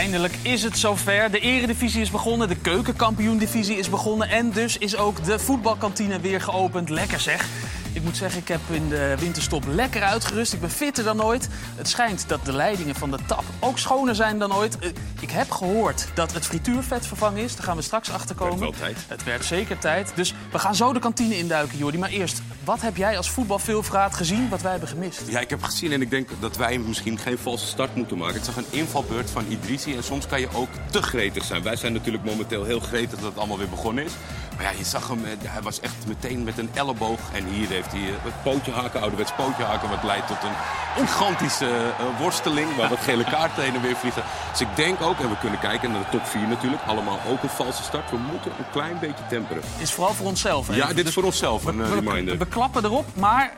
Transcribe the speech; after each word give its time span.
Eindelijk 0.00 0.34
is 0.42 0.62
het 0.62 0.78
zover. 0.78 1.30
De 1.30 1.40
eredivisie 1.40 2.00
is 2.00 2.10
begonnen, 2.10 2.48
de 2.48 2.56
keukenkampioendivisie 2.56 3.76
is 3.76 3.90
begonnen... 3.90 4.28
en 4.28 4.50
dus 4.50 4.78
is 4.78 4.96
ook 4.96 5.24
de 5.24 5.38
voetbalkantine 5.38 6.20
weer 6.20 6.40
geopend. 6.40 6.88
Lekker 6.88 7.20
zeg. 7.20 7.48
Ik 7.92 8.02
moet 8.02 8.16
zeggen, 8.16 8.40
ik 8.40 8.48
heb 8.48 8.60
in 8.70 8.88
de 8.88 9.14
winterstop 9.18 9.64
lekker 9.66 10.02
uitgerust. 10.02 10.52
Ik 10.52 10.60
ben 10.60 10.70
fitter 10.70 11.04
dan 11.04 11.22
ooit. 11.22 11.48
Het 11.76 11.88
schijnt 11.88 12.24
dat 12.28 12.44
de 12.44 12.52
leidingen 12.52 12.94
van 12.94 13.10
de 13.10 13.18
tap 13.26 13.44
ook 13.60 13.78
schoner 13.78 14.14
zijn 14.14 14.38
dan 14.38 14.54
ooit. 14.54 14.78
Eh, 14.78 14.88
Ik 15.20 15.30
heb 15.30 15.50
gehoord 15.50 16.06
dat 16.14 16.32
het 16.32 16.46
frituurvet 16.46 17.06
vervangen 17.06 17.42
is. 17.42 17.56
Daar 17.56 17.64
gaan 17.64 17.76
we 17.76 17.82
straks 17.82 18.10
achter 18.10 18.34
komen. 18.34 18.58
wel 18.58 18.70
tijd. 18.78 18.96
Het 19.08 19.24
werd 19.24 19.44
zeker 19.44 19.78
tijd. 19.78 20.12
Dus 20.14 20.34
we 20.52 20.58
gaan 20.58 20.74
zo 20.74 20.92
de 20.92 20.98
kantine 20.98 21.38
induiken, 21.38 21.78
Jordi. 21.78 21.98
Maar 21.98 22.08
eerst, 22.10 22.42
wat 22.64 22.80
heb 22.80 22.96
jij 22.96 23.16
als 23.16 23.30
voetbalveelvraat 23.30 24.14
gezien 24.14 24.48
wat 24.48 24.60
wij 24.62 24.70
hebben 24.70 24.88
gemist? 24.88 25.22
Ja, 25.26 25.40
ik 25.40 25.50
heb 25.50 25.62
gezien 25.62 25.92
en 25.92 26.02
ik 26.02 26.10
denk 26.10 26.28
dat 26.40 26.56
wij 26.56 26.78
misschien 26.78 27.18
geen 27.18 27.38
valse 27.38 27.66
start 27.66 27.94
moeten 27.94 28.18
maken. 28.18 28.34
Het 28.34 28.44
zag 28.44 28.56
een 28.56 28.64
invalbeurt 28.70 29.30
van 29.30 29.44
Idrissi 29.48 29.96
en 29.96 30.02
soms 30.04 30.26
kan 30.26 30.40
je 30.40 30.48
ook 30.54 30.68
te 30.90 31.02
gretig 31.02 31.44
zijn. 31.44 31.62
Wij 31.62 31.76
zijn 31.76 31.92
natuurlijk 31.92 32.24
momenteel 32.24 32.64
heel 32.64 32.80
gretig 32.80 33.18
dat 33.18 33.28
het 33.28 33.38
allemaal 33.38 33.58
weer 33.58 33.68
begonnen 33.68 34.04
is. 34.04 34.12
Maar 34.60 34.72
ja, 34.72 34.78
je 34.78 34.84
zag 34.84 35.08
hem, 35.08 35.24
eh, 35.24 35.30
hij 35.42 35.62
was 35.62 35.80
echt 35.80 35.94
meteen 36.06 36.44
met 36.44 36.58
een 36.58 36.70
elleboog. 36.74 37.20
En 37.32 37.44
hier 37.44 37.68
heeft 37.68 37.92
hij 37.92 38.00
eh, 38.00 38.14
het 38.22 38.42
pootje 38.42 38.72
haken, 38.72 39.00
ouderwets 39.00 39.32
pootje 39.32 39.62
haken... 39.62 39.88
wat 39.88 40.02
leidt 40.02 40.26
tot 40.26 40.36
een 40.42 41.06
gigantische 41.06 41.66
eh, 41.66 42.18
worsteling 42.18 42.76
waar 42.76 42.88
wat 42.88 42.98
gele 42.98 43.24
kaarten 43.24 43.62
heen 43.62 43.74
en 43.74 43.80
weer 43.80 43.96
vliegen. 43.96 44.22
Dus 44.50 44.60
ik 44.60 44.76
denk 44.76 45.00
ook, 45.00 45.18
en 45.20 45.28
we 45.28 45.38
kunnen 45.38 45.58
kijken 45.58 45.90
naar 45.90 46.00
de 46.00 46.10
top 46.10 46.26
4 46.26 46.48
natuurlijk... 46.48 46.82
allemaal 46.86 47.18
ook 47.28 47.42
een 47.42 47.48
valse 47.48 47.82
start. 47.82 48.10
We 48.10 48.16
moeten 48.16 48.52
een 48.58 48.70
klein 48.72 48.98
beetje 48.98 49.26
temperen. 49.28 49.62
Is 49.78 49.92
vooral 49.92 50.14
voor 50.14 50.26
onszelf. 50.26 50.74
Ja, 50.74 50.82
even. 50.82 50.96
dit 50.96 51.06
is 51.06 51.14
voor 51.14 51.24
onszelf 51.24 51.64
een 51.64 51.78
we, 51.78 51.94
reminder. 51.94 52.38
we 52.38 52.46
klappen 52.46 52.84
erop, 52.84 53.06
maar 53.14 53.52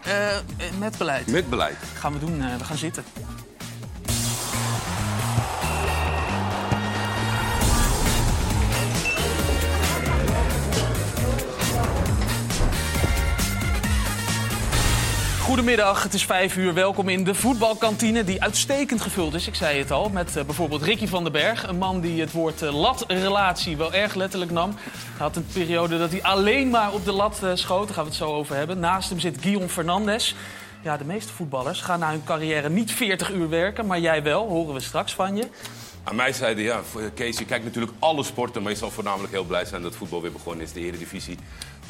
met 0.78 0.98
beleid. 0.98 1.26
Met 1.26 1.50
beleid. 1.50 1.76
gaan 1.94 2.12
we 2.12 2.18
doen. 2.18 2.38
we 2.58 2.64
gaan 2.64 2.76
zitten. 2.76 3.04
Goedemiddag, 15.52 16.02
het 16.02 16.14
is 16.14 16.24
vijf 16.24 16.56
uur. 16.56 16.74
Welkom 16.74 17.08
in 17.08 17.24
de 17.24 17.34
voetbalkantine 17.34 18.24
die 18.24 18.42
uitstekend 18.42 19.00
gevuld 19.00 19.34
is. 19.34 19.46
Ik 19.46 19.54
zei 19.54 19.78
het 19.78 19.90
al, 19.90 20.08
met 20.08 20.36
eh, 20.36 20.44
bijvoorbeeld 20.44 20.82
Ricky 20.82 21.06
van 21.06 21.22
den 21.22 21.32
Berg. 21.32 21.68
Een 21.68 21.78
man 21.78 22.00
die 22.00 22.20
het 22.20 22.32
woord 22.32 22.62
eh, 22.62 22.80
latrelatie 22.80 23.76
wel 23.76 23.92
erg 23.92 24.14
letterlijk 24.14 24.50
nam. 24.50 24.74
Hij 24.76 25.18
had 25.18 25.36
een 25.36 25.46
periode 25.52 25.98
dat 25.98 26.10
hij 26.10 26.22
alleen 26.22 26.70
maar 26.70 26.92
op 26.92 27.04
de 27.04 27.12
lat 27.12 27.40
eh, 27.42 27.50
schoot. 27.54 27.86
Daar 27.86 27.94
gaan 27.94 28.04
we 28.04 28.10
het 28.10 28.18
zo 28.18 28.32
over 28.32 28.56
hebben. 28.56 28.78
Naast 28.78 29.08
hem 29.08 29.20
zit 29.20 29.38
Guillaume 29.40 29.68
Fernandes. 29.68 30.34
Ja, 30.82 30.96
de 30.96 31.04
meeste 31.04 31.32
voetballers 31.32 31.80
gaan 31.80 31.98
na 31.98 32.10
hun 32.10 32.24
carrière 32.24 32.68
niet 32.68 32.92
40 32.92 33.30
uur 33.30 33.48
werken. 33.48 33.86
Maar 33.86 34.00
jij 34.00 34.22
wel, 34.22 34.48
horen 34.48 34.74
we 34.74 34.80
straks 34.80 35.14
van 35.14 35.36
je. 35.36 35.48
Aan 36.04 36.16
mij 36.16 36.32
zeiden, 36.32 36.64
ja, 36.64 36.80
Kees, 37.14 37.38
je 37.38 37.44
kijkt 37.44 37.64
natuurlijk 37.64 37.92
alle 37.98 38.22
sporten... 38.22 38.62
maar 38.62 38.72
je 38.72 38.78
zal 38.78 38.90
voornamelijk 38.90 39.32
heel 39.32 39.44
blij 39.44 39.64
zijn 39.64 39.82
dat 39.82 39.94
voetbal 39.94 40.22
weer 40.22 40.32
begonnen 40.32 40.64
is. 40.64 40.72
De 40.72 40.80
Eredivisie. 40.80 41.38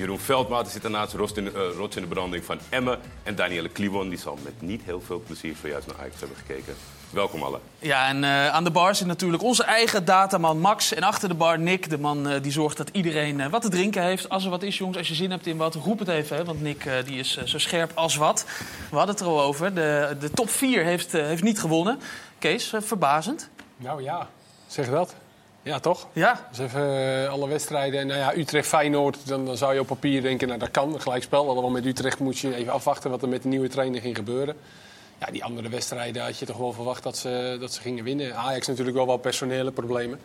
Jeroen 0.02 0.18
Veldmaat 0.18 0.70
zit 0.70 0.82
daarnaast, 0.82 1.14
rots 1.14 1.32
in, 1.32 1.44
de, 1.44 1.50
eh, 1.50 1.76
rots 1.76 1.96
in 1.96 2.02
de 2.02 2.08
branding 2.08 2.44
van 2.44 2.58
Emmen. 2.68 2.98
En 3.22 3.34
Danielle 3.34 3.68
Kliwon, 3.68 4.08
die 4.08 4.18
zal 4.18 4.38
met 4.42 4.62
niet 4.62 4.82
heel 4.84 5.00
veel 5.00 5.22
plezier 5.26 5.56
zojuist 5.60 5.86
naar 5.86 5.96
Ajax 5.98 6.20
hebben 6.20 6.36
gekeken. 6.36 6.74
Welkom 7.12 7.42
allen. 7.42 7.60
Ja, 7.78 8.08
en 8.08 8.24
eh, 8.24 8.48
aan 8.48 8.64
de 8.64 8.70
bar 8.70 8.94
zit 8.94 9.06
natuurlijk 9.06 9.42
onze 9.42 9.64
eigen 9.64 10.04
dataman 10.04 10.58
Max. 10.58 10.94
En 10.94 11.02
achter 11.02 11.28
de 11.28 11.34
bar 11.34 11.58
Nick, 11.58 11.90
de 11.90 11.98
man 11.98 12.28
eh, 12.28 12.42
die 12.42 12.52
zorgt 12.52 12.76
dat 12.76 12.88
iedereen 12.92 13.40
eh, 13.40 13.50
wat 13.50 13.62
te 13.62 13.68
drinken 13.68 14.02
heeft. 14.02 14.28
Als 14.28 14.44
er 14.44 14.50
wat 14.50 14.62
is, 14.62 14.78
jongens, 14.78 14.98
als 14.98 15.08
je 15.08 15.14
zin 15.14 15.30
hebt 15.30 15.46
in 15.46 15.56
wat, 15.56 15.74
roep 15.74 15.98
het 15.98 16.08
even. 16.08 16.36
Hè, 16.36 16.44
want 16.44 16.62
Nick 16.62 16.88
die 17.04 17.18
is 17.18 17.44
zo 17.44 17.58
scherp 17.58 17.90
als 17.94 18.16
wat. 18.16 18.44
We 18.90 18.96
hadden 18.96 19.14
het 19.14 19.24
er 19.24 19.30
al 19.30 19.42
over. 19.42 19.74
De, 19.74 20.16
de 20.20 20.30
top 20.30 20.50
4 20.50 20.84
heeft, 20.84 21.12
heeft 21.12 21.42
niet 21.42 21.60
gewonnen. 21.60 21.98
Kees, 22.38 22.74
verbazend. 22.78 23.48
Nou 23.76 24.02
ja, 24.02 24.28
zeg 24.66 24.90
dat. 24.90 25.14
Ja, 25.62 25.78
toch? 25.78 26.08
Ja, 26.12 26.46
Dus 26.50 26.58
even 26.58 27.22
eh, 27.22 27.28
alle 27.28 27.48
wedstrijden. 27.48 28.06
Nou 28.06 28.18
ja, 28.18 28.36
Utrecht-Feyenoord, 28.36 29.26
dan, 29.26 29.46
dan 29.46 29.56
zou 29.56 29.74
je 29.74 29.80
op 29.80 29.86
papier 29.86 30.22
denken, 30.22 30.48
nou 30.48 30.60
dat 30.60 30.70
kan, 30.70 31.00
gelijkspel. 31.00 31.46
Alhoewel 31.46 31.70
met 31.70 31.86
Utrecht 31.86 32.18
moet 32.18 32.38
je 32.38 32.54
even 32.54 32.72
afwachten 32.72 33.10
wat 33.10 33.22
er 33.22 33.28
met 33.28 33.42
de 33.42 33.48
nieuwe 33.48 33.68
trainer 33.68 34.00
ging 34.00 34.16
gebeuren. 34.16 34.56
Ja, 35.20 35.26
die 35.26 35.44
andere 35.44 35.68
wedstrijden 35.68 36.22
had 36.24 36.38
je 36.38 36.46
toch 36.46 36.56
wel 36.56 36.72
verwacht 36.72 37.02
dat 37.02 37.16
ze, 37.16 37.56
dat 37.60 37.72
ze 37.72 37.80
gingen 37.80 38.04
winnen. 38.04 38.36
Ajax 38.36 38.66
natuurlijk 38.66 38.96
wel 38.96 39.06
wat 39.06 39.20
personele 39.20 39.70
problemen. 39.70 40.18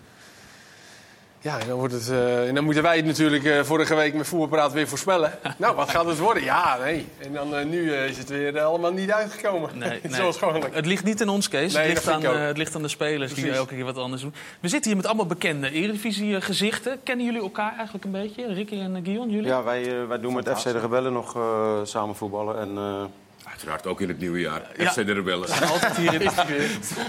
Ja, 1.42 1.60
en 1.60 1.68
dan, 1.68 1.78
wordt 1.78 1.94
het, 1.94 2.10
eh, 2.10 2.48
en 2.48 2.56
dan 2.56 2.64
moeten 2.64 2.84
wij 2.84 2.96
het 2.96 3.06
natuurlijk 3.06 3.44
eh, 3.44 3.64
vorige 3.64 3.96
week 3.96 4.14
met 4.14 4.28
Voetbalpraat 4.28 4.74
weer 4.74 4.88
voorspellen. 4.88 5.32
nou, 5.58 5.76
wat 5.76 5.90
gaat 5.90 6.06
het 6.06 6.18
worden? 6.18 6.44
Ja, 6.44 6.78
nee. 6.84 7.08
En 7.18 7.34
dan 7.34 7.56
eh, 7.56 7.66
nu 7.66 7.94
eh, 7.94 8.10
is 8.10 8.18
het 8.18 8.30
weer 8.30 8.60
allemaal 8.60 8.92
niet 8.92 9.12
uitgekomen. 9.12 9.70
nee, 9.78 9.90
nee. 10.04 10.14
Zoals 10.14 10.38
gewoonlijk. 10.38 10.76
Het 10.76 10.86
ligt 10.86 11.04
niet 11.04 11.22
aan 11.22 11.30
ons, 11.30 11.48
Kees. 11.48 11.74
Nee, 11.74 11.84
het, 11.84 11.94
ligt 11.94 12.08
aan, 12.10 12.24
eh, 12.24 12.46
het 12.46 12.58
ligt 12.58 12.76
aan 12.76 12.82
de 12.82 12.88
spelers 12.88 13.34
die 13.34 13.42
Precies. 13.42 13.60
elke 13.60 13.76
keer 13.76 13.86
wat 13.86 13.98
anders 13.98 14.22
doen. 14.22 14.34
We 14.60 14.68
zitten 14.68 14.88
hier 14.88 15.00
met 15.00 15.06
allemaal 15.06 15.26
bekende 15.26 15.72
Eredivisie-gezichten. 15.72 17.00
Kennen 17.04 17.26
jullie 17.26 17.42
elkaar 17.42 17.74
eigenlijk 17.76 18.06
een 18.06 18.12
beetje? 18.12 18.54
Ricky 18.54 18.80
en 18.80 18.96
uh, 18.96 19.04
Guillaume, 19.04 19.32
jullie? 19.32 19.48
Ja, 19.48 19.64
wij, 19.64 20.08
wij 20.08 20.20
doen 20.20 20.34
met 20.34 20.50
FC 20.50 20.64
de 20.64 20.80
Rebellen 20.80 21.14
nog 21.14 21.36
eh, 21.36 21.80
samen 21.84 22.16
voetballen. 22.16 22.60
En, 22.60 22.78
eh, 22.78 23.04
Uiteraard 23.50 23.88
ook 23.88 24.02
in 24.02 24.08
het 24.08 24.20
nieuwe 24.20 24.40
jaar. 24.40 24.62
Ja. 24.78 24.92
FC 24.92 24.96
de 24.96 25.14
Rebellen. 25.14 25.50
Altijd 25.72 25.98
hier 25.98 26.22
in 26.22 26.32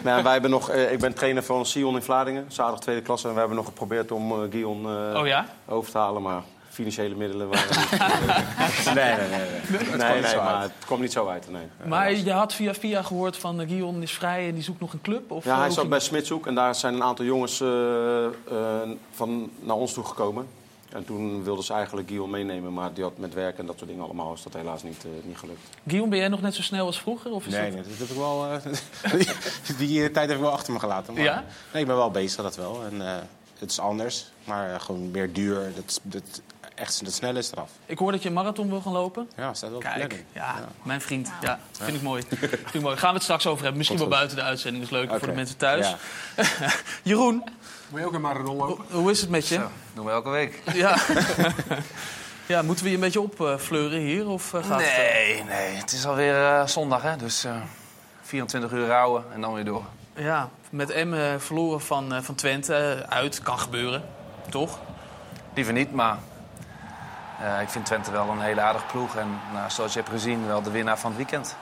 nou, 0.04 0.22
wij 0.22 0.32
hebben 0.32 0.50
nog, 0.50 0.70
eh, 0.70 0.92
ik 0.92 0.98
ben 0.98 1.14
trainer 1.14 1.42
van 1.42 1.66
Sion 1.66 1.94
in 1.94 2.02
Vlaardingen, 2.02 2.44
zaterdag 2.48 2.80
tweede 2.80 3.02
klasse. 3.02 3.26
En 3.26 3.32
we 3.32 3.38
hebben 3.38 3.56
nog 3.56 3.66
geprobeerd 3.66 4.12
om 4.12 4.32
eh 4.32 4.38
Guion 4.50 4.84
eh, 4.84 5.20
Oh 5.20 5.26
ja? 5.26 5.46
over 5.66 5.90
te 5.90 5.98
halen, 5.98 6.22
maar 6.22 6.42
financiële 6.78 7.14
middelen 7.14 7.48
waren 7.48 7.66
niet... 7.78 8.94
nee, 8.94 9.14
nee, 9.14 9.28
nee. 9.28 9.38
Nee, 9.96 10.10
nee, 10.12 10.20
nee, 10.22 10.36
maar 10.36 10.62
het 10.62 10.72
kwam 10.86 11.00
niet 11.00 11.12
zo 11.12 11.28
uit. 11.28 11.50
Nee. 11.50 11.62
Maar 11.84 12.12
je 12.12 12.32
had 12.32 12.54
via 12.54 12.74
via 12.74 13.02
gehoord 13.02 13.36
van 13.36 13.60
uh, 13.60 13.68
Guillaume 13.68 14.02
is 14.02 14.12
vrij 14.12 14.48
en 14.48 14.54
die 14.54 14.62
zoekt 14.62 14.80
nog 14.80 14.92
een 14.92 15.00
club? 15.00 15.30
Of, 15.30 15.44
Ja, 15.44 15.58
hij 15.58 15.70
zat 15.70 15.88
bij 15.88 16.00
Smitshoek 16.00 16.46
en 16.46 16.54
daar 16.54 16.74
zijn 16.74 16.94
een 16.94 17.02
aantal 17.02 17.24
jongens 17.24 17.60
eh, 17.60 18.24
eh, 18.24 18.30
van 19.10 19.50
naar 19.60 19.76
ons 19.76 19.92
toe 19.92 20.04
gekomen. 20.04 20.46
En 20.88 21.04
toen 21.04 21.44
wilden 21.44 21.64
ze 21.64 21.72
eigenlijk 21.72 22.08
Guion 22.08 22.30
meenemen, 22.30 22.72
maar 22.74 22.92
die 22.92 23.04
had 23.04 23.18
met 23.18 23.34
werk 23.34 23.58
en 23.58 23.66
dat 23.66 23.76
soort 23.78 23.90
dingen 23.90 24.04
allemaal 24.04 24.32
is 24.32 24.42
dat 24.42 24.52
helaas 24.52 24.82
niet, 24.82 25.04
eh, 25.04 25.10
niet 25.26 25.36
gelukt. 25.38 25.60
Guillaume, 25.84 26.10
ben 26.10 26.18
jij 26.18 26.28
nog 26.28 26.40
net 26.40 26.54
zo 26.54 26.62
snel 26.62 26.86
als 26.86 27.00
vroeger? 27.00 27.30
Of 27.30 27.46
is 27.46 27.52
Nee, 27.52 27.62
dat... 27.70 27.72
nee, 27.74 27.82
dat 27.88 27.98
heb 27.98 28.08
ik 28.08 28.16
wel. 28.16 28.46
eh, 28.46 29.78
die 29.78 30.02
eh, 30.04 30.12
tijd 30.12 30.28
heb 30.28 30.36
ik 30.36 30.42
wel 30.42 30.52
achter 30.52 30.72
me 30.72 30.78
gelaten. 30.78 31.14
Maar, 31.14 31.22
Ja? 31.22 31.44
Nee, 31.72 31.82
ik 31.82 31.88
ben 31.88 31.96
wel 31.96 32.10
bezig, 32.10 32.42
dat 32.42 32.56
wel. 32.56 32.82
En 32.90 33.06
eh, 33.08 33.16
het 33.58 33.70
is 33.70 33.78
anders, 33.78 34.26
maar 34.44 34.74
eh, 34.74 34.80
gewoon 34.80 35.10
meer 35.10 35.32
duur. 35.32 35.72
Dat, 35.74 36.00
dat, 36.02 36.22
echt, 36.74 37.04
dat 37.04 37.12
snelle 37.14 37.38
is 37.38 37.52
eraf. 37.52 37.70
Ik 37.86 37.98
hoor 37.98 38.12
dat 38.12 38.22
je 38.22 38.28
een 38.28 38.34
marathon 38.34 38.68
wil 38.68 38.80
gaan 38.80 38.92
lopen. 38.92 39.28
Ja, 39.36 39.54
staat 39.54 39.68
wel 39.70 39.78
op 39.78 39.84
de 39.84 39.88
Kijk, 39.88 39.98
planning. 40.08 40.28
ja, 40.32 40.68
mijn 40.82 41.00
vriend. 41.00 41.30
Ja, 41.42 41.60
vind 41.72 41.96
ik 41.96 42.02
mooi. 42.02 42.22
Vind 42.28 42.74
ik 42.74 42.80
mooi. 42.80 42.96
Gaan 42.96 43.08
we 43.08 43.14
het 43.14 43.22
straks 43.22 43.46
over 43.46 43.58
hebben. 43.58 43.76
Misschien 43.76 43.98
wel 43.98 44.08
buiten 44.08 44.36
de 44.36 44.42
uitzending. 44.42 44.84
is 44.84 44.90
leuker 44.90 45.18
voor 45.18 45.28
de 45.28 45.34
mensen 45.34 45.56
thuis. 45.56 45.94
Ja. 46.36 46.44
Jeroen, 47.02 47.44
Moet 47.90 48.00
je 48.00 48.06
ook 48.06 48.12
een 48.12 48.20
marathon 48.20 48.56
lopen? 48.56 48.84
hoe, 48.90 49.00
hoe 49.00 49.10
is 49.10 49.20
het 49.20 49.30
met 49.30 49.48
je? 49.48 49.64
Doen 49.94 50.04
we 50.04 50.10
elke 50.10 50.30
week. 50.30 50.62
Ja. 50.74 50.96
ja, 52.46 52.62
moeten 52.62 52.84
we 52.84 52.90
je 52.90 52.96
een 52.96 53.02
beetje 53.02 53.20
opfleuren 53.20 53.98
hier? 54.00 54.28
Of 54.28 54.54
eh, 54.54 54.64
gaat 54.64 54.80
het, 54.80 54.88
eh, 54.88 54.96
Nee, 54.96 55.44
nee. 55.44 55.74
Het 55.76 55.92
is 55.92 56.06
alweer 56.06 56.44
eh, 56.44 56.66
zondag, 56.66 57.02
hè. 57.02 57.16
Dus 57.16 57.44
eh 57.44 57.56
24 58.22 58.72
uur 58.72 58.86
rouwen 58.86 59.24
en 59.34 59.40
dan 59.40 59.54
weer 59.54 59.64
door. 59.64 59.84
Ja, 60.14 60.48
met 60.70 60.90
Emmen 60.90 61.40
verloren 61.40 61.80
van, 61.80 62.14
eh, 62.14 62.22
van 62.22 62.34
Twente 62.34 63.04
uit. 63.08 63.40
Kan 63.42 63.58
gebeuren, 63.58 64.02
toch? 64.48 64.78
Liever 65.54 65.72
niet, 65.72 65.92
maar 65.92 66.18
eh, 67.42 67.60
ik 67.60 67.68
vind 67.68 67.86
Twente 67.86 68.10
wel 68.10 68.28
een 68.28 68.40
hele 68.40 68.60
aardige 68.60 68.86
ploeg. 68.86 69.16
En 69.16 69.40
nou, 69.52 69.70
zoals 69.70 69.92
je 69.92 69.98
hebt 69.98 70.10
gezien, 70.12 70.46
wel 70.46 70.62
de 70.62 70.70
winnaar 70.70 70.98
van 70.98 71.10
het 71.10 71.18
weekend. 71.18 71.56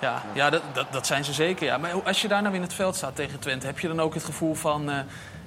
Ja, 0.00 0.22
ja 0.32 0.50
dat, 0.50 0.62
dat, 0.72 0.86
dat 0.92 1.06
zijn 1.06 1.24
ze 1.24 1.32
zeker. 1.32 1.66
Ja. 1.66 1.78
Maar 1.78 2.02
als 2.04 2.22
je 2.22 2.28
daar 2.28 2.42
nou 2.42 2.54
in 2.54 2.62
het 2.62 2.74
veld 2.74 2.96
staat 2.96 3.16
tegen 3.16 3.38
Twente... 3.38 3.66
heb 3.66 3.78
je 3.78 3.88
dan 3.88 4.00
ook 4.00 4.14
het 4.14 4.24
gevoel 4.24 4.54
van... 4.54 4.90
eh, 4.90 4.98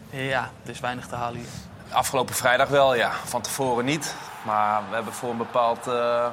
ja, 0.10 0.50
er 0.64 0.70
is 0.70 0.80
weinig 0.80 1.08
te 1.08 1.16
halen 1.16 1.40
hier. 1.40 1.48
Afgelopen 1.92 2.36
vrijdag 2.36 2.68
wel, 2.70 2.96
ja. 2.96 3.12
Van 3.26 3.42
tevoren 3.42 3.86
niet. 3.86 4.16
Maar 4.46 4.82
we 4.90 4.96
hebben 4.96 5.14
voor 5.14 5.30
een 5.30 5.38
bepaald 5.38 5.88
eh, 5.88 6.28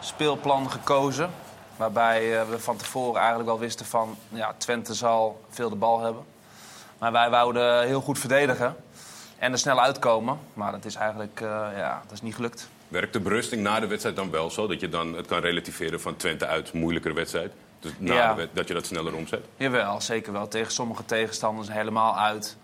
speelplan 0.00 0.70
gekozen. 0.70 1.30
Waarbij 1.76 2.40
eh, 2.40 2.48
we 2.48 2.58
van 2.58 2.76
tevoren 2.76 3.16
eigenlijk 3.20 3.48
wel 3.48 3.58
wisten 3.58 3.86
van... 3.86 4.16
Ja, 4.28 4.54
Twente 4.56 4.94
zal 4.94 5.44
veel 5.50 5.68
de 5.70 5.76
bal 5.76 6.00
hebben. 6.00 6.22
Maar 6.98 7.12
wij 7.12 7.30
wouden 7.30 7.86
heel 7.86 8.00
goed 8.00 8.18
verdedigen. 8.18 8.76
En 9.38 9.52
er 9.52 9.58
snel 9.58 9.80
uitkomen. 9.80 10.38
Maar 10.54 10.72
dat 10.72 10.84
is 10.84 10.94
eigenlijk 10.94 11.40
eh, 11.40 11.48
ja, 11.76 12.02
dat 12.02 12.12
is 12.12 12.22
niet 12.22 12.34
gelukt. 12.34 12.68
Werkt 12.88 13.12
de 13.12 13.20
berusting 13.20 13.62
na 13.62 13.80
de 13.80 13.86
wedstrijd 13.86 14.16
dan 14.16 14.30
wel 14.30 14.50
zo? 14.50 14.66
Dat 14.66 14.80
je 14.80 14.88
dan 14.88 15.14
het 15.14 15.26
kan 15.26 15.38
relativeren 15.40 16.00
van 16.00 16.16
Twente 16.16 16.46
uit, 16.46 16.72
moeilijkere 16.72 17.14
wedstrijd? 17.14 17.52
Dus 17.80 17.92
na 17.98 18.14
Ja. 18.14 18.28
de 18.30 18.34
wed- 18.36 18.50
dat 18.52 18.68
je 18.68 18.74
dat 18.74 18.86
sneller 18.86 19.14
omzet? 19.14 19.44
Jawel, 19.56 20.00
zeker 20.00 20.32
wel. 20.32 20.48
Tegen 20.48 20.72
sommige 20.72 21.04
tegenstanders 21.04 21.68
helemaal 21.72 22.18
uit. 22.18 22.56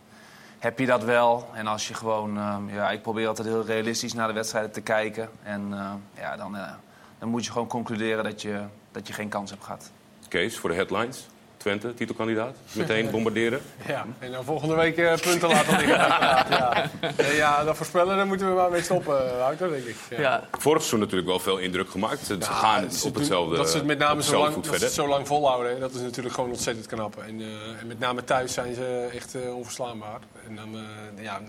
Heb 0.59 0.79
je 0.79 0.87
dat 0.87 1.05
wel? 1.05 1.49
En 1.53 1.67
als 1.67 1.89
je 1.89 1.95
gewoon... 1.95 2.39
eh, 2.39 2.57
ja, 2.67 2.91
ik 2.91 3.03
probeer 3.03 3.29
altijd 3.29 3.49
heel 3.49 3.65
realistisch 3.65 4.13
naar 4.13 4.29
de 4.29 4.35
wedstrijden 4.35 4.71
te 4.71 4.81
kijken. 4.81 5.29
En 5.43 5.69
eh, 5.73 5.93
ja, 6.15 6.37
dan, 6.37 6.57
eh, 6.57 6.73
dan 7.19 7.29
moet 7.29 7.45
je 7.45 7.53
gewoon 7.53 7.69
concluderen 7.69 8.25
dat 8.25 8.43
je, 8.43 8.63
dat 8.93 9.07
je 9.07 9.13
geen 9.13 9.29
kans 9.29 9.51
hebt 9.51 9.65
gehad. 9.65 9.91
Kees, 10.29 10.59
voor 10.59 10.71
de 10.71 10.77
headlines. 10.77 11.27
Twente, 11.69 11.95
titelkandidaat. 11.95 12.57
Meteen 12.73 13.11
bombarderen. 13.13 13.61
Ja, 13.87 14.07
en 14.19 14.33
dan 14.33 14.45
volgende 14.45 14.75
week 14.75 14.97
eh, 14.97 15.15
punten 15.15 15.49
laten 15.49 15.77
liggen. 15.79 15.97
ja. 16.59 16.91
Ja, 17.33 17.65
dat 17.65 17.77
voorspellen, 17.77 18.17
daar 18.17 18.27
moeten 18.27 18.49
we 18.49 18.55
maar 18.55 18.71
mee 18.71 18.83
stoppen, 18.83 19.31
eh, 19.31 19.39
Wouter, 19.39 19.71
denk 19.71 19.85
ik. 19.85 19.97
Ja. 20.11 20.21
Ja. 20.21 20.49
Vorig 20.51 20.79
seizoen 20.79 20.99
natuurlijk 21.01 21.29
wel 21.29 21.39
veel 21.39 21.59
indruk 21.59 21.91
gemaakt. 21.91 22.27
Ze 22.27 22.37
Ja, 22.39 22.47
gaan 22.47 22.83
het 22.83 23.03
op 23.07 23.15
hetzelfde 23.15 23.57
Dat 23.57 23.71
ze 23.71 23.77
het 23.77 23.87
met 23.87 23.99
name 23.99 24.23
zo 24.23 24.39
lang, 24.39 24.53
voet 24.53 24.55
dat 24.55 24.65
ze 24.65 24.71
verder. 24.71 24.87
het 24.87 24.97
zo 24.97 25.09
lang 25.09 25.27
volhouden, 25.27 25.73
hè, 25.73 25.79
dat 25.79 25.95
is 25.95 26.01
natuurlijk 26.01 26.35
gewoon 26.35 26.51
ontzettend 26.51 26.87
knap. 26.87 27.17
En, 27.27 27.41
eh, 27.41 27.81
en 27.81 27.87
met 27.87 27.99
name 27.99 28.25
thuis 28.25 28.53
zijn 28.53 28.75
ze 28.75 29.09
echt 29.15 29.35
eh, 29.35 29.57
onverslaanbaar. 29.57 30.21
En, 30.49 30.57
dan, 30.57 30.75
eh, 30.75 31.25
ja, 31.25 31.41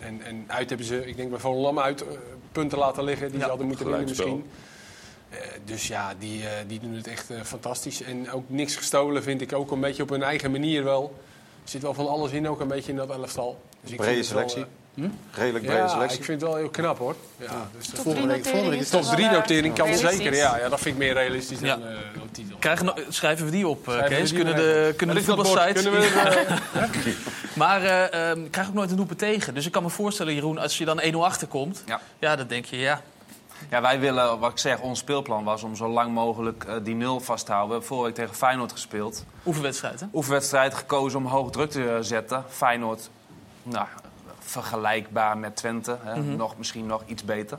en, 0.00 0.20
en 0.24 0.44
uit 0.46 0.68
hebben 0.68 0.86
ze, 0.86 1.06
ik 1.06 1.16
denk 1.16 1.30
bij 1.30 1.38
Volendam 1.38 1.78
uit, 1.78 2.04
punten 2.52 2.78
laten 2.78 3.04
liggen 3.04 3.26
die 3.28 3.36
Ja, 3.36 3.42
ze 3.42 3.48
hadden 3.48 3.66
moeten 3.66 3.86
winnen 3.86 4.08
misschien. 4.08 4.44
Eh, 5.30 5.38
dus 5.64 5.86
ja, 5.86 6.14
die, 6.18 6.42
eh, 6.42 6.48
die 6.66 6.80
doen 6.80 6.94
het 6.94 7.06
echt 7.06 7.30
eh, 7.30 7.36
fantastisch. 7.44 8.02
En 8.02 8.30
ook 8.30 8.44
niks 8.46 8.76
gestolen 8.76 9.22
vind 9.22 9.40
ik 9.40 9.52
ook 9.52 9.70
een 9.70 9.80
beetje 9.80 10.02
op 10.02 10.08
hun 10.08 10.22
eigen 10.22 10.50
manier 10.50 10.84
wel. 10.84 11.14
Er 11.64 11.70
zit 11.70 11.82
wel 11.82 11.94
van 11.94 12.08
alles 12.08 12.30
in, 12.32 12.48
ook 12.48 12.60
een 12.60 12.68
beetje 12.68 12.90
in 12.90 12.96
dat 12.96 13.10
elftal. 13.10 13.60
Dus 13.80 13.90
ik 13.90 13.96
Brede 13.96 14.22
selectie. 14.22 14.64
eh, 14.94 15.04
Redelijk 15.34 15.64
brede 15.64 15.80
ja, 15.80 15.88
selectie. 15.88 16.18
ik 16.18 16.24
vind 16.24 16.40
het 16.40 16.50
wel 16.50 16.58
heel 16.58 16.68
knap 16.68 16.98
hoor. 16.98 17.14
Ja, 17.36 17.68
dus 17.76 17.86
de 17.86 17.92
Top 17.92 18.02
volgende 18.04 18.26
drie 18.28 18.42
week, 18.42 18.52
volgende 18.52 18.70
week 18.70 18.70
notering 18.70 18.72
de 18.72 18.78
is 18.84 18.90
top 18.90 19.00
toch 19.02 19.10
3 19.12 19.24
wel, 19.24 19.34
eh, 19.34 19.40
notering 19.40 19.74
kan 19.74 19.86
realistisch. 19.86 20.16
zeker. 20.16 20.34
Ja, 20.36 20.58
ja, 20.58 20.68
dat 20.68 20.80
vind 20.80 20.94
ik 20.94 21.00
meer 21.00 21.12
realistisch 21.12 21.60
Ja. 21.60 21.76
dan, 21.76 21.86
eh, 21.88 21.94
dan 22.18 22.30
titel. 22.30 22.56
Krijgen, 22.58 22.92
schrijven 23.08 23.44
we 23.44 23.50
die 23.50 23.68
op, 23.68 23.88
eh, 23.88 23.94
Schrijven 23.94 24.16
Kees? 24.16 24.28
die 24.30 24.38
Kunnen 24.38 24.56
de, 24.56 24.94
kunnen 24.96 25.16
de 25.16 25.22
voetbalsites... 25.22 25.82
Kunnen 25.82 26.00
we, 26.00 26.06
eh, 26.74 26.82
Maar 27.62 27.82
eh, 27.82 28.30
ehm, 28.30 28.44
ik 28.44 28.50
krijg 28.50 28.68
ook 28.68 28.74
nooit 28.74 28.90
een 28.90 28.96
doelpunt 28.96 29.18
tegen. 29.18 29.54
Dus 29.54 29.66
ik 29.66 29.72
kan 29.72 29.82
me 29.82 29.88
voorstellen, 29.90 30.34
Jeroen, 30.34 30.58
als 30.58 30.78
je 30.78 30.84
dan 30.84 31.00
1-0 31.00 31.24
achterkomt... 31.24 31.82
Ja. 31.86 32.00
Ja, 32.18 32.36
dan 32.36 32.46
denk 32.46 32.64
je, 32.64 32.76
ja, 32.78 33.02
Ja, 33.70 33.80
wij 33.80 34.00
willen, 34.00 34.38
wat 34.38 34.50
ik 34.50 34.58
zeg, 34.58 34.80
ons 34.80 34.98
speelplan 34.98 35.44
was 35.44 35.62
om 35.62 35.76
zo 35.76 35.88
lang 35.88 36.12
mogelijk 36.12 36.64
eh, 36.64 36.74
die 36.82 36.94
nul 36.94 37.20
vast 37.20 37.46
te 37.46 37.52
houden. 37.52 37.70
We 37.70 37.78
hebben 37.78 37.96
vorige 37.96 38.14
week 38.14 38.26
tegen 38.26 38.46
Feyenoord 38.46 38.72
gespeeld. 38.72 39.24
oefenwedstrijd, 39.46 40.00
hè? 40.00 40.06
Oefenwedstrijd 40.12 40.74
gekozen 40.74 41.18
om 41.18 41.26
hoog 41.26 41.50
druk 41.50 41.70
te 41.70 41.98
zetten. 42.00 42.44
Feyenoord, 42.48 43.10
nou, 43.62 43.86
vergelijkbaar 44.38 45.38
met 45.38 45.56
Twente. 45.56 45.96
Hè. 46.02 46.20
nog, 46.20 46.58
misschien 46.58 46.86
nog 46.86 47.02
iets 47.06 47.24
beter. 47.24 47.58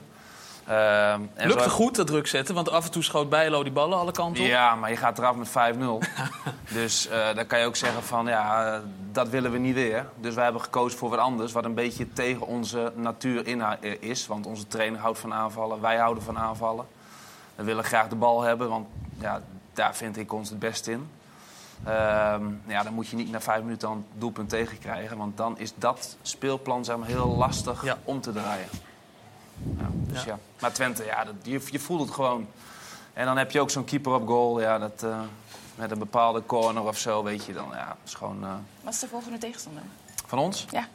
Ehm, 0.68 1.22
en 1.34 1.48
Lukte 1.48 1.70
goed, 1.70 1.96
dat 1.96 2.08
druk 2.08 2.28
zetten. 2.28 2.56
Want 2.56 2.70
af 2.70 2.86
en 2.86 2.92
toe 2.92 3.04
schoot 3.04 3.30
Bijlo 3.30 3.64
die 3.64 3.72
ballen 3.72 3.98
alle 3.98 4.12
kanten 4.12 4.44
op. 4.44 4.50
Ja, 4.50 4.76
maar 4.76 4.90
je 4.90 4.96
gaat 4.96 5.18
eraf 5.18 5.36
met 5.36 5.50
5-0. 5.50 6.00
dus 6.74 7.08
eh, 7.08 7.36
dan 7.36 7.48
kan 7.48 7.60
je 7.60 7.66
ook 7.66 7.76
zeggen 7.76 8.04
van, 8.04 8.26
ja, 8.26 8.82
dat 9.12 9.30
willen 9.30 9.52
we 9.52 9.58
niet 9.58 9.76
weer. 9.76 10.06
Dus 10.16 10.36
wij 10.36 10.44
hebben 10.44 10.62
gekozen 10.62 10.98
voor 10.98 11.10
wat 11.10 11.20
anders, 11.20 11.52
wat 11.52 11.66
een 11.66 11.74
beetje 11.74 12.14
tegen 12.14 12.48
onze 12.48 12.92
natuur 12.96 13.48
in 13.48 13.62
eh, 13.62 13.94
is. 14.00 14.28
Want 14.28 14.46
onze 14.46 14.68
trainer 14.68 15.00
houdt 15.00 15.20
van 15.20 15.34
aanvallen, 15.34 15.82
wij 15.82 15.98
houden 15.98 16.24
van 16.24 16.38
aanvallen. 16.38 16.86
We 17.56 17.64
willen 17.64 17.84
graag 17.84 18.08
de 18.08 18.16
bal 18.16 18.42
hebben, 18.42 18.70
want 18.70 18.88
ja, 19.20 19.42
daar 19.74 19.96
vind 19.96 20.18
ik 20.18 20.34
ons 20.34 20.50
het 20.50 20.60
best 20.60 20.88
in. 20.88 21.10
Ehm, 21.84 22.44
ja, 22.68 22.84
dan 22.84 22.94
moet 22.94 23.08
je 23.08 23.16
niet 23.16 23.32
na 23.32 23.42
vijf 23.42 23.64
minuten 23.64 23.90
een 23.90 24.06
doelpunt 24.14 24.50
tegenkrijgen. 24.50 25.18
Want 25.18 25.38
dan 25.38 25.60
is 25.60 25.74
dat 25.76 26.18
speelplan 26.22 26.86
zeg 26.86 26.98
maar, 26.98 27.08
heel 27.08 27.36
lastig 27.36 27.84
Ja. 27.84 27.98
om 28.04 28.22
te 28.22 28.32
draaien. 28.32 28.68
Ja, 29.80 29.86
dus 29.92 30.24
Ja. 30.24 30.32
ja. 30.32 30.40
Maar 30.60 30.72
Twente, 30.72 31.06
ja, 31.06 31.24
dat, 31.24 31.34
je, 31.42 31.62
je 31.72 31.80
voelt 31.80 32.02
het 32.02 32.12
gewoon. 32.12 32.48
En 33.14 33.26
dan 33.26 33.38
heb 33.38 33.52
je 33.52 33.62
ook 33.62 33.70
zo'n 33.70 33.84
keeper 33.86 34.14
op 34.14 34.28
goal. 34.28 34.62
Ja, 34.62 34.78
dat, 34.80 35.04
eh, 35.04 35.20
met 35.76 35.92
een 35.92 36.00
bepaalde 36.00 36.44
corner 36.46 36.84
of 36.84 36.98
zo, 36.98 37.24
weet 37.24 37.46
je 37.46 37.54
dan. 37.54 37.68
Ja, 37.72 37.96
is 38.06 38.14
gewoon... 38.14 38.44
eh, 38.44 38.50
Wat 38.82 38.94
is 38.94 39.00
de 39.00 39.08
volgende 39.08 39.38
tegenstander? 39.38 39.84
van 40.28 40.40
ons? 40.40 40.66
Ja. 40.70 40.88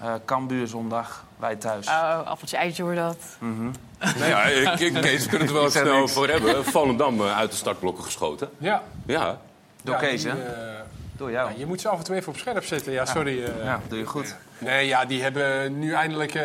Eh 0.00 0.12
Cambuur 0.24 0.66
zondag, 0.66 1.24
wij 1.36 1.56
thuis. 1.56 1.86
Oh, 1.86 2.20
appeltje 2.26 2.56
eitje 2.56 2.82
hoor 2.82 2.94
dat. 2.94 3.16
Mhm. 3.38 3.70
Nou 3.98 4.24
ja, 4.24 4.42
ik, 4.44 4.80
ik, 4.80 4.92
Kees, 4.94 5.22
we 5.22 5.28
kunnen 5.28 5.46
het 5.48 5.56
wel 5.56 5.70
snel 5.82 5.98
niks. 5.98 6.12
voor 6.12 6.28
hebben. 6.28 6.64
Volendam 6.64 7.22
uit 7.22 7.50
de 7.50 7.56
startblokken 7.56 8.04
geschoten. 8.04 8.50
ja. 8.58 8.82
Ja, 9.06 9.40
Door 9.82 9.94
Ja, 9.94 10.00
Kees, 10.00 10.22
die, 10.22 10.30
hè? 10.30 10.36
Door 11.16 11.30
jou. 11.30 11.50
ja, 11.50 11.56
je 11.58 11.66
moet 11.66 11.80
ze 11.80 11.88
af 11.88 11.98
en 11.98 12.04
toe 12.04 12.14
even 12.16 12.32
op 12.32 12.38
scherp 12.38 12.64
zetten. 12.64 12.92
Ja, 12.92 13.04
sorry. 13.06 13.44
eh. 13.44 13.64
Ja, 13.64 13.80
doe 13.88 13.98
je 13.98 14.04
goed. 14.06 14.36
Nee, 14.58 14.86
ja, 14.86 15.04
die 15.04 15.22
hebben 15.22 15.78
nu 15.78 15.92
eindelijk 15.92 16.38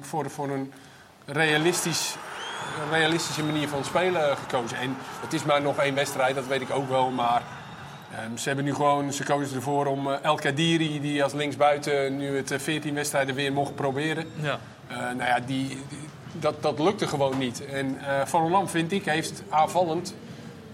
voor, 0.00 0.30
voor 0.30 0.48
een 0.50 0.72
realistisch, 1.32 2.14
een 2.84 2.98
realistische 2.98 3.44
manier 3.44 3.68
van 3.68 3.84
spelen 3.84 4.36
gekozen. 4.36 4.78
En 4.78 4.96
het 5.20 5.32
is 5.32 5.44
maar 5.44 5.62
nog 5.62 5.76
één 5.78 5.94
wedstrijd, 5.94 6.34
dat 6.34 6.46
weet 6.46 6.60
ik 6.60 6.70
ook 6.70 6.88
wel. 6.88 7.10
Maar 7.10 7.42
ehm, 8.18 8.36
ze 8.36 8.46
hebben 8.46 8.64
nu 8.64 8.74
gewoon, 8.74 9.12
ze 9.12 9.24
kozen 9.24 9.56
ervoor 9.56 9.86
om 9.86 10.10
eh, 10.10 10.16
El 10.22 10.34
Kadiri, 10.34 11.00
die 11.00 11.22
als 11.22 11.32
linksbuiten 11.32 12.16
nu 12.16 12.36
het 12.36 12.50
eh, 12.50 12.58
14 12.58 12.94
wedstrijden 12.94 13.34
weer 13.34 13.52
mocht 13.52 13.74
proberen. 13.74 14.26
Ja. 14.40 14.58
Eh, 14.88 14.96
nou 14.96 15.16
ja, 15.24 15.40
die, 15.40 15.68
die- 15.68 16.08
dat, 16.32 16.62
dat 16.62 16.78
lukte 16.78 17.06
gewoon 17.08 17.38
niet. 17.38 17.64
En 17.66 17.98
eh 18.06 18.26
Volendam, 18.26 18.68
vind 18.68 18.92
ik, 18.92 19.04
heeft 19.04 19.42
aanvallend 19.48 20.14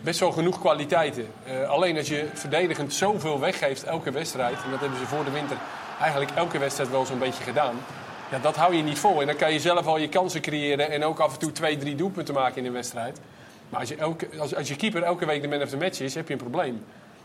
best 0.01 0.21
wel 0.21 0.33
genoeg 0.33 0.61
kwaliteiten. 0.61 1.27
Eh, 1.45 1.69
alleen 1.69 1.97
als 1.97 2.09
je 2.09 2.29
verdedigend 2.35 2.95
zoveel 2.95 3.41
weggeeft 3.41 3.85
elke 3.85 4.11
wedstrijd... 4.11 4.55
en 4.65 4.71
dat 4.71 4.81
hebben 4.81 4.99
ze 4.99 5.07
voor 5.07 5.25
de 5.25 5.31
winter 5.31 5.57
eigenlijk 6.01 6.31
elke 6.35 6.59
wedstrijd 6.59 6.91
wel 6.91 7.07
zo'n 7.07 7.19
beetje 7.19 7.43
gedaan... 7.43 7.75
Ja, 8.31 8.39
dat 8.39 8.57
hou 8.57 8.75
je 8.75 8.83
niet 8.83 8.99
vol. 8.99 9.21
En 9.21 9.27
dan 9.27 9.37
kan 9.37 9.53
je 9.53 9.61
zelf 9.61 9.87
al 9.87 9.99
je 9.99 10.09
kansen 10.09 10.41
creëren... 10.41 10.91
en 10.91 11.05
ook 11.05 11.19
af 11.19 11.33
en 11.33 11.39
toe 11.39 11.53
twee, 11.53 11.77
drie 11.77 11.95
doelpunten 11.95 12.35
maken 12.35 12.57
in 12.57 12.67
een 12.67 12.73
wedstrijd. 12.73 13.21
Maar 13.69 13.81
als 13.81 13.89
je, 13.89 13.97
elke, 13.97 14.29
als, 14.39 14.55
als 14.55 14.69
je 14.69 14.77
keeper 14.77 15.03
elke 15.03 15.27
week 15.27 15.43
de 15.43 15.49
man 15.49 15.63
of 15.63 15.69
the 15.69 15.77
match 15.77 16.01
is, 16.01 16.15
heb 16.15 16.27
je 16.27 16.33
een 16.33 16.41
probleem. 16.41 16.85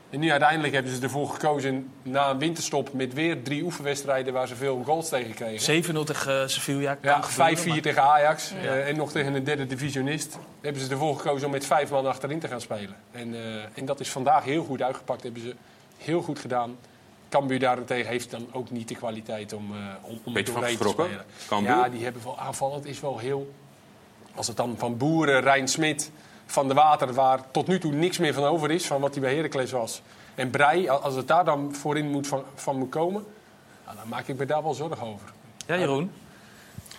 En 0.09 0.19
nu 0.19 0.31
uiteindelijk 0.31 0.73
hebben 0.73 0.91
ze 0.91 1.01
ervoor 1.01 1.29
gekozen 1.29 1.91
na 2.03 2.29
een 2.29 2.37
winterstop... 2.37 2.93
met 2.93 3.13
weer 3.13 3.43
drie 3.43 3.63
oefenwedstrijden 3.63 4.33
waar 4.33 4.47
ze 4.47 4.55
veel 4.55 4.83
goals 4.85 5.09
tegen 5.09 5.33
kregen. 5.33 5.83
7-0 5.83 6.03
tegen 6.03 6.41
eh, 6.41 6.47
Sevilla. 6.47 6.97
Ja, 7.01 7.21
gebeuren, 7.21 7.79
5-4 7.79 7.81
tegen 7.81 8.03
Ajax 8.03 8.51
eh, 8.51 8.87
en 8.87 8.95
nog 8.95 9.11
tegen 9.11 9.33
een 9.33 9.43
derde 9.43 9.67
divisionist. 9.67 10.37
Hebben 10.61 10.81
ze 10.81 10.91
ervoor 10.91 11.17
gekozen 11.17 11.45
om 11.45 11.51
met 11.51 11.65
vijf 11.65 11.89
man 11.89 12.05
achterin 12.05 12.39
te 12.39 12.47
gaan 12.47 12.61
spelen. 12.61 12.95
En, 13.11 13.33
eh, 13.33 13.63
en 13.73 13.85
dat 13.85 13.99
is 13.99 14.09
vandaag 14.09 14.43
heel 14.43 14.63
goed 14.63 14.81
uitgepakt. 14.81 15.23
Hebben 15.23 15.41
ze 15.41 15.55
heel 15.97 16.21
goed 16.21 16.39
gedaan. 16.39 16.77
Cambuur 17.31 17.59
daarentegen 17.59 18.11
heeft 18.11 18.31
dan 18.31 18.47
ook 18.51 18.69
niet 18.69 18.87
de 18.87 18.95
kwaliteit 18.95 19.53
om, 19.53 19.71
eh 19.71 19.79
om, 20.01 20.19
om 20.23 20.33
Beetje 20.33 20.53
doorheen 20.53 20.77
te 20.77 20.87
spelen. 20.87 21.25
Cambuur? 21.47 21.75
Ja, 21.75 21.89
die 21.89 22.03
hebben 22.03 22.21
wel 22.23 22.39
aanvallend 22.39 22.85
is 22.85 22.99
wel 22.99 23.17
heel... 23.17 23.53
Als 24.35 24.47
het 24.47 24.57
dan 24.57 24.75
van 24.77 24.97
Boeren, 24.97 25.41
Rijn 25.41 25.67
Smit, 25.67 26.11
Van 26.45 26.67
de 26.67 26.73
Water... 26.73 27.13
waar 27.13 27.51
tot 27.51 27.67
nu 27.67 27.79
toe 27.79 27.91
niks 27.91 28.17
meer 28.17 28.33
van 28.33 28.43
over 28.43 28.71
is, 28.71 28.85
van 28.85 29.01
wat 29.01 29.11
hij 29.13 29.21
bij 29.21 29.35
Heracles 29.35 29.71
was... 29.71 30.01
en 30.35 30.49
Brei, 30.49 30.89
als 30.89 31.15
het 31.15 31.27
daar 31.27 31.45
dan 31.45 31.75
voorin 31.75 32.09
moet 32.09 32.27
van, 32.27 32.43
van 32.55 32.77
moet 32.77 32.89
komen... 32.89 33.25
nou, 33.85 33.97
dan 33.97 34.07
maak 34.07 34.27
ik 34.27 34.37
me 34.37 34.45
daar 34.45 34.63
wel 34.63 34.73
zorgen 34.73 35.07
over. 35.07 35.31
Ja, 35.65 35.77
Jeroen. 35.77 36.11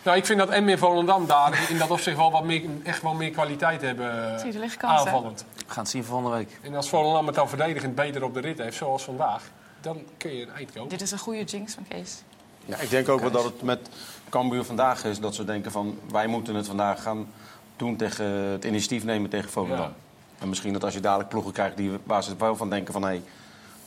Nou, 0.03 0.17
ik 0.17 0.27
vind 0.27 0.39
dat 0.39 0.49
en 0.49 0.65
meer 0.65 0.79
Volendam 0.79 1.27
daar 1.27 1.71
in 1.71 1.79
dat 1.79 1.91
opzicht 1.91 2.17
wel 2.17 2.31
wat 2.31 2.45
meer, 2.45 2.63
echt 2.85 3.03
wel 3.03 3.15
meer 3.15 3.31
kwaliteit 3.31 3.81
hebben 3.81 4.41
Zie 4.41 4.53
je, 4.53 4.59
liggen 4.59 4.81
eh, 4.81 4.89
aanvallend. 4.89 5.45
We 5.57 5.65
gaan 5.67 5.83
het 5.83 5.93
zien 5.93 6.05
volgende 6.05 6.37
week. 6.37 6.59
En 6.63 6.75
als 6.75 6.89
Volendam 6.89 7.27
het 7.27 7.35
dan 7.35 7.49
verdedigend 7.49 7.95
beter 7.95 8.25
op 8.25 8.35
de 8.35 8.41
rit 8.41 8.59
heeft, 8.59 8.77
zoals 8.77 9.03
vandaag, 9.03 9.43
dan 9.83 10.03
kun 10.17 10.35
je 10.35 10.43
een 10.43 10.53
eind 10.53 10.73
komen. 10.73 10.89
Dit 10.89 11.01
is 11.01 11.11
een 11.11 11.19
goede 11.19 11.45
jinx 11.45 11.75
van 11.75 11.85
Kees. 11.89 12.23
Ja, 12.65 12.77
ik 12.77 12.91
denk 12.91 13.09
ook 13.09 13.21
wel 13.21 13.31
dat 13.31 13.45
het 13.45 13.63
met 13.63 13.89
Cambuur 14.29 14.65
vandaag 14.65 15.05
is 15.05 15.21
dat 15.21 15.35
ze 15.35 15.45
denken 15.45 15.73
van 15.73 15.99
wij 16.11 16.27
moeten 16.27 16.55
het 16.55 16.67
vandaag 16.67 17.03
gaan 17.03 17.29
doen 17.77 17.97
tegen 17.97 18.25
het 18.27 18.65
initiatief 18.65 19.05
nemen 19.05 19.31
tegen 19.31 19.51
Volendam. 19.51 19.79
Ja. 19.79 19.93
En 20.39 20.49
misschien 20.49 20.73
dat 20.73 20.85
als 20.85 20.95
je 20.95 21.01
dadelijk 21.01 21.29
ploegen 21.29 21.53
krijgt 21.53 21.77
die, 21.77 21.91
waar 22.05 22.23
ze 22.23 22.37
wel 22.37 22.57
van 22.57 22.71
denken 22.71 22.93
van 22.93 23.03
hé, 23.03 23.23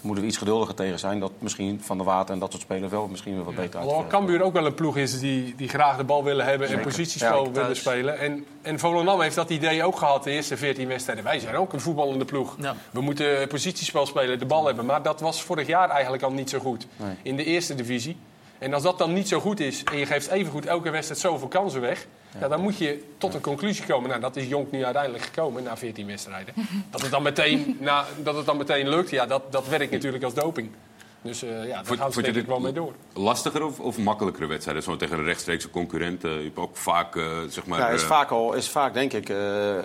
moeten 0.05 0.23
we 0.23 0.29
iets 0.29 0.37
geduldiger 0.37 0.75
tegen 0.75 0.99
zijn. 0.99 1.19
Dat 1.19 1.31
misschien 1.39 1.81
Van 1.83 1.97
der 1.97 2.05
Water 2.05 2.33
en 2.33 2.39
dat 2.39 2.51
soort 2.51 2.63
spelers 2.63 2.91
wel 2.91 3.07
misschien 3.07 3.35
weer 3.35 3.43
wat 3.43 3.55
beter 3.55 3.79
uit. 3.79 3.87
Alhoewel 3.87 4.09
Cambuur 4.09 4.41
ook 4.41 4.53
wel 4.53 4.65
een 4.65 4.73
ploeg 4.73 4.97
is 4.97 5.19
die, 5.19 5.53
die 5.55 5.69
graag 5.69 5.97
de 5.97 6.03
bal 6.03 6.23
willen 6.23 6.45
hebben 6.45 6.67
en 6.67 6.79
positiespel 6.79 7.35
Ja, 7.43 7.49
willen 7.51 7.53
thuis. 7.65 7.79
spelen. 7.79 8.19
En, 8.19 8.45
en 8.61 8.79
Volendam 8.79 9.21
heeft 9.21 9.35
dat 9.35 9.49
idee 9.49 9.83
ook 9.83 9.97
gehad 9.97 10.23
de 10.23 10.31
eerste 10.31 10.57
14 10.57 10.87
wedstrijden. 10.87 11.23
Wij 11.23 11.39
zijn 11.39 11.55
ook 11.55 11.73
een 11.73 11.79
voetballende 11.81 12.25
ploeg. 12.25 12.55
Ja. 12.59 12.75
We 12.91 13.01
moeten 13.01 13.47
positiespel 13.47 14.05
spelen, 14.05 14.39
de 14.39 14.45
bal 14.45 14.65
hebben. 14.65 14.85
Maar 14.85 15.01
dat 15.01 15.19
was 15.21 15.41
vorig 15.41 15.67
jaar 15.67 15.89
eigenlijk 15.89 16.23
al 16.23 16.31
niet 16.31 16.49
zo 16.49 16.59
goed 16.59 16.87
Nee. 16.97 17.15
in 17.23 17.35
de 17.35 17.43
eerste 17.43 17.75
divisie. 17.75 18.17
En 18.57 18.73
als 18.73 18.83
dat 18.83 18.97
dan 18.97 19.13
niet 19.13 19.27
zo 19.27 19.39
goed 19.39 19.59
is 19.59 19.83
en 19.83 19.97
je 19.97 20.05
geeft 20.05 20.27
evengoed 20.29 20.65
elke 20.65 20.89
wedstrijd 20.89 21.21
zoveel 21.21 21.47
kansen 21.47 21.81
weg... 21.81 22.07
Ja. 22.39 22.47
dan 22.47 22.61
moet 22.61 22.77
je 22.77 23.03
tot 23.17 23.33
een 23.33 23.41
conclusie 23.41 23.85
komen. 23.85 24.09
Nou, 24.09 24.21
dat 24.21 24.35
is 24.35 24.47
Jonk 24.47 24.71
nu 24.71 24.83
uiteindelijk 24.85 25.23
gekomen 25.23 25.63
na 25.63 25.77
14 25.77 26.07
wedstrijden. 26.07 26.53
dat, 26.91 27.01
het 27.01 27.11
dan 27.11 27.23
meteen, 27.23 27.77
na, 27.79 28.05
dat 28.23 28.35
het 28.35 28.45
dan 28.45 28.57
meteen 28.57 28.89
lukt, 28.89 29.09
ja, 29.09 29.25
dat, 29.25 29.51
dat 29.51 29.67
werkt 29.67 29.91
natuurlijk 29.91 30.23
als 30.23 30.33
doping. 30.33 30.71
Dus 31.25 31.43
eh, 31.43 31.67
ja, 31.67 31.81
daar 31.83 31.97
gaan 31.97 32.11
ze 32.13 32.21
denk 32.21 32.27
ik 32.35 32.39
dit 32.41 32.49
wel 32.49 32.59
mee 32.59 32.71
door. 32.71 32.93
Lastiger 33.13 33.63
of, 33.65 33.79
of 33.79 33.97
makkelijkere 33.97 34.45
wedstrijden? 34.45 34.83
Zo 34.83 34.95
tegen 34.95 35.17
een 35.17 35.23
rechtstreekse 35.23 35.69
concurrent. 35.69 36.23
eh, 36.23 36.37
je 36.37 36.43
hebt 36.43 36.57
ook 36.57 36.77
vaak, 36.77 37.15
eh, 37.15 37.27
zeg 37.49 37.65
maar... 37.65 37.79
Ja, 37.79 37.87
is 37.89 38.03
vaak, 38.03 38.29
al, 38.29 38.53
is 38.53 38.69
vaak 38.69 38.93
denk 38.93 39.13
ik, 39.13 39.29
eh 39.29 39.77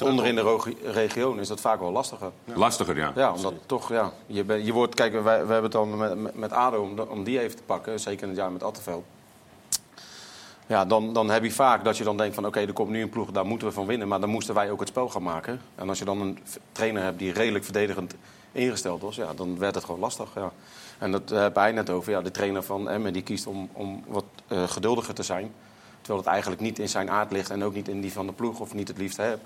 onder 0.00 0.26
in 0.26 0.34
de 0.34 0.58
regio 0.84 1.34
is 1.34 1.48
dat 1.48 1.60
vaak 1.60 1.80
wel 1.80 1.92
lastiger. 1.92 2.30
Lastiger, 2.54 2.96
ja. 2.96 3.12
Ja, 3.14 3.32
omdat 3.32 3.54
toch, 3.66 3.88
ja, 3.88 4.12
je, 4.26 4.44
bent- 4.44 4.66
je 4.66 4.72
wordt, 4.72 4.94
kijk, 4.94 5.12
wij, 5.12 5.22
we 5.22 5.52
hebben 5.52 5.62
het 5.62 5.72
dan 5.72 5.96
met, 5.96 6.34
met, 6.36 6.52
ADO 6.52 6.82
om, 6.82 6.98
om 7.00 7.24
die 7.24 7.40
even 7.40 7.56
te 7.56 7.62
pakken, 7.62 8.00
zeker 8.00 8.22
in 8.22 8.28
het 8.28 8.38
jaar 8.38 8.52
met 8.52 8.62
Attenveld. 8.62 9.04
Ja, 10.66 10.84
dan, 10.84 11.12
dan 11.12 11.30
heb 11.30 11.44
je 11.44 11.50
vaak 11.52 11.84
dat 11.84 11.96
je 11.96 12.04
dan 12.04 12.16
denkt 12.16 12.34
van 12.34 12.46
oké, 12.46 12.60
er 12.60 12.72
komt 12.72 12.90
nu 12.90 13.02
een 13.02 13.08
ploeg, 13.08 13.30
daar 13.30 13.46
moeten 13.46 13.68
we 13.68 13.74
van 13.74 13.86
winnen. 13.86 14.08
Maar 14.08 14.20
dan 14.20 14.28
moesten 14.28 14.54
wij 14.54 14.70
ook 14.70 14.80
het 14.80 14.88
spel 14.88 15.08
gaan 15.08 15.22
maken. 15.22 15.60
En 15.74 15.88
als 15.88 15.98
je 15.98 16.04
dan 16.04 16.20
een 16.20 16.38
trainer 16.72 17.02
hebt 17.02 17.18
die 17.18 17.32
redelijk 17.32 17.64
verdedigend 17.64 18.14
ingesteld 18.52 19.02
was, 19.02 19.16
ja, 19.16 19.34
dan 19.34 19.58
werd 19.58 19.74
het 19.74 19.84
gewoon 19.84 20.00
lastig. 20.00 20.28
Ja. 20.34 20.52
En 20.98 21.12
dat 21.12 21.28
heb 21.30 21.54
hij 21.54 21.72
net 21.72 21.90
over. 21.90 22.12
Ja, 22.12 22.20
de 22.20 22.30
trainer 22.30 22.62
van 22.62 22.88
Emmen 22.88 23.12
die 23.12 23.22
kiest 23.22 23.46
om, 23.46 23.68
om 23.72 24.02
wat 24.06 24.24
eh, 24.48 24.62
geduldiger 24.68 25.14
te 25.14 25.22
zijn. 25.22 25.52
Terwijl 26.00 26.18
het 26.22 26.28
eigenlijk 26.32 26.60
niet 26.60 26.78
in 26.78 26.88
zijn 26.88 27.10
aard 27.10 27.32
ligt 27.32 27.50
en 27.50 27.64
ook 27.64 27.74
niet 27.74 27.88
in 27.88 28.00
die 28.00 28.12
van 28.12 28.26
de 28.26 28.32
ploeg 28.32 28.60
of 28.60 28.74
niet 28.74 28.88
het 28.88 28.98
liefst 28.98 29.16
hebt. 29.16 29.42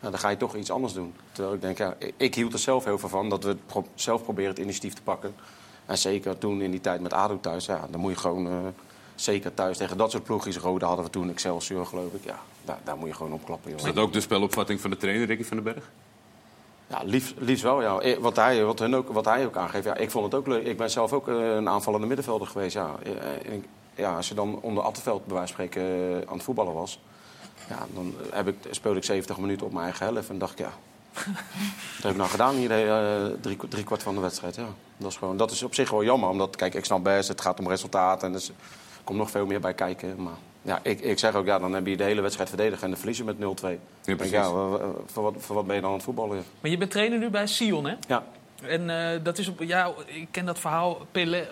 Nou, 0.00 0.12
dan 0.12 0.20
ga 0.20 0.28
je 0.28 0.36
toch 0.36 0.54
iets 0.56 0.70
anders 0.70 0.92
doen. 0.92 1.14
Terwijl 1.32 1.54
ik 1.54 1.60
denk, 1.60 1.78
ja, 1.78 1.94
ik- 2.16 2.34
hield 2.34 2.52
er 2.52 2.58
zelf 2.58 2.84
heel 2.84 2.98
veel 2.98 3.08
van 3.08 3.28
dat 3.28 3.44
we 3.44 3.56
zelf 3.94 4.22
proberen 4.22 4.50
het 4.50 4.58
initiatief 4.58 4.94
te 4.94 5.02
pakken. 5.02 5.34
En 5.86 5.98
zeker 5.98 6.38
toen 6.38 6.60
in 6.62 6.70
die 6.70 6.80
tijd 6.80 7.00
met 7.00 7.12
ADO 7.12 7.38
thuis, 7.40 7.66
ja, 7.66 7.86
dan 7.90 8.00
moet 8.00 8.12
je 8.12 8.18
gewoon... 8.18 8.46
eh, 8.46 8.52
zeker 9.16 9.54
thuis 9.54 9.76
tegen 9.76 9.96
dat 9.96 10.10
soort 10.10 10.24
ploegjes, 10.24 10.56
Rode 10.58 10.84
hadden 10.84 11.04
we 11.04 11.10
toen, 11.10 11.30
Excelsior 11.30 11.86
geloof 11.86 12.12
ik. 12.12 12.24
Ja, 12.24 12.38
daar, 12.64 12.78
daar 12.84 12.96
moet 12.96 13.08
je 13.08 13.14
gewoon 13.14 13.32
op 13.32 13.44
klappen. 13.44 13.74
Is 13.74 13.82
dat 13.82 13.98
ook 13.98 14.12
de 14.12 14.20
spelopvatting 14.20 14.80
van 14.80 14.90
de 14.90 14.96
trainer, 14.96 15.26
Ricky 15.26 15.44
van 15.44 15.56
den 15.56 15.64
Berg? 15.74 15.90
Ja, 16.86 17.00
liefst, 17.04 17.34
liefst 17.38 17.62
wel, 17.62 17.82
ja. 17.82 17.98
Eh, 17.98 18.18
Wat 18.18 18.36
hij, 18.36 18.64
wat, 18.64 18.78
hun 18.78 18.96
ook, 18.96 19.08
wat 19.12 19.24
hij 19.24 19.46
ook 19.46 19.56
aangeeft, 19.56 19.84
ja, 19.84 19.94
ik 19.96 20.10
vond 20.10 20.24
het 20.24 20.34
ook 20.34 20.46
leuk. 20.46 20.64
Ik 20.66 20.76
ben 20.76 20.90
zelf 20.90 21.12
ook 21.12 21.28
eh, 21.28 21.54
een 21.54 21.68
aanvallende 21.68 22.06
middenvelder 22.06 22.46
geweest, 22.46 22.74
ja. 22.74 22.94
Eh, 23.02 23.52
ja 23.94 24.16
als 24.16 24.28
je 24.28 24.34
dan 24.34 24.58
onder 24.60 24.82
Attenveld, 24.84 25.26
bij 25.26 25.36
wijze 25.36 25.54
van 25.54 25.64
spreken, 25.64 26.22
aan 26.28 26.34
het 26.34 26.42
voetballen 26.42 26.74
was... 26.74 27.00
Ja, 27.68 27.78
dan 27.94 28.14
heb 28.30 28.48
ik, 28.48 28.54
speelde 28.70 28.98
ik 28.98 29.04
70 29.04 29.38
minuten 29.38 29.66
op 29.66 29.72
mijn 29.72 29.84
eigen 29.84 30.06
helft 30.06 30.28
en 30.28 30.38
dacht 30.38 30.52
ik, 30.52 30.58
ja... 30.58 30.72
dat 31.94 32.02
heb 32.02 32.10
ik 32.10 32.16
nou 32.16 32.30
gedaan 32.30 32.54
hier 32.54 32.68
de, 32.68 32.74
hele- 32.74 33.36
drie, 33.40 33.58
drie 33.68 33.84
kwart 33.84 34.02
van 34.02 34.14
de 34.14 34.20
wedstrijd, 34.20 34.54
ja. 34.54 34.66
Dat 34.96 35.10
is, 35.10 35.16
gewoon, 35.16 35.36
dat 35.36 35.50
is 35.50 35.62
op 35.62 35.74
zich 35.74 35.90
wel 35.90 36.04
jammer, 36.04 36.28
omdat, 36.28 36.56
kijk, 36.56 36.74
ik 36.74 36.84
snap 36.84 37.04
best, 37.04 37.28
het 37.28 37.40
gaat 37.40 37.58
om 37.58 37.68
resultaat... 37.68 38.22
en 38.22 38.32
dus, 38.32 38.50
komt 39.06 39.18
nog 39.18 39.30
veel 39.30 39.46
meer 39.46 39.60
bij 39.60 39.74
kijken, 39.74 40.22
maar... 40.22 40.36
Ja, 40.62 40.80
ik, 40.82 41.00
ik 41.00 41.18
zeg 41.18 41.34
ook, 41.34 41.46
ja, 41.46 41.58
dan 41.58 41.72
heb 41.72 41.86
je 41.86 41.96
de 41.96 42.04
hele 42.04 42.20
wedstrijd 42.20 42.48
verdedigd 42.48 42.82
en 42.82 42.88
dan 42.88 42.98
verliezen 42.98 43.24
met 43.24 43.36
0-2. 43.36 43.38
Ik 43.38 43.78
denk, 44.00 44.16
precies. 44.16 44.30
Ja, 44.30 44.50
voor, 45.06 45.22
wat, 45.22 45.34
voor 45.38 45.54
wat 45.54 45.66
ben 45.66 45.74
je 45.74 45.80
dan 45.80 45.90
aan 45.90 45.96
het 45.96 46.04
voetballen? 46.04 46.44
Maar 46.60 46.70
je 46.70 46.78
bent 46.78 46.90
trainer 46.90 47.18
nu 47.18 47.28
bij 47.28 47.46
Sion, 47.46 47.86
hè? 47.86 47.94
Ja. 48.08 48.24
En 48.62 48.90
eh, 48.90 49.20
dat 49.22 49.38
is 49.38 49.48
op, 49.48 49.62
ja, 49.62 49.92
ik 50.06 50.28
ken 50.30 50.46
dat 50.46 50.58
verhaal. 50.58 51.06
Pelle, 51.12 51.48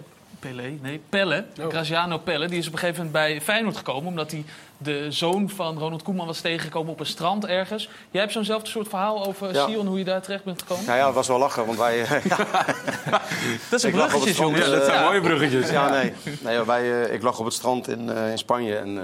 Pelle, 0.49 0.79
nee, 0.83 1.01
Pelle, 1.09 1.45
Oh. 1.61 1.69
Graziano 1.69 2.19
Pelle, 2.19 2.49
die 2.49 2.59
is 2.59 2.67
op 2.67 2.73
een 2.73 2.79
gegeven 2.79 3.05
moment 3.05 3.25
bij 3.25 3.41
Feyenoord 3.41 3.77
gekomen. 3.77 4.09
Omdat 4.09 4.31
hij 4.31 4.45
de 4.79 5.07
zoon 5.13 5.51
van 5.51 5.79
Ronald 5.79 6.03
Koeman 6.03 6.27
was 6.27 6.41
tegengekomen 6.41 6.93
op 6.93 7.01
een 7.01 7.07
strand 7.07 7.47
ergens. 7.47 7.89
Jij 8.11 8.21
hebt 8.21 8.33
zo'nzelfde 8.33 8.71
soort 8.71 8.89
verhaal 8.89 9.25
over 9.27 9.55
Ja. 9.55 9.67
Sion, 9.67 9.87
hoe 9.87 9.99
je 9.99 10.05
daar 10.05 10.23
terecht 10.23 10.45
bent 10.45 10.63
gekomen? 10.63 10.85
Ja, 10.85 10.97
ja, 10.97 11.07
het 11.07 11.15
was 11.15 11.29
wel 11.29 11.39
lachen, 11.39 11.67
want 11.67 11.79
wij... 11.79 12.03
eh, 12.03 12.25
ja, 12.31 12.37
Dat 13.71 13.79
is 13.79 13.83
een 13.83 13.89
Ik 13.89 13.95
lag 13.97 14.15
op 14.15 14.21
bruggetje, 14.21 14.27
het 14.27 14.35
strand, 14.35 14.39
jongens. 14.57 14.65
ja, 14.67 14.71
dat 14.75 14.85
zijn 14.85 15.01
Ja. 15.01 15.07
mooie 15.07 15.21
bruggetjes. 15.21 15.71
ja, 15.71 15.89
nee. 15.91 16.13
nee 16.41 16.63
wij, 16.65 17.03
eh, 17.05 17.13
ik 17.15 17.23
lag 17.23 17.39
op 17.39 17.45
het 17.45 17.55
strand 17.55 17.89
in, 17.89 18.11
eh, 18.11 18.31
in 18.31 18.39
Spanje 18.39 18.77
en 18.77 18.99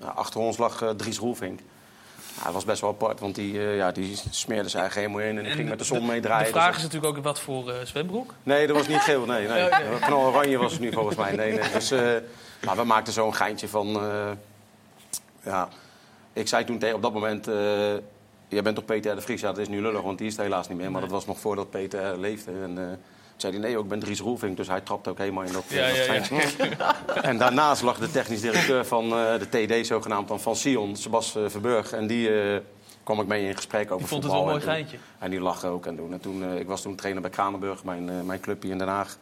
eh, 0.00 0.08
achter 0.16 0.40
ons 0.40 0.56
lag 0.58 0.82
eh, 0.82 0.88
Dries 0.90 1.18
Roelvink. 1.18 1.60
Ja, 2.36 2.44
dat 2.44 2.52
was 2.52 2.64
best 2.64 2.80
wel 2.80 2.90
apart, 2.90 3.20
want 3.20 3.34
die, 3.34 3.58
eh, 3.58 3.76
ja, 3.76 3.92
die 3.92 4.16
smeerde 4.30 4.68
zijn 4.68 4.82
eigen 4.82 5.00
helemaal 5.00 5.22
in 5.22 5.38
en 5.38 5.44
die 5.44 5.52
ging 5.52 5.68
met 5.68 5.78
de 5.78 5.84
zon 5.84 6.06
meedraaien. 6.06 6.46
De 6.46 6.52
Dus 6.52 6.62
vraag 6.62 6.76
is 6.76 6.82
natuurlijk 6.82 7.16
ook 7.16 7.24
wat 7.24 7.40
voor 7.40 7.70
eh, 7.70 7.84
zwembroek. 7.84 8.34
Nee, 8.42 8.66
dat 8.66 8.76
was 8.76 8.88
niet 8.88 9.00
geel. 9.00 9.26
Nee, 9.26 9.48
nee. 9.48 9.58
Ja. 9.68 9.80
Knal 10.00 10.26
oranje 10.26 10.58
was 10.58 10.72
het 10.72 10.80
nu 10.80 10.92
volgens 10.92 11.16
mij. 11.16 11.32
Nee, 11.32 11.52
nee. 11.52 11.72
Dus, 11.72 11.90
eh, 11.90 12.14
maar 12.64 12.76
we 12.76 12.84
maakten 12.84 13.12
zo'n 13.12 13.34
geintje 13.34 13.68
van. 13.68 14.00
ja, 15.42 15.68
ik 16.32 16.48
zei 16.48 16.64
toen 16.64 16.78
tegen 16.78 16.96
op 16.96 17.02
dat 17.02 17.12
moment. 17.12 17.46
Jij 18.48 18.62
bent 18.62 18.76
toch 18.76 18.84
Peter 18.84 19.12
R. 19.12 19.14
de 19.14 19.20
Vries? 19.20 19.40
Ja, 19.40 19.48
dat 19.48 19.58
is 19.58 19.68
nu 19.68 19.80
lullig, 19.80 20.02
want 20.02 20.18
die 20.18 20.26
is 20.26 20.36
er 20.36 20.42
helaas 20.42 20.68
niet 20.68 20.78
meer. 20.78 20.90
Maar 20.90 21.00
dat 21.00 21.10
was 21.10 21.26
nog 21.26 21.38
voordat 21.38 21.70
Peter 21.70 22.12
R. 22.14 22.16
leefde. 22.16 22.50
En, 22.62 23.00
zei 23.36 23.52
hij, 23.52 23.62
nee, 23.62 23.78
ik 23.78 23.88
ben 23.88 23.98
Dries 23.98 24.20
Roelvink. 24.20 24.56
Dus 24.56 24.68
hij 24.68 24.80
trapte 24.80 25.10
ook 25.10 25.18
helemaal 25.18 25.42
in 25.42 25.52
dat, 25.52 25.64
Ja, 25.68 25.86
dat 25.86 26.28
ja, 26.28 26.40
ja. 26.68 26.94
En 27.30 27.38
daarnaast 27.38 27.82
lag 27.82 27.98
de 27.98 28.10
technisch 28.10 28.40
directeur 28.40 28.84
van 28.84 29.04
eh, 29.04 29.34
de 29.38 29.48
TD, 29.48 29.86
zogenaamd 29.86 30.28
dan 30.28 30.40
van 30.40 30.56
Sion, 30.56 30.96
Sebas 30.96 31.36
eh, 31.36 31.42
Verburg. 31.46 31.92
En 31.92 32.06
die 32.06 32.40
eh, 32.42 32.60
kwam 33.02 33.20
ik 33.20 33.26
mee 33.26 33.48
in 33.48 33.54
gesprek 33.54 33.90
over 33.90 34.02
Ik 34.02 34.08
vond 34.08 34.22
het 34.22 34.32
wel 34.32 34.42
voetbal. 34.42 34.60
een 34.60 34.64
mooi 34.66 34.76
geintje. 34.76 34.98
en 35.18 35.30
die 35.30 35.40
lachen 35.40 35.68
ook 35.68 35.86
en 35.86 35.96
doen. 35.96 36.12
En 36.12 36.20
toen, 36.20 36.58
ik 36.58 36.66
was 36.66 36.82
toen 36.82 36.94
trainer 36.94 37.22
bij 37.22 37.30
Kranenburg, 37.30 37.84
mijn, 37.84 38.26
mijn 38.26 38.40
clubje 38.40 38.70
in 38.70 38.78
Den 38.78 38.88
Haag. 38.88 39.16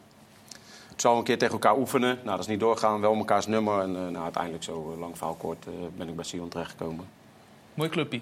Zouden 0.95 1.23
we 1.23 1.31
een 1.31 1.37
keer 1.37 1.47
tegen 1.47 1.53
elkaar 1.53 1.79
oefenen. 1.79 2.15
Nou, 2.15 2.29
dat 2.29 2.39
is 2.39 2.47
niet 2.47 2.59
doorgaan. 2.59 3.01
Wel 3.01 3.15
mekaars 3.15 3.47
nummer. 3.47 3.81
En 3.81 3.91
nou, 3.91 4.23
uiteindelijk, 4.23 4.63
zo 4.63 4.95
lang 4.99 5.17
verhaal 5.17 5.35
kort, 5.35 5.65
ben 5.97 6.07
ik 6.07 6.15
bij 6.15 6.25
Sion 6.25 6.49
terechtgekomen. 6.49 7.05
Mooi 7.73 7.89
clubje. 7.89 8.19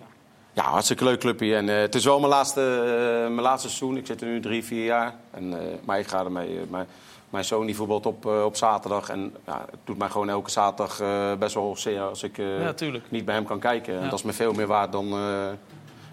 Ja, 0.53 0.63
hartstikke 0.63 1.03
leuk 1.03 1.19
clubje. 1.19 1.55
En 1.55 1.69
eh, 1.69 1.79
het 1.79 1.95
is 1.95 2.05
wel 2.05 2.19
mijn 2.19 2.31
laatste, 2.31 2.61
eh, 2.61 3.29
mijn 3.29 3.41
laatste 3.41 3.67
seizoen. 3.67 3.97
Ik 3.97 4.05
zit 4.05 4.21
er 4.21 4.27
nu 4.27 4.39
drie, 4.39 4.63
vier 4.63 4.85
jaar. 4.85 5.15
En, 5.31 5.59
eh, 5.59 5.65
maar 5.85 5.99
ik 5.99 6.07
ga 6.07 6.23
ermee. 6.23 6.59
mijn, 6.69 6.87
mijn 7.29 7.45
zoon 7.45 7.65
die 7.65 7.75
voetbalt 7.75 8.05
op, 8.05 8.25
op 8.25 8.55
zaterdag. 8.55 9.09
En 9.09 9.35
ja, 9.45 9.65
het 9.71 9.79
doet 9.83 9.97
mij 9.97 10.09
gewoon 10.09 10.29
elke 10.29 10.51
zaterdag 10.51 10.97
best 11.37 11.53
wel 11.53 11.75
zeer 11.77 12.01
als 12.01 12.23
ik 12.23 12.37
Ja, 12.37 12.73
niet 13.09 13.25
bij 13.25 13.35
hem 13.35 13.45
kan 13.45 13.59
kijken. 13.59 13.99
En 13.99 14.09
dat 14.09 14.19
is 14.19 14.25
me 14.25 14.33
veel 14.33 14.53
meer 14.53 14.67
waard 14.67 14.91
dan, 14.91 15.09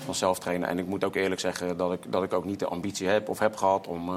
dan 0.06 0.14
zelf 0.14 0.38
trainen. 0.38 0.68
En 0.68 0.78
ik 0.78 0.86
moet 0.86 1.04
ook 1.04 1.14
eerlijk 1.14 1.40
zeggen 1.40 1.76
dat 1.76 1.92
ik, 1.92 2.12
dat 2.12 2.22
ik 2.22 2.32
ook 2.32 2.44
niet 2.44 2.58
de 2.58 2.66
ambitie 2.66 3.08
heb 3.08 3.28
of 3.28 3.38
heb 3.38 3.56
gehad 3.56 3.86
om, 3.86 4.10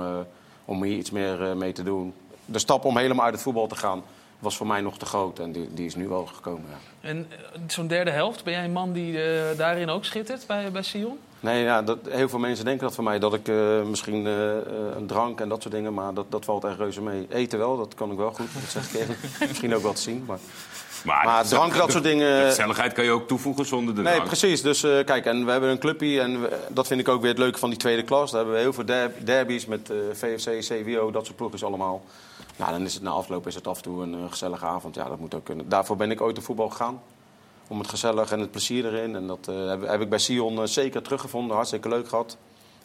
om 0.66 0.84
hier 0.84 0.98
iets 0.98 1.12
meer 1.12 1.58
mee 1.58 1.72
te 1.72 1.84
doen. 1.84 2.14
De 2.46 2.60
stap 2.60 2.86
om 2.86 2.98
helemaal 2.98 3.26
uit 3.26 3.34
het 3.34 3.44
voetbal 3.44 3.68
te 3.68 3.76
gaan 3.76 4.04
was 4.44 4.58
voor 4.58 4.68
mij 4.68 4.82
nog 4.82 4.98
te 4.98 5.06
groot. 5.06 5.40
En 5.40 5.52
die, 5.52 5.70
die 5.74 5.86
is 5.86 5.96
nu 5.96 6.08
wel 6.08 6.26
gekomen. 6.34 6.64
Ja. 6.70 7.08
En 7.10 7.28
eh, 7.30 7.38
zo'n 7.68 7.88
derde 7.88 8.12
helft, 8.12 8.44
ben 8.44 8.54
jij 8.54 8.64
een 8.64 8.72
man 8.72 8.94
die 8.94 9.24
eh, 9.24 9.58
daarin 9.58 9.90
ook 9.90 10.06
schittert 10.06 10.48
bij, 10.48 10.72
bij 10.72 10.84
Sion? 10.84 11.18
Nee, 11.40 11.64
ja, 11.64 11.82
dat, 11.82 11.98
heel 12.10 12.30
veel 12.30 12.40
mensen 12.40 12.66
denken 12.66 12.84
dat 12.86 12.96
van 12.96 13.04
mij. 13.04 13.20
Dat 13.20 13.34
ik 13.34 13.48
eh, 13.48 13.82
misschien 13.84 14.26
een 14.26 15.06
drank 15.08 15.40
en 15.42 15.50
dat 15.50 15.62
soort 15.62 15.74
dingen. 15.74 15.94
Maar 15.94 16.14
dat, 16.14 16.26
dat 16.30 16.46
valt 16.46 16.64
echt 16.64 16.78
reuze 16.78 17.02
mee. 17.02 17.28
Eten 17.30 17.60
wel, 17.60 17.78
dat 17.78 17.94
kan 17.96 18.12
ik 18.12 18.18
wel 18.18 18.32
goed. 18.32 18.48
Dat 18.54 18.84
zeg 18.84 18.94
ik 18.94 19.00
even. 19.00 19.16
misschien 19.50 19.76
ook 19.76 19.82
wel 19.84 19.94
te 19.94 20.02
zien. 20.02 20.24
Maar, 20.28 20.40
Maar, 21.06 21.46
drank, 21.48 21.76
dat 21.76 21.92
soort 21.92 22.04
dingen... 22.04 22.46
gezelligheid 22.46 22.94
kan 22.94 23.04
je 23.04 23.12
ook 23.12 23.28
toevoegen 23.28 23.66
zonder 23.66 23.96
de 23.96 24.02
Nee, 24.02 24.14
drank. 24.14 24.28
precies. 24.28 24.62
Dus 24.62 24.84
eh, 24.84 25.04
kijk, 25.06 25.26
en 25.26 25.46
we 25.46 25.52
hebben 25.52 25.70
een 25.70 25.80
clubje. 25.80 26.20
En 26.22 26.42
we- 26.42 26.58
dat 26.70 26.88
vind 26.88 27.00
ik 27.00 27.08
ook 27.08 27.22
weer 27.22 27.30
het 27.30 27.40
leuke 27.40 27.60
van 27.60 27.70
die 27.70 27.78
tweede 27.80 28.04
klas. 28.04 28.30
Daar 28.32 28.40
hebben 28.40 28.56
we 28.58 28.64
heel 28.64 28.74
veel 28.74 28.86
der- 28.86 29.12
derbies 29.24 29.66
met 29.66 29.90
eh, 29.90 29.98
VFC, 30.14 30.50
CWO, 30.60 31.12
dat 31.12 31.26
soort 31.26 31.38
ploegjes 31.38 31.64
allemaal. 31.64 32.04
Nou, 32.56 32.72
dan 32.72 32.82
is 32.82 32.94
het 32.94 33.04
na 33.04 33.10
afloop 33.10 33.48
is 33.48 33.56
het 33.56 33.68
af 33.68 33.78
en 33.78 33.84
toe 33.84 34.04
een 34.04 34.14
eh, 34.14 34.20
gezellige 34.30 34.66
avond. 34.66 34.96
Ja, 34.96 35.04
dat 35.08 35.20
moet 35.20 35.34
ook 35.36 35.44
kunnen. 35.46 35.70
Daarvoor 35.70 35.96
ben 35.96 36.12
ik 36.12 36.22
ooit 36.22 36.38
op 36.38 36.44
voetbal 36.44 36.70
gegaan. 36.70 37.02
Om 37.68 37.80
het 37.80 37.88
gezellig 37.90 38.32
en 38.32 38.40
het 38.40 38.52
plezier 38.52 38.86
erin. 38.86 39.16
En 39.16 39.28
dat 39.28 39.48
eh, 39.48 39.68
heb, 39.68 39.88
heb 39.88 40.02
ik 40.02 40.10
bij 40.10 40.20
Sion 40.20 40.58
eh, 40.62 40.66
zeker 40.66 41.02
teruggevonden. 41.02 41.56
Hartstikke 41.56 41.90
leuk 41.90 42.08
gehad. 42.08 42.38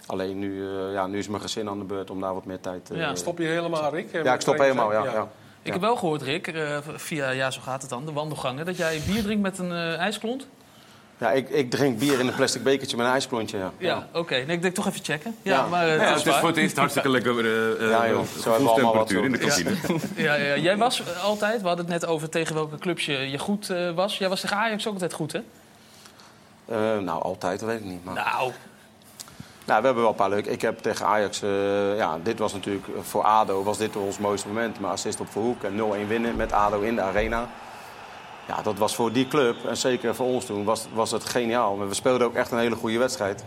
Alleen 0.06 0.38
nu, 0.38 0.64
ja, 0.92 1.06
nu 1.06 1.18
is 1.18 1.28
mijn 1.28 1.42
gezin 1.42 1.68
aan 1.68 1.78
de 1.78 1.84
beurt 1.84 2.10
om 2.10 2.20
daar 2.20 2.34
wat 2.34 2.44
meer 2.44 2.60
tijd... 2.60 2.90
eh, 2.90 2.98
Ja. 2.98 3.14
Stop 3.14 3.38
je 3.38 3.44
helemaal, 3.46 3.90
Rick? 3.94 4.12
ja, 4.12 4.34
ik 4.34 4.40
stop 4.40 4.58
helemaal, 4.58 4.92
ja. 4.92 5.04
ja. 5.04 5.28
Ik 5.62 5.72
heb 5.72 5.82
wel 5.82 5.96
gehoord, 5.96 6.22
Rick, 6.22 6.52
via, 6.82 7.30
ja, 7.30 7.50
zo 7.50 7.60
gaat 7.60 7.80
het 7.80 7.90
dan, 7.90 8.06
de 8.06 8.12
wandelgangen, 8.12 8.66
dat 8.66 8.76
jij 8.76 9.00
bier 9.06 9.22
drinkt 9.22 9.42
met 9.42 9.58
een 9.58 9.72
ijsklont. 9.96 10.46
Ja 11.18 11.30
ik, 11.32 11.48
ik 11.48 11.70
drink 11.70 11.98
bier 11.98 12.20
in 12.20 12.26
een 12.28 12.34
plastic 12.34 12.62
bekertje 12.62 12.96
met 12.96 13.06
een 13.06 13.12
ijsklontje. 13.12 13.58
Ja. 13.58 13.72
Ja, 13.78 14.08
oké. 14.12 14.34
Nee, 14.34 14.46
ik 14.56 14.62
denk 14.62 14.74
toch 14.74 14.86
even 14.86 15.04
checken. 15.04 15.36
Ja, 15.42 15.54
Ja. 15.54 15.66
maar 15.66 15.88
eh, 15.88 15.96
Ja, 15.96 16.02
het 16.02 16.16
is 16.18 16.24
waar. 16.24 16.38
voor 16.38 16.48
het 16.48 16.56
eerst 16.56 16.76
hartstikke 16.76 17.08
lekker 17.08 17.38
eh 17.44 17.70
eh, 17.84 17.90
Ja, 17.90 18.08
joh. 18.08 18.24
Zo 18.40 18.50
allemaal 18.52 18.74
wat 18.74 19.08
gevoelstemperatuur 19.10 19.24
in 19.24 19.32
de 19.32 19.38
kantine. 19.38 19.70
Ja, 20.26 20.34
ja, 20.34 20.44
ja. 20.44 20.56
Jij 20.56 20.76
was 20.76 21.00
eh, 21.02 21.24
altijd, 21.24 21.60
we 21.62 21.66
hadden 21.66 21.84
het 21.90 22.00
net 22.00 22.06
over 22.10 22.28
tegen 22.28 22.54
welke 22.54 22.78
clubs 22.78 23.04
je, 23.06 23.30
je 23.30 23.38
goed 23.38 23.70
eh, 23.70 23.90
was. 23.90 24.18
Jij 24.18 24.28
was 24.28 24.40
tegen 24.40 24.56
Ajax 24.56 24.86
ook 24.86 24.92
altijd 24.92 25.12
goed, 25.12 25.32
hè? 25.32 25.40
Eh, 26.68 26.98
nou, 26.98 27.22
altijd, 27.22 27.60
dat 27.60 27.68
weet 27.68 27.78
ik 27.78 27.84
niet. 27.84 28.04
Maar... 28.04 28.14
Nou, 28.14 28.52
Nou, 29.64 29.80
we 29.80 29.86
hebben 29.86 30.02
wel 30.02 30.08
een 30.12 30.14
paar 30.18 30.28
leuke. 30.28 30.50
Ik 30.50 30.60
heb 30.62 30.78
tegen 30.78 31.06
Ajax, 31.06 31.42
eh, 31.42 31.96
ja, 31.96 32.18
dit 32.22 32.38
was 32.38 32.52
natuurlijk 32.52 32.86
eh, 32.88 32.94
voor 33.02 33.22
ADO 33.22 33.62
was 33.62 33.78
dit 33.78 33.96
ons 33.96 34.18
mooiste 34.18 34.48
moment. 34.48 34.80
Maar 34.80 34.90
assist 34.90 35.20
op 35.20 35.30
Verhoek 35.30 35.62
en 35.62 35.76
0-1 36.04 36.08
winnen 36.08 36.36
met 36.36 36.52
ADO 36.52 36.80
in 36.80 36.94
de 36.94 37.00
arena. 37.02 37.48
Ja, 38.48 38.62
dat 38.62 38.78
was 38.78 38.94
voor 38.94 39.12
die 39.12 39.28
club 39.28 39.56
en 39.66 39.76
zeker 39.76 40.14
voor 40.14 40.26
ons 40.26 40.44
toen 40.44 40.64
was, 40.64 40.86
was 40.92 41.10
het 41.10 41.24
geniaal. 41.24 41.74
Maar 41.76 41.88
we 41.88 41.94
speelden 41.94 42.26
ook 42.26 42.34
echt 42.34 42.50
een 42.50 42.58
hele 42.58 42.74
goede 42.76 42.98
wedstrijd. 42.98 43.44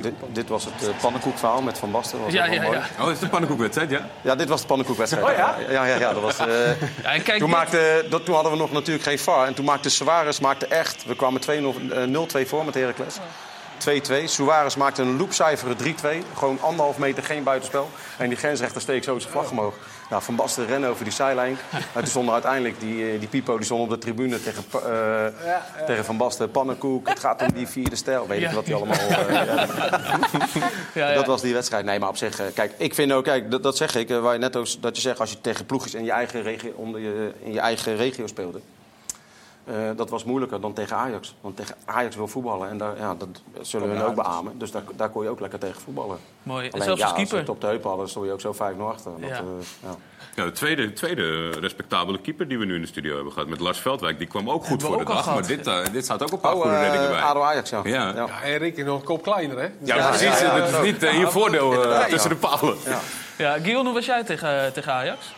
Dit, 0.00 0.14
dit 0.32 0.48
was 0.48 0.64
het 0.64 0.88
uh, 0.88 0.88
pannenkoekverhaal 1.00 1.62
met 1.62 1.78
Van 1.78 1.90
Basten. 1.90 2.22
Was 2.22 2.32
Ja, 2.32 2.44
ja, 2.44 2.62
mooi. 2.62 2.76
ja. 2.78 2.84
Oh, 3.00 3.04
is 3.06 3.10
het 3.12 3.20
de 3.20 3.28
pannenkoekwedstrijd, 3.28 3.90
ja? 3.90 4.08
ja, 4.22 4.34
dit 4.34 4.48
was 4.48 4.60
de 4.60 4.66
pannenkoekwedstrijd. 4.66 5.26
Oh 5.26 5.32
ja? 5.32 5.56
Ja, 5.70 5.84
ja, 5.84 5.96
ja, 5.98 6.12
dat 6.12 6.22
was, 6.22 6.38
eh, 6.38 6.46
ja, 7.02 7.12
en 7.12 7.22
kijk, 7.22 7.38
toen, 7.38 7.48
dit- 7.48 7.56
maakte, 7.58 8.06
dat, 8.10 8.24
toen 8.24 8.34
hadden 8.34 8.52
we 8.52 8.58
nog 8.58 8.72
natuurlijk 8.72 9.04
geen 9.06 9.18
VAR. 9.18 9.46
En 9.46 9.54
toen 9.54 9.64
maakte 9.64 9.88
Suarez 9.90 10.38
maakte 10.38 10.66
echt... 10.66 11.04
We 11.04 11.16
kwamen 11.16 11.40
2-0, 11.40 11.44
eh, 11.92 12.44
0-2 12.44 12.48
voor 12.48 12.64
met 12.64 12.74
Heracles. 12.74 13.16
2-2. 13.78 14.24
Suarez 14.24 14.74
maakte 14.76 15.02
een 15.02 15.16
loopcijferen 15.16 15.76
3-2. 15.76 15.80
Gewoon 16.36 16.58
anderhalf 16.60 16.98
meter, 16.98 17.22
geen 17.22 17.42
buitenspel. 17.42 17.90
En 18.16 18.28
die 18.28 18.38
grensrechter 18.38 18.80
steekt 18.80 19.04
zo 19.04 19.18
zijn 19.18 19.32
vlag 19.32 19.50
omhoog. 19.50 19.74
Nou, 20.10 20.22
Van 20.22 20.36
Basten 20.36 20.66
rennen 20.66 20.90
over 20.90 21.04
die 21.04 21.12
zijlijn. 21.12 21.58
En 21.72 21.80
toen 21.92 22.06
stonden 22.06 22.32
uiteindelijk 22.32 22.80
die, 22.80 23.10
eh, 23.10 23.18
die 23.18 23.28
Pipo 23.28 23.56
die 23.56 23.64
stond 23.64 23.82
op 23.82 23.90
de 23.90 23.98
tribune 23.98 24.42
tegen, 24.42 24.64
eh, 24.72 25.86
tegen 25.86 26.04
Van 26.04 26.16
Basten. 26.16 26.50
Pannenkoek, 26.50 27.08
het 27.08 27.18
gaat 27.18 27.42
om 27.42 27.52
die 27.52 27.66
vierde 27.66 27.96
stijl. 27.96 28.26
Weet 28.26 28.40
ik 28.40 28.48
Ja. 28.48 28.54
wat 28.54 28.66
hij 28.66 28.74
allemaal... 28.74 28.96
eh, 29.08 29.32
ja, 29.32 29.66
ja, 30.94 31.08
ja. 31.08 31.14
dat 31.14 31.26
was 31.26 31.42
die 31.42 31.54
wedstrijd. 31.54 31.84
Nee, 31.84 31.98
maar 31.98 32.08
op 32.08 32.16
zich, 32.16 32.52
kijk, 32.54 32.72
ik 32.76 32.94
vind 32.94 33.12
ook, 33.12 33.24
kijk, 33.24 33.50
dat, 33.50 33.62
dat 33.62 33.76
zeg 33.76 33.94
ik, 33.94 34.08
waar 34.08 34.32
je 34.32 34.38
net 34.38 34.56
ook, 34.56 34.66
dat 34.80 34.96
je 34.96 35.02
zegt 35.02 35.20
als 35.20 35.30
je 35.30 35.40
tegen 35.40 35.66
ploegjes 35.66 35.94
in 35.94 36.04
je 36.04 36.12
eigen 36.12 36.42
regio, 36.42 36.72
onder 36.76 37.00
je, 37.00 37.32
in 37.42 37.52
je 37.52 37.60
eigen 37.60 37.96
regio 37.96 38.26
speelde. 38.26 38.60
Eh, 39.68 39.74
dat 39.96 40.10
was 40.10 40.24
moeilijker 40.24 40.60
dan 40.60 40.72
tegen 40.72 40.96
Ajax. 40.96 41.34
Want 41.40 41.56
tegen 41.56 41.74
Ajax 41.84 42.16
wil 42.16 42.28
voetballen 42.28 42.68
en 42.68 42.78
daar, 42.78 42.96
ja, 42.98 43.14
dat 43.14 43.28
zullen 43.60 43.96
we 43.96 44.04
ook 44.04 44.14
beamen. 44.14 44.58
Dus 44.58 44.70
daar, 44.70 44.82
daar 44.96 45.08
kon 45.10 45.22
je 45.22 45.28
ook 45.28 45.40
lekker 45.40 45.58
tegen 45.58 45.80
voetballen. 45.80 46.18
Mooi. 46.42 46.68
En 46.68 46.82
zelfs 46.82 47.00
ja, 47.00 47.06
als 47.06 47.14
als 47.14 47.22
keeper. 47.22 47.38
het 47.38 47.48
op 47.48 47.60
de 47.60 47.66
heup 47.66 47.84
hadden, 47.84 48.08
stond 48.08 48.26
je 48.26 48.32
ook 48.32 48.40
zo 48.40 48.52
5-0 48.54 48.56
achter. 48.88 49.10
Dat, 49.20 49.28
Ja. 49.28 49.36
eh, 49.36 49.42
ja. 49.82 49.94
Ja, 50.34 50.44
de 50.44 50.52
tweede, 50.52 50.92
tweede 50.92 51.48
respectabele 51.50 52.20
keeper 52.20 52.48
die 52.48 52.58
we 52.58 52.64
nu 52.64 52.74
in 52.74 52.80
de 52.80 52.86
studio 52.86 53.14
hebben 53.14 53.32
gehad 53.32 53.48
met 53.48 53.60
Lars 53.60 53.78
Veldwijk. 53.78 54.18
Die 54.18 54.26
kwam 54.26 54.50
ook 54.50 54.64
goed 54.64 54.82
voor 54.82 54.96
de 54.96 55.02
ook 55.02 55.08
dag. 55.08 55.26
Maar 55.26 55.46
dit, 55.46 55.66
eh, 55.66 55.78
dit 55.92 56.04
staat 56.04 56.22
ook 56.22 56.32
een 56.32 56.40
paar 56.40 56.54
Oh, 56.54 56.60
goede 56.60 56.76
eh, 56.76 56.82
reddingen 56.82 57.08
bij. 57.10 57.20
ADO 57.20 57.40
Ajax, 57.42 57.70
ja. 57.70 57.80
Ja. 57.84 58.08
ja. 58.08 58.14
Ja, 58.14 58.42
en 58.42 58.58
Rick 58.58 58.76
is 58.76 58.84
nog 58.84 58.98
een 58.98 59.04
kop 59.04 59.22
kleiner, 59.22 59.56
hè? 59.58 59.62
Ja, 59.82 59.96
Ja, 59.96 60.08
precies. 60.08 60.40
ja, 60.40 60.46
ja, 60.56 60.58
dat 60.58 60.70
ja. 60.70 60.78
is 60.78 60.84
niet 60.92 61.00
je 61.00 61.26
voordeel 61.30 61.70
tussen 62.08 62.30
ja. 62.30 62.36
de 62.40 62.40
palen. 62.58 62.76
Ja, 63.38 63.52
Guillaume, 63.52 63.84
hoe 63.84 63.92
was 63.94 64.06
jij 64.06 64.24
tegen, 64.24 64.72
tegen 64.72 64.92
Ajax? 64.92 65.32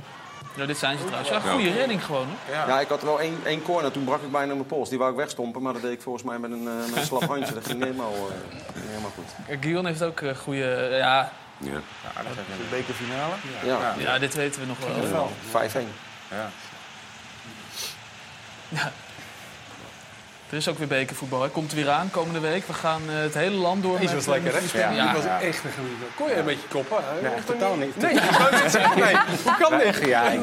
Ja, 0.55 0.67
dit 0.67 0.79
zijn 0.79 0.99
ze 0.99 1.05
trouwens. 1.05 1.31
Ja, 1.31 1.41
goede 1.41 1.73
redding 1.73 2.05
gewoon. 2.05 2.27
Hoor. 2.47 2.69
Ja. 2.69 2.81
ik 2.81 2.89
had 2.89 3.03
wel 3.03 3.21
één, 3.21 3.39
één 3.45 3.63
corner, 3.63 3.91
toen 3.93 4.05
brak 4.05 4.23
ik 4.23 4.31
bijna 4.31 4.55
mijn 4.55 4.67
pols. 4.67 4.89
Die 4.89 4.99
wou 4.99 5.11
ik 5.11 5.17
wegstompen, 5.17 5.63
maar 5.63 5.73
dat 5.73 5.83
deed 5.83 5.93
ik 5.93 6.03
volgens 6.03 6.25
mij 6.25 6.39
met 6.39 6.51
een, 6.51 6.69
eh, 6.69 6.89
met 6.89 6.97
een 6.97 7.05
slap 7.05 7.25
handje. 7.25 7.55
Dat 7.55 7.67
ging 7.67 7.83
helemaal, 7.83 8.13
eh, 8.13 8.83
helemaal 8.89 9.11
goed. 9.11 9.59
Guillaume 9.61 9.89
heeft 9.89 10.03
ook 10.03 10.21
eh, 10.21 10.37
goede... 10.37 10.89
ja, 10.93 11.33
Ja. 11.59 11.71
De 11.71 12.67
bekerfinale? 12.71 13.35
Ja, 13.65 13.95
ja, 13.99 14.19
dit 14.19 14.35
weten 14.35 14.61
we 14.61 14.67
nog 14.67 14.79
wel. 15.11 15.31
5-1. 15.51 15.89
Ja. 16.31 16.51
Er 20.51 20.57
is 20.57 20.69
ook 20.69 20.79
weer 20.79 20.87
bekervoetbal. 20.87 21.43
Hè. 21.43 21.49
Komt 21.49 21.71
er 21.71 21.77
weer 21.77 21.91
aan 21.91 22.11
komende 22.11 22.39
week. 22.41 22.67
We 22.67 22.73
gaan 22.73 23.03
eh, 23.09 23.15
het 23.17 23.35
hele 23.35 23.57
land 23.57 23.83
door. 23.83 23.99
Met, 24.01 24.15
was 24.15 24.27
eh, 24.27 24.31
lekker, 24.31 24.53
hè? 24.73 24.95
Ja, 24.95 25.15
was 25.15 25.25
echt 25.25 25.65
een 25.65 25.71
genieten. 25.71 26.07
Kon 26.17 26.29
je 26.29 26.35
een 26.37 26.45
beetje 26.45 26.69
koppen? 26.69 26.97
hè? 27.01 27.23
Nee, 27.23 27.33
Echt 27.33 27.47
totaal 27.47 27.77
niet. 27.77 27.97
niet. 27.97 28.03
Nee, 28.03 28.15
nee. 29.05 29.17
Hoe 29.45 29.57
kan 29.59 29.79
dit? 29.79 29.97
Ja. 30.07 30.31
Je 30.31 30.41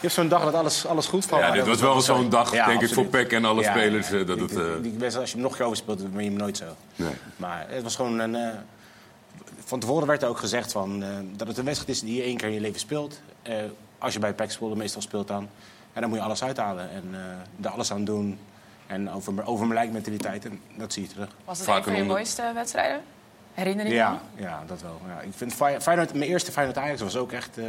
hebt 0.00 0.12
zo'n 0.12 0.28
dag 0.28 0.44
dat 0.44 0.54
alles, 0.54 0.86
alles 0.86 1.06
goed 1.06 1.24
valt. 1.24 1.42
Ja, 1.42 1.50
dit 1.50 1.66
was 1.66 1.80
wel 1.80 2.00
zo'n 2.00 2.28
dag, 2.28 2.52
Ja, 2.54 2.66
denk 2.66 2.80
ik, 2.82 2.88
voor 2.94 3.04
absoluut. 3.04 3.28
PEC 3.28 3.32
en 3.38 3.44
alle 3.44 3.62
Ja, 3.62 3.70
spelers. 3.70 4.08
ja. 4.08 4.18
eh, 4.18 4.26
dat 4.26 4.40
het, 4.40 4.56
eh, 4.56 4.64
best 4.98 5.16
als 5.16 5.28
je 5.28 5.32
hem 5.34 5.42
nog 5.42 5.50
een 5.50 5.56
keer 5.56 5.66
overspeelt, 5.66 5.98
dan 5.98 6.10
ben 6.12 6.24
je 6.24 6.28
hem 6.30 6.38
nooit 6.38 6.56
zo. 6.56 6.64
nee. 6.96 7.12
Maar 7.36 7.66
het 7.68 7.82
was 7.82 7.96
gewoon 7.96 8.18
een... 8.18 8.34
eh, 8.34 8.48
van 9.64 9.78
tevoren 9.80 10.06
werd 10.06 10.22
er 10.22 10.28
ook 10.28 10.38
gezegd 10.38 10.72
van, 10.72 11.02
eh, 11.02 11.08
dat 11.36 11.48
het 11.48 11.58
een 11.58 11.64
wedstrijd 11.64 11.90
is 11.96 12.00
die 12.00 12.16
je 12.16 12.22
één 12.22 12.36
keer 12.36 12.48
in 12.48 12.54
je 12.54 12.60
leven 12.60 12.80
speelt. 12.80 13.20
Eh, 13.42 13.54
als 13.98 14.12
je 14.12 14.18
bij 14.18 14.32
PEC 14.32 14.50
speelde, 14.50 14.76
meestal 14.76 15.02
speelt 15.02 15.28
dan. 15.28 15.48
En 15.92 16.00
dan 16.00 16.10
moet 16.10 16.18
je 16.18 16.24
alles 16.24 16.42
uithalen 16.42 16.90
en 16.90 17.04
eh, 17.12 17.64
er 17.66 17.70
alles 17.70 17.92
aan 17.92 18.04
doen. 18.04 18.38
En 18.86 19.10
over, 19.10 19.46
over 19.46 19.66
mijn 19.66 19.78
lijkmentaliteit, 19.78 20.44
en 20.44 20.60
dat 20.76 20.92
zie 20.92 21.02
je 21.02 21.08
terug. 21.08 21.28
Was 21.44 21.58
het 21.58 21.66
Vaak 21.66 21.76
een 21.76 21.82
van 21.84 21.94
je 21.96 22.04
mooiste 22.04 22.50
wedstrijden? 22.54 23.00
Herinneringen? 23.52 23.98
Ja, 23.98 24.20
ja, 24.34 24.62
dat 24.66 24.82
wel. 24.82 25.00
Ja. 25.06 25.20
Ik 25.20 25.32
vind 25.34 25.52
Fey- 25.54 25.80
Feyenoord, 25.80 26.14
mijn 26.14 26.30
eerste 26.30 26.52
Feyenoord 26.52 26.78
Ajax 26.78 27.00
was 27.00 27.16
ook 27.16 27.32
echt 27.32 27.58
eh, 27.58 27.64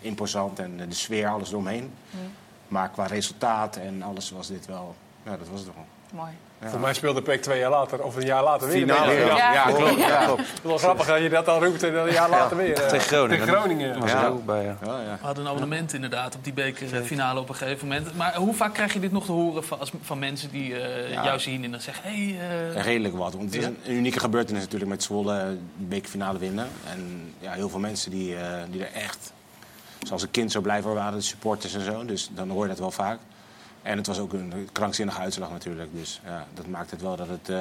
imposant. 0.00 0.58
En 0.58 0.80
eh, 0.80 0.88
de 0.88 0.94
sfeer, 0.94 1.28
alles 1.28 1.50
eromheen. 1.50 1.92
Maar 2.68 2.88
qua 2.90 3.06
resultaat 3.06 3.76
en 3.76 4.02
alles 4.02 4.30
was 4.30 4.46
dit 4.48 4.66
wel... 4.66 4.94
Ja, 5.24 5.36
dat 5.36 5.48
was 5.48 5.60
het 5.60 5.70
wel. 5.74 5.84
Mooi. 6.12 6.32
Voor 6.70 6.80
mij 6.80 6.94
speelde 6.94 7.22
PEC 7.22 7.42
twee 7.42 7.58
jaar 7.58 7.70
later, 7.70 8.02
of 8.02 8.16
een 8.16 8.24
jaar 8.26 8.42
later 8.42 8.68
weer. 8.68 8.76
Finale, 8.76 9.12
ja. 9.12 9.64
Klopt. 9.70 9.96
ja. 9.98 10.24
Klopt. 10.24 10.40
Het 10.40 10.48
is 10.54 10.60
wel 10.62 10.78
grappig 10.78 11.06
dat 11.06 11.20
je 11.22 11.28
dat 11.28 11.44
dan 11.46 11.64
roept 11.64 11.82
en 11.82 11.92
dan 11.92 12.06
een 12.06 12.12
jaar 12.12 12.30
later 12.30 12.56
weer. 12.56 12.72
eh, 12.82 12.88
Tegen 12.88 13.06
Groningen. 13.06 13.38
Tegen 13.46 13.54
Groningen. 13.60 14.00
Was 14.00 14.10
Ja. 14.10 14.22
er 14.24 14.30
ook 14.30 14.44
bij, 14.44 14.64
ja. 14.64 14.76
Ja, 14.84 15.00
ja. 15.00 15.18
We 15.20 15.26
hadden 15.26 15.44
een 15.44 15.50
abonnement 15.50 15.92
inderdaad 15.94 16.34
op 16.34 16.44
die 16.44 16.52
bekerfinale 16.52 17.40
op 17.40 17.48
een 17.48 17.54
gegeven 17.54 17.88
moment. 17.88 18.16
Maar 18.16 18.34
hoe 18.36 18.54
vaak 18.54 18.74
krijg 18.74 18.92
je 18.92 19.00
dit 19.00 19.12
nog 19.12 19.24
te 19.24 19.32
horen 19.32 19.64
van, 19.64 19.78
als- 19.78 19.92
van 20.02 20.18
mensen 20.18 20.50
die 20.50 20.76
eh, 20.80 21.12
Ja. 21.12 21.24
jou 21.24 21.38
zien 21.38 21.64
en 21.64 21.70
dan 21.70 21.80
zeggen... 21.80 22.02
Hey, 22.10 22.36
eh, 22.40 22.76
En 22.76 22.82
redelijk 22.82 23.16
wat. 23.16 23.32
Want 23.34 23.44
het 23.44 23.54
is 23.62 23.64
een, 23.66 23.78
unieke 23.88 24.20
gebeurtenis 24.20 24.62
natuurlijk 24.62 24.90
met 24.90 25.02
Zwolle 25.02 25.38
eh, 25.38 25.46
die 25.76 25.86
bekerfinale 25.86 26.38
winnen. 26.38 26.68
En 26.90 27.32
ja, 27.38 27.52
heel 27.52 27.68
veel 27.68 27.78
mensen 27.80 28.10
die, 28.10 28.36
eh, 28.36 28.42
die 28.70 28.84
er 28.84 28.92
echt 29.02 29.32
zoals 30.02 30.22
een 30.22 30.30
kind 30.30 30.52
zo 30.52 30.60
blij 30.60 30.82
voor 30.82 30.94
waren. 30.94 31.18
De 31.18 31.24
supporters 31.24 31.74
en 31.74 31.80
zo. 31.84 32.04
Dus 32.04 32.30
dan 32.32 32.50
hoor 32.50 32.62
je 32.62 32.68
dat 32.68 32.78
wel 32.78 32.90
vaak. 32.90 33.18
En 33.84 33.96
het 33.96 34.06
was 34.06 34.18
ook 34.18 34.32
een 34.32 34.68
krankzinnige 34.72 35.20
uitslag 35.20 35.50
natuurlijk. 35.50 35.88
Dus 35.92 36.20
ja, 36.24 36.46
dat 36.54 36.66
maakt 36.66 36.90
het 36.90 37.00
wel 37.02 37.16
dat 37.16 37.28
het 37.28 37.48
eh, 37.48 37.56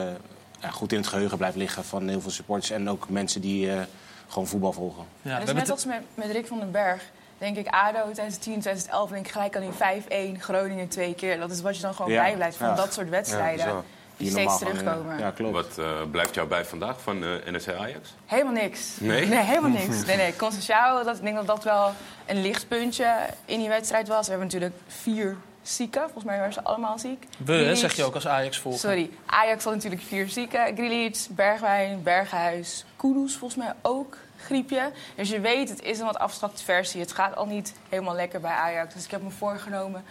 ja, 0.59 0.69
goed 0.69 0.91
in 0.91 0.97
het 0.97 1.07
geheugen 1.07 1.37
blijft 1.37 1.55
liggen 1.55 1.83
van 1.83 2.07
heel 2.07 2.21
veel 2.21 2.31
supporters. 2.31 2.71
En 2.71 2.89
ook 2.89 3.09
mensen 3.09 3.41
die 3.41 3.71
eh, 3.71 3.81
gewoon 4.27 4.47
voetbal 4.47 4.73
volgen. 4.73 5.03
ja, 5.21 5.39
dus 5.39 5.53
net 5.53 5.69
als 5.71 5.85
met, 5.85 6.01
met 6.15 6.31
Rick 6.31 6.47
van 6.47 6.59
den 6.59 6.71
Berg. 6.71 7.03
Denk 7.37 7.57
ik, 7.57 7.67
ADO 7.67 8.01
2010, 8.03 8.39
2011, 8.59 9.09
denk 9.09 9.25
ik 9.25 9.31
gelijk 9.31 9.55
aan 9.55 9.61
die 9.61 10.35
5-1, 10.37 10.39
Groningen 10.41 10.87
twee 10.87 11.13
keer. 11.15 11.39
Dat 11.39 11.51
is 11.51 11.61
wat 11.61 11.75
je 11.75 11.81
dan 11.81 11.93
gewoon 11.93 12.11
Ja, 12.11 12.21
bij 12.23 12.35
blijft 12.35 12.57
van 12.57 12.67
ja. 12.67 12.75
dat 12.75 12.93
soort 12.93 13.09
wedstrijden. 13.09 13.65
Ja, 13.65 13.81
die 14.17 14.29
steeds 14.29 14.57
terugkomen. 14.57 15.13
eh, 15.13 15.19
Ja, 15.19 15.31
klopt. 15.31 15.53
Wat 15.53 15.77
eh, 15.77 15.85
blijft 16.11 16.35
jou 16.35 16.47
bij 16.47 16.65
vandaag 16.65 17.01
van 17.01 17.23
eh 17.23 17.29
NSC 17.53 17.67
Ajax? 17.67 18.13
Helemaal 18.25 18.53
niks. 18.53 18.97
Nee? 18.99 19.25
Nee, 19.27 19.39
helemaal 19.39 19.69
niks. 19.69 20.05
Nee, 20.05 20.17
nee. 20.17 20.35
Concecao, 20.35 21.03
dat, 21.03 21.15
ik 21.17 21.23
denk 21.23 21.35
dat 21.35 21.47
dat 21.47 21.63
wel 21.63 21.91
een 22.25 22.41
lichtpuntje 22.41 23.15
in 23.45 23.59
die 23.59 23.67
wedstrijd 23.69 24.07
was. 24.07 24.25
We 24.25 24.29
hebben 24.31 24.47
natuurlijk 24.47 24.75
vier 24.87 25.37
zieken. 25.63 26.01
Volgens 26.01 26.23
mij 26.23 26.37
waren 26.37 26.53
ze 26.53 26.63
allemaal 26.63 26.99
ziek. 26.99 27.25
We, 27.45 27.75
zeg 27.75 27.95
je 27.95 28.03
ook 28.03 28.15
als 28.15 28.27
Ajax-volger. 28.27 28.79
Sorry, 28.79 29.09
Ajax 29.25 29.63
had 29.63 29.73
natuurlijk 29.73 30.01
vier 30.01 30.29
zieken. 30.29 30.75
Grealish, 30.75 31.27
Bergwijn, 31.27 32.03
Berghuis, 32.03 32.85
Kudus 32.95 33.35
volgens 33.35 33.63
mij 33.63 33.73
ook 33.81 34.17
griepje. 34.37 34.91
Dus 35.15 35.29
je 35.29 35.39
weet, 35.39 35.69
het 35.69 35.81
is 35.81 35.99
een 35.99 36.05
wat 36.05 36.19
abstracte 36.19 36.63
versie. 36.63 37.01
Het 37.01 37.13
gaat 37.13 37.35
al 37.35 37.45
niet 37.45 37.73
helemaal 37.89 38.15
lekker 38.15 38.41
bij 38.41 38.51
Ajax. 38.51 38.93
Dus 38.93 39.05
ik 39.05 39.11
heb 39.11 39.21
me 39.21 39.29
voorgenomen 39.29 40.03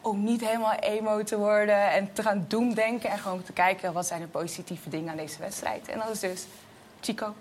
om 0.00 0.24
niet 0.24 0.46
helemaal 0.46 0.74
emo 0.74 1.22
te 1.22 1.38
worden... 1.38 1.90
en 1.90 2.12
te 2.12 2.22
gaan 2.22 2.44
doemdenken 2.48 3.10
en 3.10 3.18
gewoon 3.18 3.42
te 3.42 3.52
kijken... 3.52 3.92
wat 3.92 4.06
zijn 4.06 4.20
de 4.20 4.26
positieve 4.26 4.88
dingen 4.88 5.10
aan 5.10 5.16
deze 5.16 5.38
wedstrijd. 5.38 5.88
En 5.88 5.98
dat 5.98 6.10
is 6.10 6.20
dus 6.20 6.46
Chico. 7.00 7.34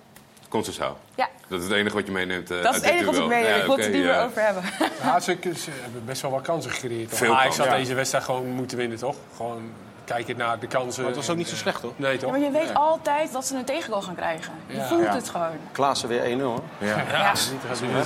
Concessao. 0.50 0.98
Ja, 1.16 1.28
Dat 1.48 1.60
is 1.60 1.66
het 1.66 1.76
enige 1.76 1.96
wat 1.96 2.06
je 2.06 2.12
meeneemt 2.12 2.52
eh, 2.52 2.62
dat 2.64 2.76
is 2.76 2.82
uit 2.82 2.84
het 2.84 2.94
enige 2.94 3.06
wat 3.06 3.16
ik 3.16 3.28
meeneem. 3.28 3.50
Ja, 3.50 3.56
ik 3.56 3.66
wil 3.66 3.76
het 3.76 3.86
er 3.86 3.92
niet 3.92 4.02
meer 4.04 4.12
ja. 4.14 4.24
over 4.24 4.42
hebben. 4.42 4.64
Ja, 5.04 5.20
ze, 5.20 5.38
ze 5.42 5.70
hebben 5.82 6.06
best 6.06 6.22
wel 6.22 6.32
wat 6.32 6.42
kansen 6.42 6.72
gecreëerd. 6.72 7.10
toch? 7.10 7.18
Veel 7.20 7.28
Ajax 7.36 7.44
had 7.46 7.56
kansen, 7.56 7.74
ja. 7.74 7.80
deze 7.80 7.94
wedstrijd 7.94 8.24
gewoon 8.24 8.48
moeten 8.48 8.78
winnen, 8.78 8.98
toch? 8.98 9.16
Gewoon 9.36 9.62
kijken 10.06 10.38
naar 10.38 10.60
de 10.60 10.68
kansen. 10.68 11.02
Maar 11.04 11.12
het 11.12 11.20
was 11.20 11.30
ook 11.30 11.38
niet 11.38 11.48
zo 11.48 11.54
eh, 11.54 11.60
slecht, 11.60 11.82
hoor. 11.82 11.94
Nee, 11.96 12.14
Ja, 12.14 12.20
toch? 12.20 12.32
maar 12.32 12.40
je 12.40 12.52
weet 12.52 12.74
altijd 12.74 13.32
dat 13.32 13.46
ze 13.48 13.56
een 13.56 13.66
tegengoal 13.66 14.02
gaan 14.02 14.16
krijgen. 14.16 14.54
Je 14.68 14.76
Ja. 14.76 14.88
voelt 14.88 15.04
Ja. 15.04 15.14
het 15.14 15.30
gewoon. 15.30 15.52
Klaassen 15.72 16.10
weer 16.10 16.22
1-0. 16.24 16.42
hoor. 16.44 16.62
Ja, 16.78 16.88
Ja. 17.12 17.32
Dit, 17.32 17.40
is, 17.42 17.50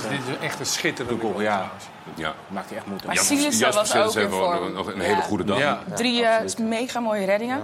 dit 0.08 0.18
is 0.28 0.38
echt 0.40 0.60
een 0.60 0.66
schitterende 0.66 1.20
goal, 1.20 1.40
ja. 1.40 1.70
Ja. 2.14 2.32
maakt 2.48 2.68
hij 2.68 2.76
echt 2.78 2.86
moeite. 2.86 3.06
Maar 3.06 3.14
Jasper 3.14 3.72
was 3.72 3.96
ook 4.26 4.28
wel 4.30 4.56
vorm. 4.58 4.72
nog 4.72 4.86
een 4.86 5.00
hele 5.00 5.20
goede 5.20 5.44
dag. 5.44 5.58
Ja. 5.58 5.78
Drie 5.94 6.24
eh, 6.26 6.56
mega 6.58 7.00
mooie 7.00 7.24
reddingen. 7.24 7.62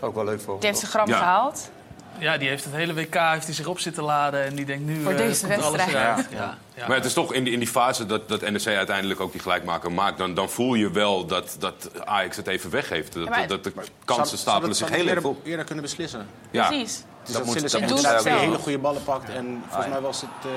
Ook 0.00 0.14
wel 0.14 0.24
leuk 0.24 0.40
voor 0.40 0.56
Die 0.58 0.66
heeft 0.66 0.78
zijn 0.78 0.90
gram 0.90 1.08
Ja. 1.08 1.16
gehaald. 1.18 1.70
Ja, 2.18 2.36
die 2.38 2.48
heeft 2.48 2.64
het 2.64 2.74
hele 2.74 2.94
WK 2.94 3.14
heeft 3.14 3.44
hij 3.46 3.54
zich 3.54 3.66
op 3.66 3.78
zitten 3.78 4.02
laden 4.04 4.44
en 4.44 4.54
die 4.54 4.64
denkt 4.64 4.84
nu 4.86 5.02
Voor 5.02 5.12
eh, 5.12 5.18
deze 5.18 5.56
alles 5.62 5.86
eruit. 5.86 6.26
Ja. 6.30 6.58
Ja. 6.74 6.86
Maar 6.86 6.96
het 6.96 7.04
is 7.04 7.12
toch 7.12 7.32
in 7.32 7.44
die, 7.44 7.52
in 7.52 7.58
die 7.58 7.68
fase 7.68 8.06
dat, 8.06 8.28
dat 8.28 8.40
NEC 8.40 8.66
uiteindelijk 8.66 9.20
ook 9.20 9.32
die 9.32 9.40
gelijkmaker 9.40 9.92
maakt... 9.92 10.18
dan, 10.18 10.34
dan 10.34 10.50
voel 10.50 10.74
je 10.74 10.90
wel 10.90 11.26
dat, 11.26 11.56
dat 11.58 11.90
Ajax 12.04 12.36
het 12.36 12.46
even 12.46 12.70
weggeeft. 12.70 13.12
Dat, 13.12 13.24
Ja, 13.24 13.30
maar- 13.30 13.46
dat 13.46 13.64
de 13.64 13.72
kansen 14.04 14.26
zou 14.26 14.38
stapelen 14.40 14.76
zich 14.76 14.88
heel 14.88 14.96
dat 14.96 15.06
even 15.06 15.16
eerder, 15.16 15.30
op. 15.30 15.46
eerder 15.46 15.64
kunnen 15.64 15.84
beslissen. 15.84 16.26
Ja. 16.50 16.66
Precies. 16.68 16.94
Dus 16.96 17.04
Dat 17.34 17.34
dat 17.34 17.44
moet- 17.44 17.70
dat 17.70 17.80
moet 17.80 18.22
weer 18.22 18.38
hele 18.38 18.58
goede 18.58 18.78
ballen 18.78 19.02
pakt. 19.04 19.28
En 19.30 19.62
volgens 19.68 19.88
mij 19.92 20.00
was 20.00 20.20
het 20.20 20.30
eh, 20.44 20.50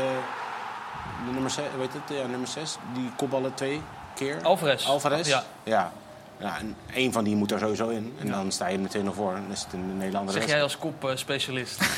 de 1.25 1.31
nummer 1.31 1.51
6, 1.51 1.63
weet 1.77 1.93
het, 1.93 2.17
ja, 2.17 2.25
nummer 2.27 2.47
6, 2.47 2.77
die 2.93 3.11
kopballen 3.15 3.53
twee 3.53 3.81
keer. 4.15 4.39
Alvarez. 4.43 4.85
Alvarez? 4.85 5.27
Ja. 5.27 5.43
ja. 5.63 5.91
Ja, 6.39 6.57
en 6.57 6.75
één 6.93 7.11
van 7.11 7.23
die 7.23 7.35
moet 7.35 7.51
er 7.51 7.59
sowieso 7.59 7.87
in. 7.89 8.13
En 8.19 8.27
dan 8.31 8.51
sta 8.51 8.67
je 8.67 8.75
er 8.75 8.81
meteen 8.81 9.03
nog 9.05 9.15
voor. 9.15 9.33
Dan 9.33 9.51
is 9.51 9.63
het 9.63 9.73
een 9.73 9.97
Nederlander. 9.97 10.33
Zeg 10.33 10.45
jij 10.47 10.63
als 10.63 10.77
kopspecialist. 10.77 11.79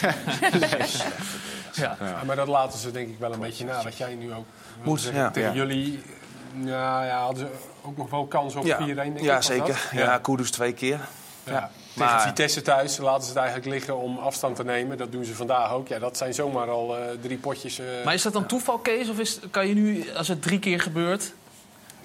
ja. 1.73 1.97
Ja, 1.99 2.21
maar 2.25 2.35
dat 2.35 2.47
laten 2.47 2.79
ze 2.79 2.91
denk 2.91 3.09
ik 3.09 3.19
wel 3.19 3.33
een 3.33 3.39
beetje 3.39 3.65
na. 3.65 3.81
Dat 3.83 3.97
jij 3.97 4.15
nu 4.15 4.33
ook 4.33 4.45
wil 4.81 4.83
Moet, 4.91 5.01
zeggen, 5.01 5.21
ja. 5.21 5.31
tegen 5.31 5.49
Ja. 5.49 5.55
jullie. 5.55 6.01
Nou 6.53 7.05
ja, 7.05 7.19
hadden 7.23 7.37
ze 7.47 7.51
ook 7.81 7.97
nog 7.97 8.09
wel 8.09 8.25
kans 8.25 8.55
op 8.55 8.63
4-1, 8.63 8.67
Ja, 8.67 8.93
denk 8.93 9.17
ik. 9.17 9.23
ja 9.23 9.41
zeker. 9.41 9.89
Ja, 9.91 10.17
Kudus 10.17 10.51
twee 10.51 10.73
keer. 10.73 10.99
Ja. 11.43 11.69
Maar- 11.93 12.07
Tegen 12.07 12.27
Vitesse 12.27 12.61
thuis 12.61 12.97
laten 12.97 13.21
ze 13.23 13.27
het 13.29 13.37
eigenlijk 13.37 13.67
liggen 13.67 13.97
om 13.97 14.17
afstand 14.17 14.55
te 14.55 14.63
nemen. 14.63 14.97
Dat 14.97 15.11
doen 15.11 15.25
ze 15.25 15.35
vandaag 15.35 15.71
ook. 15.71 15.87
Ja, 15.87 15.99
dat 15.99 16.17
zijn 16.17 16.33
zomaar 16.33 16.69
al 16.69 16.97
eh, 16.97 17.03
drie 17.21 17.37
potjes. 17.37 17.79
eh, 17.79 17.85
Maar 18.05 18.13
is 18.13 18.21
dat 18.21 18.33
dan 18.33 18.45
toeval, 18.45 18.77
Kees? 18.77 19.09
Of 19.09 19.19
is, 19.19 19.39
kan 19.51 19.67
je 19.67 19.73
nu, 19.73 20.11
als 20.15 20.27
het 20.27 20.41
drie 20.41 20.59
keer 20.59 20.79
gebeurt, 20.81 21.33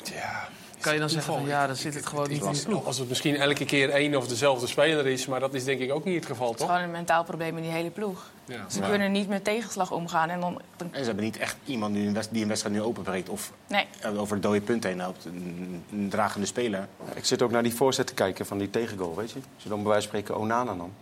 ja, 0.05 0.49
kan 0.81 0.93
je 0.95 1.01
dan 1.01 1.11
zeggen 1.11 1.33
van 1.35 1.47
ja, 1.47 1.67
dan 1.67 1.77
zit 1.77 1.95
het 1.95 2.07
gewoon 2.07 2.29
niet 2.29 2.43
in 2.45 2.53
de 2.53 2.63
ploeg? 2.65 2.85
Als 2.87 2.99
het 2.99 3.09
misschien 3.09 3.37
elke 3.37 3.65
keer 3.65 3.91
één 3.91 4.15
of 4.15 4.29
dezelfde 4.29 4.67
speler 4.67 5.07
is, 5.07 5.27
maar 5.27 5.41
dat 5.41 5.55
is 5.55 5.65
denk 5.65 5.81
ik 5.81 5.93
ook 5.93 6.05
niet 6.05 6.15
het 6.15 6.27
geval, 6.27 6.47
Het 6.51 6.55
is 6.55 6.61
toch? 6.61 6.69
gewoon 6.75 6.85
een 6.89 6.93
mentaal 6.93 7.25
probleem 7.25 7.57
in 7.57 7.63
die 7.63 7.73
hele 7.73 7.91
ploeg. 7.91 8.25
Ja. 8.45 8.65
Ze 8.69 8.81
kunnen 8.81 9.13
niet 9.13 9.29
met 9.29 9.45
tegenslag 9.45 9.91
omgaan. 9.91 10.29
En 10.29 10.41
dan, 10.41 10.61
dan- 10.77 10.89
En 10.93 10.99
ze 11.01 11.05
hebben 11.07 11.25
niet 11.25 11.37
echt 11.39 11.57
iemand 11.65 11.95
die 11.95 12.07
een, 12.07 12.15
wedst- 12.15 12.33
die 12.33 12.43
een 12.43 12.49
wedstrijd 12.49 12.75
nu 12.77 12.83
openbreekt. 12.83 13.29
Of 13.29 13.53
nee. 13.67 13.87
eh, 14.01 14.21
over 14.21 14.35
het 14.35 14.43
dode 14.43 14.61
punt 14.61 14.85
heen 14.85 14.99
helpt. 15.01 15.25
Een, 15.25 16.07
dragende 16.11 16.47
speler. 16.47 16.89
Ik 17.15 17.25
zit 17.25 17.43
ook 17.43 17.51
naar 17.51 17.63
die 17.63 17.75
voorzet 17.75 18.07
te 18.07 18.15
kijken 18.15 18.47
van 18.47 18.59
die 18.59 18.71
tegengoal, 18.71 19.15
weet 19.17 19.31
je. 19.31 19.39
Als 19.55 19.63
je 19.63 19.69
dan 19.69 19.83
bij 19.83 19.91
wijze 19.93 20.09
van 20.09 20.19
spreken 20.19 20.41
Onana 20.43 20.75
nam. 20.75 20.93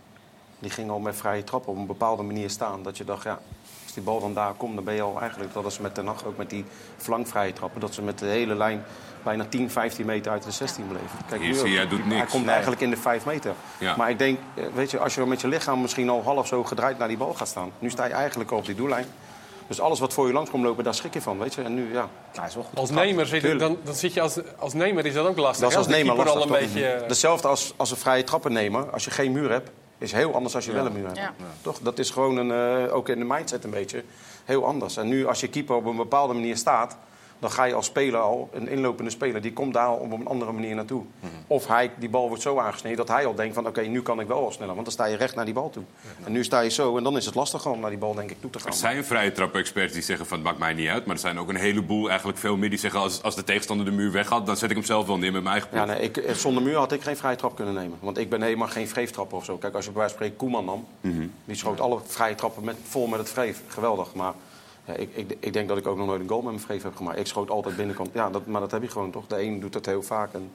Die 0.59 0.69
ging 0.69 0.89
al 0.89 0.99
met 0.99 1.15
vrije 1.15 1.43
trap 1.43 1.67
op 1.67 1.75
een 1.77 1.85
bepaalde 1.85 2.23
manier 2.23 2.49
staan. 2.49 2.83
Dat 2.83 2.97
je 2.97 3.03
dacht, 3.03 3.23
ja, 3.23 3.39
als 3.83 3.93
die 3.93 4.03
bal 4.03 4.19
dan 4.19 4.33
daar 4.33 4.53
komt, 4.53 4.75
dan 4.75 4.83
ben 4.83 4.93
je 4.93 5.01
al 5.01 5.19
eigenlijk... 5.19 5.53
Dat 5.53 5.65
is 5.65 5.79
met 5.79 5.93
Ten 5.95 6.05
Hag 6.07 6.25
ook 6.25 6.37
met 6.37 6.49
die 6.49 6.65
flankvrije 6.97 7.53
trappen. 7.53 7.81
Dat 7.81 7.93
ze 7.93 8.01
met 8.01 8.19
de 8.19 8.25
hele 8.25 8.55
lijn 8.55 8.83
bijna 9.25 9.45
10, 9.49 9.71
15 9.71 10.05
meter 10.05 10.31
uit 10.31 10.43
de 10.43 10.51
16 10.51 10.87
bleven. 10.87 11.09
Kijk, 11.29 11.41
nu 11.41 11.53
zie 11.53 11.69
je, 11.69 11.77
hij 11.77 11.87
doet 11.87 11.99
Hij 11.99 12.17
niks. 12.17 12.31
komt 12.31 12.47
eigenlijk 12.47 12.81
in 12.81 12.89
de 12.89 12.97
5 12.97 13.25
meter. 13.25 13.53
Ja. 13.77 13.95
Maar 13.95 14.09
ik 14.09 14.17
denk, 14.17 14.39
eh, 14.53 14.63
weet 14.73 14.91
je, 14.91 14.99
als 14.99 15.15
je 15.15 15.25
met 15.25 15.41
je 15.41 15.47
lichaam 15.47 15.81
misschien 15.81 16.09
al 16.09 16.23
half 16.23 16.47
zo 16.47 16.63
gedraaid 16.63 16.97
naar 16.97 17.07
die 17.07 17.17
bal 17.17 17.33
gaat 17.33 17.47
staan. 17.47 17.71
Nu 17.79 17.89
sta 17.89 18.05
je 18.05 18.13
eigenlijk 18.13 18.51
al 18.51 18.57
op 18.57 18.65
die 18.65 18.75
doellijn. 18.75 19.05
Dus 19.67 19.79
alles 19.79 19.99
wat 19.99 20.13
voor 20.13 20.27
je 20.27 20.33
langs 20.33 20.49
komt 20.49 20.63
lopen, 20.63 20.83
daar 20.83 20.93
schrik 20.93 21.13
je 21.13 21.21
van, 21.21 21.39
weet 21.39 21.53
je. 21.53 21.61
En 21.61 21.73
nu, 21.73 21.93
ja, 21.93 22.09
Nou, 22.35 22.47
is 22.47 22.55
wel 22.55 22.63
goed. 22.63 22.79
Als 22.79 22.89
nemer 22.89 23.25
zit, 23.25 23.59
dan, 23.59 23.77
dan 23.83 23.93
zit 23.95 24.13
je 24.13 24.21
als, 24.21 24.37
als 24.57 24.73
nemer 24.73 25.05
is 25.05 25.13
dat 25.13 25.27
ook 25.27 25.37
lastig. 25.37 25.61
Dat 25.61 25.71
is 25.71 25.77
als 25.77 25.87
nemer 25.87 26.15
lastig, 26.15 26.35
al 26.35 26.41
een 26.41 26.47
beetje. 26.47 27.03
Hetzelfde 27.07 27.47
als, 27.47 27.73
als 27.75 27.91
een 27.91 27.97
vrije 27.97 28.23
trappen 28.23 28.53
nemen. 28.53 28.93
Als 28.93 29.05
je 29.05 29.11
geen 29.11 29.31
muur 29.31 29.51
hebt, 29.51 29.69
is 29.97 30.11
heel 30.11 30.33
anders 30.33 30.55
als 30.55 30.65
je 30.65 30.71
wel 30.71 30.85
een 30.85 30.93
muur 30.93 31.05
hebt. 31.05 31.17
Ja. 31.17 31.33
Toch? 31.61 31.79
Dat 31.79 31.99
is 31.99 32.09
gewoon 32.09 32.37
een, 32.37 32.85
eh, 32.87 32.95
ook 32.95 33.09
in 33.09 33.19
de 33.19 33.25
mindset 33.25 33.63
een 33.63 33.69
beetje 33.69 34.03
heel 34.45 34.65
anders. 34.65 34.97
En 34.97 35.07
nu 35.07 35.27
als 35.27 35.39
je 35.39 35.47
keeper 35.47 35.75
op 35.75 35.85
een 35.85 35.95
bepaalde 35.95 36.33
manier 36.33 36.57
staat... 36.57 36.97
dan 37.39 37.51
ga 37.51 37.63
je 37.63 37.73
als 37.73 37.85
speler 37.85 38.19
al, 38.19 38.49
een 38.53 38.67
inlopende 38.67 39.11
speler, 39.11 39.41
die 39.41 39.53
komt 39.53 39.73
daar 39.73 39.87
al 39.87 39.95
op 39.95 40.11
een 40.11 40.27
andere 40.27 40.51
manier 40.51 40.75
naartoe. 40.75 41.03
Of 41.47 41.67
hij, 41.67 41.91
die 41.97 42.09
bal 42.09 42.27
wordt 42.27 42.43
zo 42.43 42.59
aangesneden 42.59 42.97
dat 42.97 43.07
hij 43.07 43.25
al 43.25 43.35
denkt 43.35 43.53
van 43.53 43.67
oké, 43.67 43.81
nu 43.81 44.01
kan 44.01 44.19
ik 44.19 44.27
wel 44.27 44.37
al 44.37 44.51
sneller. 44.51 44.73
Want 44.73 44.85
dan 44.85 44.93
sta 44.93 45.05
je 45.05 45.15
recht 45.17 45.35
naar 45.35 45.45
die 45.45 45.53
bal 45.53 45.69
toe. 45.69 45.83
En 46.23 46.31
nu 46.31 46.43
sta 46.43 46.59
je 46.59 46.69
zo 46.69 46.97
en 46.97 47.03
dan 47.03 47.17
is 47.17 47.25
het 47.25 47.35
lastig 47.35 47.65
om 47.65 47.79
naar 47.79 47.89
die 47.89 47.99
bal 47.99 48.13
denk 48.13 48.31
ik 48.31 48.37
toe 48.41 48.49
te 48.49 48.59
gaan. 48.59 48.67
Er 48.67 48.73
zijn 48.73 49.05
vrije 49.05 49.31
trap-experts 49.31 49.93
die 49.93 50.01
zeggen 50.01 50.25
van 50.25 50.37
het 50.37 50.47
maakt 50.47 50.59
mij 50.59 50.73
niet 50.73 50.87
uit. 50.87 51.05
Maar 51.05 51.15
er 51.15 51.21
zijn 51.21 51.39
ook 51.39 51.49
een 51.49 51.55
heleboel, 51.55 52.07
eigenlijk 52.09 52.37
veel 52.37 52.57
meer, 52.57 52.69
die 52.69 52.79
zeggen 52.79 52.99
als, 52.99 53.23
als 53.23 53.35
de 53.35 53.43
tegenstander 53.43 53.85
de 53.85 53.91
muur 53.91 54.11
weghaalt, 54.11 54.45
dan 54.45 54.57
zet 54.57 54.69
ik 54.69 54.75
hem 54.75 54.85
zelf 54.85 55.07
wel 55.07 55.17
neer 55.17 55.31
met 55.31 55.43
mijn 55.43 55.53
eigen 55.53 55.69
ploeg. 55.69 55.85
Ja, 55.85 55.93
nee, 55.93 56.01
ik, 56.01 56.17
eh, 56.17 56.33
zonder 56.33 56.63
muur 56.63 56.75
had 56.75 56.91
ik 56.91 57.01
geen 57.01 57.17
vrije 57.17 57.35
trap 57.35 57.55
kunnen 57.55 57.73
nemen. 57.73 57.97
Want 57.99 58.17
ik 58.17 58.29
ben 58.29 58.41
helemaal 58.41 58.67
geen 58.67 58.87
vreeftrapper 58.87 59.37
of 59.37 59.45
zo. 59.45 59.57
Kijk, 59.57 59.75
als 59.75 59.85
je 59.85 59.91
bij 59.91 59.99
wijze 59.99 60.15
van 60.15 60.25
spreken 60.25 60.51
Koeman 60.51 60.65
nam, 60.65 60.85
die 61.45 61.55
schoot 61.55 61.79
alle 61.79 61.99
vrije 62.05 62.35
trappen 62.35 62.63
met, 62.63 62.75
vol 62.83 63.07
met 63.07 63.19
het 63.19 63.29
vreef. 63.29 63.61
Geweldig. 63.67 64.13
Maar 64.13 64.33
ja, 64.85 64.93
ik, 64.93 65.09
ik, 65.13 65.37
ik 65.39 65.53
denk 65.53 65.67
dat 65.67 65.77
ik 65.77 65.87
ook 65.87 65.97
nog 65.97 66.07
nooit 66.07 66.21
een 66.21 66.27
goal 66.27 66.41
met 66.41 66.51
mijn 66.51 66.65
vreef 66.65 66.83
heb 66.83 66.95
gemaakt. 66.95 67.19
Ik 67.19 67.27
schoot 67.27 67.49
altijd 67.49 67.75
binnenkant. 67.75 68.09
Ja, 68.13 68.29
dat, 68.29 68.45
maar 68.45 68.61
dat 68.61 68.71
heb 68.71 68.81
je 68.81 68.89
gewoon 68.89 69.11
toch. 69.11 69.27
De 69.27 69.41
een 69.41 69.59
doet 69.59 69.73
dat 69.73 69.85
heel 69.85 70.03
vaak. 70.03 70.33
En, 70.33 70.51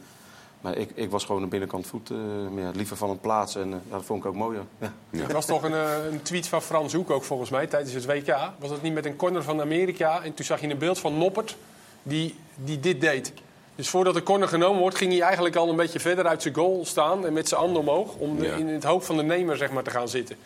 maar 0.60 0.76
ik, 0.76 0.90
ik 0.94 1.10
was 1.10 1.24
gewoon 1.24 1.42
een 1.42 1.48
binnenkant 1.48 1.86
voet. 1.86 2.10
eh, 2.10 2.16
maar 2.52 2.62
ja, 2.62 2.70
liever 2.70 2.96
van 2.96 3.10
een 3.10 3.20
plaats. 3.20 3.56
En 3.56 3.72
eh, 3.72 3.78
ja, 3.88 3.96
dat 3.96 4.04
vond 4.04 4.20
ik 4.20 4.28
ook 4.28 4.34
mooier. 4.34 4.64
Ja. 4.78 4.92
Er 5.26 5.32
was 5.32 5.46
toch 5.46 5.62
een, 5.62 5.72
eh, 5.72 6.04
een 6.10 6.22
tweet 6.22 6.48
van 6.48 6.62
Frans 6.62 6.92
Hoek 6.92 7.10
ook 7.10 7.24
volgens 7.24 7.50
mij 7.50 7.66
tijdens 7.66 7.92
het 7.92 8.06
WK. 8.06 8.36
Was 8.58 8.70
dat 8.70 8.82
niet 8.82 8.94
met 8.94 9.06
een 9.06 9.16
corner 9.16 9.42
van 9.42 9.60
Amerika? 9.60 10.22
En 10.22 10.34
toen 10.34 10.44
zag 10.44 10.60
je 10.60 10.68
een 10.70 10.78
beeld 10.78 10.98
van 10.98 11.18
Noppert 11.18 11.56
die, 12.02 12.34
die 12.54 12.80
dit 12.80 13.00
deed. 13.00 13.32
Dus 13.80 13.88
voordat 13.88 14.14
de 14.14 14.22
corner 14.22 14.48
genomen 14.48 14.80
wordt, 14.80 14.96
ging 14.96 15.12
hij 15.12 15.20
eigenlijk 15.20 15.56
al 15.56 15.68
een 15.68 15.76
beetje 15.76 16.00
verder 16.00 16.26
uit 16.26 16.42
zijn 16.42 16.54
goal 16.54 16.84
staan. 16.86 17.26
En 17.26 17.32
met 17.32 17.48
zijn 17.48 17.60
handen 17.60 17.80
omhoog. 17.80 18.14
Om 18.14 18.36
de- 18.38 18.46
Ja. 18.46 18.54
in 18.54 18.68
het 18.68 18.84
hoofd 18.84 19.06
van 19.06 19.16
de 19.16 19.22
nemer 19.22 19.56
zeg 19.56 19.70
maar, 19.70 19.82
te 19.82 19.90
gaan 19.90 20.08
zitten. 20.08 20.36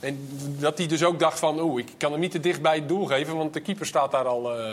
En 0.00 0.28
dat 0.58 0.78
hij 0.78 0.86
dus 0.86 1.04
ook 1.04 1.18
dacht 1.18 1.38
van, 1.38 1.60
oeh, 1.60 1.80
ik 1.80 1.92
kan 1.98 2.10
hem 2.12 2.20
niet 2.20 2.30
te 2.30 2.40
dicht 2.40 2.62
bij 2.62 2.74
het 2.74 2.88
doel 2.88 3.06
geven. 3.06 3.36
Want 3.36 3.52
de 3.54 3.60
keeper 3.60 3.86
staat 3.86 4.10
daar 4.10 4.24
al... 4.26 4.52
eh, 4.58 4.64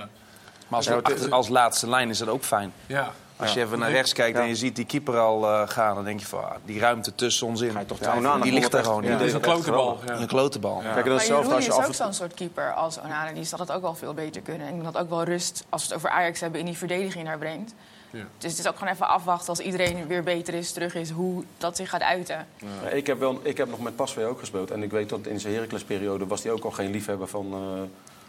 Maar 0.67 0.77
als, 0.79 0.89
achter- 0.89 1.31
als 1.31 1.47
laatste 1.47 1.89
lijn 1.89 2.09
is 2.09 2.17
dat 2.17 2.27
ook 2.27 2.43
fijn. 2.43 2.73
ja. 2.85 3.11
Als 3.39 3.53
je 3.53 3.61
even 3.61 3.79
naar 3.79 3.91
rechts 3.91 4.13
kijkt 4.13 4.37
en 4.37 4.47
je 4.47 4.55
ziet 4.55 4.75
die 4.75 4.85
keeper 4.85 5.17
al 5.19 5.45
eh, 5.45 5.61
gaan, 5.69 5.95
dan 5.95 6.03
denk 6.03 6.19
je 6.19 6.25
van 6.25 6.43
ah, 6.43 6.51
die 6.65 6.79
ruimte 6.79 7.15
tussen 7.15 7.47
ons 7.47 7.61
in. 7.61 7.71
Ga 7.71 7.79
je 7.79 7.85
toch 7.85 7.99
Ja, 7.99 8.37
die 8.37 8.51
ligt 8.51 8.73
er 8.73 8.83
gewoon. 8.83 9.05
Dat 9.05 9.21
is 9.21 9.33
een 9.33 9.39
klote 9.41 9.71
bal. 9.71 9.99
Ja. 10.05 10.19
Een 10.19 10.27
klote 10.27 10.59
bal. 10.59 10.77
Kijk, 10.77 11.05
en 11.05 11.11
dat 11.11 11.21
is 11.21 11.31
als 11.31 11.47
je 11.47 11.57
is 11.57 11.71
af 11.71 11.77
ook 11.83 11.87
en 11.87 11.93
zo'n 11.93 12.13
soort 12.13 12.33
keeper 12.33 12.73
als 12.73 12.99
Onana. 12.99 13.31
Die 13.31 13.43
zal 13.43 13.59
het 13.59 13.71
ook 13.71 13.81
wel 13.81 13.95
veel 13.95 14.13
beter 14.13 14.41
kunnen. 14.41 14.67
Ik 14.67 14.73
denk 14.73 14.93
dat 14.93 14.97
ook 15.03 15.09
wel 15.09 15.23
rust, 15.23 15.63
als 15.69 15.81
we 15.81 15.87
het 15.87 15.97
over 15.97 16.09
Ajax 16.09 16.39
hebben, 16.39 16.59
in 16.59 16.65
die 16.65 16.77
verdediging 16.77 17.23
naar 17.23 17.37
brengt. 17.37 17.73
Ja. 18.09 18.23
Dus 18.37 18.51
het 18.51 18.59
is 18.59 18.67
ook 18.67 18.77
gewoon 18.77 18.93
even 18.93 19.07
afwachten 19.07 19.49
als 19.49 19.59
iedereen 19.59 20.07
weer 20.07 20.23
beter 20.23 20.53
is, 20.53 20.71
terug 20.71 20.95
is, 20.95 21.09
hoe 21.09 21.43
dat 21.57 21.75
zich 21.75 21.89
gaat 21.89 22.01
uiten. 22.01 22.47
Ja, 22.83 22.89
Ik 22.89 23.07
heb, 23.07 23.19
wel, 23.19 23.39
ik 23.43 23.57
heb 23.57 23.69
nog 23.69 23.79
met 23.79 23.95
Pasveer 23.95 24.25
ook 24.27 24.39
gespeeld. 24.39 24.71
En 24.71 24.83
ik 24.83 24.91
weet 24.91 25.09
dat 25.09 25.25
in 25.25 25.39
zijn 25.39 25.53
Heracles-periode 25.53 26.27
was 26.27 26.43
hij 26.43 26.51
ook 26.51 26.63
al 26.63 26.71
geen 26.71 26.91
liefhebber 26.91 27.27
van 27.27 27.53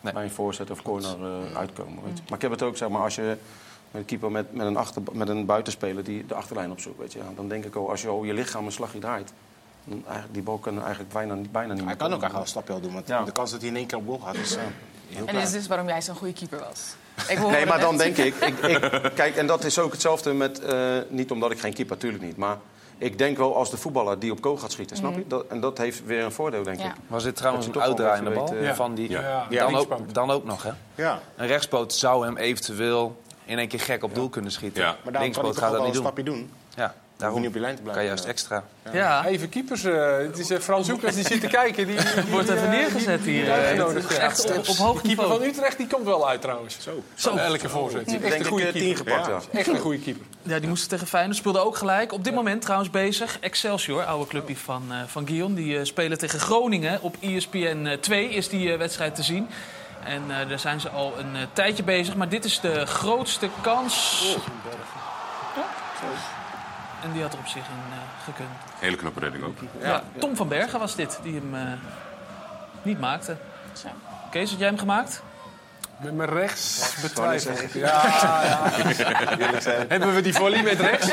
eh, 0.03 0.13
bij 0.13 0.23
een 0.25 0.31
voorzet 0.31 0.71
of 0.71 0.83
corner 0.83 1.17
eh, 1.51 1.57
uitkomen. 1.57 2.05
Weet 2.05 2.17
je. 2.17 2.23
Maar 2.29 2.35
ik 2.37 2.43
heb 2.43 2.51
het 2.51 2.63
ook, 2.63 2.77
zeg 2.77 2.89
maar, 2.89 3.03
als 3.03 3.15
je 3.15 3.23
met 3.91 4.01
een 4.01 4.05
keeper 4.05 4.31
met, 4.31 4.55
met, 4.55 4.67
een, 4.67 4.77
achter, 4.77 5.03
met 5.13 5.29
een 5.29 5.47
buitenspeler 5.47 6.05
die 6.05 6.27
de 6.27 6.35
achterlijn 6.35 6.71
opzoekt, 6.71 6.99
weet 6.99 7.13
je, 7.13 7.21
dan 7.37 7.49
denk 7.49 7.65
ik 7.65 7.75
al, 7.75 7.91
als 7.91 8.03
je 8.03 8.09
al 8.09 8.25
je 8.25 8.35
lichaam 8.35 8.65
een 8.67 8.73
slagje 8.73 8.99
draait, 8.99 9.33
die 10.31 10.43
bal 10.43 10.59
kan 10.59 10.81
eigenlijk 10.83 11.13
bijna, 11.13 11.35
bijna 11.35 11.43
niet 11.73 11.77
Hij 11.85 11.87
meer 11.87 11.97
kan 11.97 12.13
ook 12.13 12.23
eigenlijk 12.23 12.33
wel 12.33 12.41
een 12.41 12.47
stapje 12.47 12.73
al 12.73 12.81
doen. 12.81 12.93
Want 12.93 13.09
Ja. 13.09 13.25
de 13.25 13.33
kans 13.33 13.51
dat 13.51 13.61
hij 13.61 13.69
in 13.71 13.77
één 13.77 13.87
keer 13.87 13.99
op 13.99 14.07
goal 14.07 14.19
gaat 14.19 14.35
is 14.35 14.57
eh, 14.57 14.63
heel 14.63 14.71
En 15.19 15.23
klein. 15.23 15.37
dit 15.37 15.47
is 15.47 15.53
dus 15.53 15.67
waarom 15.67 15.87
jij 15.89 16.03
zo'n 16.03 16.17
goede 16.17 16.33
keeper 16.33 16.59
was. 16.59 16.81
Ik 17.29 17.39
Nee, 17.39 17.65
maar 17.67 17.75
het. 17.75 17.81
dan 17.83 17.97
denk 17.97 18.17
ik, 18.17 18.35
ik, 18.35 18.59
ik. 18.59 19.11
Kijk, 19.15 19.37
en 19.37 19.47
dat 19.47 19.65
is 19.65 19.79
ook 19.79 19.93
hetzelfde 19.93 20.33
met. 20.33 20.61
eh, 20.61 20.77
niet 21.09 21.31
omdat 21.31 21.51
ik 21.51 21.59
geen 21.61 21.75
keeper, 21.75 21.95
natuurlijk 21.95 22.23
niet. 22.23 22.37
Maar 22.37 22.57
ik 22.99 23.19
denk 23.19 23.37
wel 23.37 23.57
als 23.57 23.71
de 23.71 23.77
voetballer 23.77 24.19
die 24.19 24.33
op 24.33 24.39
goal 24.43 24.57
gaat 24.57 24.73
schieten, 24.73 24.97
snap 24.97 25.15
je? 25.15 25.25
Dat, 25.27 25.45
en 25.49 25.61
dat 25.61 25.79
heeft 25.79 26.05
weer 26.05 26.23
een 26.25 26.33
voordeel, 26.33 26.63
denk 26.63 26.79
Ja. 26.81 26.85
ik. 26.87 26.93
Was 27.07 27.23
dit 27.23 27.37
trouwens 27.37 27.67
een 27.67 27.81
uitdraaiende 27.81 28.31
bal? 28.31 28.51
weet, 28.55 28.75
van 28.77 28.95
die, 28.95 29.11
Ja. 29.11 29.47
Ja, 29.51 29.65
dan, 29.71 29.77
ook, 29.77 30.15
dan 30.15 30.31
ook 30.31 30.45
nog, 30.45 30.63
hè? 30.63 30.71
Ja, 30.95 31.21
Een 31.37 31.47
rechtspoot 31.47 31.93
zou 31.93 32.25
hem 32.25 32.37
eventueel 32.37 33.21
in 33.45 33.59
één 33.59 33.69
keer 33.69 33.81
gek 33.81 34.03
op 34.03 34.15
doel 34.15 34.29
kunnen 34.29 34.51
schieten. 34.53 34.83
Ja. 34.83 34.97
maar 35.03 35.13
daarom 35.13 35.33
kan 35.33 35.43
hij 35.43 35.43
Linkspoot 35.43 35.55
toch 35.55 35.63
gaat 35.63 35.71
dat 35.73 35.79
wel 35.81 35.87
niet 35.87 35.97
een 35.97 36.03
doen. 36.03 36.13
stapje 36.13 36.25
doen. 36.33 36.51
Ja, 36.77 36.95
daarom 37.19 37.39
niet 37.41 37.49
op 37.49 37.55
je 37.55 37.61
lijn 37.61 37.77
te 37.77 37.83
blijven. 37.83 38.03
kan 38.03 38.11
juist 38.15 38.25
extra. 38.29 38.65
Ja, 38.93 39.25
Even 39.27 39.49
keepers. 39.49 39.85
eh, 39.85 40.17
het 40.17 40.39
is 40.39 40.51
eh, 40.51 40.59
Frans 40.59 40.89
Hoek 40.89 41.05
als 41.05 41.15
die 41.15 41.27
zit 41.27 41.41
te 41.41 41.47
kijken. 41.47 41.87
Die, 41.87 41.97
die, 41.97 42.15
die, 42.15 42.25
wordt 42.31 42.49
even 42.49 42.71
neergezet 42.71 43.23
die- 43.25 43.43
hier. 43.43 43.53
uitgenodigd, 43.53 44.11
ja. 44.17 44.19
Echt 44.19 44.51
op, 44.57 44.69
op 44.69 44.77
hoog 44.77 44.95
De 44.95 45.01
keeper 45.09 45.09
niveau. 45.09 45.39
van 45.39 45.43
Utrecht 45.43 45.77
die 45.77 45.87
komt 45.87 46.05
wel 46.05 46.29
uit 46.29 46.41
trouwens. 46.41 46.77
Zo. 46.81 47.03
Zo. 47.15 47.37
Elke 47.37 47.69
voorzet. 47.69 48.01
Echt 48.09 48.21
denk 48.21 48.35
een 48.39 48.45
goede 48.45 48.67
eh, 48.67 48.73
keeper. 48.73 48.97
gepakt, 48.97 49.27
ja. 49.27 49.59
Echt 49.59 49.69
een 49.69 49.79
goede 49.79 49.99
keeper. 49.99 50.23
Ja, 50.43 50.59
die 50.59 50.69
moesten 50.69 50.89
tegen 50.89 51.07
Feyenoord. 51.07 51.37
Speelde 51.37 51.59
ook 51.65 51.77
gelijk. 51.77 52.13
Op 52.13 52.25
dit 52.25 52.35
moment 52.35 52.63
trouwens 52.63 52.91
bezig. 52.91 53.39
Excelsior, 53.41 54.05
oude 54.05 54.27
clubje 54.27 54.57
van, 54.57 54.83
eh 54.91 54.97
van 55.07 55.27
Guillaume. 55.27 55.55
Die 55.55 55.79
eh, 55.79 55.85
spelen 55.85 56.19
tegen 56.19 56.41
Groningen. 56.41 57.03
Op 57.03 57.17
ESPN 57.21 57.97
2 58.01 58.29
is 58.29 58.49
die 58.49 58.77
wedstrijd 58.77 59.15
te 59.15 59.23
zien. 59.23 59.49
En 60.05 60.23
eh, 60.41 60.49
daar 60.49 60.59
zijn 60.59 60.81
ze 60.81 60.89
al 60.89 61.15
een 61.19 61.37
tijdje 61.53 61.83
bezig. 61.83 62.15
Maar 62.17 62.29
dit 62.29 62.45
is 62.45 62.61
de 62.61 62.87
grootste 62.87 63.49
kans. 63.61 64.23
En 67.03 67.13
die 67.13 67.23
had 67.23 67.33
er 67.33 67.39
op 67.39 67.47
zich 67.47 67.57
in 67.57 67.93
eh, 67.93 68.25
gekund. 68.25 68.49
Hele 68.79 68.97
knappe 68.97 69.21
redding 69.21 69.45
ook. 69.45 69.59
Ja. 69.81 70.03
Tom 70.19 70.37
van 70.37 70.49
Bergen 70.49 70.79
was 70.79 70.95
dit, 70.95 71.19
die 71.23 71.35
hem 71.35 71.55
eh, 71.55 71.73
niet 72.83 73.01
maakte. 73.01 73.37
Zo. 73.73 73.89
Kees, 74.31 74.51
had 74.51 74.59
jij 74.59 74.69
hem 74.69 74.79
gemaakt? 74.79 75.23
Met 75.99 76.15
mijn 76.15 76.29
rechts 76.29 76.95
betwijfel 77.03 77.53
ik. 77.53 77.73
Ja, 77.73 78.03
ja. 78.05 78.61
Hebben 79.89 80.15
we 80.15 80.21
die 80.21 80.35
volley 80.35 80.63
met 80.63 80.81
rechts? 80.81 81.07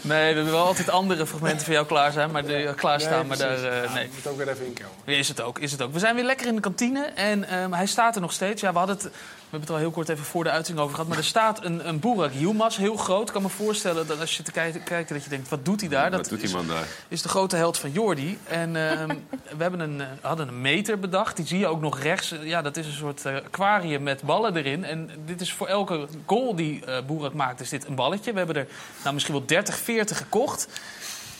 Nee, 0.00 0.30
we 0.30 0.34
hebben 0.34 0.52
wel 0.52 0.66
altijd 0.66 0.90
andere 0.90 1.26
fragmenten 1.26 1.64
voor 1.64 1.74
jou 1.74 1.86
klaar 1.86 2.12
zijn, 2.12 2.30
maar 2.30 2.44
de, 2.44 2.72
klaarstaan. 2.76 3.18
Nee, 3.18 3.24
maar 3.24 3.36
daar, 3.36 3.82
eh, 3.82 3.94
nee. 3.94 4.10
Moet 4.14 4.26
ook 4.26 4.36
weer 4.36 4.48
even 4.48 4.66
inkomen. 4.66 4.92
Is 5.04 5.28
het 5.28 5.40
ook, 5.40 5.58
is 5.58 5.72
het 5.72 5.82
ook. 5.82 5.92
We 5.92 5.98
zijn 5.98 6.14
weer 6.14 6.24
lekker 6.24 6.46
in 6.46 6.54
de 6.54 6.60
kantine 6.60 7.04
en 7.04 7.48
ehm, 7.48 7.72
hij 7.72 7.86
staat 7.86 8.14
er 8.14 8.20
nog 8.20 8.32
steeds. 8.32 8.60
Ja, 8.60 8.72
we, 8.72 8.78
hadden 8.78 8.96
het, 8.96 9.10
hebben 9.54 9.74
het 9.74 9.82
al 9.82 9.90
heel 9.90 9.90
kort 9.90 10.08
even 10.08 10.24
voor 10.24 10.44
de 10.44 10.50
uitzending 10.50 10.86
over 10.86 10.94
gehad. 10.94 11.10
Maar 11.10 11.18
er 11.18 11.24
staat 11.24 11.64
een, 11.64 11.88
een 11.88 11.98
Boerak 11.98 12.32
Yilmaz, 12.32 12.76
heel 12.76 12.96
groot. 12.96 13.26
Ik 13.26 13.32
kan 13.32 13.42
me 13.42 13.48
voorstellen 13.48 14.06
dat 14.06 14.20
als 14.20 14.36
je 14.36 14.42
te 14.42 14.52
kijken, 14.52 14.82
kijkt 14.82 15.08
dat 15.08 15.24
je 15.24 15.30
denkt, 15.30 15.48
wat 15.48 15.64
doet 15.64 15.80
hij 15.80 15.88
daar? 15.88 16.10
Wat 16.10 16.20
dat 16.20 16.28
doet 16.28 16.40
die 16.40 16.54
man 16.54 16.66
daar? 16.66 16.86
is 17.08 17.22
de 17.22 17.28
grote 17.28 17.56
held 17.56 17.78
van 17.78 17.90
Jordi. 17.90 18.38
En 18.44 18.76
ehm, 18.76 19.08
we 19.56 19.62
hebben 19.62 19.80
een, 19.80 20.00
eh, 20.00 20.06
hadden 20.20 20.48
een 20.48 20.60
meter 20.60 20.98
bedacht. 20.98 21.36
Die 21.36 21.46
zie 21.46 21.58
je 21.58 21.66
ook 21.66 21.80
nog 21.80 22.00
rechts. 22.00 22.34
Ja, 22.42 22.62
dat 22.62 22.76
is 22.76 22.86
een 22.86 22.92
soort 22.92 23.24
eh, 23.24 23.34
aquarium 23.34 24.02
met 24.02 24.22
ballen 24.22 24.56
erin. 24.56 24.84
En 24.84 25.10
dit 25.24 25.40
is 25.40 25.52
voor 25.52 25.66
elke 25.66 26.08
goal 26.26 26.54
die 26.54 26.84
eh 26.84 27.04
Boerak 27.06 27.32
maakt, 27.32 27.60
is 27.60 27.68
dit 27.68 27.86
een 27.86 27.94
balletje. 27.94 28.32
We 28.32 28.38
hebben 28.38 28.56
er 28.56 28.66
nou, 29.02 29.14
misschien 29.14 29.34
wel 29.34 29.46
30, 29.46 29.78
40 29.78 30.16
gekocht. 30.16 30.68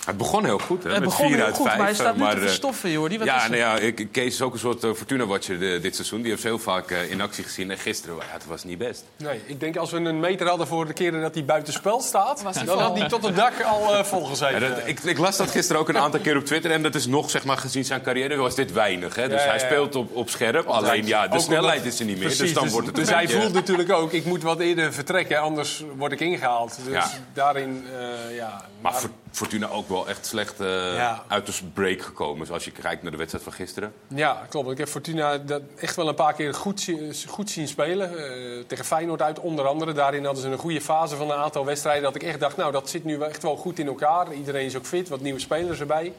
Het 0.07 0.17
begon 0.17 0.45
heel 0.45 0.59
goed, 0.59 0.83
hè? 0.83 0.91
Het 0.91 0.99
met 0.99 1.09
begon 1.09 1.27
4 1.27 1.37
heel 1.37 1.45
uit 1.45 1.55
goed, 1.55 1.67
5. 1.67 1.77
maar 1.79 1.87
hij 1.87 1.95
staat 1.95 2.17
nu 2.17 2.23
te 2.25 2.31
eh, 2.31 2.39
verstoffen, 2.39 2.91
Jordi. 2.91 3.19
Wat 3.19 3.27
ja, 3.27 3.37
is 3.37 3.43
er? 3.45 3.51
nou 3.51 3.61
ja, 3.63 3.77
ik, 3.79 4.09
Kees 4.13 4.35
is 4.35 4.43
ook 4.43 4.53
een 4.53 4.59
soort 4.59 4.85
eh, 4.85 4.93
Fortuna-watcher 4.93 5.59
dit 5.59 5.95
seizoen. 5.95 6.21
Die 6.21 6.31
heeft 6.31 6.43
ze 6.43 6.47
heel 6.49 6.59
vaak 6.59 6.91
eh, 6.91 7.11
in 7.11 7.21
actie 7.21 7.45
gezien. 7.45 7.71
En 7.71 7.79
gisteren, 7.79 8.17
ja, 8.17 8.23
het 8.27 8.47
was 8.47 8.65
niet 8.65 8.79
best. 8.79 9.05
Nee, 9.17 9.41
ik 9.47 9.61
denk 9.61 9.77
als 9.77 9.91
we 9.91 9.97
een 9.97 10.21
meter 10.21 10.49
hadden 10.49 10.67
voor 10.67 10.87
de 10.87 10.93
keren 10.93 11.21
dat 11.21 11.35
hij 11.35 11.45
buitenspel 11.45 12.01
staat... 12.01 12.43
Was 12.43 12.55
dan 12.55 12.67
vol. 12.67 12.79
had 12.81 12.99
hij 12.99 13.09
tot 13.09 13.23
het 13.27 13.37
dak 13.37 13.63
al 13.63 13.95
eh 13.95 14.05
volgezeten. 14.05 14.61
Ja, 14.61 14.69
dat, 14.69 14.87
ik, 14.87 15.01
ik 15.01 15.19
las 15.19 15.37
dat 15.37 15.51
gisteren 15.51 15.81
ook 15.81 15.89
een 15.89 15.99
aantal 15.99 16.21
keer 16.21 16.37
op 16.37 16.45
Twitter. 16.45 16.71
En 16.71 16.83
dat 16.83 16.95
is 16.95 17.07
nog, 17.07 17.31
zeg 17.31 17.45
maar, 17.45 17.57
gezien 17.59 17.85
zijn 17.85 18.03
carrière, 18.03 18.37
was 18.37 18.55
dit 18.55 18.73
weinig. 18.73 19.15
Hè? 19.15 19.29
Dus 19.29 19.39
Ja, 19.39 19.45
ja, 19.45 19.51
hij 19.51 19.59
speelt 19.59 19.95
op, 19.97 20.17
op 20.17 20.31
scherp. 20.31 20.67
Alleen, 20.67 21.07
ja, 21.07 21.29
de 21.29 21.35
Ook 21.35 21.41
snelheid 21.43 21.85
is 21.85 21.99
er 21.99 22.05
niet 22.05 22.15
meer. 22.17 22.25
Precies, 22.27 22.39
dus 22.41 22.53
dan 22.53 22.69
wordt 22.69 22.87
het 22.87 22.97
dus 22.97 23.09
hij 23.11 23.23
beetje- 23.25 23.41
voelt 23.41 23.53
natuurlijk 23.53 23.93
ook, 23.93 24.13
ik 24.13 24.25
moet 24.25 24.43
wat 24.43 24.61
eerder 24.61 24.93
vertrekken, 24.93 25.41
anders 25.41 25.85
word 25.97 26.13
ik 26.13 26.21
ingehaald. 26.21 26.77
Dus 26.85 26.93
Ja. 26.95 27.11
daarin, 27.33 27.85
eh, 27.99 28.37
ja... 28.37 28.65
Maar 28.81 28.95
Fortuna 29.35 29.69
ook 29.69 29.89
wel 29.89 30.09
echt 30.09 30.27
slecht 30.27 30.61
eh, 30.61 30.95
Ja. 30.97 31.25
uit 31.29 31.47
de 31.47 31.53
break 31.73 32.03
gekomen. 32.03 32.47
Zoals 32.47 32.65
je 32.65 32.71
kijkt 32.71 33.03
naar 33.03 33.11
de 33.11 33.17
wedstrijd 33.17 33.45
van 33.45 33.53
gisteren. 33.53 33.93
Ja, 34.09 34.47
klopt. 34.49 34.71
Ik 34.71 34.79
heb 34.79 34.89
Fortuna 34.89 35.39
dat 35.39 35.63
echt 35.77 35.97
wel 35.97 36.09
een 36.09 36.15
paar 36.15 36.35
keer 36.35 36.55
goed, 36.55 36.81
zien- 36.81 37.15
goed 37.29 37.51
zien 37.51 37.69
spelen. 37.69 38.19
Eh, 38.19 38.65
tegen 38.67 38.85
Feyenoord 38.85 39.23
uit 39.23 39.41
onder 39.41 39.67
andere. 39.67 39.93
Daarin 39.93 40.25
hadden 40.25 40.43
ze 40.43 40.49
een 40.49 40.59
goede 40.59 40.81
fase 40.81 41.17
van 41.17 41.31
een 41.31 41.37
aantal 41.37 41.65
wedstrijden. 41.65 42.03
Dat 42.03 42.15
ik 42.15 42.23
echt 42.23 42.41
dacht, 42.41 42.57
nou 42.57 42.73
dat 42.73 42.91
zit 42.91 43.05
nu 43.05 43.21
echt 43.21 43.43
wel 43.43 43.57
goed 43.57 43.79
in 43.79 43.87
elkaar. 43.87 44.33
Iedereen 44.33 44.65
is 44.67 44.77
ook 44.77 44.87
fit, 44.87 45.09
wat 45.09 45.21
nieuwe 45.21 45.41
spelers 45.41 45.81
erbij. 45.81 46.13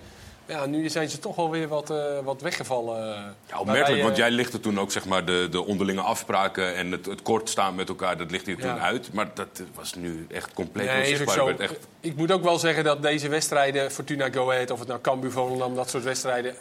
Ja, 0.47 0.65
nu 0.65 0.89
zijn 0.89 1.09
ze 1.09 1.19
toch 1.19 1.35
wel 1.35 1.49
weer 1.49 1.67
wat, 1.67 1.89
eh, 1.89 2.19
wat 2.23 2.41
weggevallen. 2.41 3.35
Ja, 3.49 3.59
opmerkelijk, 3.59 4.01
want 4.01 4.13
eh, 4.13 4.19
jij 4.19 4.31
lichtte 4.31 4.59
toen 4.59 4.79
ook 4.79 4.91
zeg 4.91 5.05
maar, 5.05 5.25
de, 5.25 5.47
de 5.51 5.65
onderlinge 5.65 6.01
afspraken 6.01 6.75
en 6.75 6.91
het, 6.91 7.05
het 7.05 7.21
kort 7.21 7.49
staan 7.49 7.75
met 7.75 7.89
elkaar. 7.89 8.17
Dat 8.17 8.31
lichtte 8.31 8.49
je 8.51 8.57
toen 8.57 8.75
Ja. 8.75 8.79
uit. 8.79 9.13
Maar 9.13 9.27
dat 9.33 9.61
was 9.75 9.95
nu 9.95 10.25
echt 10.31 10.53
compleet 10.53 10.87
Nee, 10.87 11.11
onzichtbaar. 11.11 11.59
echt, 11.59 11.75
Ik 11.99 12.15
moet 12.15 12.31
ook 12.31 12.43
wel 12.43 12.59
zeggen 12.59 12.83
dat 12.83 13.01
deze 13.01 13.27
wedstrijden, 13.29 13.91
Fortuna 13.91 14.29
Go 14.31 14.51
Ahead, 14.51 14.71
of 14.71 14.79
het 14.79 14.87
nou 14.87 15.01
Cambuur 15.01 15.31
Volendam, 15.31 15.75
dat 15.75 15.89
soort 15.89 16.03
wedstrijden. 16.03 16.55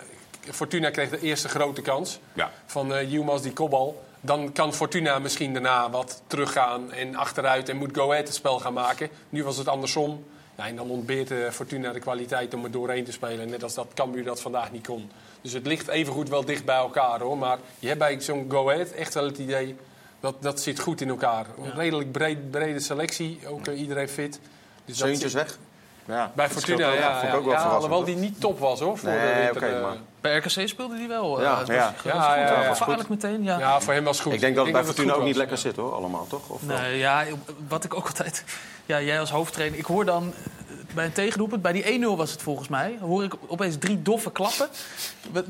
Fortuna 0.50 0.90
kreeg 0.90 1.10
de 1.10 1.20
eerste 1.20 1.48
grote 1.48 1.82
kans 1.82 2.18
ja. 2.32 2.50
van 2.66 2.94
eh 2.94 3.10
Yilmaz, 3.10 3.42
die 3.42 3.52
kopbal. 3.52 4.02
Dan 4.20 4.52
kan 4.52 4.74
Fortuna 4.74 5.18
misschien 5.18 5.52
daarna 5.52 5.90
wat 5.90 6.22
teruggaan 6.26 6.92
en 6.92 7.14
achteruit 7.16 7.68
en 7.68 7.76
moet 7.76 7.96
Go 7.96 8.10
Ahead 8.10 8.26
het 8.26 8.36
spel 8.36 8.58
gaan 8.60 8.72
maken. 8.72 9.08
Nu 9.28 9.44
was 9.44 9.56
het 9.56 9.68
andersom. 9.68 10.24
Ja, 10.56 10.66
en 10.66 10.76
dan 10.76 10.90
ontbeert 10.90 11.30
eh, 11.30 11.50
Fortuna 11.50 11.92
de 11.92 11.98
kwaliteit 11.98 12.54
om 12.54 12.64
er 12.64 12.70
doorheen 12.70 13.04
te 13.04 13.12
spelen. 13.12 13.50
Net 13.50 13.62
als 13.62 13.74
dat 13.74 13.86
Cambuur 13.94 14.24
dat 14.24 14.40
vandaag 14.40 14.72
niet 14.72 14.86
kon. 14.86 15.10
Dus 15.40 15.52
het 15.52 15.66
ligt 15.66 15.88
evengoed 15.88 16.28
wel 16.28 16.44
dicht 16.44 16.64
bij 16.64 16.76
elkaar 16.76 17.20
hoor. 17.20 17.38
Maar 17.38 17.58
je 17.78 17.86
hebt 17.86 17.98
bij 17.98 18.20
zo'n 18.20 18.46
Go 18.48 18.70
Ahead 18.70 18.90
echt 18.90 19.14
wel 19.14 19.24
het 19.24 19.38
idee 19.38 19.76
dat 20.20 20.42
dat 20.42 20.60
zit 20.60 20.78
goed 20.80 21.00
in 21.00 21.08
elkaar. 21.08 21.46
Een 21.62 21.74
redelijk 21.74 22.12
breed, 22.12 22.50
brede 22.50 22.80
selectie, 22.80 23.38
ook 23.46 23.66
eh, 23.66 23.80
iedereen 23.80 24.08
fit. 24.08 24.40
Dus 24.84 24.96
dat 24.98 25.06
Zeuntjes 25.08 25.32
zit- 25.32 25.40
weg. 25.42 25.58
Ja. 26.06 26.32
bij 26.34 26.48
Fortuna, 26.48 26.92
ja. 26.92 27.10
vond 27.12 27.22
ik 27.24 27.28
ja, 27.30 27.36
ook 27.36 27.44
wel 27.44 27.52
ja, 27.54 27.62
alhoewel 27.64 28.04
die 28.04 28.16
niet 28.16 28.40
top 28.40 28.58
was 28.58 28.80
hoor. 28.80 28.98
Voor 28.98 29.08
de 29.08 29.14
Nee, 29.14 29.34
winter, 29.44 29.56
oké, 29.62 29.66
eh. 29.74 29.82
maar 29.82 29.96
Bij 30.24 30.36
RKC 30.36 30.68
speelde 30.68 30.96
hij 30.96 31.08
wel. 31.08 31.38
eh, 31.38 31.44
Ja, 31.44 31.58
was- 31.58 31.66
ja. 31.68 31.74
was 31.74 31.76
Ja, 31.76 31.90
goed, 31.98 32.04
ja, 32.12 32.62
ja, 32.62 32.74
Gevaarlijk 32.74 33.08
meteen, 33.08 33.42
ja. 33.42 33.58
Ja, 33.58 33.80
voor 33.80 33.92
hem 33.92 34.04
was 34.04 34.16
het 34.16 34.24
goed. 34.26 34.34
Ik 34.34 34.40
denk 34.40 34.54
dat 34.56 34.64
het 34.64 34.74
bij 34.74 34.84
Fortuna 34.84 35.12
ook 35.12 35.22
niet 35.24 35.36
lekker 35.36 35.58
zit 35.58 35.76
hoor, 35.76 35.94
allemaal 35.94 36.26
toch? 36.26 36.48
Of 36.48 36.60
wel? 36.62 36.78
Nee, 36.78 36.98
ja, 36.98 37.24
wat 37.68 37.84
ik 37.84 37.94
ook 37.94 38.06
altijd... 38.06 38.44
Ja, 38.86 39.00
jij 39.00 39.20
als 39.20 39.30
hoofdtrainer, 39.30 39.78
ik 39.78 39.84
hoor 39.84 40.04
dan 40.04 40.34
bij 40.94 41.04
een 41.04 41.12
tegendoelpunt, 41.12 41.62
bij 41.62 41.72
die 41.72 42.00
1-0 42.04 42.16
was 42.16 42.30
het 42.30 42.42
volgens 42.42 42.68
mij, 42.68 42.96
hoor 43.00 43.24
ik 43.24 43.32
opeens 43.46 43.76
drie 43.78 44.02
doffe 44.02 44.32
klappen. 44.32 44.68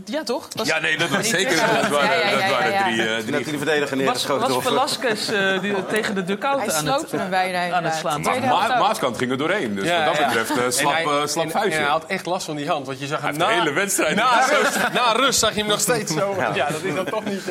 Ja, 0.04 0.22
toch? 0.22 0.48
Was, 0.56 0.66
Ja, 0.66 0.78
nee, 0.80 0.98
dat 0.98 1.08
was 1.08 1.28
zeker. 1.28 1.56
Dat 1.56 1.88
waren, 1.88 2.08
Ja, 2.08 2.14
ja, 2.14 2.28
ja, 2.30 2.36
dat 2.40 2.50
waren 2.50 2.72
ja, 2.72 2.78
ja. 2.78 2.82
drie. 2.84 3.02
eh, 3.02 3.08
Net 3.14 3.24
drie 3.26 3.44
die 3.44 3.56
verdediger 3.56 3.96
was, 3.96 3.98
neergeschoten. 4.04 4.48
was 4.48 4.56
of- 4.56 4.62
Velasquez 4.64 5.28
eh, 5.28 5.60
die, 5.60 5.86
tegen 5.86 6.14
de 6.14 6.24
dugout 6.24 6.58
Hij 6.60 6.72
aan 6.72 6.86
het, 6.86 6.94
sloopte 6.94 7.16
hem 7.16 7.30
bijna 7.30 7.74
aan 7.76 7.84
het 7.84 7.94
slaan. 7.94 8.20
Maar 8.20 8.40
Ma. 8.40 8.78
Maaskant 8.78 9.18
ging 9.18 9.30
er 9.30 9.38
doorheen. 9.38 9.74
Dus 9.74 9.84
Ja, 9.88 10.04
wat 10.04 10.16
dat 10.16 10.26
betreft, 10.26 10.50
eh, 10.50 10.64
slap, 10.70 10.94
En 10.94 11.08
hij- 11.08 11.20
eh, 11.20 11.26
slap 11.26 11.50
vuistje. 11.50 11.80
hij 11.80 11.90
had 11.90 12.04
echt 12.06 12.26
last 12.26 12.44
van 12.46 12.56
die 12.56 12.68
hand. 12.68 12.86
Want 12.86 13.00
je 13.00 13.06
zag 13.06 13.20
hem 13.20 13.26
heeft 13.28 13.38
de 13.48 13.52
hele 13.52 13.72
wedstrijd 13.72 14.16
Na 14.16 14.46
rust, 14.50 14.78
na 14.92 15.12
rust 15.12 15.38
zag 15.38 15.52
je 15.54 15.58
hem 15.60 15.68
nog 15.68 15.80
steeds 15.80 16.12
zo. 16.14 16.34
Ja, 16.54 16.70
dat 16.70 16.82
is 16.82 16.94
dan 16.94 17.04
toch 17.04 17.24
niet... 17.24 17.42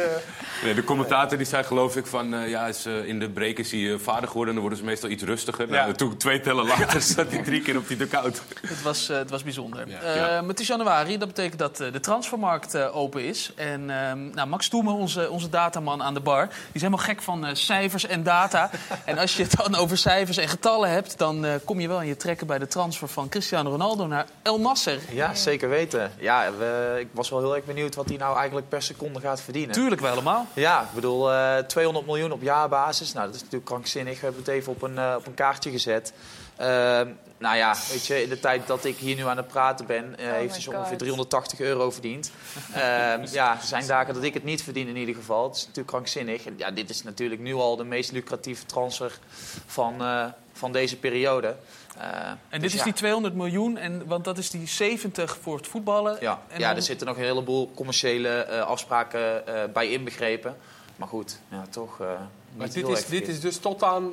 Nee, 0.63 0.73
de 0.73 0.83
commentator 0.83 1.37
die 1.37 1.47
zei 1.47 1.63
geloof 1.63 1.95
ik 1.95 2.05
van... 2.05 2.33
eh, 2.33 2.49
ja, 2.49 2.67
is, 2.67 2.85
eh, 2.85 3.05
in 3.07 3.19
de 3.19 3.29
break 3.29 3.57
is 3.57 3.71
hij 3.71 3.93
eh, 3.93 3.99
vader 3.99 4.27
geworden 4.27 4.47
en 4.47 4.53
dan 4.53 4.61
worden 4.61 4.77
ze 4.77 4.83
meestal 4.85 5.09
iets 5.09 5.23
rustiger. 5.23 5.67
Nou, 5.67 5.93
toen 5.93 6.17
twee 6.17 6.39
tellen 6.41 6.65
later 6.65 7.01
zat 7.01 7.31
hij 7.31 7.43
drie 7.43 7.61
keer 7.61 7.77
op 7.77 7.87
die 7.87 7.97
dugout. 7.97 8.41
Het 8.67 8.81
was, 8.81 9.09
eh, 9.09 9.17
het 9.17 9.29
was 9.29 9.43
bijzonder. 9.43 9.87
Ja. 9.87 9.99
Eh, 9.99 10.15
maar 10.15 10.47
het 10.47 10.59
is 10.59 10.67
januari, 10.67 11.17
dat 11.17 11.27
betekent 11.27 11.59
dat 11.59 11.77
de 11.77 11.99
transfermarkt 11.99 12.91
open 12.91 13.23
is. 13.23 13.51
En 13.55 13.89
ehm, 13.89 14.29
nou, 14.29 14.47
Max 14.47 14.67
Toemen, 14.67 14.93
onze, 14.93 15.29
onze 15.29 15.49
dataman 15.49 16.03
aan 16.03 16.13
de 16.13 16.19
bar, 16.19 16.47
die 16.47 16.55
is 16.73 16.81
helemaal 16.81 17.05
gek 17.05 17.21
van 17.21 17.45
eh, 17.45 17.55
cijfers 17.55 18.05
en 18.05 18.23
data. 18.23 18.69
en 19.05 19.17
als 19.17 19.35
je 19.37 19.43
het 19.43 19.55
dan 19.57 19.75
over 19.75 19.97
cijfers 19.97 20.37
en 20.37 20.47
getallen 20.47 20.89
hebt, 20.89 21.17
dan 21.17 21.45
kom 21.65 21.79
je 21.79 21.87
wel 21.87 22.01
in 22.01 22.07
je 22.07 22.17
trekken 22.17 22.47
bij 22.47 22.59
de 22.59 22.67
transfer 22.67 23.07
van 23.07 23.29
Cristiano 23.29 23.69
Ronaldo 23.69 24.07
naar 24.07 24.25
El 24.41 24.59
Nasser. 24.59 24.99
Ja, 25.11 25.33
zeker 25.35 25.69
weten. 25.69 26.11
Ja, 26.19 26.51
we, 26.57 26.97
ik 26.99 27.07
was 27.11 27.29
wel 27.29 27.39
heel 27.39 27.55
erg 27.55 27.65
benieuwd 27.65 27.95
wat 27.95 28.07
hij 28.07 28.17
nou 28.17 28.37
eigenlijk 28.37 28.69
per 28.69 28.81
seconde 28.81 29.19
gaat 29.19 29.41
verdienen. 29.41 29.73
Tuurlijk 29.73 30.01
wel 30.01 30.11
allemaal. 30.11 30.47
Ja, 30.53 30.81
ik 30.81 30.91
bedoel, 30.93 31.31
eh 31.31 31.57
200 31.57 32.05
miljoen 32.05 32.31
op 32.31 32.41
jaarbasis. 32.41 33.13
Nou, 33.13 33.25
dat 33.25 33.35
is 33.35 33.41
natuurlijk 33.41 33.69
krankzinnig. 33.69 34.19
We 34.19 34.25
hebben 34.25 34.43
het 34.43 34.51
even 34.51 34.71
op 34.71 34.81
een, 34.81 34.97
eh, 34.97 35.15
op 35.17 35.27
een 35.27 35.33
kaartje 35.33 35.71
gezet. 35.71 36.13
Ehm, 36.55 37.09
nou 37.37 37.55
ja, 37.55 37.75
weet 37.89 38.05
je, 38.05 38.23
in 38.23 38.29
de 38.29 38.39
tijd 38.39 38.67
dat 38.67 38.85
ik 38.85 38.97
hier 38.97 39.15
nu 39.15 39.25
aan 39.25 39.37
het 39.37 39.47
praten 39.47 39.85
ben, 39.85 40.17
eh, 40.17 40.25
Oh 40.25 40.31
heeft 40.33 40.53
hij 40.53 40.61
zo 40.61 40.69
ongeveer 40.71 40.89
God. 40.89 40.99
380 40.99 41.59
euro 41.59 41.91
verdiend. 41.91 42.31
Ehm, 42.73 43.25
ja, 43.39 43.51
er 43.51 43.65
zijn 43.65 43.87
dagen 43.87 44.13
dat 44.13 44.23
ik 44.23 44.33
het 44.33 44.43
niet 44.43 44.63
verdien 44.63 44.87
in 44.87 44.97
ieder 44.97 45.15
geval. 45.15 45.43
Het 45.43 45.55
is 45.55 45.61
natuurlijk 45.61 45.87
krankzinnig. 45.87 46.45
En 46.45 46.53
ja, 46.57 46.71
dit 46.71 46.89
is 46.89 47.03
natuurlijk 47.03 47.41
nu 47.41 47.53
al 47.53 47.75
de 47.75 47.83
meest 47.83 48.11
lucratieve 48.11 48.65
transfer 48.65 49.19
van, 49.65 50.01
eh, 50.01 50.25
van 50.53 50.71
deze 50.71 50.97
periode. 50.97 51.55
Eh, 51.97 52.27
En 52.29 52.37
dus 52.49 52.59
dit 52.59 52.71
is 52.71 52.77
ja. 52.77 52.83
die 52.83 52.93
200 52.93 53.33
miljoen, 53.35 53.77
en, 53.77 54.05
want 54.07 54.23
dat 54.23 54.37
is 54.37 54.49
die 54.49 54.67
70 54.67 55.37
voor 55.41 55.57
het 55.57 55.67
voetballen. 55.67 56.17
Ja, 56.19 56.41
En 56.47 56.59
ja 56.59 56.67
dan- 56.67 56.75
er 56.75 56.81
zitten 56.81 57.07
nog 57.07 57.17
een 57.17 57.23
heleboel 57.23 57.71
commerciële 57.75 58.29
eh, 58.29 58.61
afspraken 58.61 59.47
eh, 59.47 59.53
bij 59.73 59.89
inbegrepen. 59.91 60.55
Maar 60.95 61.07
goed, 61.07 61.39
ja, 61.47 61.63
toch. 61.69 61.99
eh, 62.01 62.07
Maar 62.07 62.65
niet 62.65 62.73
dit 62.73 62.85
heel 62.85 62.95
is, 62.95 63.05
dit 63.05 63.27
is 63.27 63.39
dus 63.39 63.57
tot 63.57 63.83
aan 63.83 64.11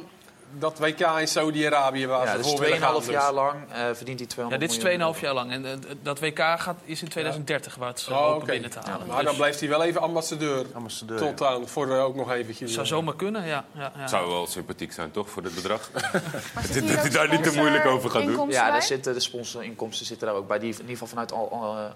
dat 0.59 0.79
WK 0.79 1.01
in 1.01 1.29
Saudi-Arabië 1.29 2.07
waar 2.07 2.25
ja, 2.25 2.31
ze 2.31 2.37
dus 2.37 2.47
voor 2.47 2.61
willen 2.61 2.79
gaan. 2.79 3.01
2,5 3.01 3.07
dus. 3.07 3.15
jaar 3.15 3.33
lang 3.33 3.55
eh, 3.73 3.85
verdient 3.93 4.19
hij 4.19 4.29
200 4.29 4.63
Ja, 4.63 4.69
dit 4.69 4.77
is 4.77 4.83
miljoen 4.83 5.15
2,5 5.15 5.21
jaar 5.21 5.35
lang. 5.35 5.53
En 5.53 5.67
eh, 5.67 5.73
dat 6.03 6.21
WK 6.21 6.39
gaat, 6.39 6.77
is 6.85 7.03
in 7.03 7.09
2030 7.09 7.75
waar 7.75 7.89
het 7.89 8.01
ze 8.01 8.13
Oh, 8.13 8.45
binnen 8.45 8.71
te 8.71 8.79
halen. 8.85 9.07
Maar 9.07 9.17
dan 9.17 9.25
Dus 9.25 9.37
blijft 9.37 9.61
hij 9.61 9.69
wel 9.69 9.83
even 9.83 10.01
ambassadeur. 10.01 10.67
Ambassadeur. 10.73 11.19
Tot 11.19 11.43
aan, 11.43 11.69
voor 11.69 11.91
eh, 11.91 12.05
ook 12.05 12.15
nog 12.15 12.33
eventjes. 12.33 12.73
zou 12.73 12.87
zomaar 12.87 13.17
kunnen, 13.17 13.47
ja. 13.47 13.65
ja, 13.73 13.93
ja. 13.97 14.07
Zou 14.07 14.29
wel 14.31 14.47
sympathiek 14.47 14.93
zijn, 14.93 15.11
toch, 15.11 15.31
voor 15.31 15.43
dit 15.43 15.55
bedrag? 15.55 15.91
Dat 16.91 17.01
hij 17.01 17.11
daar 17.11 17.31
niet 17.31 17.43
te 17.43 17.53
moeilijk 17.57 17.87
over 17.87 18.11
gaat 18.11 18.27
doen. 18.27 18.51
Ja, 18.51 18.71
daar 18.71 18.83
zitten 18.83 19.15
de 19.15 19.21
sponsorinkomsten 19.21 20.07
zitten 20.07 20.27
daar 20.27 20.37
ook 20.37 20.49
bij, 20.49 20.59
die 20.59 20.73
in 20.73 20.81
ieder 20.81 20.91
geval 20.91 21.09
vanuit 21.09 21.33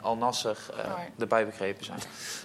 Al, 0.03 0.17
Nasser 0.17 0.57
eh, 0.77 0.85
Oh. 0.85 1.01
erbij 1.19 1.47
begrepen 1.47 1.85
zijn. 1.85 1.99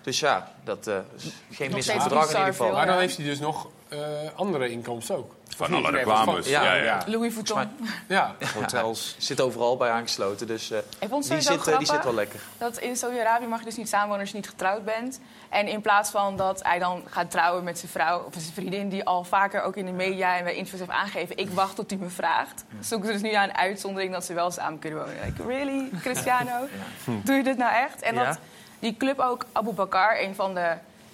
Dus 0.03 0.19
ja, 0.19 0.51
dat 0.63 0.87
eh, 0.87 0.95
is 1.15 1.31
geen 1.51 1.71
bedrag 1.71 2.23
in 2.23 2.29
ieder 2.29 2.45
geval. 2.45 2.71
Maar 2.71 2.85
dan 2.85 2.97
heeft 2.97 3.17
hij 3.17 3.25
dus 3.25 3.39
nog 3.39 3.67
eh, 3.87 3.99
andere 4.35 4.69
inkomsten 4.69 5.17
ook. 5.17 5.35
Van 5.67 5.73
alle 5.73 5.91
reclames. 5.91 6.47
Ja, 6.47 6.63
Ja, 6.63 6.73
ja. 6.73 6.83
ja. 6.83 7.03
Louis 7.05 7.33
Vuitton. 7.33 7.69
Ja. 8.07 8.35
Hotels 8.53 9.15
zit 9.29 9.41
overal 9.41 9.77
bij 9.77 9.89
aangesloten, 9.89 10.47
dus 10.47 10.71
eh, 10.71 10.77
Ik 10.99 11.09
vond 11.09 11.23
het 11.29 11.33
die, 11.33 11.41
zit, 11.41 11.77
die 11.77 11.87
zit 11.87 12.03
wel 12.03 12.13
lekker. 12.13 12.39
dat 12.57 12.77
in 12.77 12.95
Saudi-Arabië 12.95 13.45
mag 13.45 13.59
je 13.59 13.65
dus 13.65 13.75
niet 13.77 13.89
samenwonen 13.89 14.19
als 14.21 14.29
je 14.29 14.35
niet 14.35 14.49
getrouwd 14.49 14.85
bent. 14.85 15.19
En 15.49 15.67
in 15.67 15.81
plaats 15.81 16.09
van 16.09 16.37
dat 16.37 16.63
hij 16.63 16.79
dan 16.79 17.03
gaat 17.05 17.31
trouwen 17.31 17.63
met 17.63 17.79
zijn 17.79 17.91
vrouw 17.91 18.23
of 18.23 18.33
zijn 18.37 18.53
vriendin... 18.53 18.89
die 18.89 19.03
al 19.05 19.23
vaker 19.23 19.61
ook 19.61 19.75
in 19.75 19.85
de 19.85 19.91
media 19.91 20.37
en 20.37 20.43
bij 20.43 20.53
interviews 20.55 20.79
heeft 20.79 20.99
aangegeven... 20.99 21.37
ik 21.37 21.49
wacht 21.49 21.75
tot 21.75 21.89
hij 21.89 21.99
me 21.99 22.09
vraagt. 22.09 22.63
Zoeken 22.79 23.07
ze 23.07 23.13
dus 23.13 23.21
nu 23.21 23.31
naar 23.31 23.43
een 23.43 23.55
uitzondering 23.57 24.13
dat 24.13 24.25
ze 24.25 24.33
wel 24.33 24.51
samen 24.51 24.79
kunnen 24.79 24.99
wonen. 24.99 25.15
Like, 25.25 25.43
really, 25.47 25.89
Cristiano? 26.01 26.67
Doe 27.25 27.35
je 27.35 27.43
dit 27.43 27.57
nou 27.57 27.73
echt? 27.73 28.01
En 28.01 28.15
Ja. 28.15 28.25
dat 28.25 28.39
die 28.79 28.97
club 28.97 29.19
ook 29.19 29.45
Abu 29.51 29.71
Bakar, 29.71 30.19
een 30.19 30.35
van 30.35 30.53
de 30.53 30.73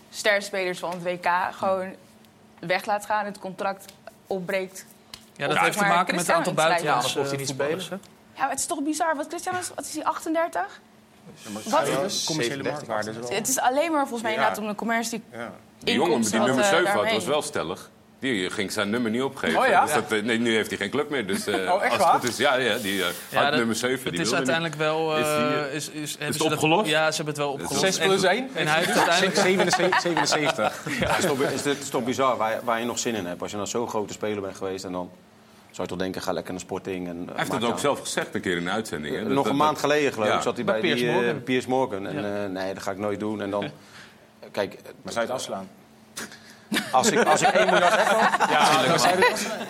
sterspelers 0.09 0.79
van 0.79 0.91
het 0.91 1.03
WK... 1.03 1.29
gewoon 1.51 1.95
weg 2.59 2.85
laat 2.85 3.05
gaan, 3.05 3.25
het 3.25 3.39
contract 3.39 3.85
opbreekt 4.27 4.85
Ja, 5.35 5.47
dat 5.47 5.57
heeft 5.57 5.77
te 5.77 5.83
maken 5.83 6.15
met 6.15 6.27
het 6.27 6.35
aantal 6.35 6.53
Cristiano 6.53 7.01
Ja, 7.01 7.27
hij 7.27 7.37
niet 7.37 7.55
hè? 7.89 7.95
Ja, 8.35 8.41
maar 8.41 8.49
het 8.49 8.59
is 8.59 8.65
toch 8.65 8.83
bizar. 8.83 9.15
Wat 9.15 9.27
Cristiano 9.27 9.59
is, 9.59 9.71
wat 9.75 9.85
is 9.85 9.93
hij, 9.93 10.03
38? 10.03 10.81
Wat? 11.69 12.23
Commerciële 12.25 12.63
marktwaarde. 12.63 13.13
Het 13.29 13.47
is 13.47 13.59
alleen 13.59 13.91
maar 13.91 14.01
volgens 14.01 14.21
mij 14.21 14.33
inderdaad 14.33 14.57
om 14.57 14.67
de 14.67 14.75
commercie 14.75 15.23
Ja. 15.31 15.53
Die 15.79 15.93
jongen 15.93 16.19
met 16.19 16.29
die 16.31 16.39
nummer 16.39 16.55
wat, 16.55 16.65
eh, 16.65 16.69
7 16.71 16.91
had, 16.91 17.11
was 17.11 17.25
wel 17.25 17.41
stellig. 17.41 17.89
Die 18.19 18.49
ging 18.49 18.71
zijn 18.71 18.89
nummer 18.89 19.11
niet 19.11 19.21
opgeven. 19.21 19.59
Oh 19.59 19.67
ja? 19.67 19.83
Dus 19.85 19.93
dat, 19.93 20.11
eh, 20.11 20.23
nee, 20.23 20.37
nu 20.39 20.55
heeft 20.55 20.69
hij 20.69 20.77
geen 20.77 20.89
club 20.89 21.09
meer. 21.09 21.27
Dus, 21.27 21.47
eh, 21.47 21.53
Oh, 21.55 21.59
echt 21.61 21.71
als 21.83 21.91
het 21.91 21.97
waar? 22.01 22.13
goed 22.19 22.29
is, 22.29 22.37
ja, 22.37 22.55
ja, 22.55 22.77
die 22.77 23.01
eh, 23.03 23.07
Ja, 23.29 23.39
had 23.41 23.47
dat- 23.49 23.57
nummer 23.57 23.75
7. 23.75 24.03
Het 24.03 24.13
die 24.13 24.21
is 24.21 24.33
uiteindelijk 24.33 24.75
wel... 24.75 25.17
Is 25.17 25.23
die, 25.23 25.33
eh, 25.33 25.63
eh, 25.65 25.73
is, 25.73 25.89
is, 25.89 26.15
het 26.19 26.33
ze 26.35 26.43
dat- 26.43 26.51
opgelost? 26.51 26.89
ja, 26.89 27.09
ze 27.11 27.15
hebben 27.15 27.33
het 27.33 27.43
wel 27.43 27.51
opgelost. 27.51 27.79
6 27.79 27.97
plus 27.97 28.23
En- 28.23 28.29
1? 28.29 28.49
En 28.53 28.67
hij 28.67 28.77
heeft 28.77 28.91
uiteindelijk... 28.97 29.35
77. 29.37 30.01
77. 30.01 30.83
Het 30.99 31.17
is 31.17 31.25
toch, 31.25 31.41
is, 31.41 31.61
dit 31.61 31.81
is 31.81 31.89
toch 31.89 32.03
bizar 32.03 32.37
waar, 32.37 32.51
je- 32.51 32.59
waar 32.63 32.79
je 32.79 32.85
nog 32.85 32.99
zin 32.99 33.15
in 33.15 33.25
hebt. 33.25 33.41
Als 33.41 33.51
je 33.51 33.57
nou 33.57 33.69
zo'n 33.69 33.87
grote 33.89 34.13
speler 34.13 34.41
bent 34.41 34.55
geweest 34.57 34.85
en 34.85 34.91
dan 34.91 35.09
zou 35.71 35.81
je 35.81 35.87
toch 35.87 35.97
denken, 36.03 36.21
ga 36.21 36.31
lekker 36.31 36.51
naar 36.53 36.61
Sporting. 36.61 37.07
En, 37.07 37.17
Hij 37.25 37.33
heeft 37.37 37.51
het 37.51 37.63
ook 37.63 37.79
zelf 37.79 37.99
gezegd 37.99 38.35
een 38.35 38.41
keer 38.41 38.57
in 38.57 38.67
een 38.67 38.73
uitzending. 38.73 39.15
hè. 39.15 39.23
Dat- 39.23 39.31
Nog 39.31 39.43
dat- 39.43 39.51
een 39.51 39.57
maand 39.59 39.77
geleden 39.79 40.13
geloof 40.13 40.27
ik 40.27 40.33
Ja. 40.33 40.41
zat 40.41 40.55
hij 40.55 40.65
Bij 40.65 40.73
bij, 40.73 40.83
Piers 40.83 40.99
die, 40.99 41.09
eh, 41.09 41.15
Morgan. 41.15 41.43
Piers 41.43 41.65
Morgan. 41.65 42.07
En 42.07 42.21
Ja. 42.21 42.43
eh, 42.43 42.49
nee, 42.49 42.73
dat 42.73 42.83
ga 42.83 42.91
ik 42.91 42.97
nooit 42.97 43.19
doen. 43.19 43.41
En 43.41 43.49
dan, 43.49 43.71
kijk, 44.51 44.73
Maar 45.03 45.13
zou 45.13 45.25
je 45.25 45.31
het 45.31 45.39
afslaan? 45.41 45.67
Als 46.91 47.11
ik, 47.11 47.27
als 47.27 47.41
ik 47.41 47.47
1 47.47 47.65
miljard 47.65 47.95
heb... 47.95 48.49
Ja, 48.49 48.69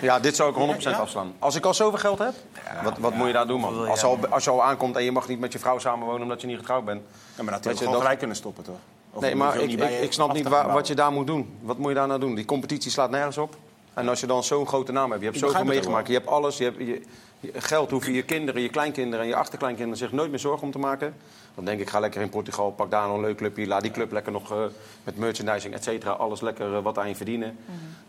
ja, 0.00 0.20
dit 0.20 0.36
zou 0.36 0.70
ik 0.70 0.84
100% 0.84 0.88
afslaan. 1.00 1.32
Als 1.38 1.54
ik 1.54 1.64
al 1.64 1.74
zoveel 1.74 1.98
geld 1.98 2.18
heb, 2.18 2.34
wat, 2.82 2.98
wat 2.98 3.14
moet 3.14 3.26
je 3.26 3.32
daar 3.32 3.46
doen, 3.46 3.60
man? 3.60 3.88
Als, 3.88 4.04
al, 4.04 4.18
als 4.30 4.44
je 4.44 4.50
al 4.50 4.62
aankomt 4.64 4.96
en 4.96 5.04
je 5.04 5.12
mag 5.12 5.28
niet 5.28 5.40
met 5.40 5.52
je 5.52 5.58
vrouw 5.58 5.78
samenwonen 5.78 6.22
omdat 6.22 6.40
je 6.40 6.46
niet 6.46 6.58
getrouwd 6.58 6.84
bent. 6.84 7.02
Ja, 7.36 7.42
maar 7.42 7.52
dat 7.52 7.64
had 7.64 7.72
je, 7.72 7.78
gewoon 7.78 7.92
dat- 7.92 8.00
gelijk 8.02 8.18
kunnen 8.18 8.36
stoppen, 8.36 8.64
toch? 8.64 8.76
Of 9.12 9.22
Nee, 9.22 9.34
maar 9.34 9.56
ik, 9.60 9.80
ik, 10.00 10.12
snap 10.12 10.32
niet 10.32 10.48
waar, 10.48 10.72
wat 10.72 10.86
je 10.86 10.94
daar 10.94 11.12
moet 11.12 11.26
doen. 11.26 11.58
Wat 11.60 11.78
moet 11.78 11.88
je 11.88 11.94
daar 11.94 12.06
nou 12.06 12.20
doen? 12.20 12.34
Die 12.34 12.44
competitie 12.44 12.90
slaat 12.90 13.10
nergens 13.10 13.38
op. 13.38 13.56
En 13.94 14.08
als 14.08 14.20
je 14.20 14.26
dan 14.26 14.44
zo'n 14.44 14.66
grote 14.66 14.92
naam 14.92 15.10
hebt, 15.10 15.22
je 15.22 15.28
hebt 15.28 15.42
Ik 15.42 15.48
zoveel 15.48 15.64
meegemaakt, 15.64 16.06
je 16.06 16.12
hebt 16.12 16.26
alles, 16.26 16.56
je 16.56 16.64
hebt 16.64 16.78
je 16.78 17.02
geld, 17.52 17.90
hoeven 17.90 18.12
je 18.12 18.22
kinderen, 18.22 18.62
je 18.62 18.68
kleinkinderen 18.68 19.20
en 19.24 19.30
je 19.30 19.36
achterkleinkinderen 19.36 19.98
zich 19.98 20.12
nooit 20.12 20.30
meer 20.30 20.38
zorgen 20.38 20.62
om 20.62 20.70
te 20.70 20.78
maken. 20.78 21.14
Dan 21.54 21.64
denk 21.64 21.80
ik, 21.80 21.90
ga 21.90 22.00
lekker 22.00 22.20
in 22.20 22.28
Portugal, 22.28 22.72
pak 22.72 22.90
daar 22.90 23.06
nog 23.06 23.16
een 23.16 23.22
leuk 23.22 23.36
clubje, 23.36 23.66
laat 23.66 23.82
die 23.82 23.90
club 23.90 24.12
lekker 24.12 24.32
nog 24.32 24.50
eh, 24.50 24.58
met 25.04 25.16
merchandising, 25.16 25.74
et 25.74 25.84
cetera, 25.84 26.12
alles 26.12 26.40
lekker 26.40 26.74
eh, 26.74 26.82
wat 26.82 26.98
aan 26.98 27.08
je 27.08 27.16
verdienen. 27.16 27.58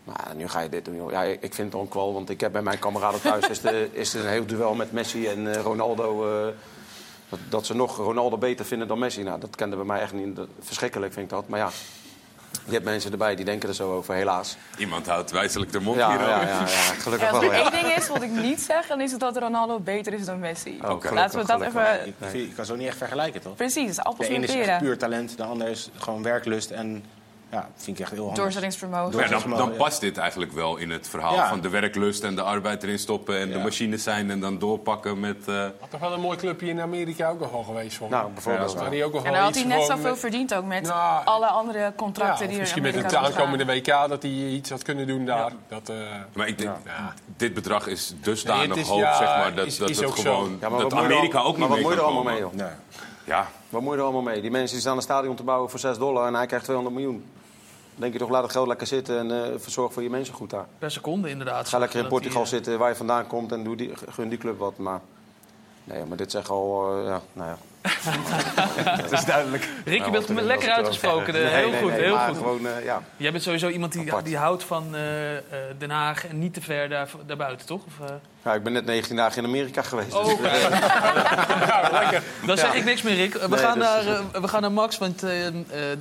Maar 0.04 0.32
nu 0.36 0.48
ga 0.48 0.60
je 0.60 0.68
dit 0.68 0.84
doen, 0.84 0.96
joh. 0.96 1.10
Ja, 1.10 1.22
ik, 1.22 1.54
vind 1.54 1.72
het 1.72 1.82
ook 1.82 1.94
wel, 1.94 2.12
want 2.12 2.30
ik 2.30 2.40
heb 2.40 2.52
bij 2.52 2.62
mijn 2.62 2.78
kameraden 2.78 3.20
thuis 3.30 3.48
is, 3.48 3.60
de, 3.60 3.88
is 3.92 4.14
er 4.14 4.24
een 4.24 4.30
heel 4.30 4.46
duel 4.46 4.74
met 4.74 4.92
Messi 4.92 5.26
en 5.26 5.54
eh, 5.54 5.62
Ronaldo. 5.62 6.26
dat, 7.28 7.38
dat 7.48 7.66
ze 7.66 7.74
nog 7.74 7.96
Ronaldo 7.96 8.38
beter 8.38 8.64
vinden 8.64 8.88
dan 8.88 8.98
Messi. 8.98 9.22
Nou, 9.22 9.40
dat 9.40 9.56
kende 9.56 9.76
bij 9.76 9.84
mij 9.84 10.00
echt 10.00 10.12
niet. 10.12 10.38
Verschrikkelijk 10.60 11.12
vind 11.12 11.24
ik 11.24 11.30
dat. 11.30 11.48
Maar 11.48 11.58
ja, 11.58 11.70
je 12.64 12.72
hebt 12.72 12.84
mensen 12.84 13.12
erbij 13.12 13.34
die 13.36 13.44
denken 13.44 13.68
er 13.68 13.74
zo 13.74 13.92
over, 13.96 14.14
helaas. 14.14 14.56
Iemand 14.76 15.06
houdt 15.06 15.30
wijselijk 15.30 15.72
de 15.72 15.80
mond 15.80 15.96
Ja, 15.98 16.10
hier 16.10 16.20
ja, 16.20 16.40
ja, 16.40 16.60
ja, 16.60 16.66
gelukkig 16.66 17.28
Ja, 17.28 17.34
als 17.34 17.44
wel. 17.44 17.52
er 17.52 17.62
één 17.62 17.70
ding 17.82 17.96
is 17.96 18.08
wat 18.08 18.22
ik 18.22 18.30
niet 18.30 18.60
zeg, 18.60 18.86
dan 18.86 19.00
is 19.00 19.10
het 19.10 19.20
dat 19.20 19.36
Ronaldo 19.36 19.80
beter 19.80 20.12
is 20.12 20.24
dan 20.24 20.38
Messi. 20.38 20.78
Oh, 20.80 20.84
gelukkig, 20.86 21.10
Laten 21.12 21.38
we 21.40 21.46
dat 21.46 21.62
gelukkig. 21.62 22.26
even... 22.28 22.40
Je 22.40 22.52
kan 22.52 22.64
zo 22.64 22.76
niet 22.76 22.86
echt 22.86 22.96
vergelijken, 22.96 23.40
toch? 23.40 23.54
Precies, 23.56 23.98
appels 23.98 24.28
De 24.28 24.34
en 24.34 24.42
ene 24.44 24.72
is 24.72 24.78
puur 24.78 24.98
talent, 24.98 25.36
de 25.36 25.42
ander 25.42 25.68
is 25.68 25.90
gewoon 25.96 26.22
werklust. 26.22 26.70
En 26.70 27.04
ja, 27.50 27.68
vind 27.76 27.96
ik 27.98 28.02
echt 28.02 28.12
heel 28.12 28.20
handig. 28.24 28.42
Doorzettingsvermogen. 28.42 29.18
Ja, 29.20 29.28
dan, 29.28 29.50
dan 29.50 29.70
Ja. 29.70 29.76
past 29.76 30.00
dit 30.00 30.16
eigenlijk 30.18 30.52
wel 30.52 30.76
in 30.76 30.90
het 30.90 31.08
verhaal 31.08 31.34
Ja. 31.34 31.48
van 31.48 31.60
de 31.60 31.68
werklust 31.68 32.22
en 32.24 32.34
de 32.34 32.42
arbeid 32.42 32.82
erin 32.82 32.98
stoppen 32.98 33.38
en 33.38 33.48
de 33.50 33.56
Ja. 33.56 33.62
machines 33.62 34.02
zijn 34.02 34.30
en 34.30 34.40
dan 34.40 34.58
doorpakken 34.58 35.20
met. 35.20 35.36
eh, 35.48 35.54
Had 35.80 35.90
toch 35.90 36.00
wel 36.00 36.12
een 36.12 36.20
mooi 36.20 36.36
clubje 36.38 36.66
in 36.68 36.80
Amerika 36.80 37.28
ook 37.30 37.40
nog 37.40 37.50
wel 37.50 37.62
geweest 37.62 37.96
voor 37.96 38.08
Nou, 38.10 38.30
bijvoorbeeld. 38.32 38.74
Waar 38.74 38.90
hij 38.90 39.04
ook 39.04 39.12
nog 39.12 39.24
En 39.24 39.30
wel 39.32 39.40
dan 39.40 39.42
had 39.52 39.54
hij 39.54 39.64
net 39.64 39.84
zoveel 39.86 40.10
met- 40.10 40.18
verdiend 40.18 40.54
ook 40.54 40.64
met 40.64 40.82
Nou, 40.82 41.24
alle 41.24 41.46
andere 41.46 41.78
Ja, 41.78 41.92
contracten 41.96 42.36
die 42.38 42.46
er 42.46 42.52
in 42.52 42.58
misschien 42.60 42.82
met 42.82 42.94
het 42.94 43.14
aankomende 43.14 43.64
WK 43.64 43.86
dat 44.08 44.22
hij 44.22 44.30
iets 44.30 44.70
had 44.70 44.82
kunnen 44.82 45.06
doen 45.06 45.24
daar. 45.24 45.52
Dat, 45.68 45.88
eh, 45.88 45.96
maar 46.34 46.48
ik 46.48 46.58
denk, 46.58 46.76
Ja. 46.84 47.14
dit 47.36 47.54
bedrag 47.54 47.86
is 47.86 48.14
dusdanig 48.22 48.68
Nee, 48.68 48.78
is- 48.78 48.88
hoog, 48.88 48.98
ja, 48.98 49.16
zeg 49.16 49.26
maar, 49.28 49.54
dat, 49.54 49.66
is- 49.66 49.78
dat 49.78 49.88
is 49.90 49.98
gewoon. 49.98 50.56
Ja, 50.60 50.68
maar 50.68 50.80
dat 50.80 50.92
er 50.92 50.98
Amerika 50.98 51.38
al- 51.38 51.44
ook 51.46 51.50
niet 51.50 51.58
Maar 51.58 51.68
wat 51.68 51.76
mee 51.76 51.86
moet 51.86 51.94
je 51.94 51.98
er 52.00 52.04
kan 52.04 52.14
allemaal 52.14 52.32
mee, 52.32 52.42
joh? 52.42 52.52
Nee. 52.52 52.66
Ja, 53.24 53.48
Wat 53.68 53.80
moet 53.82 53.92
je 53.92 53.98
er 53.98 54.04
allemaal 54.04 54.22
mee? 54.22 54.40
Die 54.40 54.50
mensen 54.50 54.72
die 54.72 54.80
staan 54.80 54.96
een 54.96 55.02
stadion 55.02 55.36
te 55.36 55.42
bouwen 55.42 55.70
voor 55.70 55.78
6 55.78 55.98
dollar 55.98 56.26
en 56.26 56.34
hij 56.34 56.46
krijgt 56.46 56.64
200 56.64 56.96
miljoen. 56.98 57.24
Denk 57.98 58.12
je 58.12 58.18
toch, 58.18 58.28
laat 58.28 58.42
het 58.42 58.52
geld 58.52 58.66
lekker 58.66 58.86
zitten 58.86 59.18
en 59.18 59.30
eh 59.52 59.58
verzorg 59.60 59.92
voor 59.92 60.02
je 60.02 60.10
mensen 60.10 60.34
goed 60.34 60.50
daar. 60.50 60.66
Per 60.78 60.90
seconde 60.90 61.28
inderdaad. 61.30 61.68
Ga 61.68 61.78
lekker 61.78 61.96
in 61.96 62.02
die, 62.04 62.12
Portugal 62.12 62.42
eh, 62.42 62.48
zitten 62.48 62.78
waar 62.78 62.88
je 62.88 62.94
vandaan 62.94 63.26
komt 63.26 63.52
en 63.52 63.64
doe 63.64 63.76
die, 63.76 63.92
gun 64.08 64.28
die 64.28 64.38
club 64.38 64.58
wat. 64.58 64.76
Maar, 64.78 65.00
nee, 65.84 66.04
maar 66.04 66.16
dit 66.16 66.30
zeg 66.30 66.50
al, 66.50 66.96
eh, 66.98 67.04
ja, 67.06 67.20
nou 67.32 67.48
ja. 67.48 67.56
Dat 69.02 69.12
is 69.12 69.24
duidelijk. 69.24 69.68
Rick, 69.84 70.04
je 70.04 70.10
bent 70.10 70.28
er- 70.28 70.42
lekker 70.42 70.68
er 70.68 70.74
uitgesproken. 70.74 71.34
heel 71.34 71.70
Nee, 71.70 71.80
goed, 71.80 71.90
nee, 71.90 72.00
heel 72.00 72.14
maar 72.14 72.28
goed. 72.28 72.36
Gewoon, 72.36 72.66
eh, 72.66 72.84
ja. 72.84 73.02
Jij 73.16 73.30
bent 73.30 73.42
sowieso 73.42 73.68
iemand 73.68 73.92
die, 73.92 74.08
Apart. 74.08 74.24
die 74.24 74.36
houdt 74.36 74.64
van 74.64 74.94
eh, 74.94 75.36
eh, 75.36 75.42
Den 75.78 75.90
Haag 75.90 76.26
en 76.26 76.38
niet 76.38 76.54
te 76.54 76.60
ver 76.60 76.88
daar, 76.88 77.10
daarbuiten, 77.26 77.66
toch? 77.66 77.80
Of, 77.86 78.08
eh? 78.08 78.14
Ja, 78.48 78.54
ik 78.54 78.62
ben 78.62 78.72
net 78.72 78.84
19 78.84 79.16
dagen 79.16 79.38
in 79.42 79.48
Amerika 79.48 79.82
geweest. 79.82 80.14
Oh, 80.14 80.24
dus, 80.26 80.36
eh, 80.50 82.20
Dan 82.46 82.58
zeg 82.58 82.74
ik 82.74 82.84
niks 82.84 83.02
meer, 83.02 83.14
Rick. 83.14 83.32
We, 83.34 83.48
Nee, 83.48 83.58
gaan, 83.58 83.78
dus- 83.78 83.88
naar, 83.88 84.06
eh, 84.06 84.20
we 84.40 84.48
gaan 84.48 84.60
naar 84.60 84.72
Max, 84.72 84.98
want 84.98 85.22
eh, 85.22 85.46
eh, 85.46 85.54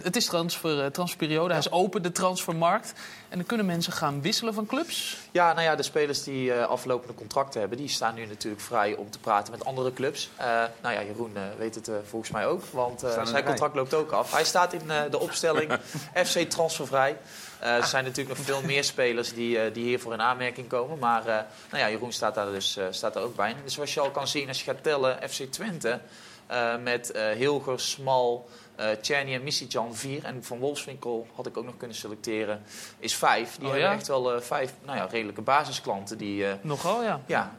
het 0.03 0.15
is 0.15 0.25
transfer, 0.25 0.79
eh, 0.83 0.85
transferperiode. 0.91 1.49
Hij 1.49 1.59
is 1.59 1.71
open, 1.71 2.01
de 2.03 2.11
transfermarkt. 2.11 2.93
En 3.29 3.37
dan 3.37 3.45
kunnen 3.47 3.65
mensen 3.65 3.93
gaan 3.93 4.21
wisselen 4.21 4.53
van 4.53 4.65
clubs. 4.65 5.17
Ja, 5.31 5.53
nou 5.53 5.63
ja, 5.63 5.75
de 5.75 5.83
spelers 5.83 6.23
die 6.23 6.53
eh, 6.53 6.65
aflopende 6.65 7.13
contracten 7.13 7.59
hebben, 7.59 7.77
die 7.77 7.89
staan 7.89 8.15
nu 8.15 8.25
natuurlijk 8.25 8.61
vrij 8.63 8.95
om 8.95 9.09
te 9.09 9.19
praten 9.19 9.51
met 9.51 9.65
andere 9.65 9.93
clubs. 9.93 10.29
Eh, 10.35 10.45
nou 10.81 10.95
ja, 10.95 11.03
Jeroen 11.03 11.31
eh, 11.35 11.41
weet 11.57 11.75
het 11.75 11.89
volgens 12.09 12.31
mij 12.31 12.45
ook, 12.45 12.61
want 12.71 13.03
eh, 13.03 13.25
zijn 13.25 13.43
contract 13.43 13.75
loopt 13.75 13.93
ook 13.93 14.11
af. 14.11 14.31
Hij 14.33 14.43
staat 14.43 14.73
in 14.73 14.91
eh, 14.91 15.01
de 15.11 15.19
opstelling 15.19 15.71
FC 16.25 16.39
transfervrij. 16.39 17.17
Eh, 17.59 17.75
er 17.75 17.83
zijn 17.85 18.03
natuurlijk 18.03 18.37
nog 18.37 18.45
veel 18.45 18.61
meer 18.61 18.83
spelers 18.83 19.33
die, 19.33 19.59
eh, 19.59 19.73
die 19.73 19.83
hiervoor 19.83 20.13
in 20.13 20.21
aanmerking 20.21 20.67
komen. 20.67 20.99
Maar 20.99 21.21
eh, 21.21 21.35
nou 21.71 21.83
ja, 21.83 21.89
Jeroen 21.89 22.11
staat 22.11 22.35
daar 22.35 22.51
dus 22.51 22.77
eh, 22.77 22.85
staat 22.89 23.13
daar 23.13 23.23
ook 23.23 23.35
bij. 23.35 23.55
Dus 23.63 23.73
zoals 23.73 23.93
je 23.93 23.99
al 23.99 24.11
kan 24.11 24.27
zien, 24.27 24.47
als 24.47 24.63
je 24.63 24.71
gaat 24.71 24.83
tellen, 24.83 25.29
FC 25.29 25.41
Twente 25.43 25.99
eh, 26.47 26.77
met 26.83 27.11
eh, 27.11 27.29
Hilger, 27.31 27.79
Smal, 27.79 28.49
eh 28.75 28.89
Tjerni 29.01 29.33
en 29.33 29.43
Missy-Jan 29.43 29.95
4. 29.95 30.23
En 30.23 30.43
Van 30.43 30.59
Wolfswinkel 30.59 31.27
had 31.35 31.45
ik 31.47 31.57
ook 31.57 31.65
nog 31.65 31.77
kunnen 31.77 31.95
selecteren, 31.97 32.63
is 32.99 33.15
5. 33.15 33.55
Die 33.55 33.65
Oh, 33.65 33.71
hebben 33.71 33.89
ja? 33.89 33.95
echt 33.95 34.07
wel 34.07 34.33
eh, 34.33 34.41
vijf 34.41 34.73
nou 34.85 34.97
ja, 34.97 35.05
redelijke 35.11 35.41
basisklanten 35.41 36.17
die 36.17 36.47
eh, 36.47 36.53
Nogal, 36.61 37.03
ja. 37.03 37.21
ja, 37.25 37.55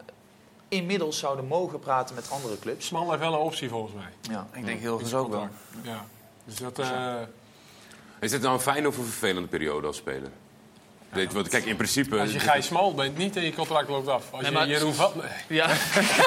inmiddels 0.68 1.18
zouden 1.18 1.46
mogen 1.46 1.78
praten 1.78 2.14
met 2.14 2.30
andere 2.30 2.58
clubs. 2.58 2.87
Smal 2.87 3.08
heeft 3.11 3.22
wel 3.22 3.32
een 3.32 3.38
optie 3.38 3.68
volgens 3.68 3.94
mij. 3.94 4.08
Ja. 4.20 4.46
Ik 4.52 4.64
denk 4.64 4.80
heel 4.80 4.98
veel 4.98 5.18
ook 5.18 5.30
wel. 5.30 5.48
Ja. 5.82 6.04
Dus 6.44 6.56
dat, 6.56 6.78
eh, 6.78 7.14
Is 8.20 8.31
dit 8.31 8.40
nou 8.42 8.54
een 8.54 8.61
fijne 8.61 8.88
of 8.88 8.96
een 8.98 9.04
vervelende 9.04 9.48
periode 9.48 9.87
als 9.87 9.96
speler? 9.96 10.31
Dit, 11.12 11.33
want 11.33 11.48
kijk, 11.48 11.64
in 11.64 11.76
principe... 11.76 12.18
als 12.20 12.33
je 12.33 12.38
Gijs 12.40 12.66
Smal 12.66 12.94
bent, 12.94 13.16
niet 13.16 13.37
en 13.37 13.42
je 13.44 13.52
contract 13.54 13.88
loopt 13.88 14.09
af. 14.09 14.24
Als 14.33 14.50
Nee, 14.50 14.59
je 14.61 14.66
Jeroen 14.66 14.94
Vat... 14.94 15.14
Nee. 15.22 15.28
Ja, 15.48 15.70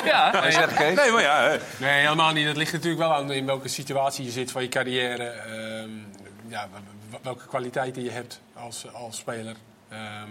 ja. 0.04 0.32
Dat 0.32 0.74
Kees? 0.74 0.96
Nee, 0.96 1.12
maar 1.12 1.22
ja, 1.22 1.42
hè. 1.50 1.58
nee, 1.78 2.02
helemaal 2.02 2.32
niet. 2.34 2.46
Dat 2.46 2.56
ligt 2.58 2.72
natuurlijk 2.74 3.02
wel 3.02 3.14
aan 3.14 3.32
in 3.32 3.46
welke 3.46 3.68
situatie 3.68 4.26
je 4.26 4.32
zit 4.32 4.52
van 4.52 4.62
je 4.62 4.68
carrière. 4.70 5.24
ehm, 5.24 5.90
ja, 6.48 6.68
welke 7.22 7.46
kwaliteiten 7.48 8.04
je 8.04 8.10
hebt 8.12 8.40
als, 8.54 8.86
als 8.94 9.18
speler. 9.18 9.56
Ehm, 9.90 10.30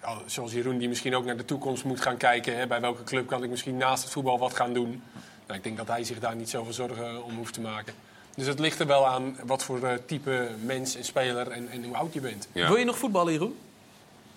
al- 0.00 0.22
zoals 0.26 0.52
Jeroen, 0.52 0.78
die 0.78 0.88
misschien 0.88 1.16
ook 1.16 1.24
naar 1.24 1.36
de 1.36 1.44
toekomst 1.44 1.84
moet 1.84 2.00
gaan 2.00 2.16
kijken. 2.16 2.56
Hè, 2.58 2.66
bij 2.66 2.80
welke 2.80 3.04
club 3.04 3.26
kan 3.26 3.42
ik 3.44 3.50
misschien 3.50 3.76
naast 3.76 4.02
het 4.02 4.12
voetbal 4.12 4.38
wat 4.38 4.54
gaan 4.56 4.72
doen. 4.72 5.02
Nou, 5.46 5.58
ik 5.58 5.64
denk 5.64 5.76
dat 5.76 5.88
hij 5.88 6.04
zich 6.04 6.18
daar 6.18 6.36
niet 6.36 6.50
zoveel 6.50 6.72
zorgen 6.72 7.24
om 7.24 7.36
hoeft 7.36 7.52
te 7.54 7.60
maken. 7.60 7.94
Dus 8.38 8.46
het 8.46 8.58
ligt 8.58 8.80
er 8.80 8.86
wel 8.86 9.06
aan 9.06 9.36
wat 9.44 9.64
voor 9.64 9.82
eh, 9.82 9.94
type 10.06 10.50
mens 10.64 10.96
en 10.96 11.04
speler 11.04 11.50
en, 11.50 11.68
en 11.68 11.84
hoe 11.84 11.96
oud 11.96 12.12
je 12.12 12.20
bent. 12.20 12.48
Ja. 12.52 12.66
Wil 12.66 12.76
je 12.76 12.84
nog 12.84 12.98
voetballen, 12.98 13.32
Jeroen? 13.32 13.58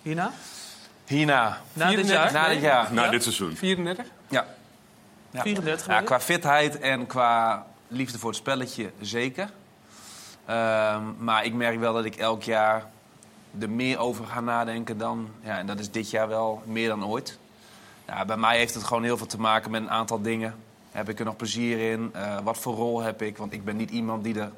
Hierna? 0.01 0.31
Hierna. 1.05 1.61
Na 1.73 1.89
dit 1.89 2.05
34? 2.05 2.09
jaar? 2.15 2.31
Na 2.31 2.49
dit 2.53 2.61
jaar. 2.61 2.93
Na 2.93 3.03
Ja? 3.03 3.09
dit 3.09 3.23
seizoen. 3.23 3.55
34? 3.55 4.05
Ja. 4.27 4.45
Ja. 5.31 5.41
34 5.41 5.87
Ja, 5.87 6.01
qua 6.01 6.19
fitheid 6.19 6.79
en 6.79 7.05
qua 7.07 7.65
liefde 7.87 8.17
voor 8.19 8.29
het 8.29 8.39
spelletje 8.39 8.91
zeker. 9.01 9.49
Ehm, 10.45 11.01
maar 11.17 11.45
ik 11.45 11.53
merk 11.53 11.79
wel 11.79 11.93
dat 11.93 12.05
ik 12.05 12.15
elk 12.15 12.43
jaar 12.43 12.85
er 13.59 13.69
meer 13.69 13.97
over 13.97 14.25
ga 14.25 14.39
nadenken 14.39 14.97
dan... 14.97 15.29
Ja, 15.43 15.57
en 15.57 15.65
dat 15.65 15.79
is 15.79 15.91
dit 15.91 16.09
jaar 16.09 16.27
wel 16.27 16.63
meer 16.65 16.87
dan 16.87 17.05
ooit. 17.05 17.37
Ja, 18.07 18.25
bij 18.25 18.37
mij 18.37 18.57
heeft 18.57 18.73
het 18.73 18.83
gewoon 18.83 19.03
heel 19.03 19.17
veel 19.17 19.27
te 19.27 19.39
maken 19.39 19.71
met 19.71 19.81
een 19.81 19.89
aantal 19.89 20.21
dingen. 20.21 20.55
Heb 20.91 21.09
ik 21.09 21.19
er 21.19 21.25
nog 21.25 21.35
plezier 21.35 21.91
in? 21.91 22.09
Eh, 22.13 22.39
wat 22.43 22.57
voor 22.57 22.75
rol 22.75 23.01
heb 23.01 23.21
ik? 23.21 23.37
Want 23.37 23.53
ik 23.53 23.65
ben 23.65 23.75
niet 23.75 23.91
iemand 23.91 24.23
die, 24.23 24.39
er, 24.39 24.51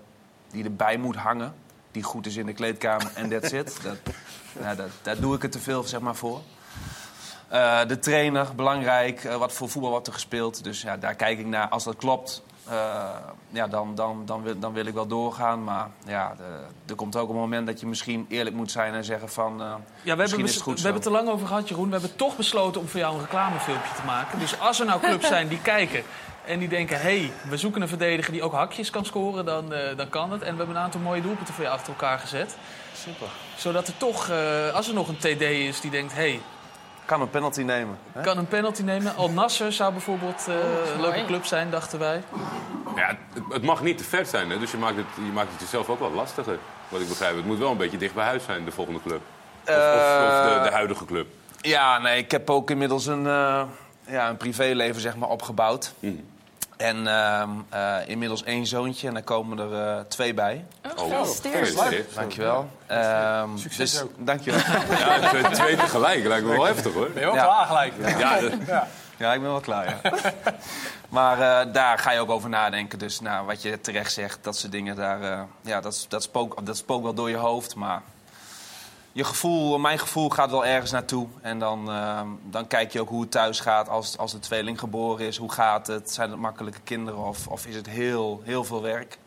die 0.52 0.64
erbij 0.64 0.98
moet 0.98 1.16
hangen. 1.16 1.54
Die 1.92 2.04
goed 2.04 2.26
is 2.26 2.36
in 2.36 2.46
de 2.46 2.54
kleedkamer 2.54 3.12
en 3.16 3.30
that's 3.30 3.52
it. 3.52 3.80
Dat, 3.84 3.98
ja, 4.60 4.76
dat, 4.76 4.90
daar 5.02 5.20
doe 5.20 5.36
ik 5.36 5.42
het 5.42 5.52
te 5.52 5.60
veel 5.60 5.84
zeg 5.84 6.00
maar, 6.00 6.16
voor. 6.16 6.42
Eh, 7.48 7.88
de 7.88 8.00
trainer, 8.00 8.56
belangrijk. 8.56 9.24
Eh, 9.24 9.36
wat 9.36 9.54
voor 9.54 9.70
voetbal 9.70 9.92
wordt 9.92 10.08
er 10.08 10.14
gespeeld. 10.14 10.64
Dus 10.64 10.82
ja, 10.82 10.98
daar 10.98 11.16
kijk 11.16 11.40
ik 11.40 11.46
naar. 11.46 11.68
Als 11.68 11.84
dat 11.84 11.96
klopt, 11.96 12.44
eh, 12.70 13.10
ja, 13.50 13.68
dan, 13.68 13.96
dan, 13.96 14.22
dan, 14.26 14.44
wil, 14.44 14.60
dan 14.60 14.74
wil 14.74 14.86
ik 14.86 14.94
wel 14.94 15.08
doorgaan. 15.08 15.64
Maar 15.64 15.88
ja, 16.06 16.34
de- 16.38 16.66
er 16.92 16.96
komt 16.96 17.16
ook 17.16 17.30
een 17.30 17.36
moment 17.36 17.68
dat 17.68 17.80
je 17.80 17.86
misschien 17.86 18.26
eerlijk 18.30 18.56
moet 18.56 18.72
zijn 18.72 18.94
en 18.94 19.04
zeggen 19.04 19.30
van... 19.30 19.62
eh, 19.62 19.68
Ja, 20.02 20.16
we 20.16 20.22
hebben, 20.22 20.44
is 20.44 20.54
het 20.54 20.64
goed 20.64 20.74
we 20.74 20.80
zo. 20.80 20.84
hebben 20.86 21.04
het 21.04 21.12
er 21.12 21.18
lang 21.18 21.30
over 21.30 21.48
gehad, 21.48 21.70
Jeroen. 21.70 21.86
We 21.86 21.92
hebben 21.92 22.16
toch 22.16 22.36
besloten 22.36 22.82
om 22.82 22.88
voor 22.88 23.00
jou 23.00 23.14
een 23.16 23.22
reclamefilmpje 23.22 23.94
te 23.96 24.06
maken. 24.06 24.40
Dus 24.40 24.60
als 24.60 24.80
er 24.80 24.86
nou 24.86 25.00
clubs 25.02 25.28
zijn 25.28 25.48
die 25.48 25.62
kijken 25.62 26.04
en 26.46 26.60
die 26.60 26.68
denken... 26.68 26.96
hé, 27.02 27.20
hey, 27.20 27.32
we 27.50 27.58
zoeken 27.58 27.82
een 27.82 27.88
verdediger 27.88 28.32
die 28.34 28.44
ook 28.44 28.54
hakjes 28.54 28.90
kan 28.90 29.06
scoren, 29.06 29.46
dan, 29.46 29.74
eh, 29.74 29.98
dan 29.98 30.10
kan 30.10 30.32
het. 30.32 30.42
En 30.42 30.52
we 30.52 30.58
hebben 30.58 30.76
een 30.76 30.82
aantal 30.82 31.02
mooie 31.02 31.22
doelpunten 31.22 31.54
voor 31.54 31.64
je 31.64 31.70
achter 31.70 31.88
elkaar 31.94 32.20
gezet. 32.20 32.56
Super. 32.96 33.28
Zodat 33.56 33.88
er 33.88 33.98
toch, 33.98 34.30
eh, 34.30 34.74
als 34.74 34.88
er 34.88 34.94
nog 34.94 35.08
een 35.08 35.18
TD 35.18 35.42
is 35.42 35.82
die 35.82 35.92
denkt... 35.92 36.14
hé, 36.14 36.20
hey, 36.20 36.42
Kan 37.06 37.22
een 37.22 37.30
penalty 37.30 37.62
nemen. 37.62 37.98
hè? 38.12 38.22
kan 38.22 38.38
een 38.38 38.48
penalty 38.48 38.82
nemen. 38.82 39.16
Al 39.16 39.30
Nasser 39.30 39.74
zou 39.74 39.92
bijvoorbeeld 39.92 40.46
eh, 40.48 40.56
een 40.96 41.02
leuke 41.02 41.26
club 41.26 41.46
zijn, 41.46 41.70
dachten 41.70 42.00
wij. 42.00 42.24
Ja, 42.96 43.08
het, 43.08 43.44
het 43.50 43.64
mag 43.64 43.82
niet 43.82 43.98
te 43.98 44.04
ver 44.04 44.26
zijn, 44.26 44.50
hè? 44.50 44.60
dus 44.60 44.72
je 44.72 44.78
maakt, 44.78 44.96
het, 44.96 45.06
je 45.16 45.32
maakt 45.34 45.52
het 45.52 45.60
jezelf 45.62 45.90
ook 45.90 46.00
wel 46.00 46.12
lastiger. 46.12 46.58
Wat 46.90 47.02
ik 47.02 47.08
begrijp. 47.08 47.36
Het 47.36 47.46
moet 47.46 47.58
wel 47.58 47.72
een 47.72 47.78
beetje 47.78 47.98
dicht 47.98 48.14
bij 48.14 48.26
huis 48.26 48.44
zijn, 48.44 48.66
de 48.66 48.72
volgende 48.72 49.00
club. 49.02 49.22
Of, 49.68 49.76
of, 49.76 49.76
of 49.76 50.54
de, 50.54 50.60
de 50.64 50.70
huidige 50.72 51.06
club. 51.06 51.28
Ja, 51.62 51.98
nee, 52.00 52.18
ik 52.18 52.32
heb 52.32 52.50
ook 52.50 52.70
inmiddels 52.70 53.06
een, 53.06 53.28
eh, 53.28 53.64
ja, 54.08 54.30
een 54.30 54.38
privéleven 54.38 55.02
zeg 55.02 55.16
maar, 55.16 55.30
opgebouwd. 55.30 55.94
Mhm. 56.00 56.14
En 56.84 57.08
ehm, 57.08 57.50
eh, 57.70 57.96
inmiddels 58.06 58.44
één 58.44 58.66
zoontje 58.66 59.08
en 59.08 59.14
daar 59.14 59.24
komen 59.24 59.60
er 59.60 59.88
eh, 59.98 60.00
twee 60.08 60.34
bij. 60.34 60.66
Oh, 60.86 60.92
Oh, 60.92 61.10
gefeliciteerd. 61.10 61.56
gefeliciteerd. 61.68 62.16
Dankjewel. 62.16 62.70
Ehm 62.88 63.58
Succes 63.58 63.92
dus, 63.92 64.02
ook. 64.02 64.12
Dankjewel. 64.18 64.60
Ja, 64.98 65.20
twee, 65.30 65.44
twee 65.44 65.76
tegelijk 65.76 66.26
lijkt 66.26 66.46
me 66.46 66.52
wel 66.52 66.66
heftig 66.66 66.94
hoor. 66.94 67.10
Ben 67.10 67.20
je 67.22 67.26
wel 67.26 67.36
Ja. 67.36 67.44
klaar 67.44 67.66
gelijk? 67.66 67.94
Ja, 68.68 68.88
Ja, 69.18 69.34
ik 69.34 69.42
ben 69.42 69.50
wel 69.50 69.60
klaar, 69.60 69.86
ja. 70.04 70.12
maar 71.10 71.40
eh, 71.66 71.74
daar 71.74 71.98
ga 72.00 72.12
je 72.12 72.20
ook 72.20 72.30
over 72.30 72.50
nadenken. 72.50 73.00
Dus 73.00 73.20
nou, 73.20 73.46
wat 73.46 73.62
je 73.62 73.82
terecht 73.82 74.14
zegt, 74.14 74.40
dat 74.42 74.58
soort 74.58 74.72
dingen, 74.72 74.96
daar, 74.96 75.22
eh, 75.22 75.42
ja, 75.62 75.82
dat, 75.82 76.06
dat, 76.10 76.24
spookt, 76.24 76.66
dat 76.66 76.78
spookt 76.78 77.04
wel 77.04 77.14
door 77.14 77.30
je 77.30 77.36
hoofd. 77.38 77.76
Maar 77.76 78.02
je 79.14 79.24
gevoel, 79.24 79.78
mijn 79.80 80.00
gevoel 80.00 80.30
gaat 80.30 80.52
wel 80.52 80.66
ergens 80.66 80.92
naartoe. 80.92 81.28
En 81.42 81.60
dan, 81.60 81.92
eh, 81.92 82.22
dan 82.44 82.68
kijk 82.68 82.92
je 82.92 83.02
ook 83.02 83.10
hoe 83.10 83.22
het 83.22 83.32
thuis 83.32 83.60
gaat 83.60 83.90
als, 83.90 84.18
als 84.18 84.32
de 84.32 84.40
tweeling 84.40 84.80
geboren 84.80 85.26
is. 85.26 85.38
Hoe 85.38 85.52
gaat 85.52 85.88
het? 85.88 86.12
Zijn 86.12 86.30
het 86.30 86.40
makkelijke 86.40 86.80
kinderen 86.84 87.20
of, 87.20 87.48
of 87.48 87.66
is 87.66 87.76
het 87.76 87.90
heel, 87.90 88.42
heel 88.44 88.64
veel 88.64 88.82
werk? 88.82 89.18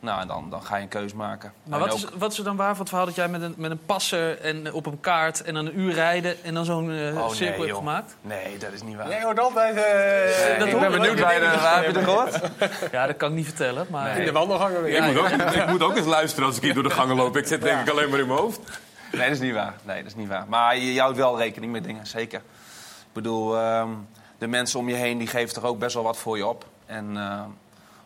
Nou, 0.00 0.20
en 0.20 0.26
dan, 0.28 0.50
dan 0.50 0.62
ga 0.62 0.76
je 0.76 0.82
een 0.82 0.88
keus 0.88 1.12
maken. 1.12 1.52
Maar 1.64 1.80
En 1.80 1.86
wat 1.86 1.94
is, 1.96 2.06
wat 2.18 2.32
is 2.32 2.38
er 2.38 2.44
dan 2.44 2.56
waar 2.56 2.70
van 2.70 2.78
het 2.78 2.88
verhaal 2.88 3.06
dat 3.06 3.14
jij 3.14 3.28
met 3.28 3.42
een, 3.42 3.54
met 3.56 3.70
een 3.70 3.84
passer 3.86 4.40
en 4.40 4.72
op 4.72 4.86
een 4.86 5.00
kaart... 5.00 5.42
en 5.42 5.54
dan 5.54 5.66
een 5.66 5.78
uur 5.80 5.92
rijden 5.92 6.44
en 6.44 6.54
dan 6.54 6.64
zo'n 6.64 6.90
eh, 6.90 7.16
Oh, 7.16 7.28
cirkel 7.30 7.56
nee, 7.58 7.66
hebt 7.66 7.78
gemaat? 7.78 8.14
Nee, 8.20 8.56
dat 8.58 8.72
is 8.72 8.82
niet 8.82 8.96
waar. 8.96 9.08
Jij 9.08 9.22
hoort 9.22 9.38
altijd 9.40 9.76
eh, 9.76 9.82
Nee, 10.48 10.58
dat 10.58 10.66
ik 10.66 10.72
hoor 10.72 10.80
ben 10.80 10.90
benieuwd 10.90 11.20
waar, 11.20 11.34
je- 11.34 11.40
waar 11.40 11.82
heb 11.82 11.92
je 11.92 11.98
het 11.98 12.04
gehoord? 12.08 12.40
Ja, 12.92 13.06
dat 13.06 13.16
kan 13.16 13.28
ik 13.30 13.34
niet 13.36 13.46
vertellen, 13.46 13.86
maar... 13.90 14.18
in 14.18 14.24
de 14.24 14.32
wandelgangen 14.32 14.82
weer. 14.82 14.96
ik, 14.96 15.04
moet 15.14 15.18
ook, 15.18 15.28
ik 15.52 15.66
moet 15.66 15.82
ook 15.82 15.96
eens 15.96 16.06
luisteren 16.06 16.46
als 16.46 16.56
ik 16.56 16.62
hier 16.62 16.74
door 16.74 16.82
de 16.82 16.90
gangen 16.90 17.16
loop. 17.16 17.36
Ik 17.36 17.46
zit 17.46 17.62
denk 17.62 17.80
ik 17.80 17.90
alleen 17.90 18.10
maar 18.10 18.18
in 18.18 18.26
mijn 18.26 18.38
hoofd. 18.38 18.60
Nee, 19.12 19.22
dat 19.22 19.36
is 19.36 19.40
niet 19.40 19.54
waar. 19.54 19.74
Nee, 19.82 19.96
dat 19.96 20.06
is 20.06 20.14
niet 20.14 20.28
waar. 20.28 20.44
Maar 20.48 20.76
je, 20.76 20.92
je 20.92 21.00
houdt 21.00 21.16
wel 21.16 21.38
rekening 21.38 21.72
met 21.72 21.84
dingen, 21.84 22.06
zeker. 22.06 22.38
Ik 22.38 23.12
bedoel, 23.12 23.56
ehm, 23.56 23.90
de 24.38 24.46
mensen 24.46 24.78
om 24.78 24.88
je 24.88 24.94
heen 24.94 25.18
die 25.18 25.26
geven 25.26 25.54
toch 25.54 25.64
ook 25.64 25.78
best 25.78 25.94
wel 25.94 26.02
wat 26.02 26.16
voor 26.16 26.36
je 26.36 26.46
op. 26.46 26.66
En 26.86 27.16
eh, 27.16 27.42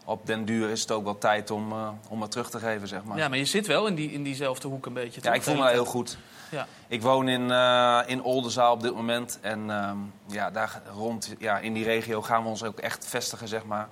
op 0.05 0.27
den 0.27 0.45
duur 0.45 0.71
is 0.71 0.81
het 0.81 0.91
ook 0.91 1.05
wel 1.05 1.19
tijd 1.19 1.51
om, 1.51 1.73
eh, 1.73 1.89
om 2.09 2.23
het 2.23 2.31
terug 2.31 2.51
te 2.51 2.59
geven, 2.59 2.89
zeg 2.89 3.05
maar. 3.05 3.17
Ja, 3.19 3.29
maar 3.29 3.39
je 3.39 3.45
zit 3.45 3.67
wel 3.67 3.87
in, 3.87 3.95
die, 3.95 4.13
in 4.13 4.23
diezelfde 4.23 4.69
hoek 4.69 4.87
een 4.87 4.93
beetje. 4.93 5.21
Ja, 5.23 5.33
ik 5.33 5.43
voel 5.43 5.57
me 5.57 5.71
heel 5.71 5.85
goed. 5.85 6.19
Ja. 6.51 6.67
Ik 6.89 7.03
woon 7.03 7.29
in, 7.29 7.51
eh 7.51 8.01
in 8.07 8.23
Oldenzaal 8.23 8.73
op 8.73 8.83
dit 8.83 8.95
moment. 8.95 9.39
En 9.41 9.71
ehm, 9.71 9.97
ja, 10.27 10.51
daar 10.51 10.83
rond, 10.95 11.35
ja, 11.39 11.59
in 11.59 11.73
die 11.73 11.85
regio 11.85 12.23
gaan 12.23 12.43
we 12.43 12.49
ons 12.49 12.65
ook 12.65 12.79
echt 12.79 13.07
vestigen, 13.07 13.49
zeg 13.49 13.65
maar. 13.65 13.89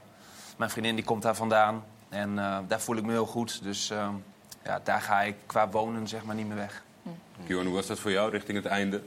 Mijn 0.57 0.71
vriendin 0.71 0.95
die 0.95 1.05
komt 1.05 1.23
daar 1.23 1.37
vandaan. 1.37 1.85
En 2.09 2.35
daar 2.69 2.81
voel 2.81 2.97
ik 2.97 3.05
me 3.05 3.13
heel 3.13 3.27
goed. 3.27 3.63
Dus 3.63 3.91
ehm, 3.91 4.15
ja, 4.65 4.81
daar 4.85 5.01
ga 5.01 5.23
ik 5.23 5.37
qua 5.47 5.69
wonen 5.69 6.09
zeg 6.09 6.25
maar 6.25 6.35
niet 6.35 6.47
meer 6.47 6.57
weg. 6.57 6.84
Kion, 7.47 7.65
hoe 7.65 7.75
was 7.75 7.87
dat 7.87 7.99
voor 7.99 8.11
jou 8.11 8.31
richting 8.31 8.57
het 8.57 8.67
einde? 8.67 9.03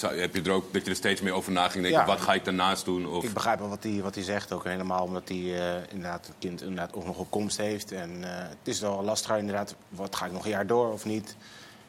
Heb 0.00 0.34
je 0.34 0.42
er 0.42 0.50
ook 0.50 0.72
dat 0.72 0.84
je 0.84 0.90
er 0.90 0.96
steeds 0.96 1.20
meer 1.20 1.32
over 1.32 1.52
na 1.52 1.68
ging 1.68 1.82
denken? 1.82 2.00
Ja. 2.00 2.06
Wat 2.06 2.20
ga 2.20 2.34
ik 2.34 2.44
daarnaast 2.44 2.84
doen? 2.84 3.06
Of... 3.06 3.24
Ik 3.24 3.32
begrijp 3.32 3.58
wel 3.58 3.68
wat 3.68 3.82
hij 3.82 4.02
wat 4.02 4.14
hij 4.14 4.24
zegt, 4.24 4.52
ook 4.52 4.64
helemaal 4.64 5.04
omdat 5.04 5.28
hij 5.28 5.36
eh, 5.36 5.82
inderdaad 5.88 6.26
het 6.26 6.34
kind 6.38 6.60
inderdaad 6.60 6.94
ook 6.94 7.04
nog 7.04 7.18
op 7.18 7.30
komst 7.30 7.56
heeft. 7.56 7.92
En 7.92 8.24
eh, 8.24 8.48
het 8.48 8.68
is 8.68 8.80
wel 8.80 9.04
lastig 9.04 9.36
inderdaad, 9.36 9.74
wat 9.88 10.16
ga 10.16 10.26
ik 10.26 10.32
nog 10.32 10.44
een 10.44 10.50
jaar 10.50 10.66
door 10.66 10.92
of 10.92 11.04
niet? 11.04 11.36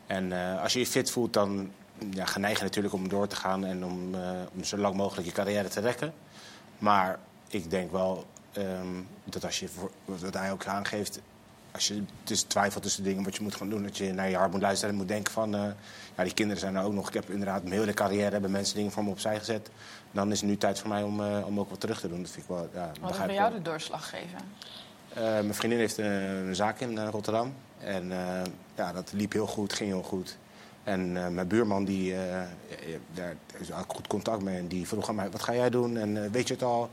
En 0.08 0.32
eh, 0.32 0.62
als 0.62 0.74
je 0.74 0.80
je 0.80 0.88
fit 0.88 1.12
voelt, 1.12 1.34
dan 1.34 1.72
ja, 2.10 2.26
geneig 2.26 2.58
je 2.58 2.64
natuurlijk 2.64 2.94
om 2.94 3.10
door 3.10 3.28
te 3.28 3.36
gaan 3.36 3.66
en 3.66 3.86
om, 3.86 4.16
om 4.56 4.64
zo 4.64 4.78
lang 4.78 4.96
mogelijk 4.96 5.28
je 5.28 5.34
carrière 5.34 5.68
te 5.68 5.80
rekken. 5.80 6.14
Maar 6.78 7.20
ik 7.48 7.70
denk 7.70 7.92
wel 7.92 8.26
ehm, 8.54 9.02
dat 9.24 9.46
als 9.46 9.60
je, 9.60 9.68
voor, 9.68 9.92
wat 10.06 10.34
hij 10.34 10.52
ook 10.52 10.66
aangeeft, 10.66 11.20
als 11.72 11.88
je 11.88 12.04
dus 12.24 12.42
twijfelt 12.42 12.84
tussen 12.84 13.04
dingen 13.04 13.24
wat 13.24 13.36
je 13.36 13.44
moet 13.44 13.56
gaan 13.56 13.70
doen, 13.70 13.84
dat 13.84 13.98
je 13.98 14.14
naar 14.14 14.30
je 14.30 14.36
hart 14.36 14.52
moet 14.52 14.62
luisteren 14.62 14.94
en 14.94 15.00
moet 15.00 15.08
denken 15.08 15.34
van, 15.34 15.56
eh, 15.56 15.62
ja, 16.18 16.24
die 16.24 16.34
kinderen 16.34 16.62
zijn 16.62 16.76
er 16.76 16.84
ook 16.84 16.94
nog. 16.94 17.08
Ik 17.08 17.14
heb 17.14 17.30
inderdaad 17.30 17.64
mijn 17.64 17.80
hele 17.80 17.94
carrière 17.94 18.32
hebben 18.32 18.52
mensen 18.52 18.76
dingen 18.76 18.92
voor 18.92 19.04
me 19.04 19.10
opzij 19.10 19.40
gezet. 19.40 19.70
Dan 20.12 20.32
is 20.32 20.42
het 20.42 20.50
nu 20.50 20.58
tijd 20.58 20.80
voor 20.80 20.90
mij 20.90 21.04
om, 21.04 21.22
eh, 21.22 21.46
om 21.46 21.60
ook 21.60 21.70
wat 21.70 21.80
terug 21.80 22.00
te 22.00 22.08
doen. 22.08 22.22
Dat 22.22 22.32
vind 22.32 22.44
ik 22.44 22.50
wel, 22.50 22.70
ja, 22.74 22.92
Wat 23.02 23.18
bij 23.18 23.28
ik 23.28 23.34
jou 23.34 23.54
de 23.54 23.62
doorslag 23.62 24.10
geven? 24.10 24.40
Eh, 25.14 25.24
mijn 25.24 25.54
vriendin 25.54 25.80
heeft 25.80 25.98
een, 25.98 26.56
zaak 26.56 26.80
in 26.80 27.08
Rotterdam. 27.08 27.54
En 27.80 28.12
ja, 28.76 28.94
dat 28.94 29.12
liep 29.14 29.32
heel 29.32 29.48
goed, 29.48 29.74
ging 29.74 29.90
heel 29.90 30.04
goed. 30.04 30.38
En 30.84 31.12
mijn 31.12 31.48
buurman, 31.48 31.86
die, 31.86 32.16
daar 33.14 33.36
is 33.58 33.72
ook 33.72 33.94
goed 33.94 34.08
contact 34.08 34.42
mee. 34.42 34.58
En 34.58 34.68
die 34.68 34.88
vroeg 34.88 35.10
aan 35.10 35.16
mij, 35.16 35.30
wat 35.30 35.44
ga 35.44 35.54
jij 35.54 35.70
doen? 35.70 35.98
En 35.98 36.32
weet 36.32 36.48
je 36.48 36.54
het 36.54 36.64
al? 36.64 36.90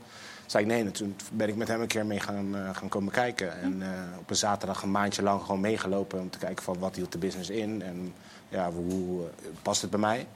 Zei 0.49 0.63
ik 0.63 0.69
nee. 0.69 0.83
En 0.83 0.91
toen 0.91 1.15
ben 1.31 1.47
ik 1.47 1.55
met 1.55 1.67
hem 1.67 1.81
een 1.81 1.87
keer 1.87 2.05
mee 2.05 2.19
gaan, 2.19 2.55
eh, 2.55 2.75
gaan 2.75 2.89
komen 2.89 3.11
kijken. 3.11 3.61
En 3.61 3.81
eh, 3.81 4.19
op 4.19 4.29
een 4.29 4.35
zaterdag 4.35 4.81
een 4.81 4.91
maandje 4.91 5.23
lang 5.23 5.41
gewoon 5.41 5.59
meegelopen... 5.59 6.19
om 6.19 6.29
te 6.29 6.37
kijken 6.37 6.63
van 6.63 6.79
wat 6.79 6.95
hield 6.95 7.11
de 7.11 7.17
business 7.17 7.49
in. 7.49 7.81
En 7.81 8.13
ja, 8.49 8.71
hoe 8.71 9.21
eh, 9.23 9.47
past 9.61 9.81
het 9.81 9.89
bij 9.89 9.99
mij? 9.99 10.27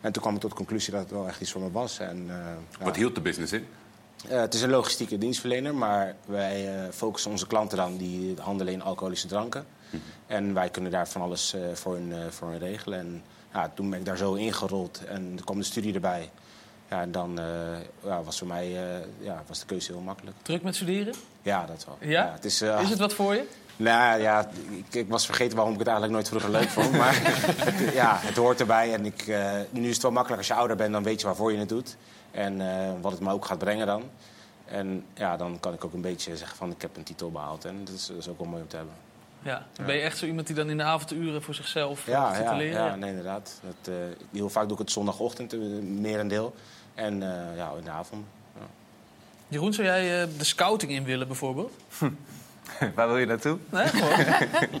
En 0.00 0.12
toen 0.12 0.22
kwam 0.22 0.34
ik 0.34 0.40
tot 0.40 0.50
de 0.50 0.56
conclusie 0.56 0.92
dat 0.92 1.00
het 1.00 1.10
wel 1.10 1.28
echt 1.28 1.40
iets 1.40 1.50
voor 1.50 1.60
me 1.60 1.70
was. 1.70 1.98
En, 1.98 2.24
eh, 2.28 2.36
ja, 2.78 2.84
Wat 2.84 2.96
hield 2.96 3.14
de 3.14 3.20
business 3.20 3.52
in? 3.52 3.66
het 4.26 4.54
is 4.54 4.62
een 4.62 4.70
logistieke 4.70 5.18
dienstverlener, 5.18 5.74
maar 5.74 6.14
wij 6.24 6.88
focussen 6.92 7.30
onze 7.30 7.46
klanten 7.46 7.76
dan 7.76 7.96
die 7.96 8.34
handelen 8.40 8.72
in 8.72 8.82
alcoholische 8.82 9.26
dranken. 9.26 9.66
En 10.26 10.54
wij 10.54 10.68
kunnen 10.68 10.90
daar 10.90 11.08
van 11.08 11.22
alles 11.22 11.56
voor, 11.72 11.94
hun, 11.94 12.32
voor 12.32 12.48
hun 12.48 12.58
regelen. 12.58 12.98
En 12.98 13.22
ja, 13.52 13.70
toen 13.74 13.90
ben 13.90 13.98
ik 13.98 14.04
daar 14.04 14.16
zo 14.16 14.34
ingerold 14.34 15.04
en 15.04 15.32
er 15.36 15.44
kwam 15.44 15.58
de 15.58 15.64
studie 15.64 15.94
erbij. 15.94 16.30
Ja, 16.90 17.00
en 17.00 17.12
dan 17.12 17.38
eh, 17.38 17.46
ja, 18.04 18.22
was 18.22 18.38
voor 18.38 18.46
mij 18.46 18.66
eh, 18.66 19.06
ja, 19.18 19.42
was 19.46 19.60
de 19.60 19.66
keuze 19.66 19.92
heel 19.92 20.00
makkelijk. 20.00 20.36
Druk 20.42 20.62
met 20.62 20.74
studeren? 20.74 21.14
Ja, 21.42 21.66
dat 21.66 21.86
wel. 21.86 22.10
Ja? 22.10 22.32
het 22.32 22.44
is, 22.44 22.60
eh, 22.60 22.80
Is 22.82 22.90
het 22.90 22.98
wat 22.98 23.14
voor 23.14 23.34
je? 23.34 23.44
nou 23.76 24.20
ja, 24.20 24.48
ik, 24.70 24.94
ik 24.94 25.08
was 25.08 25.26
vergeten 25.26 25.56
waarom 25.56 25.72
ik 25.72 25.78
het 25.78 25.88
eigenlijk 25.88 26.16
nooit 26.16 26.28
vroeger 26.28 26.50
leuk 26.50 26.68
vond. 26.68 26.92
Maar 26.92 27.14
het, 27.68 27.92
ja, 27.94 28.16
het 28.18 28.36
hoort 28.36 28.60
erbij. 28.60 28.94
En 28.94 29.04
ik, 29.04 29.26
nu 29.70 29.88
is 29.88 29.92
het 29.92 30.02
wel 30.02 30.10
makkelijk 30.10 30.38
als 30.38 30.48
je 30.48 30.54
ouder 30.54 30.76
bent, 30.76 30.92
dan 30.92 31.02
weet 31.02 31.20
je 31.20 31.26
waarvoor 31.26 31.52
je 31.52 31.58
het 31.58 31.68
doet. 31.68 31.96
En 32.30 32.60
wat 33.00 33.12
het 33.12 33.20
me 33.20 33.32
ook 33.32 33.44
gaat 33.44 33.58
brengen 33.58 33.86
dan. 33.86 34.02
En 34.64 35.04
ja, 35.14 35.36
dan 35.36 35.60
kan 35.60 35.72
ik 35.72 35.84
ook 35.84 35.92
een 35.92 36.00
beetje 36.00 36.36
zeggen 36.36 36.56
van 36.56 36.70
ik 36.70 36.82
heb 36.82 36.96
een 36.96 37.02
titel 37.02 37.30
behaald. 37.30 37.64
En 37.64 37.84
dat 37.84 37.94
is, 37.94 38.06
dat 38.06 38.16
is 38.16 38.28
ook 38.28 38.38
wel 38.38 38.48
mooi 38.48 38.62
om 38.62 38.68
te 38.68 38.76
hebben. 38.76 38.94
Ja. 39.46 39.66
Ben 39.86 39.94
je 39.94 40.00
echt 40.00 40.18
zo 40.18 40.26
iemand 40.26 40.46
die 40.46 40.56
dan 40.56 40.70
in 40.70 40.76
de 40.76 40.82
avonduren 40.82 41.42
voor 41.42 41.54
zichzelf 41.54 42.06
Ja, 42.06 42.34
zit 42.34 42.42
ja, 42.42 42.50
te 42.50 42.56
leren? 42.56 42.84
ja 42.84 42.94
nee, 42.94 43.10
inderdaad. 43.10 43.60
Dat, 43.62 43.94
eh, 43.94 44.00
heel 44.32 44.48
vaak 44.48 44.64
doe 44.64 44.72
ik 44.72 44.78
het 44.78 44.90
zondagochtend, 44.90 45.52
eh, 45.52 45.58
merendeel. 45.82 46.54
En 46.94 47.22
eh, 47.22 47.56
ja, 47.56 47.70
in 47.78 47.84
de 47.84 47.90
avond. 47.90 48.24
Ja. 48.54 48.66
Jeroen, 49.48 49.72
zou 49.72 49.86
jij 49.86 50.28
de 50.38 50.44
scouting 50.44 50.92
in 50.92 51.04
willen 51.04 51.26
bijvoorbeeld? 51.26 51.72
Waar 52.94 53.06
wil 53.06 53.18
je 53.18 53.26
naartoe? 53.26 53.58
Nee, 53.70 53.86
gewoon. 53.86 54.80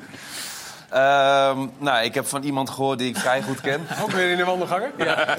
Ehm, 0.90 1.66
nou, 1.78 2.04
ik 2.04 2.14
heb 2.14 2.26
van 2.26 2.42
iemand 2.42 2.70
gehoord 2.70 2.98
die 2.98 3.08
ik 3.08 3.16
vrij 3.16 3.42
goed 3.42 3.60
ken. 3.60 3.80
Ook 4.02 4.10
weer 4.10 4.30
in 4.30 4.36
de 4.36 4.44
wandelgangen? 4.44 4.92
ja. 4.98 5.36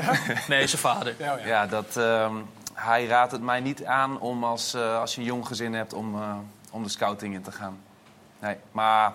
Nee, 0.47 0.67
zijn 0.67 0.81
vader. 0.81 1.15
Ja, 1.19 1.37
ja. 1.37 1.45
Ja, 1.45 1.67
dat, 1.67 1.97
ehm, 1.97 2.35
hij 2.73 3.05
raadt 3.05 3.31
het 3.31 3.41
mij 3.41 3.59
niet 3.59 3.85
aan 3.85 4.19
om 4.19 4.43
als, 4.43 4.73
eh, 4.73 4.99
als 4.99 5.15
je 5.15 5.21
een 5.21 5.27
jong 5.27 5.47
gezin 5.47 5.73
hebt 5.73 5.93
om, 5.93 6.15
eh, 6.15 6.35
om 6.71 6.83
de 6.83 6.89
scouting 6.89 7.33
in 7.33 7.41
te 7.41 7.51
gaan. 7.51 7.77
Nee, 8.39 8.55
maar 8.71 9.13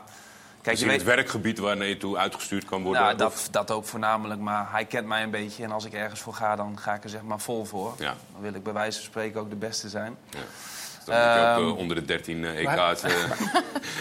kijk, 0.63 0.77
je 0.77 0.83
in 0.83 0.89
weet, 0.89 0.99
het 0.99 1.07
werkgebied 1.07 1.59
waar 1.59 1.85
je 1.85 1.97
toe 1.97 2.17
uitgestuurd 2.17 2.65
kan 2.65 2.83
worden? 2.83 3.03
nou, 3.03 3.17
dat, 3.17 3.49
dat 3.51 3.71
ook 3.71 3.85
voornamelijk, 3.85 4.41
maar 4.41 4.67
hij 4.71 4.85
kent 4.85 5.07
mij 5.07 5.23
een 5.23 5.31
beetje. 5.31 5.63
En 5.65 5.73
als 5.73 5.85
ik 5.85 5.93
ergens 5.93 6.21
voor 6.21 6.35
ga, 6.35 6.57
dan 6.57 6.79
ga 6.79 6.95
ik 6.95 7.05
er 7.05 7.11
zeg 7.11 7.23
maar 7.23 7.41
vol 7.41 7.65
voor. 7.65 7.95
Ja. 7.99 8.15
Dan 8.33 8.41
wil 8.41 8.55
ik 8.55 8.63
bij 8.63 8.73
wijze 8.73 8.99
van 8.99 9.07
spreken 9.07 9.41
ook 9.41 9.51
de 9.51 9.57
beste 9.57 9.89
zijn. 9.89 10.17
Dan 11.05 11.17
moet 11.17 11.35
je 11.35 11.41
ook 11.41 11.57
Ehm, 11.57 11.69
eh, 11.69 11.77
onder 11.77 11.97
de 11.97 12.05
13 12.05 12.45
eh, 12.45 12.65
Maar- 12.65 12.91
EK's... 12.91 13.03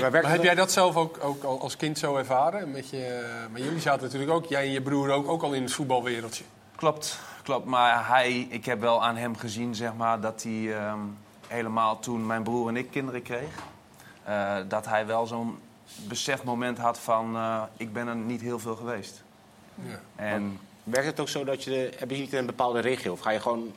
eh, 0.02 0.10
Maar 0.12 0.32
heb 0.32 0.44
jij 0.44 0.56
dat 0.56 0.72
zelf 0.72 0.96
ook, 0.96 1.18
ook 1.22 1.44
al 1.44 1.62
als 1.62 1.78
kind 1.78 1.98
zo 1.98 2.16
ervaren? 2.16 2.72
Met 2.72 2.90
je, 2.90 3.26
maar 3.52 3.62
jullie 3.62 3.80
zaten 3.80 4.04
natuurlijk 4.04 4.32
ook, 4.32 4.46
jij 4.46 4.64
en 4.64 4.72
je 4.72 4.82
broer 4.82 5.10
ook, 5.10 5.28
ook 5.28 5.44
al 5.44 5.54
in 5.54 5.64
het 5.64 5.72
voetbalwereldje. 5.72 6.44
Klopt, 6.76 7.20
klopt. 7.44 7.66
Maar 7.66 8.08
hij, 8.08 8.48
ik 8.50 8.66
heb 8.66 8.82
wel 8.82 9.04
aan 9.04 9.16
hem 9.16 9.38
gezien 9.38 9.76
zeg 9.76 9.94
maar, 9.94 10.20
dat 10.20 10.44
hij 10.44 10.74
ehm, 10.76 11.00
helemaal 11.48 12.00
toen 12.00 12.26
mijn 12.26 12.44
broer 12.44 12.68
en 12.70 12.78
ik 12.78 12.92
kinderen 12.92 13.22
kreeg... 13.22 13.50
eh, 14.24 14.56
dat 14.68 14.86
hij 14.86 15.06
wel 15.06 15.26
zo'n 15.28 15.60
besefmoment 16.08 16.78
had 16.78 17.00
van 17.00 17.36
eh, 17.36 17.62
ik 17.78 17.94
ben 17.94 18.08
er 18.08 18.16
niet 18.16 18.42
heel 18.42 18.60
veel 18.60 18.76
geweest. 18.76 19.24
Ja. 19.76 20.00
En 20.16 20.60
Werkt 20.84 21.08
het 21.08 21.20
ook 21.20 21.30
zo 21.30 21.44
dat 21.44 21.64
je, 21.64 21.92
heb 21.98 22.10
je 22.12 22.18
niet 22.18 22.32
in 22.32 22.38
een 22.38 22.46
bepaalde 22.46 22.80
regio? 22.80 23.12
Of 23.12 23.20
ga 23.20 23.30
je 23.30 23.40
gewoon 23.40 23.74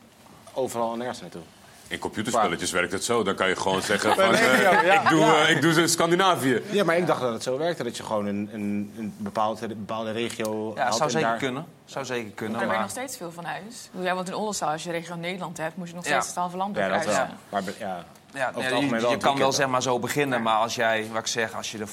overal 0.52 0.92
en 0.92 0.98
nergens 0.98 1.20
naartoe? 1.20 1.42
in 1.88 1.98
computerspelletjes 1.98 2.70
werkt 2.70 2.92
het 2.92 3.04
zo. 3.04 3.22
Dan 3.22 3.34
kan 3.34 3.48
je 3.48 3.56
gewoon 3.56 3.82
zeggen 3.92 4.14
van... 4.14 4.34
eh, 4.34 4.62
ja, 4.62 4.82
ja. 4.82 5.02
ik, 5.02 5.08
doe, 5.08 5.24
ik 5.48 5.62
doe 5.62 5.72
ze 5.72 5.80
in 5.80 5.88
Scandinavië. 5.88 6.62
Ja, 6.70 6.84
maar 6.84 6.96
ik 6.96 7.06
dacht 7.06 7.20
dat 7.20 7.32
het 7.32 7.42
zo 7.42 7.58
werkte. 7.58 7.84
Dat 7.84 7.96
je 7.96 8.02
gewoon 8.02 8.26
een, 8.26 8.48
een, 8.52 8.92
een 8.98 9.14
bepaalde, 9.16 9.68
bepaalde 9.68 10.10
regio 10.10 10.72
ja, 10.74 10.84
had 10.84 10.96
zou 10.96 11.10
zeker 11.10 11.28
daar- 11.28 11.38
kunnen. 11.38 11.64
Zou 11.84 12.04
zeker 12.04 12.30
kunnen. 12.30 12.58
Daar 12.58 12.66
ben 12.68 12.76
je 12.76 12.82
Maar, 12.82 12.82
nog 12.82 12.90
steeds 13.04 13.16
veel 13.16 13.32
van 13.32 13.44
huis. 13.44 13.90
Ja, 14.00 14.14
want 14.14 14.28
in 14.28 14.34
Oldenzaal, 14.34 14.70
als 14.70 14.84
je 14.84 14.90
regio 14.90 15.14
Nederland 15.14 15.56
hebt, 15.58 15.76
moet 15.76 15.88
je 15.88 15.94
nog 15.94 16.04
Ja. 16.04 16.10
steeds 16.10 16.26
het 16.26 16.36
halve 16.36 16.56
land 16.56 16.76
Ja, 16.76 16.88
dat 16.88 17.04
wel. 17.04 17.26
Maar 17.48 17.62
ja, 17.78 18.04
ja, 18.34 18.52
je, 18.56 18.68
wel 18.68 18.80
je 18.80 18.88
drie 18.88 19.16
kan 19.16 19.38
wel 19.38 19.52
zeg 19.52 19.66
maar 19.68 19.82
zo 19.82 19.98
beginnen, 19.98 20.42
maar 20.42 20.56
als 20.56 20.74
jij, 20.74 21.08
wat 21.12 21.20
ik 21.20 21.26
zeg, 21.26 21.54
als 21.54 21.70
je 21.72 21.78
er 21.78 21.88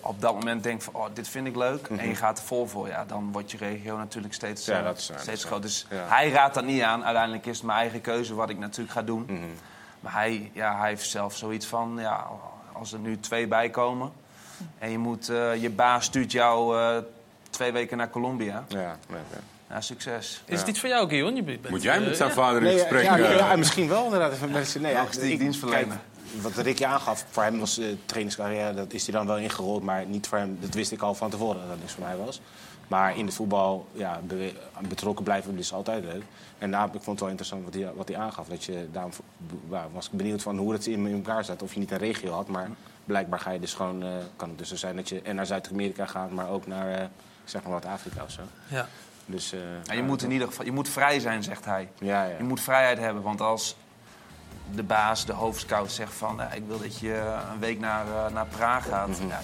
op 0.00 0.20
dat 0.20 0.34
moment 0.34 0.62
denkt 0.62 0.84
van 0.84 0.94
oh, 0.94 1.06
dit 1.12 1.28
vind 1.28 1.46
ik 1.46 1.56
leuk 1.56 1.86
en 1.86 2.08
je 2.08 2.14
gaat 2.14 2.38
er 2.38 2.44
vol 2.44 2.66
voor, 2.66 2.88
ja, 2.88 3.04
dan 3.04 3.32
wordt 3.32 3.50
je 3.50 3.56
regio 3.56 3.96
natuurlijk 3.96 4.34
steeds, 4.34 4.64
Ja, 4.64 4.78
eh, 4.78 4.84
dat 4.84 4.98
is 4.98 5.08
waar, 5.08 5.16
dat 5.16 5.26
steeds 5.26 5.42
is 5.42 5.46
groter. 5.46 5.64
Dus 5.64 5.86
Ja. 5.90 6.04
hij 6.08 6.30
raadt 6.30 6.54
dat 6.54 6.64
niet 6.64 6.82
aan. 6.82 7.04
Uiteindelijk 7.04 7.46
is 7.46 7.56
het 7.56 7.66
mijn 7.66 7.78
eigen 7.78 8.00
keuze 8.00 8.34
wat 8.34 8.50
ik 8.50 8.58
natuurlijk 8.58 8.94
ga 8.94 9.02
doen. 9.02 9.24
Mhm. 9.28 9.38
Maar 10.00 10.12
hij, 10.12 10.50
ja, 10.54 10.78
hij 10.78 10.88
heeft 10.88 11.08
zelf 11.10 11.36
zoiets 11.36 11.66
van, 11.66 11.96
ja, 12.00 12.26
als 12.72 12.92
er 12.92 12.98
nu 12.98 13.20
twee 13.20 13.46
bij 13.46 13.70
komen 13.70 14.12
en 14.78 14.90
je, 14.90 14.98
moet, 14.98 15.28
eh, 15.28 15.62
je 15.62 15.70
baas 15.70 16.04
stuurt 16.04 16.32
jou 16.32 16.78
eh, 16.78 16.96
twee 17.50 17.72
weken 17.72 17.96
naar 17.96 18.10
Colombia, 18.10 18.64
ja, 18.68 18.78
ja, 18.80 18.96
ja. 19.08 19.38
Ja, 19.74 19.80
succes. 19.80 20.42
Is 20.46 20.58
het 20.60 20.68
iets 20.68 20.80
voor 20.80 20.88
jou? 20.88 21.14
Je 21.34 21.42
bent, 21.42 21.68
Moet 21.70 21.82
jij 21.82 21.96
eh, 21.98 22.06
met 22.06 22.16
zijn 22.16 22.28
ja. 22.28 22.34
vader 22.34 22.56
in 22.58 22.62
Nee, 22.68 22.78
gesprek? 22.78 23.02
ja, 23.04 23.16
ja, 23.16 23.24
eh, 23.24 23.36
ja, 23.36 23.56
misschien 23.56 23.88
wel 23.88 24.04
inderdaad. 24.04 24.32
Even 24.32 24.50
mensen, 24.50 24.80
nee, 24.82 24.92
ja, 24.92 25.00
Logistiek 25.00 25.38
dienstverlener. 25.38 25.98
Wat 26.40 26.56
Ricky 26.56 26.84
aangaf, 26.84 27.24
voor 27.30 27.42
hem 27.42 27.58
was 27.58 27.74
de 27.74 27.96
trainingscarrière, 28.04 28.74
dat 28.74 28.92
is 28.92 29.02
hij 29.06 29.14
dan 29.14 29.26
wel 29.26 29.36
ingerold. 29.38 29.82
Maar 29.82 30.06
niet 30.06 30.26
voor 30.26 30.38
hem, 30.38 30.58
dat 30.60 30.74
wist 30.74 30.92
ik 30.92 31.02
al 31.02 31.14
van 31.14 31.30
tevoren 31.30 31.60
dat 31.60 31.68
dat 31.68 31.78
niks 31.78 31.92
voor 31.92 32.04
mij 32.04 32.16
was. 32.16 32.40
Maar 32.88 33.16
in 33.18 33.26
het 33.26 33.34
voetbal 33.34 33.86
ja, 33.92 34.20
be- 34.26 34.52
betrokken 34.88 35.24
blijven 35.24 35.58
is 35.58 35.72
altijd 35.72 36.04
leuk. 36.04 36.22
En 36.58 36.70
daarom, 36.70 36.88
ik 36.88 36.94
vond 37.02 37.06
het 37.06 37.18
wel 37.20 37.28
interessant 37.28 37.64
wat 37.64 37.74
hij, 37.74 37.92
wat 37.94 38.08
hij 38.08 38.16
aangaf. 38.16 38.46
Dat 38.46 38.64
je, 38.64 38.88
daarom 38.92 39.12
was 39.92 40.06
ik 40.06 40.12
benieuwd 40.12 40.42
van 40.42 40.56
hoe 40.58 40.72
het 40.72 40.86
in, 40.86 41.12
elkaar 41.12 41.44
zat. 41.44 41.62
Of 41.62 41.72
je 41.72 41.78
niet 41.80 41.90
een 41.90 41.98
regio 41.98 42.32
had, 42.32 42.48
maar 42.48 42.68
blijkbaar 43.04 43.40
ga 43.40 43.50
je 43.50 43.60
dus 43.60 43.74
gewoon, 43.74 44.02
eh, 44.02 44.08
kan 44.36 44.48
het 44.48 44.58
dus 44.58 44.68
zo 44.68 44.76
zijn 44.76 44.96
dat 44.96 45.08
je 45.08 45.20
en 45.22 45.34
naar 45.34 45.46
Zuid-Amerika 45.46 46.06
gaat, 46.06 46.30
maar 46.30 46.48
ook 46.50 46.66
naar 46.66 46.90
eh, 46.98 47.04
zeg 47.44 47.62
maar 47.62 47.72
wat 47.72 47.84
Afrika 47.84 48.22
of 48.22 48.30
zo. 48.30 48.42
Ja. 48.68 48.88
Dus, 49.26 49.52
eh, 49.52 49.60
Ja, 49.84 49.92
je 49.94 50.02
moet 50.02 50.22
in 50.22 50.30
ieder 50.30 50.46
geval 50.48 50.64
je 50.64 50.72
moet 50.72 50.88
vrij 50.88 51.20
zijn, 51.20 51.42
zegt 51.42 51.64
hij. 51.64 51.88
Ja, 51.98 52.24
ja. 52.24 52.36
Je 52.38 52.44
moet 52.44 52.60
vrijheid 52.60 52.98
hebben, 52.98 53.22
want 53.22 53.40
als 53.40 53.76
de 54.74 54.82
baas, 54.82 55.26
de 55.26 55.32
hoofdscout 55.32 55.92
zegt 55.92 56.14
van... 56.14 56.40
eh, 56.40 56.56
ik 56.56 56.62
wil 56.66 56.78
dat 56.78 56.98
je 56.98 57.14
een 57.52 57.58
week 57.58 57.78
naar, 57.80 58.06
eh, 58.06 58.32
naar 58.32 58.46
Praag 58.46 58.88
gaat, 58.88 59.18
ja, 59.28 59.40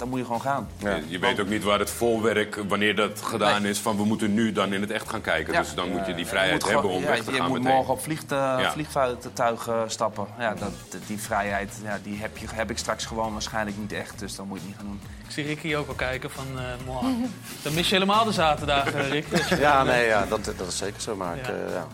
dan 0.00 0.08
moet 0.08 0.18
je 0.18 0.24
gewoon 0.24 0.40
gaan. 0.40 0.68
Ja. 0.76 0.98
Je 1.06 1.18
weet 1.18 1.40
ook 1.40 1.48
niet 1.48 1.62
waar 1.64 1.78
het 1.78 1.90
volwerk, 1.90 2.60
wanneer 2.68 2.94
dat 2.96 3.20
gedaan 3.22 3.64
is, 3.64 3.78
van 3.78 3.96
we 3.96 4.04
moeten 4.04 4.34
nu 4.34 4.52
dan 4.52 4.72
in 4.72 4.80
het 4.80 4.90
echt 4.90 5.08
gaan 5.08 5.20
kijken. 5.20 5.52
Ja. 5.52 5.60
Dus 5.60 5.74
dan 5.74 5.88
moet 5.90 6.06
je 6.06 6.14
die 6.14 6.24
Je 6.24 6.26
vrijheid 6.30 6.62
moet 6.62 6.70
hebben 6.70 6.90
om 6.90 7.00
ja, 7.02 7.06
weg 7.08 7.24
te 7.24 7.30
je 7.32 7.36
gaan 7.36 7.48
moet 7.48 7.58
meteen. 7.58 7.74
morgen 7.76 7.92
op 7.92 8.00
Ja. 8.28 8.72
vliegtuig 8.72 9.68
stappen. 9.86 10.26
Ja, 10.38 10.54
dat, 10.54 10.72
die 11.06 11.18
vrijheid 11.18 11.80
ja, 11.84 11.98
die 12.02 12.18
heb, 12.20 12.36
je, 12.36 12.46
heb 12.52 12.70
ik 12.70 12.78
straks 12.78 13.04
gewoon 13.06 13.32
waarschijnlijk 13.32 13.76
niet 13.78 13.92
echt, 13.92 14.18
dus 14.18 14.36
dan 14.36 14.46
moet 14.48 14.60
je 14.60 14.66
het 14.66 14.72
niet 14.72 14.80
gaan 14.80 14.86
doen. 15.00 15.00
Ik 15.24 15.30
zie 15.30 15.44
Ricky 15.44 15.74
ook 15.74 15.88
al 15.88 15.94
kijken 15.94 16.30
van... 16.30 16.46
eh. 16.58 17.04
Dan 17.62 17.74
mis 17.74 17.88
je 17.88 17.94
helemaal 17.94 18.24
de 18.24 18.32
zaterdagen, 18.32 19.00
eh, 19.00 19.08
Rick. 19.10 19.26
je- 19.48 19.56
Ja, 19.66 19.82
nee, 19.82 20.06
ja, 20.06 20.26
dat, 20.26 20.44
dat 20.44 20.66
is 20.68 20.76
zeker 20.76 21.00
zo. 21.00 21.16
Maar 21.16 21.36
ik, 21.36 21.46
eh, 21.46 21.54
ja, 21.72 21.86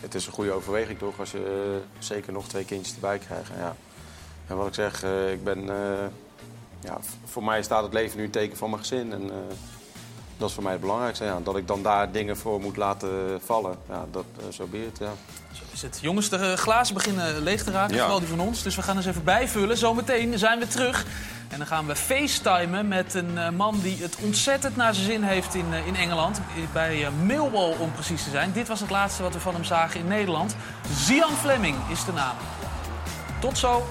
het 0.00 0.14
is 0.14 0.26
een 0.26 0.32
goede 0.32 0.52
overweging 0.52 0.98
toch, 0.98 1.18
als 1.18 1.30
je 1.30 1.78
zeker 1.98 2.32
nog 2.32 2.48
twee 2.48 2.64
kindjes 2.64 2.94
erbij 2.94 3.18
krijgt. 3.18 3.50
En 3.50 3.58
Ja. 3.58 3.74
En 4.46 4.56
wat 4.56 4.66
ik 4.66 4.74
zeg, 4.74 5.02
eh, 5.02 5.32
ik 5.32 5.44
ben, 5.44 5.68
eh, 5.68 5.76
ja, 6.80 6.98
voor 7.24 7.44
mij 7.44 7.62
staat 7.62 7.82
het 7.82 7.92
leven 7.92 8.18
nu 8.18 8.24
een 8.24 8.30
teken 8.30 8.56
van 8.56 8.70
mijn 8.70 8.82
gezin. 8.82 9.12
En 9.12 9.22
eh, 9.22 9.36
dat 10.36 10.48
is 10.48 10.54
voor 10.54 10.62
mij 10.62 10.72
het 10.72 10.80
belangrijkste. 10.80 11.24
Ja. 11.24 11.40
Dat 11.42 11.56
ik 11.56 11.66
dan 11.66 11.82
daar 11.82 12.12
dingen 12.12 12.36
voor 12.36 12.60
moet 12.60 12.76
laten 12.76 13.40
vallen, 13.44 13.76
ja, 13.88 14.04
dat 14.10 14.24
eh, 14.38 14.44
zo 14.52 14.66
be 14.66 14.86
it, 14.86 14.98
ja. 14.98 15.12
Zo 15.52 15.62
is 15.72 15.82
het. 15.82 15.98
Jongens, 16.00 16.28
de 16.28 16.36
eh, 16.36 16.52
glazen 16.52 16.94
beginnen 16.94 17.42
leeg 17.42 17.64
te 17.64 17.70
raken, 17.70 17.94
Ja. 17.94 18.00
vooral 18.00 18.18
die 18.18 18.28
van 18.28 18.40
ons. 18.40 18.62
Dus 18.62 18.76
we 18.76 18.82
gaan 18.82 18.96
eens 18.96 19.06
even 19.06 19.24
bijvullen. 19.24 19.78
Zometeen 19.78 20.38
zijn 20.38 20.58
we 20.58 20.66
terug. 20.66 21.04
En 21.48 21.58
dan 21.58 21.66
gaan 21.66 21.86
we 21.86 21.96
facetimen 21.96 22.88
met 22.88 23.14
een 23.14 23.56
man 23.56 23.80
die 23.80 24.02
het 24.02 24.16
ontzettend 24.22 24.76
naar 24.76 24.94
zijn 24.94 25.06
zin 25.06 25.22
heeft 25.22 25.54
in, 25.54 25.72
in 25.86 25.96
Engeland. 25.96 26.40
Bij 26.72 27.08
Millwall 27.22 27.74
om 27.78 27.92
precies 27.92 28.24
te 28.24 28.30
zijn. 28.30 28.52
Dit 28.52 28.68
was 28.68 28.80
het 28.80 28.90
laatste 28.90 29.22
wat 29.22 29.32
we 29.32 29.40
van 29.40 29.54
hem 29.54 29.64
zagen 29.64 30.00
in 30.00 30.08
Nederland. 30.08 30.56
Zian 30.94 31.32
Fleming 31.32 31.76
is 31.88 32.04
de 32.04 32.12
naam. 32.12 32.36
Tot 33.40 33.58
zo. 33.58 33.86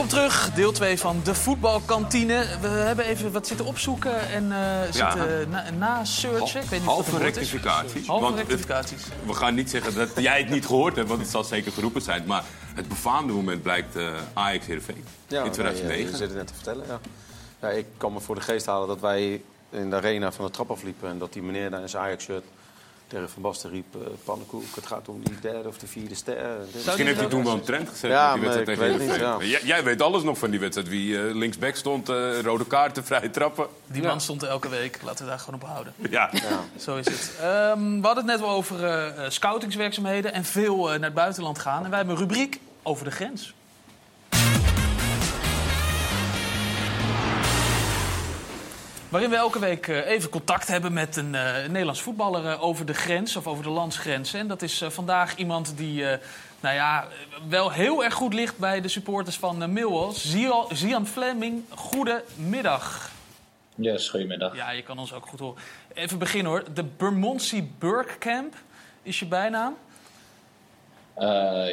Welkom 0.00 0.18
terug, 0.18 0.54
deel 0.54 0.72
2 0.72 0.98
van 0.98 1.20
de 1.24 1.34
voetbalkantine. 1.34 2.46
We 2.60 2.66
hebben 2.68 3.04
even 3.04 3.32
wat 3.32 3.46
zitten 3.46 3.66
opzoeken 3.66 4.28
en 4.28 4.52
eh 4.52 4.82
zitten 4.92 5.50
na, 5.50 5.70
na-searchen. 5.70 6.62
Ik 6.62 6.68
weet 6.68 6.80
niet 6.80 6.88
of 6.88 6.94
Halve 6.94 7.10
dat 7.10 7.20
een 7.20 7.26
woord 7.26 7.36
is. 7.36 7.52
rectificatie. 7.52 8.06
Halve 8.06 8.24
Want 8.24 8.38
het- 8.38 8.48
rectificaties. 8.48 9.02
we 9.26 9.34
gaan 9.34 9.54
niet 9.54 9.70
zeggen 9.70 9.94
dat 9.94 10.08
jij 10.14 10.38
het 10.38 10.50
niet 10.50 10.66
gehoord 10.66 10.96
hebt, 10.96 11.08
want 11.08 11.20
het 11.20 11.30
zal 11.30 11.44
zeker 11.44 11.72
geroepen 11.72 12.02
zijn. 12.02 12.24
Maar 12.26 12.44
het 12.74 12.88
befaamde 12.88 13.32
moment 13.32 13.62
blijkt 13.62 13.96
eh 13.96 14.08
Ajax 14.32 14.66
Heerenveen 14.66 15.04
Ja, 15.26 15.42
in 15.44 15.50
2009. 15.50 16.02
nee, 16.02 16.10
je 16.10 16.16
zit 16.16 16.28
het 16.28 16.36
net 16.36 16.46
te 16.46 16.54
vertellen, 16.54 16.84
ja. 16.86 17.00
ja. 17.60 17.68
Ik 17.68 17.86
kan 17.96 18.12
me 18.12 18.20
voor 18.20 18.34
de 18.34 18.40
geest 18.40 18.66
halen 18.66 18.88
dat 18.88 19.00
wij 19.00 19.42
in 19.70 19.90
de 19.90 19.96
arena 19.96 20.32
van 20.32 20.44
de 20.44 20.50
trap 20.50 20.70
afliepen... 20.70 21.08
en 21.08 21.18
dat 21.18 21.32
die 21.32 21.42
meneer 21.42 21.70
daar 21.70 21.80
in 21.80 21.88
zijn 21.88 22.02
Ajax-shirt 22.02 22.44
tegen 23.10 23.30
Van 23.30 23.42
Basten 23.42 23.70
riep... 23.70 23.94
eh 23.94 24.00
pannenkoek, 24.24 24.74
het 24.74 24.86
gaat 24.86 25.08
om 25.08 25.22
die 25.24 25.40
derde 25.40 25.68
of 25.68 25.78
de 25.78 25.86
vierde 25.86 26.14
ster. 26.14 26.36
Misschien 26.84 27.06
heeft 27.06 27.20
hij 27.20 27.28
toen 27.28 27.44
wel 27.44 27.52
een 27.52 27.60
trend 27.60 27.88
gezet 27.88 28.10
Ja, 28.10 28.36
met 28.36 28.40
die 28.40 28.50
wedstrijd 28.50 28.78
tegen 28.78 28.98
weet 28.98 29.10
Heerenveen. 29.16 29.48
Jij, 29.48 29.60
jij 29.62 29.84
weet 29.84 30.02
alles 30.02 30.22
nog 30.22 30.38
van 30.38 30.50
die 30.50 30.60
wedstrijd. 30.60 30.88
Wie 30.88 31.18
eh, 31.18 31.34
linksback 31.34 31.74
stond, 31.74 32.08
eh, 32.08 32.40
rode 32.40 32.66
kaarten, 32.66 33.04
vrije 33.04 33.30
trappen. 33.30 33.66
Die 33.86 34.02
man 34.02 34.20
stond 34.20 34.42
elke 34.42 34.68
week. 34.68 34.98
Laten 35.02 35.24
we 35.24 35.30
daar 35.30 35.38
gewoon 35.38 35.60
op 35.62 35.68
houden. 35.68 35.94
Ja. 36.10 36.30
Zo 36.78 36.96
is 36.96 37.06
het. 37.06 37.32
Ehm, 37.40 38.00
we 38.00 38.06
hadden 38.06 38.16
het 38.16 38.26
net 38.26 38.40
wel 38.40 38.50
over 38.50 39.12
scoutingswerkzaamheden 39.28 40.32
en 40.32 40.44
veel 40.44 40.86
eh, 40.86 40.94
naar 40.94 41.04
het 41.04 41.14
buitenland 41.14 41.58
gaan. 41.58 41.84
En 41.84 41.88
wij 41.88 41.98
hebben 41.98 42.16
een 42.16 42.22
rubriek 42.22 42.60
over 42.82 43.04
de 43.04 43.10
grens. 43.10 43.54
Waarin 49.10 49.30
we 49.30 49.36
elke 49.36 49.58
week 49.58 49.88
eh, 49.88 50.06
even 50.06 50.30
contact 50.30 50.68
hebben 50.68 50.92
met 50.92 51.16
een 51.16 51.34
eh, 51.34 51.66
Nederlands 51.68 52.00
voetballer 52.02 52.46
eh, 52.46 52.62
over 52.62 52.86
de 52.86 52.94
grens 52.94 53.36
of 53.36 53.46
over 53.46 53.62
de 53.64 53.70
landsgrenzen. 53.70 54.40
En 54.40 54.46
dat 54.46 54.62
is 54.62 54.82
vandaag 54.88 55.36
iemand 55.36 55.76
die 55.76 56.04
nou 56.60 56.74
ja, 56.74 57.06
wel 57.48 57.70
heel 57.70 58.04
erg 58.04 58.14
goed 58.14 58.34
ligt 58.34 58.58
bij 58.58 58.80
de 58.80 58.88
supporters 58.88 59.36
van 59.36 59.72
Millwall. 59.72 60.12
Zian- 60.72 61.06
Fleming, 61.06 61.62
goedemiddag. 61.68 63.10
Yes, 63.74 64.08
goedemiddag. 64.08 64.56
Ja, 64.56 64.70
je 64.70 64.82
kan 64.82 64.98
ons 64.98 65.12
ook 65.12 65.26
goed 65.26 65.38
horen. 65.40 65.62
Even 65.94 66.18
beginnen 66.18 66.52
hoor. 66.52 66.64
De 66.74 66.84
Bermondsey 66.84 67.68
Burgcamp 67.78 68.54
is 69.02 69.18
je 69.18 69.26
bijnaam. 69.26 69.76
Ja, 71.16 71.64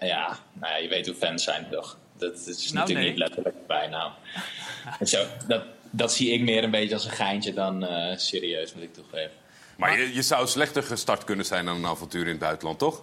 ja, 0.00 0.36
nou 0.52 0.72
ja, 0.72 0.76
je 0.76 0.88
weet 0.88 1.06
hoe 1.06 1.14
fans 1.14 1.44
zijn 1.44 1.66
toch? 1.70 1.98
Dat 2.16 2.34
is 2.34 2.46
Nou, 2.72 2.74
natuurlijk 2.74 2.98
nee. 2.98 3.08
niet 3.08 3.18
letterlijk 3.18 3.66
bijnaam. 3.66 4.12
Zo, 5.00 5.24
dat, 5.48 5.62
dat 5.92 6.12
zie 6.12 6.30
ik 6.30 6.40
meer 6.40 6.64
een 6.64 6.70
beetje 6.70 6.94
als 6.94 7.04
een 7.04 7.10
geintje 7.10 7.52
dan 7.52 7.86
eh, 7.86 8.16
serieus, 8.18 8.74
moet 8.74 8.82
ik 8.82 8.94
toegeven. 8.94 9.30
Maar 9.76 9.98
je, 9.98 10.14
je 10.14 10.22
zou 10.22 10.46
slechter 10.46 10.82
gestart 10.82 11.24
kunnen 11.24 11.44
zijn 11.44 11.64
dan 11.64 11.76
een 11.76 11.86
avontuur 11.86 12.22
in 12.22 12.28
het 12.28 12.38
buitenland, 12.38 12.78
toch? 12.78 13.02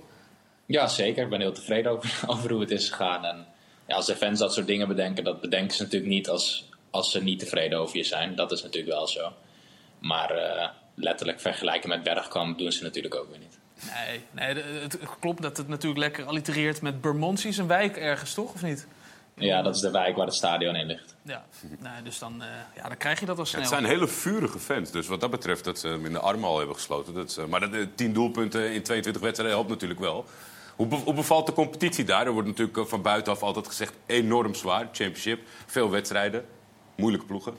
Ja, 0.66 0.88
zeker. 0.88 1.24
Ik 1.24 1.30
ben 1.30 1.40
heel 1.40 1.54
tevreden 1.54 1.92
over, 1.92 2.22
over 2.32 2.52
hoe 2.52 2.62
het 2.62 2.72
is 2.72 2.90
gegaan. 2.90 3.26
En 3.26 3.46
ja, 3.88 3.96
als 3.96 4.06
de 4.06 4.16
fans 4.16 4.40
dat 4.40 4.54
soort 4.54 4.68
dingen 4.68 4.88
bedenken, 4.88 5.24
dat 5.24 5.42
bedenken 5.42 5.76
ze 5.76 5.84
natuurlijk 5.84 6.12
niet 6.12 6.30
als, 6.30 6.70
als 6.90 7.12
ze 7.12 7.24
niet 7.24 7.40
tevreden 7.40 7.80
over 7.80 7.98
je 7.98 8.04
zijn. 8.04 8.36
Dat 8.36 8.52
is 8.52 8.64
natuurlijk 8.64 8.94
wel 8.94 9.08
zo. 9.08 9.34
Maar 10.00 10.32
eh, 10.32 10.70
letterlijk 10.96 11.40
vergelijken 11.40 11.90
met 11.90 12.04
Bergkamp 12.04 12.58
doen 12.58 12.72
ze 12.72 12.84
natuurlijk 12.84 13.16
ook 13.16 13.30
weer 13.30 13.40
niet. 13.40 13.58
Nee, 13.94 14.22
nee 14.32 14.64
het 14.64 14.98
klopt 15.20 15.42
dat 15.42 15.58
het 15.58 15.68
natuurlijk 15.68 16.00
lekker 16.00 16.26
allitereert 16.26 16.82
met 16.82 17.02
Bermondsey. 17.02 17.50
is 17.50 17.58
een 17.58 17.68
wijk 17.68 17.98
ergens, 17.98 18.34
toch? 18.34 18.54
Of 18.54 18.62
niet? 18.62 18.88
Ja, 19.40 19.62
dat 19.62 19.76
is 19.76 19.82
de 19.82 19.92
wijk 19.92 20.16
waar 20.16 20.26
het 20.26 20.36
stadion 20.36 20.76
in 20.76 20.86
ligt. 20.86 21.16
Ja, 21.22 21.46
nee, 21.80 22.02
dus 22.04 22.20
dan, 22.20 22.42
eh, 22.42 22.48
ja, 22.76 22.88
dan 22.88 22.98
krijg 22.98 23.20
je 23.20 23.26
dat 23.26 23.40
al 23.40 23.46
snel. 23.46 23.62
Het 23.62 23.70
zijn 23.70 23.86
hele 23.86 24.08
vurige 24.08 24.60
fans. 24.60 24.92
Dus 24.92 25.08
wat 25.08 25.22
dat 25.22 25.30
betreft 25.32 25.64
dat 25.64 25.80
ze 25.80 25.88
hem 25.88 26.06
in 26.06 26.12
de 26.12 26.20
armen 26.20 26.50
al 26.50 26.58
hebben 26.58 26.76
gesloten. 26.76 27.14
Dat 27.14 27.30
is, 27.30 27.38
eh, 27.38 27.46
maar 27.46 27.60
dat, 27.60 27.74
eh, 27.74 27.86
10 27.96 28.14
doelpunten 28.14 28.74
in 28.74 28.84
22 28.84 29.22
wedstrijden 29.22 29.56
helpt 29.58 29.70
natuurlijk 29.72 30.00
wel. 30.00 30.26
Hoe, 30.76 30.88
be- 30.88 30.96
hoe 30.96 31.14
bevalt 31.14 31.46
de 31.46 31.54
competitie 31.54 32.04
daar? 32.06 32.26
Er 32.26 32.32
wordt 32.32 32.48
natuurlijk 32.48 32.78
eh, 32.78 32.86
van 32.86 33.02
buitenaf 33.02 33.44
altijd 33.44 33.68
gezegd 33.68 33.94
enorm 34.06 34.56
zwaar. 34.56 34.84
Championship, 34.92 35.42
veel 35.66 35.90
wedstrijden, 35.90 36.46
moeilijke 36.96 37.26
ploegen. 37.28 37.54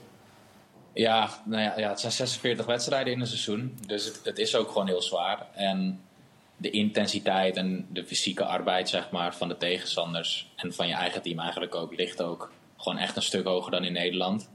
Ja, 0.93 1.29
nou 1.45 1.61
ja, 1.61 1.73
ja, 1.79 1.89
het 1.89 1.99
zijn 1.99 2.11
46 2.11 2.65
wedstrijden 2.65 3.13
in 3.13 3.19
een 3.19 3.27
seizoen. 3.27 3.77
Dus 3.87 4.05
het, 4.05 4.19
het 4.23 4.37
is 4.37 4.55
ook 4.55 4.67
gewoon 4.71 4.87
heel 4.87 5.01
zwaar. 5.01 5.45
En 5.53 6.01
de 6.61 6.69
intensiteit 6.69 7.57
en 7.57 7.87
de 7.89 8.05
fysieke 8.05 8.45
arbeid 8.45 8.89
zeg 8.89 9.09
maar, 9.11 9.35
van 9.35 9.47
de 9.47 9.57
tegenstanders 9.57 10.47
en 10.55 10.73
van 10.73 10.87
je 10.87 10.93
eigen 10.93 11.21
team 11.21 11.39
eigenlijk 11.39 11.75
ook, 11.75 11.95
ligt 11.95 12.21
ook 12.21 12.51
gewoon 12.77 12.97
echt 12.97 13.15
een 13.15 13.21
stuk 13.21 13.45
hoger 13.45 13.71
dan 13.71 13.83
in 13.83 13.93
Nederland. 13.93 14.49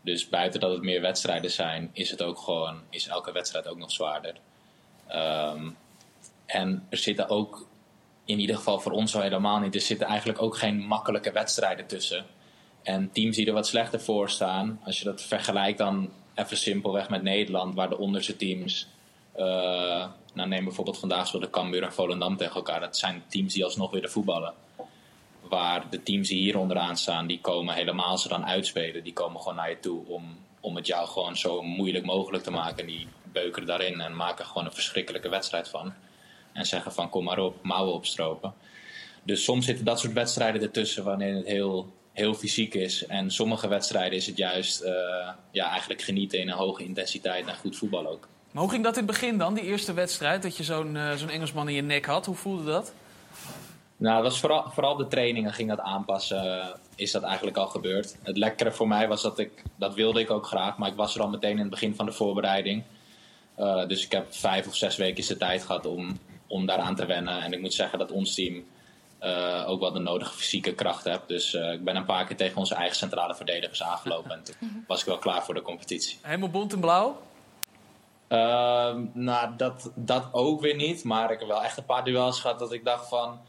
Dus 0.00 0.28
buiten 0.28 0.60
dat 0.60 0.72
het 0.72 0.82
meer 0.82 1.00
wedstrijden 1.00 1.50
zijn, 1.50 1.90
is 1.92 2.10
het 2.10 2.22
ook 2.22 2.38
gewoon, 2.38 2.80
is 2.90 3.06
elke 3.06 3.32
wedstrijd 3.32 3.68
ook 3.68 3.76
nog 3.76 3.90
zwaarder. 3.90 4.34
Ehm, 5.06 5.70
en 6.46 6.86
er 6.88 6.98
zitten 6.98 7.28
ook, 7.28 7.66
in 8.24 8.40
ieder 8.40 8.56
geval 8.56 8.80
voor 8.80 8.92
ons 8.92 9.10
zo 9.10 9.20
helemaal 9.20 9.58
niet, 9.58 9.74
er 9.74 9.80
zitten 9.80 10.06
eigenlijk 10.06 10.42
ook 10.42 10.56
geen 10.56 10.78
makkelijke 10.78 11.32
wedstrijden 11.32 11.86
tussen. 11.86 12.24
En 12.82 13.10
teams 13.12 13.36
die 13.36 13.46
er 13.46 13.52
wat 13.52 13.66
slechter 13.66 14.00
voor 14.00 14.30
staan, 14.30 14.80
als 14.84 14.98
je 14.98 15.04
dat 15.04 15.22
vergelijkt 15.22 15.78
dan 15.78 16.10
even 16.34 16.56
simpelweg 16.56 17.08
met 17.08 17.22
Nederland, 17.22 17.74
waar 17.74 17.88
de 17.88 17.98
onderste 17.98 18.36
teams, 18.36 18.88
eh, 19.32 20.06
nou 20.36 20.48
neem 20.48 20.64
bijvoorbeeld 20.64 20.98
vandaag 20.98 21.30
de 21.30 21.50
Cambuur 21.50 21.82
en 21.82 21.92
Volendam 21.92 22.36
tegen 22.36 22.54
elkaar, 22.54 22.80
dat 22.80 22.96
zijn 22.96 23.22
teams 23.28 23.52
die 23.52 23.64
alsnog 23.64 23.90
weer 23.90 24.02
de 24.02 24.08
voetballen. 24.08 24.54
Waar 25.40 25.90
de 25.90 26.02
teams 26.02 26.28
die 26.28 26.38
hier 26.38 26.58
onderaan 26.58 26.96
staan, 26.96 27.26
die 27.26 27.40
komen 27.40 27.74
helemaal 27.74 28.18
ze 28.18 28.28
dan 28.28 28.46
uitspelen, 28.46 29.04
die 29.04 29.12
komen 29.12 29.40
gewoon 29.40 29.56
naar 29.56 29.70
je 29.70 29.80
toe 29.80 30.06
om, 30.06 30.38
om 30.60 30.76
het 30.76 30.86
jou 30.86 31.08
gewoon 31.08 31.36
zo 31.36 31.62
moeilijk 31.62 32.04
mogelijk 32.04 32.44
te 32.44 32.50
maken. 32.50 32.86
Die 32.86 33.08
beukeren 33.32 33.66
daarin 33.66 34.00
en 34.00 34.16
maken 34.16 34.46
gewoon 34.46 34.64
een 34.64 34.72
verschrikkelijke 34.72 35.28
wedstrijd 35.28 35.68
van. 35.68 35.92
En 36.52 36.66
zeggen 36.66 36.92
van 36.92 37.10
kom 37.10 37.24
maar 37.24 37.38
op, 37.38 37.62
mouwen 37.62 37.94
opstropen. 37.94 38.54
Dus 39.22 39.44
soms 39.44 39.64
zitten 39.64 39.84
dat 39.84 40.00
soort 40.00 40.12
wedstrijden 40.12 40.62
ertussen 40.62 41.04
wanneer 41.04 41.34
het 41.34 41.46
heel, 41.46 41.92
heel 42.12 42.34
fysiek 42.34 42.74
is. 42.74 43.06
En 43.06 43.30
sommige 43.30 43.68
wedstrijden 43.68 44.18
is 44.18 44.26
het 44.26 44.36
juist 44.36 44.80
eh, 44.80 45.28
ja, 45.50 45.70
eigenlijk 45.70 46.02
genieten 46.02 46.38
in 46.38 46.48
een 46.48 46.56
hoge 46.56 46.84
intensiteit 46.84 47.46
en 47.46 47.56
goed 47.56 47.76
voetbal 47.76 48.06
ook. 48.06 48.28
Maar 48.56 48.64
hoe 48.64 48.74
ging 48.74 48.84
dat 48.84 48.96
in 48.96 49.02
het 49.02 49.10
begin 49.10 49.38
dan, 49.38 49.54
die 49.54 49.64
eerste 49.64 49.92
wedstrijd? 49.92 50.42
Dat 50.42 50.56
je 50.56 50.64
zo'n 50.64 50.96
eh, 50.96 51.12
zo'n 51.12 51.28
Engelsman 51.28 51.68
in 51.68 51.74
je 51.74 51.82
nek 51.82 52.06
had. 52.06 52.26
Hoe 52.26 52.34
voelde 52.34 52.64
dat? 52.64 52.92
Nou, 53.96 54.14
dat 54.22 54.32
was 54.32 54.40
vooral, 54.40 54.70
vooral 54.70 54.96
de 54.96 55.06
trainingen 55.06 55.52
ging 55.52 55.68
dat 55.68 55.80
aanpassen. 55.80 56.60
eh, 56.60 56.68
is 56.94 57.10
dat 57.10 57.22
eigenlijk 57.22 57.56
al 57.56 57.66
gebeurd. 57.66 58.16
Het 58.22 58.36
lekkere 58.36 58.72
voor 58.72 58.88
mij 58.88 59.08
was 59.08 59.22
dat 59.22 59.38
ik, 59.38 59.62
dat 59.74 59.94
wilde 59.94 60.20
ik 60.20 60.30
ook 60.30 60.46
graag, 60.46 60.78
maar 60.78 60.88
ik 60.88 60.96
was 60.96 61.14
er 61.14 61.20
al 61.20 61.28
meteen 61.28 61.50
in 61.50 61.58
het 61.58 61.70
begin 61.70 61.94
van 61.94 62.06
de 62.06 62.12
voorbereiding. 62.12 62.82
Eh, 63.54 63.86
dus 63.86 64.04
ik 64.04 64.12
heb 64.12 64.34
vijf 64.34 64.66
of 64.66 64.76
zes 64.76 64.96
weken 64.96 65.26
de 65.26 65.36
tijd 65.36 65.64
gehad 65.64 65.86
om, 65.86 66.18
om 66.46 66.66
daaraan 66.66 66.96
te 66.96 67.06
wennen. 67.06 67.42
En 67.42 67.52
ik 67.52 67.60
moet 67.60 67.74
zeggen 67.74 67.98
dat 67.98 68.10
ons 68.10 68.34
team 68.34 68.64
ook 69.66 69.80
wel 69.80 69.92
de 69.92 69.98
nodige 69.98 70.32
fysieke 70.34 70.74
kracht 70.74 71.04
heeft. 71.04 71.28
Dus 71.28 71.54
ik 71.54 71.84
ben 71.84 71.96
een 71.96 72.04
paar 72.04 72.26
keer 72.26 72.36
tegen 72.36 72.56
onze 72.56 72.74
eigen 72.74 72.96
centrale 72.96 73.34
verdedigers 73.34 73.82
aangelopen. 73.82 74.30
En 74.30 74.42
toen 74.42 74.84
was 74.88 75.00
ik 75.00 75.06
wel 75.06 75.18
klaar 75.18 75.44
voor 75.44 75.54
de 75.54 75.62
competitie. 75.62 76.18
Helemaal 76.22 76.50
bont 76.50 76.72
en 76.72 76.80
blauw? 76.80 77.25
Ehm, 78.28 79.04
nou, 79.12 79.56
dat, 79.56 79.90
dat 79.94 80.28
ook 80.32 80.60
weer 80.60 80.74
niet. 80.74 81.04
Maar 81.04 81.30
ik 81.30 81.38
heb 81.38 81.48
wel 81.48 81.62
echt 81.62 81.76
een 81.76 81.84
paar 81.84 82.04
duels 82.04 82.40
gehad 82.40 82.58
dat 82.58 82.72
ik 82.72 82.84
dacht 82.84 83.08
van... 83.08 83.40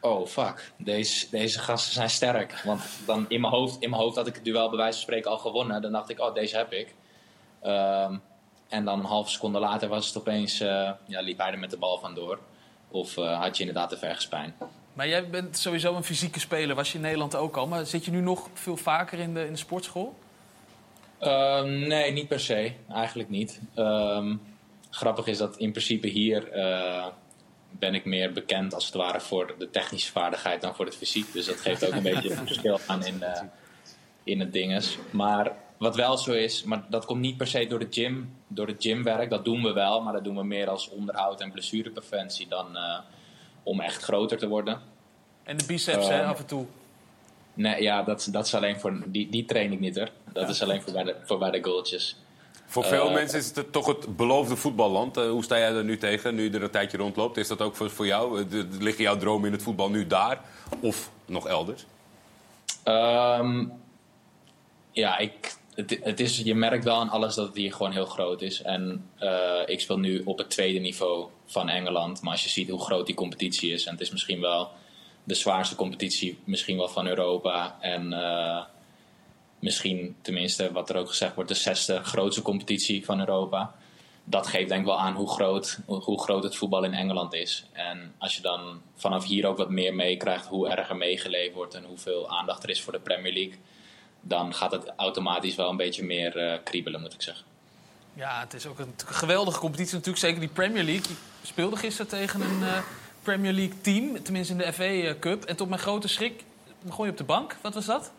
Oh, 0.00 0.26
fuck. 0.26 0.72
Deze, 0.76 1.30
deze 1.30 1.58
gasten 1.58 1.92
zijn 1.92 2.10
sterk. 2.10 2.62
Want 2.64 2.82
dan 3.06 3.24
in 3.28 3.40
mijn, 3.40 3.52
hoofd, 3.52 3.80
in 3.80 3.90
mijn 3.90 4.02
hoofd 4.02 4.16
had 4.16 4.26
ik 4.26 4.34
het 4.34 4.44
duel 4.44 4.68
bij 4.68 4.78
wijze 4.78 4.92
van 4.92 5.02
spreken 5.02 5.30
al 5.30 5.38
gewonnen. 5.38 5.82
Dan 5.82 5.92
dacht 5.92 6.10
ik, 6.10 6.20
oh, 6.20 6.34
deze 6.34 6.56
heb 6.56 6.72
ik. 6.72 6.94
Ehm, 7.62 8.16
en 8.68 8.84
dan 8.84 8.98
een 8.98 9.04
halve 9.04 9.30
seconde 9.30 9.58
later 9.58 9.88
was 9.88 10.06
het 10.06 10.16
opeens... 10.16 10.60
eh, 10.60 10.90
ja, 11.06 11.20
liep 11.20 11.38
hij 11.38 11.50
er 11.52 11.58
met 11.58 11.70
de 11.70 11.78
bal 11.78 11.98
vandoor. 11.98 12.38
Of 12.88 13.16
eh, 13.16 13.40
had 13.40 13.56
je 13.56 13.64
inderdaad 13.64 13.88
te 13.88 13.96
ver 13.96 14.20
spijn. 14.20 14.54
Maar 14.92 15.08
jij 15.08 15.30
bent 15.30 15.58
sowieso 15.58 15.94
een 15.94 16.04
fysieke 16.04 16.40
speler. 16.40 16.76
Was 16.76 16.88
je 16.88 16.96
in 16.96 17.04
Nederland 17.04 17.34
ook 17.34 17.56
al. 17.56 17.66
Maar 17.66 17.86
zit 17.86 18.04
je 18.04 18.10
nu 18.10 18.20
nog 18.20 18.48
veel 18.52 18.76
vaker 18.76 19.18
in 19.18 19.34
de, 19.34 19.46
in 19.46 19.52
de 19.52 19.58
sportschool? 19.58 20.14
Ehm, 21.18 21.78
nee, 21.86 22.12
niet 22.12 22.28
per 22.28 22.40
se. 22.40 22.72
Eigenlijk 22.88 23.28
niet. 23.28 23.60
Ehm, 23.74 24.36
grappig 24.90 25.26
is 25.26 25.38
dat 25.38 25.56
in 25.56 25.70
principe 25.70 26.06
hier 26.06 26.50
eh, 26.50 27.06
ben 27.70 27.94
ik 27.94 28.04
meer 28.04 28.32
bekend 28.32 28.74
als 28.74 28.86
het 28.86 28.94
ware 28.94 29.20
voor 29.20 29.54
de 29.58 29.70
technische 29.70 30.12
vaardigheid 30.12 30.60
dan 30.60 30.74
voor 30.74 30.84
het 30.84 30.96
fysiek. 30.96 31.32
Dus 31.32 31.46
dat 31.46 31.60
geeft 31.60 31.86
ook 31.86 31.92
een 31.92 32.02
beetje 32.02 32.30
een 32.30 32.46
verschil 32.52 32.78
aan 32.86 33.04
in, 33.04 33.22
eh, 33.22 33.42
in 34.24 34.40
het 34.40 34.52
dinges. 34.52 34.98
Maar 35.10 35.56
wat 35.76 35.96
wel 35.96 36.16
zo 36.18 36.32
is, 36.32 36.64
maar 36.64 36.84
dat 36.88 37.04
komt 37.04 37.20
niet 37.20 37.36
per 37.36 37.46
se 37.46 37.66
door 37.66 37.78
de 37.78 37.86
gym, 37.90 38.36
door 38.48 38.66
het 38.66 38.82
gymwerk. 38.82 39.30
Dat 39.30 39.44
doen 39.44 39.62
we 39.62 39.72
wel, 39.72 40.02
maar 40.02 40.12
dat 40.12 40.24
doen 40.24 40.36
we 40.36 40.44
meer 40.44 40.68
als 40.68 40.88
onderhoud 40.88 41.40
en 41.40 41.52
blessurepreventie 41.52 42.48
dan 42.48 42.76
eh, 42.76 42.98
om 43.62 43.80
echt 43.80 44.02
groter 44.02 44.38
te 44.38 44.48
worden. 44.48 44.80
En 45.42 45.56
de 45.56 45.66
biceps, 45.66 46.08
hè, 46.08 46.20
Ehm, 46.20 46.28
af 46.28 46.38
en 46.38 46.46
toe. 46.46 46.66
Nee, 47.54 47.82
ja, 47.82 48.02
dat, 48.02 48.28
dat 48.30 48.46
is 48.46 48.54
alleen 48.54 48.80
voor. 48.80 49.02
Die, 49.06 49.28
die 49.30 49.44
train 49.44 49.72
ik 49.72 49.80
niet 49.80 49.96
hoor. 49.96 50.10
Dat 50.40 50.48
is 50.48 50.62
alleen 50.62 50.82
voor 50.82 50.92
bij 50.92 51.04
de, 51.04 51.14
voor 51.24 51.38
bij 51.38 51.50
de 51.50 51.62
goaltjes. 51.64 52.16
Voor 52.66 52.84
veel 52.84 53.06
Eh, 53.08 53.14
mensen 53.14 53.38
is 53.38 53.54
het 53.54 53.72
toch 53.72 53.86
het 53.86 54.16
beloofde 54.16 54.56
voetballand. 54.56 55.16
Eh, 55.16 55.28
hoe 55.30 55.44
sta 55.44 55.58
jij 55.58 55.72
er 55.74 55.84
nu 55.84 55.98
tegen, 55.98 56.34
nu 56.34 56.42
je 56.42 56.50
er 56.50 56.62
een 56.62 56.70
tijdje 56.70 56.96
rondloopt? 56.96 57.36
Is 57.36 57.48
dat 57.48 57.60
ook 57.62 57.76
voor, 57.76 57.90
voor 57.90 58.06
jou? 58.06 58.40
Eh, 58.42 58.50
de- 58.50 58.66
Liggen 58.80 59.02
jouw 59.04 59.16
dromen 59.16 59.46
in 59.46 59.52
het 59.52 59.62
voetbal 59.62 59.90
nu 59.90 60.06
daar? 60.06 60.40
Of 60.80 61.10
nog 61.26 61.46
elders? 61.46 61.84
Ehm, 62.82 63.64
ja, 64.92 65.18
ik, 65.18 65.54
het, 65.74 65.98
het 66.02 66.20
is, 66.20 66.38
je 66.38 66.54
merkt 66.54 66.84
wel 66.84 66.96
aan 66.96 67.08
alles 67.08 67.34
dat 67.34 67.46
het 67.46 67.56
hier 67.56 67.72
gewoon 67.72 67.92
heel 67.92 68.06
groot 68.06 68.42
is. 68.42 68.62
En 68.62 69.10
eh, 69.18 69.60
ik 69.66 69.80
speel 69.80 69.98
nu 69.98 70.22
op 70.24 70.38
het 70.38 70.50
tweede 70.50 70.78
niveau 70.78 71.26
van 71.46 71.68
Engeland. 71.68 72.22
Maar 72.22 72.32
als 72.32 72.42
je 72.42 72.48
ziet 72.48 72.70
hoe 72.70 72.80
groot 72.84 73.06
die 73.06 73.14
competitie 73.14 73.72
is, 73.72 73.84
en 73.86 73.92
het 73.92 74.00
is 74.00 74.10
misschien 74.10 74.40
wel 74.40 74.70
de 75.24 75.34
zwaarste 75.34 75.74
competitie 75.76 76.38
misschien 76.44 76.76
wel 76.76 76.88
van 76.88 77.06
Europa. 77.06 77.76
En 77.80 78.12
eh, 78.12 78.62
misschien, 79.58 80.16
tenminste, 80.22 80.72
wat 80.72 80.90
er 80.90 80.96
ook 80.96 81.08
gezegd 81.08 81.34
wordt, 81.34 81.50
de 81.50 81.56
zesde 81.56 82.04
grootste 82.04 82.42
competitie 82.42 83.04
van 83.04 83.18
Europa. 83.18 83.74
Dat 84.24 84.46
geeft 84.46 84.68
denk 84.68 84.80
ik 84.80 84.86
wel 84.86 85.00
aan 85.00 85.14
hoe 85.14 85.28
groot, 85.28 85.78
hoe 85.86 86.20
groot 86.20 86.42
het 86.42 86.56
voetbal 86.56 86.84
in 86.84 86.94
Engeland 86.94 87.34
is. 87.34 87.66
En 87.72 88.14
als 88.18 88.36
je 88.36 88.42
dan 88.42 88.80
vanaf 88.96 89.24
hier 89.24 89.46
ook 89.46 89.56
wat 89.56 89.70
meer 89.70 89.94
meekrijgt 89.94 90.46
hoe 90.46 90.68
erg 90.68 90.88
er 90.88 90.96
meegeleefd 90.96 91.54
wordt 91.54 91.74
en 91.74 91.84
hoeveel 91.84 92.30
aandacht 92.30 92.62
er 92.62 92.70
is 92.70 92.82
voor 92.82 92.92
de 92.92 92.98
Premier 92.98 93.32
League, 93.32 93.58
dan 94.20 94.54
gaat 94.54 94.70
het 94.70 94.92
automatisch 94.96 95.54
wel 95.54 95.70
een 95.70 95.76
beetje 95.76 96.04
meer 96.04 96.36
eh, 96.36 96.58
kriebelen, 96.64 97.00
moet 97.00 97.14
ik 97.14 97.22
zeggen. 97.22 97.44
Ja, 98.14 98.40
het 98.40 98.54
is 98.54 98.66
ook 98.66 98.78
een 98.78 98.94
geweldige 99.06 99.58
competitie 99.58 99.94
natuurlijk. 99.94 100.24
Zeker 100.24 100.40
die 100.40 100.48
Premier 100.48 100.84
League. 100.84 101.16
Je 101.40 101.46
speelde 101.46 101.76
gisteren 101.76 102.10
tegen 102.10 102.40
een 102.40 102.62
eh, 102.62 102.78
Premier 103.22 103.52
League 103.52 103.80
team. 103.80 104.22
Tenminste 104.22 104.52
in 104.52 104.58
de 104.58 104.72
FA 104.72 105.18
Cup. 105.18 105.44
En 105.44 105.56
tot 105.56 105.68
mijn 105.68 105.80
grote 105.80 106.08
schrik 106.08 106.44
begon 106.80 107.04
je 107.04 107.10
op 107.10 107.16
de 107.16 107.24
bank. 107.24 107.56
Wat 107.62 107.74
was 107.74 107.86
dat? 107.86 108.12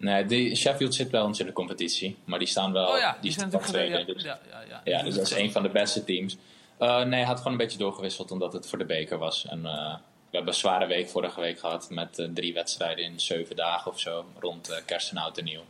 Nee, 0.00 0.26
die 0.26 0.56
Sheffield 0.56 0.94
zit 0.94 1.14
ons 1.14 1.40
in 1.40 1.46
de 1.46 1.52
competitie, 1.52 2.16
maar 2.24 2.38
die 2.38 2.48
staan 2.48 2.72
wel. 2.72 2.88
oh 2.88 2.98
ja, 2.98 3.18
die 3.20 3.32
zijn 3.32 3.48
staan 3.48 3.60
natuurlijk... 3.60 3.94
tweede, 3.94 4.12
dus- 4.12 4.22
ja, 4.22 4.38
ja, 4.50 4.62
ja, 4.68 4.80
Ja, 4.84 5.02
dus 5.02 5.14
dat 5.14 5.26
is 5.26 5.36
een 5.36 5.52
van 5.52 5.62
de 5.62 5.68
beste 5.68 6.04
teams. 6.04 6.36
Eh, 6.78 7.02
nee, 7.02 7.18
hij 7.18 7.24
had 7.24 7.36
gewoon 7.36 7.52
een 7.52 7.58
beetje 7.58 7.78
doorgewisseld 7.78 8.30
omdat 8.30 8.52
het 8.52 8.68
voor 8.68 8.78
de 8.78 8.84
beker 8.84 9.18
was. 9.18 9.46
En, 9.46 9.66
eh, 9.66 9.94
we 10.30 10.36
hebben 10.36 10.52
een 10.52 10.58
zware 10.60 10.86
week 10.86 11.08
vorige 11.08 11.40
week 11.40 11.58
gehad 11.58 11.90
met 11.90 12.18
eh, 12.18 12.26
drie 12.34 12.54
wedstrijden 12.54 13.04
in 13.04 13.20
zeven 13.20 13.56
dagen 13.56 13.90
of 13.90 14.00
zo. 14.00 14.24
Rond 14.38 14.82
kerst 14.86 15.10
en 15.10 15.16
oud 15.16 15.38
en 15.38 15.44
nieuw. 15.44 15.62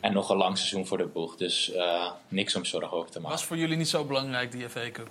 En 0.00 0.12
nog 0.12 0.30
een 0.30 0.36
lang 0.36 0.56
seizoen 0.56 0.86
voor 0.86 0.98
de 0.98 1.06
boeg. 1.06 1.36
Dus 1.36 1.72
niks 2.28 2.56
om 2.56 2.64
zorgen 2.64 2.96
over 2.96 3.10
te 3.10 3.20
maken. 3.20 3.36
Was 3.36 3.44
voor 3.44 3.56
jullie 3.56 3.76
niet 3.76 3.88
zo 3.88 4.04
belangrijk, 4.04 4.52
die 4.52 4.68
FA 4.68 4.90
Cup? 4.90 5.08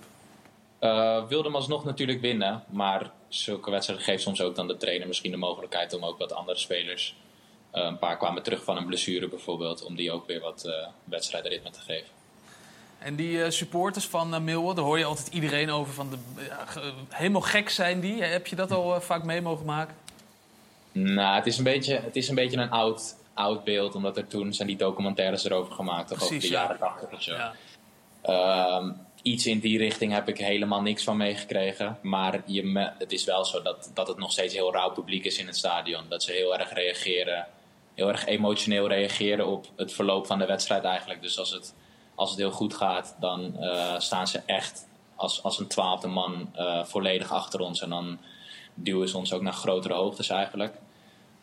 Wilde 1.28 1.44
hem 1.44 1.54
alsnog 1.54 1.84
natuurlijk 1.84 2.20
winnen. 2.20 2.64
Maar 2.68 3.10
zulke 3.28 3.70
wedstrijden 3.70 4.06
geeft 4.06 4.22
soms 4.22 4.40
ook 4.40 4.54
dan 4.54 4.66
de 4.68 4.76
trainer 4.76 5.06
misschien 5.06 5.30
de 5.30 5.36
mogelijkheid 5.36 5.92
om 5.92 6.04
ook 6.04 6.18
wat 6.18 6.32
andere 6.32 6.58
spelers. 6.58 7.14
Eh, 7.70 7.82
een 7.84 7.98
paar 7.98 8.16
kwamen 8.16 8.42
terug 8.42 8.64
van 8.64 8.76
een 8.76 8.86
blessure 8.86 9.28
bijvoorbeeld. 9.28 9.84
Om 9.84 9.96
die 9.96 10.12
ook 10.12 10.26
weer 10.26 10.40
wat 10.40 10.64
eh 10.64 10.86
wedstrijdritme 11.04 11.70
te 11.70 11.80
geven. 11.80 12.08
En 12.98 13.16
die 13.16 13.42
eh, 13.42 13.50
supporters 13.50 14.06
van 14.06 14.34
uh, 14.34 14.40
Millwall, 14.40 14.74
daar 14.74 14.84
hoor 14.84 14.98
je 14.98 15.04
altijd 15.04 15.26
iedereen 15.28 15.70
over. 15.70 15.94
Van 15.94 16.10
de, 16.10 16.16
ja, 16.48 16.64
ge- 16.66 16.92
helemaal 17.08 17.40
gek 17.40 17.68
zijn 17.70 18.00
die. 18.00 18.22
Heb 18.22 18.46
je 18.46 18.56
dat 18.56 18.70
al 18.72 19.00
vaak 19.00 19.24
mee 19.24 19.40
mogen 19.40 19.64
maken? 19.66 19.94
Nou, 20.92 21.36
het 21.36 21.46
is 21.46 21.58
een 21.58 21.64
beetje, 21.64 22.00
het 22.00 22.16
is 22.16 22.28
een, 22.28 22.34
beetje 22.34 22.56
een 22.58 22.70
oud, 22.70 23.16
oud 23.34 23.64
beeld, 23.64 23.94
omdat 23.94 24.16
er 24.16 24.26
toen 24.26 24.52
zijn 24.54 24.68
die 24.68 24.76
documentaires 24.76 25.44
erover 25.44 25.72
gemaakt, 25.74 26.08
toch 26.08 26.22
over 26.22 26.40
de 26.40 26.46
ja. 26.46 26.52
jaren 26.52 26.78
80 26.78 27.12
of 27.12 27.22
zo. 27.22 27.32
Ja. 27.34 27.52
Ehm, 28.22 28.90
iets 29.22 29.46
in 29.46 29.58
die 29.58 29.78
richting 29.78 30.12
heb 30.12 30.28
ik 30.28 30.38
helemaal 30.38 30.82
niks 30.82 31.04
van 31.04 31.16
meegekregen. 31.16 31.98
Maar 32.02 32.40
je 32.46 32.64
me- 32.64 32.92
het 32.98 33.12
is 33.12 33.24
wel 33.24 33.44
zo 33.44 33.62
dat, 33.62 33.90
dat 33.94 34.08
het 34.08 34.16
nog 34.18 34.32
steeds 34.32 34.54
heel 34.54 34.72
rauw 34.72 34.90
publiek 34.90 35.24
is 35.24 35.38
in 35.38 35.46
het 35.46 35.56
stadion. 35.56 36.04
Dat 36.08 36.22
ze 36.22 36.32
heel 36.32 36.58
erg 36.58 36.72
reageren, 36.72 37.46
heel 37.98 38.08
erg 38.08 38.26
emotioneel 38.26 38.88
reageren 38.88 39.46
op 39.46 39.66
het 39.76 39.92
verloop 39.92 40.26
van 40.26 40.38
de 40.38 40.46
wedstrijd 40.46 40.84
eigenlijk. 40.84 41.22
Dus 41.22 41.38
als 41.38 41.50
het, 41.50 41.74
als 42.14 42.30
het 42.30 42.38
heel 42.38 42.50
goed 42.50 42.74
gaat, 42.74 43.16
dan 43.20 43.56
eh, 43.56 43.98
staan 43.98 44.26
ze 44.26 44.42
echt 44.46 44.88
als, 45.16 45.42
als 45.42 45.58
een 45.58 45.66
twaalfde 45.66 46.08
man 46.08 46.50
eh, 46.54 46.84
volledig 46.84 47.32
achter 47.32 47.60
ons. 47.60 47.82
En 47.82 47.88
dan 47.88 48.18
duwen 48.74 49.08
ze 49.08 49.16
ons 49.16 49.32
ook 49.32 49.42
naar 49.42 49.52
grotere 49.52 49.94
hoogtes 49.94 50.28
eigenlijk. 50.28 50.74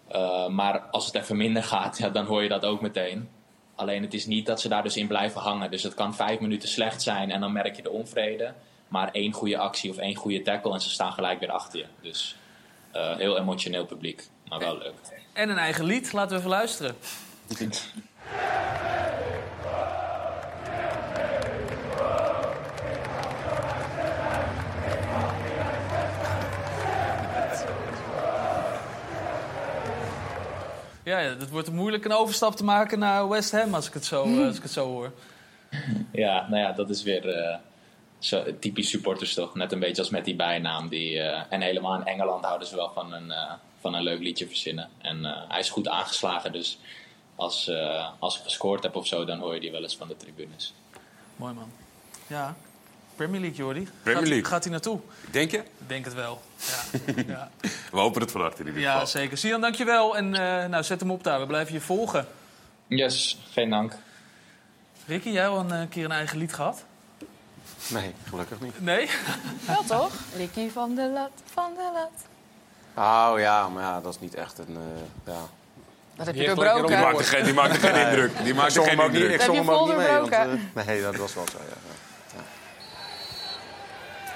Eh, 0.07 0.47
maar 0.47 0.79
als 0.79 1.05
het 1.05 1.15
even 1.15 1.37
minder 1.37 1.63
gaat, 1.63 1.97
ja, 1.97 2.09
dan 2.09 2.25
hoor 2.25 2.43
je 2.43 2.49
dat 2.49 2.65
ook 2.65 2.81
meteen. 2.81 3.29
Alleen 3.75 4.01
het 4.01 4.13
is 4.13 4.25
niet 4.25 4.45
dat 4.45 4.61
ze 4.61 4.69
daar 4.69 4.83
dus 4.83 4.97
in 4.97 5.07
blijven 5.07 5.41
hangen. 5.41 5.71
Dus 5.71 5.83
het 5.83 5.93
kan 5.93 6.15
vijf 6.15 6.39
minuten 6.39 6.69
slecht 6.69 7.01
zijn 7.01 7.31
en 7.31 7.39
dan 7.39 7.51
merk 7.51 7.75
je 7.75 7.81
de 7.81 7.91
onvrede. 7.91 8.53
Maar 8.87 9.11
één 9.11 9.31
goede 9.31 9.57
actie 9.57 9.89
of 9.89 9.97
één 9.97 10.15
goede 10.15 10.41
tackle 10.41 10.73
en 10.73 10.81
ze 10.81 10.89
staan 10.89 11.13
gelijk 11.13 11.39
weer 11.39 11.51
achter 11.51 11.79
je. 11.79 11.85
Dus 12.01 12.35
heel 13.17 13.37
emotioneel 13.37 13.85
publiek, 13.85 14.27
maar 14.47 14.59
wel 14.59 14.77
leuk. 14.77 15.24
En 15.35 15.49
een 15.49 15.57
eigen 15.57 15.85
lied, 15.85 16.13
laten 16.13 16.31
we 16.31 16.37
even 16.37 16.49
luisteren. 16.49 16.95
Ja, 31.03 31.17
het 31.17 31.49
wordt 31.49 31.71
moeilijk 31.71 32.05
een 32.05 32.11
overstap 32.11 32.55
te 32.55 32.63
maken 32.63 32.99
naar 32.99 33.29
West 33.29 33.51
Ham 33.51 33.73
als 33.73 33.87
ik 33.87 33.93
het 33.93 34.05
zo, 34.05 34.23
eh, 34.23 34.45
als 34.45 34.55
ik 34.55 34.63
het 34.63 34.71
zo 34.71 34.87
hoor. 34.87 35.11
Ja, 36.11 36.47
nou 36.49 36.61
ja, 36.61 36.71
dat 36.71 36.89
is 36.89 37.03
weer 37.03 37.29
eh, 37.29 37.57
zo, 38.19 38.43
typisch 38.59 38.89
supporters 38.89 39.33
toch. 39.33 39.55
Net 39.55 39.71
een 39.71 39.79
beetje 39.79 40.01
als 40.01 40.11
met 40.11 40.25
die 40.25 40.35
bijnaam. 40.35 40.89
Die, 40.89 41.19
eh, 41.19 41.43
en 41.49 41.61
helemaal 41.61 41.95
in 41.95 42.05
Engeland 42.05 42.45
houden 42.45 42.67
ze 42.67 42.75
wel 42.75 42.91
van 42.93 43.13
een, 43.13 43.33
van 43.85 43.93
een 43.93 44.03
leuk 44.03 44.19
liedje 44.19 44.47
verzinnen. 44.47 44.89
En 44.97 45.25
eh, 45.25 45.41
hij 45.47 45.59
is 45.59 45.69
goed 45.69 45.87
aangeslagen, 45.87 46.51
dus 46.51 46.79
als, 47.35 47.67
eh, 47.67 48.09
als 48.19 48.37
ik 48.37 48.43
gescoord 48.43 48.83
heb 48.83 48.95
of 48.95 49.07
zo, 49.07 49.25
dan 49.25 49.39
hoor 49.39 49.53
je 49.53 49.59
die 49.59 49.71
wel 49.71 49.81
eens 49.81 49.95
van 49.95 50.07
de 50.07 50.17
tribunes. 50.17 50.73
Mooi 51.35 51.53
man. 51.53 51.71
Ja, 52.27 52.55
Premier 53.15 53.41
League, 53.41 53.57
Jordi. 53.57 53.87
Premier 54.01 54.19
gaat, 54.19 54.29
League. 54.29 54.45
Gaat 54.49 54.63
hij 54.63 54.71
naartoe? 54.71 54.99
Denk 55.31 55.51
je? 55.51 55.57
Ik 55.57 55.87
denk 55.87 56.05
het 56.05 56.13
wel. 56.13 56.41
Ja, 56.57 56.99
ja. 57.33 57.51
We 57.91 57.99
hopen 57.99 58.21
het 58.21 58.31
van 58.31 58.41
harte 58.41 58.61
in 58.61 58.67
ieder 58.67 58.81
ja 58.81 58.91
geval. 58.91 59.07
zeker. 59.07 59.37
Sian, 59.37 59.61
dankjewel. 59.61 60.17
En 60.17 60.33
eh, 60.33 60.69
nou, 60.69 60.83
zet 60.83 60.99
hem 60.99 61.11
op 61.11 61.23
daar. 61.23 61.39
We 61.39 61.45
blijven 61.45 61.73
je 61.73 61.81
volgen. 61.81 62.27
Yes, 62.87 63.37
geen 63.51 63.69
dank. 63.69 63.97
Ricky, 65.07 65.29
jij 65.29 65.47
al 65.47 65.71
een 65.71 65.89
keer 65.89 66.05
een 66.05 66.11
eigen 66.11 66.37
lied 66.37 66.53
gehad? 66.53 66.85
Nee, 67.89 68.13
gelukkig 68.29 68.61
niet. 68.61 68.81
Nee? 68.81 69.09
Wel 69.65 69.83
toch? 69.83 70.13
Ricky 70.37 70.69
van 70.69 70.95
de 70.95 71.09
Lat, 71.09 71.31
van 71.45 71.73
de 71.73 71.89
Lat. 71.93 72.34
Oh 72.97 73.33
ja, 73.37 73.69
maar 73.69 73.83
ja, 73.83 74.01
dat 74.01 74.13
is 74.13 74.19
niet 74.19 74.35
echt 74.35 74.57
een... 74.57 74.77
eh, 75.25 75.33
ja. 75.33 75.39
Dat 76.15 76.25
heb 76.25 76.35
je 76.35 76.45
doorbroken. 76.45 76.87
Die 76.87 76.97
maakte 76.97 77.23
geen, 77.23 77.43
die 77.43 77.53
maakte 77.53 77.79
geen 77.79 78.07
indruk. 78.07 78.37
Die 78.37 78.47
Ik 78.47 78.55
maakte 78.55 78.71
zong 78.73 78.87
geen 78.87 78.97
hem 78.97 79.05
ook 79.05 79.11
niet, 79.11 79.21
indruk. 79.21 79.41
ik 79.41 79.45
Heb 79.45 79.55
zong 79.55 79.65
je 79.65 79.71
hem 79.71 79.79
ook 79.81 79.87
niet 79.87 79.97
mee. 79.97 80.07
Want, 80.19 80.29
eh, 80.75 80.85
nee, 80.85 81.01
dat 81.01 81.15
was 81.15 81.33
wel 81.33 81.45
zo, 81.51 81.57
ja. 81.69 81.75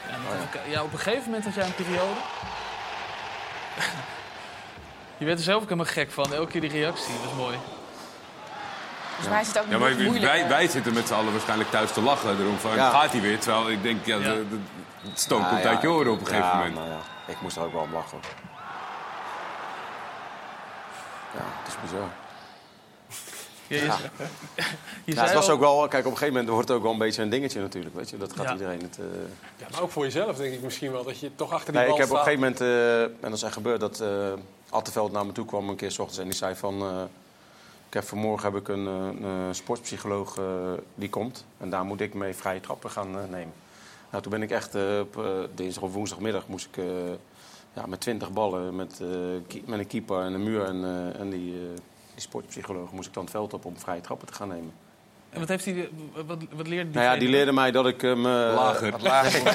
Ja, 0.09 0.35
even 0.35 0.49
ki- 0.49 0.71
ja, 0.71 0.83
op 0.83 0.93
een 0.93 0.99
gegeven 0.99 1.23
moment 1.25 1.43
had 1.45 1.53
jij 1.53 1.65
een 1.65 1.75
periode. 1.75 2.13
je 5.17 5.25
werd 5.25 5.37
er 5.37 5.43
zelf 5.43 5.57
ook 5.61 5.69
helemaal 5.69 5.91
gek 5.93 6.11
van. 6.11 6.33
Elke 6.33 6.51
keer 6.51 6.61
die 6.61 6.69
reactie. 6.69 7.13
Dat 7.13 7.23
was 7.23 7.33
mooi. 7.33 7.57
Volgens 9.07 9.27
mij 9.29 9.41
is 9.41 9.47
het 9.47 9.57
ook 9.59 9.65
Ja, 9.69 9.77
maar 9.77 9.89
nog 9.89 9.99
moeilijk. 9.99 10.25
wij, 10.31 10.47
wij 10.47 10.67
zitten 10.67 10.93
met 10.93 11.07
z'n 11.07 11.13
allen 11.13 11.31
waarschijnlijk 11.31 11.69
thuis 11.71 11.91
te 11.91 12.01
lachen 12.01 12.39
erom 12.39 12.57
van, 12.57 12.75
Ja. 12.75 12.89
gaat 12.89 13.11
hij 13.11 13.21
weer? 13.21 13.39
Terwijl 13.39 13.69
ik 13.69 13.83
denk, 13.83 14.05
ja, 14.05 14.15
Ja. 14.17 14.23
de- 14.23 14.49
de- 14.49 14.59
het 15.01 15.19
stoom 15.19 15.41
Ja, 15.41 15.49
komt 15.49 15.63
ja. 15.63 15.69
uit 15.69 15.81
je 15.81 15.89
oren 15.89 16.11
op 16.11 16.19
een 16.19 16.25
gegeven 16.25 16.47
ja, 16.47 16.55
moment. 16.55 16.75
maar 16.75 16.87
ja, 16.87 16.99
ik 17.27 17.41
moest 17.41 17.55
er 17.57 17.63
ook 17.63 17.73
wel 17.73 17.81
om 17.81 17.93
lachen. 17.93 18.19
Ja, 21.33 21.41
het 21.43 21.67
is 21.67 21.75
bizar. 21.81 22.09
Ja, 25.05 25.23
het 25.23 25.33
was 25.33 25.49
ook 25.49 25.59
wel, 25.59 25.87
kijk, 25.87 26.05
op 26.05 26.11
een 26.11 26.17
gegeven 26.17 26.27
moment 26.33 26.49
wordt 26.49 26.67
het 26.67 26.77
ook 26.77 26.83
wel 26.83 26.91
een 26.91 26.97
beetje 26.97 27.21
een 27.21 27.29
dingetje 27.29 27.61
natuurlijk, 27.61 27.95
weet 27.95 28.09
je. 28.09 28.17
Dat 28.17 28.33
gaat 28.35 28.45
Ja. 28.45 28.51
iedereen 28.51 28.81
het... 28.81 28.97
eh, 28.99 29.05
Ja, 29.57 29.67
maar 29.71 29.81
ook 29.81 29.91
voor 29.91 30.03
jezelf 30.03 30.37
denk 30.37 30.53
ik 30.53 30.61
misschien 30.61 30.91
wel. 30.91 31.03
Dat 31.03 31.19
je 31.19 31.35
toch 31.35 31.51
achter 31.51 31.73
die 31.73 31.81
Nee, 31.81 31.91
ik 31.91 31.97
heb 31.97 32.05
op 32.09 32.11
een 32.17 32.23
gegeven 32.23 32.39
moment, 32.39 32.61
eh, 32.61 33.01
en 33.03 33.11
dat 33.21 33.33
is 33.33 33.41
echt 33.43 33.53
gebeurd, 33.53 33.79
dat 33.79 33.99
eh 33.99 34.33
Atteveld 34.69 35.11
naar 35.11 35.25
me 35.25 35.31
toe 35.31 35.45
kwam 35.45 35.69
een 35.69 35.75
keer 35.75 35.91
's 35.91 35.97
ochtends 35.99 36.17
en 36.19 36.25
die 36.25 36.33
zei 36.33 36.55
van... 36.55 36.81
eh, 36.81 37.01
ik 37.87 37.93
heb 37.93 38.03
vanmorgen 38.03 38.51
heb 38.51 38.61
ik 38.61 38.67
een, 38.67 38.87
eh, 38.87 39.29
een 39.47 39.55
sportpsycholoog 39.55 40.39
die 40.95 41.09
komt 41.09 41.45
en 41.57 41.69
daar 41.69 41.83
moet 41.85 42.01
ik 42.01 42.13
mee 42.13 42.33
vrije 42.35 42.59
trappen 42.59 42.89
gaan 42.91 43.11
nemen. 43.11 43.53
Nou, 44.09 44.23
toen 44.23 44.31
ben 44.31 44.41
ik 44.41 44.51
echt 44.51 44.75
eh, 44.75 44.99
op 44.99 45.17
eh, 45.17 45.25
dinsdag 45.55 45.83
of 45.83 45.93
woensdagmiddag 45.93 46.47
moest 46.47 46.67
ik 46.71 46.77
eh, 46.77 46.85
ja, 47.73 47.85
met 47.85 47.99
20 48.01 48.31
ballen, 48.31 48.75
met, 48.75 48.99
eh, 49.01 49.07
met 49.65 49.79
een 49.79 49.87
keeper 49.87 50.21
en 50.21 50.33
een 50.33 50.43
muur 50.43 50.63
en, 50.65 50.83
eh, 50.83 51.19
en 51.19 51.29
die, 51.29 51.53
eh, 51.53 51.59
die 52.13 52.21
sportpsycholoog 52.21 52.91
moest 52.91 53.07
ik 53.07 53.13
dan 53.13 53.23
het 53.23 53.31
veld 53.31 53.53
op 53.53 53.65
om 53.65 53.79
vrije 53.79 54.01
trappen 54.01 54.27
te 54.27 54.33
gaan 54.33 54.47
nemen. 54.47 54.71
En 55.29 55.39
wat, 55.39 55.49
heeft 55.49 55.65
hij, 55.65 55.89
wat, 56.25 56.37
wat 56.51 56.67
leerde 56.67 56.89
die 56.91 56.99
Nou 56.99 57.13
ja, 57.13 57.19
die 57.19 57.29
leerde 57.29 57.51
mij 57.51 57.71
dat 57.71 57.85
ik 57.87 58.01
hem... 58.01 58.25
eh, 58.25 58.31
Lager. 58.55 58.93
lager 59.01 59.43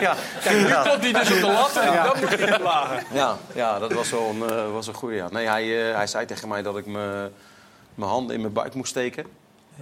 ja, 0.00 0.14
kijk, 0.42 0.56
Nu 0.56 0.66
ja. 0.66 0.82
komt 0.88 1.02
hij 1.02 1.12
dus 1.12 1.30
op 1.32 1.40
de 1.40 1.46
lat 1.46 1.76
en 1.76 1.94
dan 2.04 2.16
moet 2.20 2.38
hij 2.38 2.58
lagen. 2.60 3.02
Ja, 3.12 3.36
ja, 3.54 3.78
dat 3.78 3.92
was 3.92 4.10
wel 4.10 4.28
een, 4.28 4.50
eh, 4.50 4.72
was 4.72 4.86
een 4.86 4.94
goede. 4.94 5.14
Ja. 5.14 5.28
Nee, 5.30 5.46
hij, 5.46 5.88
eh, 5.90 5.96
hij 5.96 6.06
zei 6.06 6.26
tegen 6.26 6.48
mij 6.48 6.62
dat 6.62 6.76
ik 6.76 6.86
me- 6.86 7.30
mijn 7.94 8.10
handen 8.10 8.34
in 8.34 8.40
mijn 8.40 8.52
buik 8.52 8.74
moest 8.74 8.90
steken. 8.90 9.26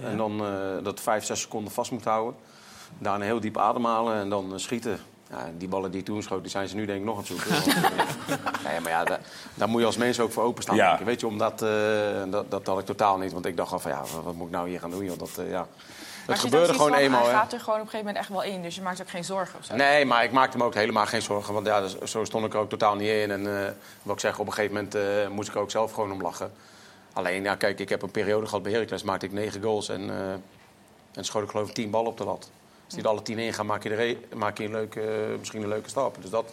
En 0.03 0.17
dan 0.17 0.45
eh, 0.45 0.83
dat 0.83 0.99
vijf, 0.99 1.25
zes 1.25 1.41
seconden 1.41 1.73
vast 1.73 1.91
moet 1.91 2.05
houden. 2.05 2.35
Daarna 2.97 3.25
heel 3.25 3.39
diep 3.39 3.57
ademhalen 3.57 4.15
en 4.15 4.29
dan 4.29 4.53
eh, 4.53 4.59
schieten. 4.59 4.99
Ja, 5.29 5.49
die 5.57 5.67
ballen 5.67 5.91
die 5.91 6.03
toen 6.03 6.23
schoot, 6.23 6.41
die 6.41 6.51
zijn 6.51 6.67
ze 6.67 6.75
nu 6.75 6.85
denk 6.85 6.99
ik 6.99 7.05
nog 7.05 7.13
aan 7.13 7.23
het 7.27 7.27
zoeken. 7.27 7.49
Want, 7.53 7.67
eh, 7.67 8.71
nee, 8.71 8.79
maar 8.79 8.91
ja, 8.91 9.03
daar, 9.03 9.19
daar 9.53 9.69
moet 9.69 9.79
je 9.79 9.85
als 9.85 9.97
mens 9.97 10.19
ook 10.19 10.31
voor 10.31 10.43
openstaan. 10.43 10.75
Ja. 10.75 10.99
Weet 11.03 11.19
je, 11.19 11.27
omdat 11.27 11.61
eh, 11.61 11.69
dat, 12.27 12.51
dat 12.51 12.65
had 12.65 12.79
ik 12.79 12.85
totaal 12.85 13.17
niet. 13.17 13.33
Want 13.33 13.45
ik 13.45 13.57
dacht 13.57 13.71
al 13.71 13.79
van 13.79 13.91
ja, 13.91 14.01
wat, 14.23 14.33
moet 14.33 14.47
ik 14.47 14.53
nou 14.53 14.69
hier 14.69 14.79
gaan 14.79 14.91
doen? 14.91 15.05
joh? 15.05 15.17
Dat, 15.17 15.39
ja. 15.49 15.67
Het 16.25 16.35
je 16.35 16.41
gebeurde 16.41 16.73
gewoon 16.73 16.89
van, 16.89 16.99
eenmaal. 16.99 17.21
Hij 17.21 17.31
hè. 17.31 17.37
gaat 17.37 17.53
er 17.53 17.59
gewoon 17.59 17.79
op 17.79 17.85
een 17.85 17.89
gegeven 17.91 18.05
moment 18.05 18.25
echt 18.25 18.33
wel 18.33 18.53
in. 18.53 18.61
Dus 18.61 18.75
je 18.75 18.81
maakt 18.81 19.01
ook 19.01 19.09
geen 19.09 19.23
zorgen 19.23 19.59
of 19.59 19.65
zo. 19.65 19.75
Nee, 19.75 20.05
maar 20.05 20.23
ik 20.23 20.31
maakte 20.31 20.57
me 20.57 20.63
ook 20.63 20.73
helemaal 20.73 21.05
geen 21.05 21.21
zorgen. 21.21 21.53
Want 21.53 21.65
ja, 21.65 21.81
dus- 21.81 21.97
zo 22.01 22.23
stond 22.23 22.45
ik 22.45 22.53
er 22.53 22.59
ook 22.59 22.69
totaal 22.69 22.95
niet 22.95 23.09
in. 23.09 23.31
En 23.31 23.75
wat 24.01 24.15
ik 24.15 24.21
zeg, 24.21 24.39
op 24.39 24.47
een 24.47 24.53
gegeven 24.53 24.89
moment 24.91 25.29
moest 25.33 25.47
ik 25.47 25.55
er 25.55 25.61
ook 25.61 25.71
zelf 25.71 25.91
gewoon 25.91 26.11
om 26.11 26.21
lachen. 26.21 26.51
Alleen, 27.15 27.43
ja, 27.43 27.55
kijk, 27.55 27.79
ik 27.79 27.89
heb 27.89 28.01
een 28.01 28.11
periode 28.11 28.45
gehad 28.45 28.63
bij 28.63 28.71
Heracles. 28.71 29.03
Maakte 29.03 29.25
ik 29.25 29.31
negen 29.31 29.61
goals 29.61 29.89
en, 29.89 30.09
eh, 30.09 30.31
en 31.13 31.25
schoot 31.25 31.43
ik 31.43 31.49
geloof 31.49 31.67
ik 31.67 31.73
tien 31.73 31.89
ballen 31.89 32.11
op 32.11 32.17
de 32.17 32.23
lat. 32.23 32.49
Als 32.85 32.93
die 32.93 33.03
er 33.03 33.09
alle 33.09 33.21
tien 33.21 33.39
in 33.39 33.53
gaan, 33.53 33.65
maak 33.65 33.83
je, 33.83 33.89
er 33.89 33.99
een- 34.09 34.37
maak 34.37 34.57
je 34.57 34.63
een 34.63 34.71
leuke, 34.71 35.35
misschien 35.39 35.61
een 35.61 35.67
leuke 35.67 35.89
stap. 35.89 36.17
Dus 36.21 36.29
dat, 36.29 36.41
op 36.43 36.47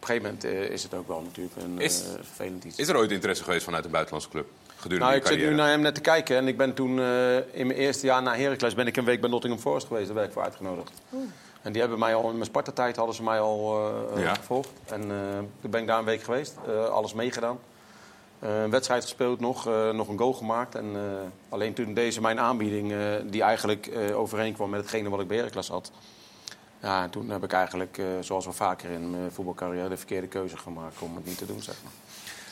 een 0.00 0.06
gegeven 0.06 0.22
moment 0.22 0.44
eh, 0.44 0.70
is 0.70 0.82
het 0.82 0.94
ook 0.94 1.08
wel 1.08 1.20
natuurlijk 1.20 1.56
een 1.56 1.80
Is- 1.80 2.02
eh, 2.02 2.08
vervelend 2.14 2.64
iets. 2.64 2.78
Is 2.78 2.88
er 2.88 2.96
ooit 2.96 3.10
interesse 3.10 3.44
geweest 3.44 3.64
vanuit 3.64 3.84
een 3.84 3.90
buitenlandse 3.90 4.30
club? 4.30 4.46
Gedurende 4.76 5.04
Nou, 5.04 5.16
ik 5.16 5.26
zit 5.26 5.38
nu 5.38 5.54
naar 5.54 5.68
hem 5.68 5.80
net 5.80 5.94
te 5.94 6.00
kijken 6.00 6.36
en 6.36 6.48
ik 6.48 6.56
ben 6.56 6.74
toen 6.74 6.98
eh, 7.00 7.36
in 7.36 7.66
mijn 7.66 7.78
eerste 7.78 8.06
jaar 8.06 8.22
na 8.22 8.36
Heracles 8.36 8.74
ben 8.74 8.86
ik 8.86 8.96
een 8.96 9.04
week 9.04 9.20
bij 9.20 9.30
Nottingham 9.30 9.60
Forest 9.62 9.86
geweest. 9.86 10.06
Daar 10.06 10.14
werd 10.14 10.26
ik 10.26 10.32
voor 10.32 10.42
uitgenodigd. 10.42 10.90
En 11.62 11.72
die 11.72 11.80
hebben 11.80 11.98
mij 11.98 12.14
al 12.14 12.24
in 12.28 12.32
mijn 12.34 12.44
Sparta-tijd 12.44 12.96
hadden 12.96 13.14
ze 13.14 13.22
mij 13.22 13.40
al 13.40 13.88
eh, 14.14 14.22
Ja. 14.22 14.34
gevolgd. 14.34 14.68
En 14.84 15.00
eh, 15.02 15.38
toen 15.60 15.70
ben 15.70 15.80
ik 15.80 15.86
daar 15.86 15.98
een 15.98 16.04
week 16.04 16.22
geweest, 16.22 16.54
eh, 16.66 16.84
alles 16.84 17.14
meegedaan. 17.14 17.58
Eh, 18.44 18.62
een 18.62 18.70
wedstrijd 18.70 19.02
gespeeld 19.02 19.40
nog, 19.40 19.66
eh, 19.66 19.90
nog 19.90 20.08
een 20.08 20.18
goal 20.18 20.32
gemaakt. 20.32 20.74
En, 20.74 20.84
eh, 20.94 21.02
alleen 21.48 21.74
toen 21.74 21.94
deze 21.94 22.20
mijn 22.20 22.40
aanbieding, 22.40 22.94
die 23.30 23.42
eigenlijk 23.42 23.90
overeenkwam 24.14 24.70
met 24.70 24.80
hetgene 24.80 25.08
wat 25.08 25.20
ik 25.20 25.28
bij 25.28 25.36
Heracles 25.36 25.68
had. 25.68 25.90
Ja, 26.82 27.02
en 27.02 27.10
toen 27.10 27.30
heb 27.30 27.44
ik 27.44 27.52
eigenlijk, 27.52 28.00
zoals 28.20 28.44
wel 28.44 28.54
vaker 28.54 28.90
in 28.90 29.10
mijn 29.10 29.32
voetbalcarrière, 29.32 29.88
de 29.88 29.96
verkeerde 29.96 30.26
keuze 30.26 30.56
gemaakt 30.56 30.94
om 30.98 31.14
het 31.16 31.26
niet 31.26 31.38
te 31.38 31.46
doen, 31.46 31.62
zeg 31.62 31.74
maar. 31.82 31.92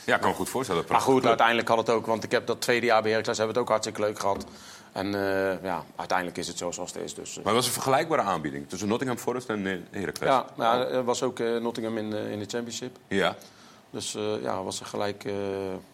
Ja, 0.06 0.14
ik 0.14 0.20
kan 0.20 0.30
me 0.30 0.36
goed 0.36 0.48
voorstellen. 0.48 0.84
Maar 0.88 1.00
goed, 1.00 1.26
uiteindelijk 1.26 1.68
had 1.68 1.78
het 1.78 1.90
ook, 1.90 2.06
want 2.06 2.24
ik 2.24 2.30
heb 2.30 2.46
dat 2.46 2.60
tweede 2.60 2.86
jaar 2.86 3.02
bij 3.02 3.10
Heracles 3.10 3.36
hebben 3.38 3.54
we 3.54 3.60
het 3.60 3.70
ook 3.70 3.74
hartstikke 3.76 4.08
leuk 4.10 4.18
gehad. 4.18 4.44
En 4.92 5.10
ja, 5.62 5.84
uiteindelijk 5.96 6.38
is 6.38 6.48
het 6.48 6.58
zo 6.58 6.70
zoals 6.70 6.92
het 6.92 7.02
is. 7.02 7.14
Dus, 7.14 7.40
Maar 7.44 7.54
was 7.54 7.66
een 7.66 7.72
vergelijkbare 7.72 8.22
aanbieding 8.22 8.68
tussen 8.68 8.88
Nottingham 8.88 9.18
Forest 9.18 9.48
en 9.48 9.86
Heracles? 9.90 10.28
ja, 10.28 10.46
ja, 10.56 10.86
er 10.86 11.04
was 11.04 11.22
ook 11.22 11.38
Nottingham 11.38 11.98
in, 11.98 12.10
de- 12.10 12.30
in 12.30 12.38
de 12.38 12.46
Championship. 12.48 12.96
Ja. 13.08 13.36
Dus 13.92 14.14
eh, 14.14 14.42
ja, 14.42 14.62
was 14.62 14.80
een 14.80 14.86
gelijk, 14.86 15.24
eh, 15.24 15.32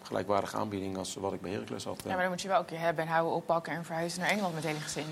gelijkwaardige 0.03 0.57
aanbieding 0.57 0.99
als 0.99 1.16
wat 1.20 1.32
ik 1.32 1.40
bij 1.40 1.51
Heracles 1.51 1.84
had. 1.84 2.01
Ja, 2.05 2.11
maar 2.12 2.20
dan 2.20 2.28
moet 2.30 2.42
je 2.42 2.49
wel 2.49 2.59
een 2.59 2.64
keer 2.64 2.78
hebben 2.80 3.05
en 3.05 3.11
houden, 3.11 3.32
oppakken 3.34 3.72
en 3.72 3.84
verhuizen 3.84 4.20
naar 4.20 4.28
Engeland 4.28 4.55
met 4.55 4.64
hele 4.64 4.80
gezin. 4.80 5.05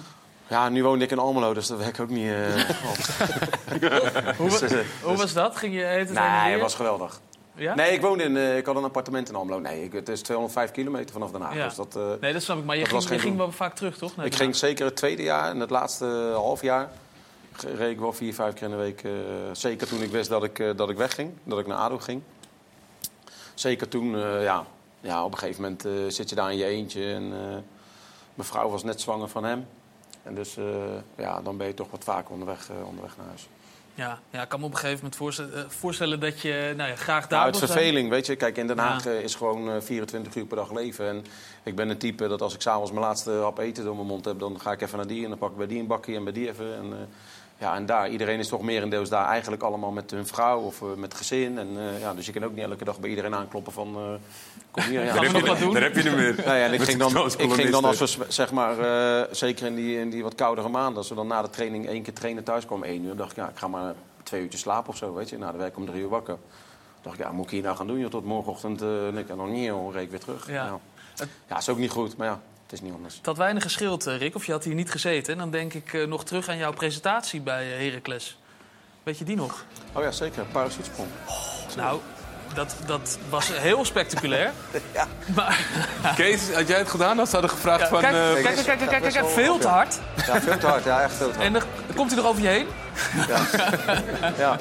Ja, 0.49 0.68
nu 0.68 0.82
woonde 0.82 1.05
ik 1.05 1.11
in 1.11 1.18
Almelo, 1.18 1.55
dus 1.55 1.66
dat 1.66 1.78
werkt 1.78 2.01
ook 2.01 2.09
niet. 2.09 2.30
eh, 2.30 2.70
Hoe, 4.39 4.49
Dus, 4.49 4.72
hoe 5.03 5.16
was 5.16 5.32
dat? 5.32 5.57
Ging 5.57 5.74
je 5.74 5.87
eten 5.87 6.14
nee, 6.14 6.53
het 6.53 6.61
was 6.61 6.74
geweldig. 6.74 7.20
Ja? 7.55 7.74
Nee, 7.74 7.93
ik 7.93 8.01
woonde 8.01 8.24
in, 8.24 8.37
eh, 8.37 8.57
ik 8.57 8.66
had 8.66 8.76
een 8.76 8.84
appartement 8.84 9.28
in 9.28 9.34
Almelo. 9.34 9.59
Nee, 9.59 9.84
ik, 9.84 9.93
het 9.93 10.09
is 10.09 10.20
205 10.20 10.70
kilometer 10.70 11.12
vanaf 11.12 11.30
Den 11.30 11.41
Haag. 11.41 11.55
Ja. 11.55 11.64
Dus 11.64 11.74
dat, 11.74 11.97
eh, 11.97 12.03
Nee, 12.20 12.32
dat 12.32 12.43
snap 12.43 12.59
ik. 12.59 12.64
Maar 12.64 12.76
je 12.76 12.84
ging, 12.84 13.22
je 13.22 13.37
wel 13.37 13.53
vaak 13.53 13.74
terug, 13.74 13.99
toch? 13.99 14.16
naar 14.16 14.26
Ik 14.26 14.34
ging 14.34 14.57
zeker 14.57 14.84
het 14.84 14.97
tweede 14.97 15.22
jaar 15.22 15.51
en 15.51 15.61
het 15.61 15.70
laatste 15.70 16.30
half 16.34 16.62
jaar 16.62 16.89
reed 17.62 17.91
ik 17.91 17.99
wel 17.99 18.12
vier, 18.12 18.34
vijf 18.34 18.55
keer 18.55 18.62
in 18.62 18.70
de 18.70 18.76
week. 18.76 19.03
eh, 19.03 19.11
zeker 19.53 19.87
toen 19.87 20.03
ik 20.03 20.11
wist 20.11 20.28
dat 20.28 20.45
ik, 20.45 20.59
eh, 20.59 20.70
dat 20.76 20.91
ik 20.91 20.97
wegging, 20.97 21.32
dat 21.43 21.59
ik 21.59 21.66
naar 21.66 21.76
ADO 21.78 21.99
ging. 21.99 22.22
Zeker 23.57 23.88
toen, 23.88 24.14
eh, 24.14 24.42
ja, 24.42 24.66
ja, 25.00 25.24
op 25.24 25.32
een 25.32 25.38
gegeven 25.38 25.62
moment 25.62 25.84
eh, 25.84 25.92
zit 26.09 26.28
je 26.28 26.34
daar 26.34 26.50
in 26.50 26.57
je 26.57 26.64
eentje. 26.64 27.12
En 27.14 27.22
eh, 27.22 27.57
mijn 28.34 28.48
vrouw 28.48 28.68
was 28.70 28.84
net 28.84 29.00
zwanger 29.00 29.28
van 29.28 29.44
hem. 29.44 29.66
En 30.22 30.34
dus 30.34 30.57
ja, 31.16 31.40
dan 31.42 31.57
ben 31.57 31.66
je 31.66 31.74
toch 31.74 31.90
wat 31.90 32.04
vaker 32.04 32.32
onderweg, 32.32 32.68
onderweg 32.84 33.16
naar 33.16 33.26
huis. 33.26 33.48
Ja, 33.96 34.18
ja, 34.30 34.42
ik 34.42 34.48
kan 34.48 34.61
me 34.61 34.66
op 34.66 34.72
een 34.72 34.78
gegeven 34.78 34.98
moment 34.98 35.16
voorstellen, 35.16 35.70
voorstellen 35.70 36.20
dat 36.20 36.40
je 36.40 36.74
nou 36.76 36.90
ja, 36.90 36.96
graag 36.96 37.26
daar 37.26 37.40
Nou, 37.40 37.54
zijn. 37.54 37.70
verveling, 37.70 38.09
weet 38.11 38.26
je. 38.26 38.36
Kijk, 38.36 38.57
in 38.57 38.66
Den. 38.66 38.78
Haag 38.78 39.07
is 39.07 39.34
gewoon 39.34 39.70
eh, 39.70 39.80
24 39.80 40.34
uur 40.34 40.46
per 40.46 40.57
dag 40.57 40.72
leven. 40.72 41.09
En 41.09 41.24
ik 41.62 41.74
ben 41.76 41.88
een 41.88 41.98
type 41.98 42.28
dat 42.28 42.42
als 42.42 42.54
ik 42.54 42.61
s'avonds 42.61 42.90
mijn 42.90 43.04
laatste 43.04 43.30
hap 43.30 43.59
eten 43.59 43.84
door 43.84 43.94
mijn 43.94 44.07
mond 44.07 44.24
heb... 44.24 44.38
dan 44.38 44.61
ga 44.61 44.72
ik 44.72 44.80
even 44.80 44.96
naar 44.96 45.07
die 45.07 45.22
en 45.22 45.28
dan 45.28 45.38
pak 45.38 45.50
ik 45.50 45.57
bij 45.57 45.66
die 45.66 45.78
een 45.78 45.86
bakje 45.86 46.14
en 46.14 46.24
bij 46.24 46.32
die 46.32 46.48
even. 46.48 46.76
En, 46.76 47.09
ja, 47.59 47.74
en 47.74 47.86
daar, 47.86 48.11
iedereen 48.11 48.38
is 48.38 48.48
toch 48.48 48.62
merendeels 48.62 49.09
daar 49.09 49.26
eigenlijk 49.26 49.62
allemaal 49.62 49.90
met 49.90 50.11
hun 50.11 50.26
vrouw 50.26 50.61
of 50.61 50.82
eh, 50.82 50.88
met 50.96 51.14
gezin. 51.14 51.59
En, 51.59 51.68
eh, 51.76 52.00
ja, 52.00 52.14
dus 52.14 52.26
je 52.26 52.32
kan 52.32 52.44
ook 52.44 52.54
niet 52.54 52.64
elke 52.64 52.84
dag 52.84 53.00
bij 53.00 53.11
iedereen 53.11 53.34
aankloppen 53.34 53.72
van... 53.72 53.94
eh, 53.96 54.02
kom 54.70 54.82
hier, 54.82 55.04
ja. 55.04 55.12
Gaan 55.12 55.24
we 55.24 55.32
nog 55.32 55.46
wat 55.46 55.59
doen? 55.59 55.72
Daar 55.72 55.82
heb 55.82 55.96
je 55.96 56.02
hem 56.02 56.16
weer. 56.16 56.34
Nou 56.34 56.59
ja, 56.59 56.64
en 56.64 56.72
ik 56.72 56.82
ging, 56.82 56.98
de 57.02 57.12
dan, 57.12 57.26
ik 57.26 57.52
ging 57.52 57.70
dan 57.70 57.84
als 57.84 58.16
we, 58.16 58.24
zeg 58.28 58.52
maar, 58.52 58.78
eh, 58.78 59.34
zeker 59.34 59.66
in 59.66 59.74
die, 59.74 59.98
in 59.98 60.11
die 60.11 60.22
wat 60.22 60.34
koudere 60.34 60.68
maanden, 60.68 60.96
als 60.96 61.09
we 61.09 61.14
dan 61.14 61.26
na 61.26 61.42
de 61.42 61.50
training 61.50 61.86
één 61.86 62.02
keer 62.02 62.14
trainen 62.14 62.44
thuis 62.44 62.66
kwamen, 62.66 62.88
één 62.88 63.04
uur, 63.04 63.16
dacht 63.16 63.30
ik, 63.30 63.36
ja, 63.36 63.48
ik 63.48 63.59
ga 63.59 63.68
maar 63.68 63.94
twee 64.22 64.42
uurtjes 64.42 64.61
slapen 64.61 64.90
of 64.90 64.96
zo, 64.96 65.14
weet 65.14 65.28
je. 65.28 65.38
Nou, 65.38 65.50
dan 65.50 65.61
werd 65.61 65.72
ik 65.72 65.78
om 65.78 65.86
drie 65.86 66.02
uur 66.02 66.09
wakker. 66.09 66.36
dacht 67.02 67.18
ik, 67.18 67.24
ja, 67.24 67.32
moet 67.32 67.44
ik 67.44 67.50
hier 67.50 67.62
nou 67.62 67.76
gaan 67.76 67.86
doen, 67.86 67.98
joh, 67.98 68.11
tot 68.11 68.24
morgenochtend, 68.24 68.82
eh 68.82 69.07
en 69.07 69.16
ik 69.16 69.28
en 69.28 69.36
dan 69.36 69.52
niet, 69.52 69.72
reed 69.92 70.02
ik 70.02 70.11
weer 70.11 70.20
terug. 70.20 70.48
Ja. 70.50 70.64
Ja. 71.14 71.26
ja, 71.48 71.57
is 71.57 71.68
ook 71.68 71.78
niet 71.78 71.90
goed, 71.90 72.16
maar 72.16 72.26
ja, 72.26 72.40
het 72.66 72.72
is 72.72 72.80
niet 72.80 72.92
anders. 72.94 73.16
Het 73.16 73.26
had 73.26 73.36
weinig 73.36 73.62
geschild, 73.62 74.06
eh, 74.06 74.16
Rick, 74.18 74.34
of 74.34 74.46
je 74.46 74.52
had 74.52 74.64
hier 74.64 74.74
niet 74.74 74.90
gezeten. 74.90 75.32
En 75.32 75.38
dan 75.38 75.50
denk 75.50 75.74
ik 75.74 75.92
eh, 75.92 76.06
nog 76.06 76.24
terug 76.24 76.48
aan 76.48 76.56
jouw 76.56 76.72
presentatie 76.72 77.40
bij 77.40 77.72
eh, 77.76 77.88
Heracles. 77.88 78.38
Weet 79.02 79.18
je 79.18 79.24
die 79.24 79.36
nog? 79.36 79.64
Oh 79.92 80.02
ja, 80.02 80.10
zeker, 80.10 80.44
parachutesprong. 80.52 81.08
Nou, 81.76 82.00
dat, 82.54 82.76
dat 82.86 83.18
was 83.28 83.48
heel 83.52 83.84
spectaculair. 83.84 84.52
Maar, 85.34 85.66
Kees, 86.16 86.52
had 86.52 86.68
jij 86.68 86.78
het 86.78 86.88
gedaan? 86.88 87.18
Als 87.18 87.28
ze 87.30 87.36
hadden 87.36 87.54
gevraagd 87.54 87.80
Ja, 87.80 87.88
van... 87.88 88.00
kijk, 88.00 88.12
kijk, 88.12 88.42
kijk, 88.42 88.54
kijk, 88.66 88.78
kijk, 88.78 89.00
kijk, 89.02 89.12
kijk, 89.12 89.26
veel 89.28 89.58
te 89.58 89.68
hard. 89.68 89.98
Ja, 90.26 90.40
veel 90.40 90.58
te 90.58 90.66
hard, 90.66 90.84
ja, 90.84 91.02
echt 91.02 91.14
veel 91.14 91.26
te 91.30 91.32
hard. 91.32 91.46
En 91.46 91.52
dan 91.52 91.62
komt 91.94 92.10
hij 92.10 92.20
nog 92.20 92.30
over 92.30 92.42
je 92.42 92.48
heen. 92.48 92.66
Ja. 94.38 94.58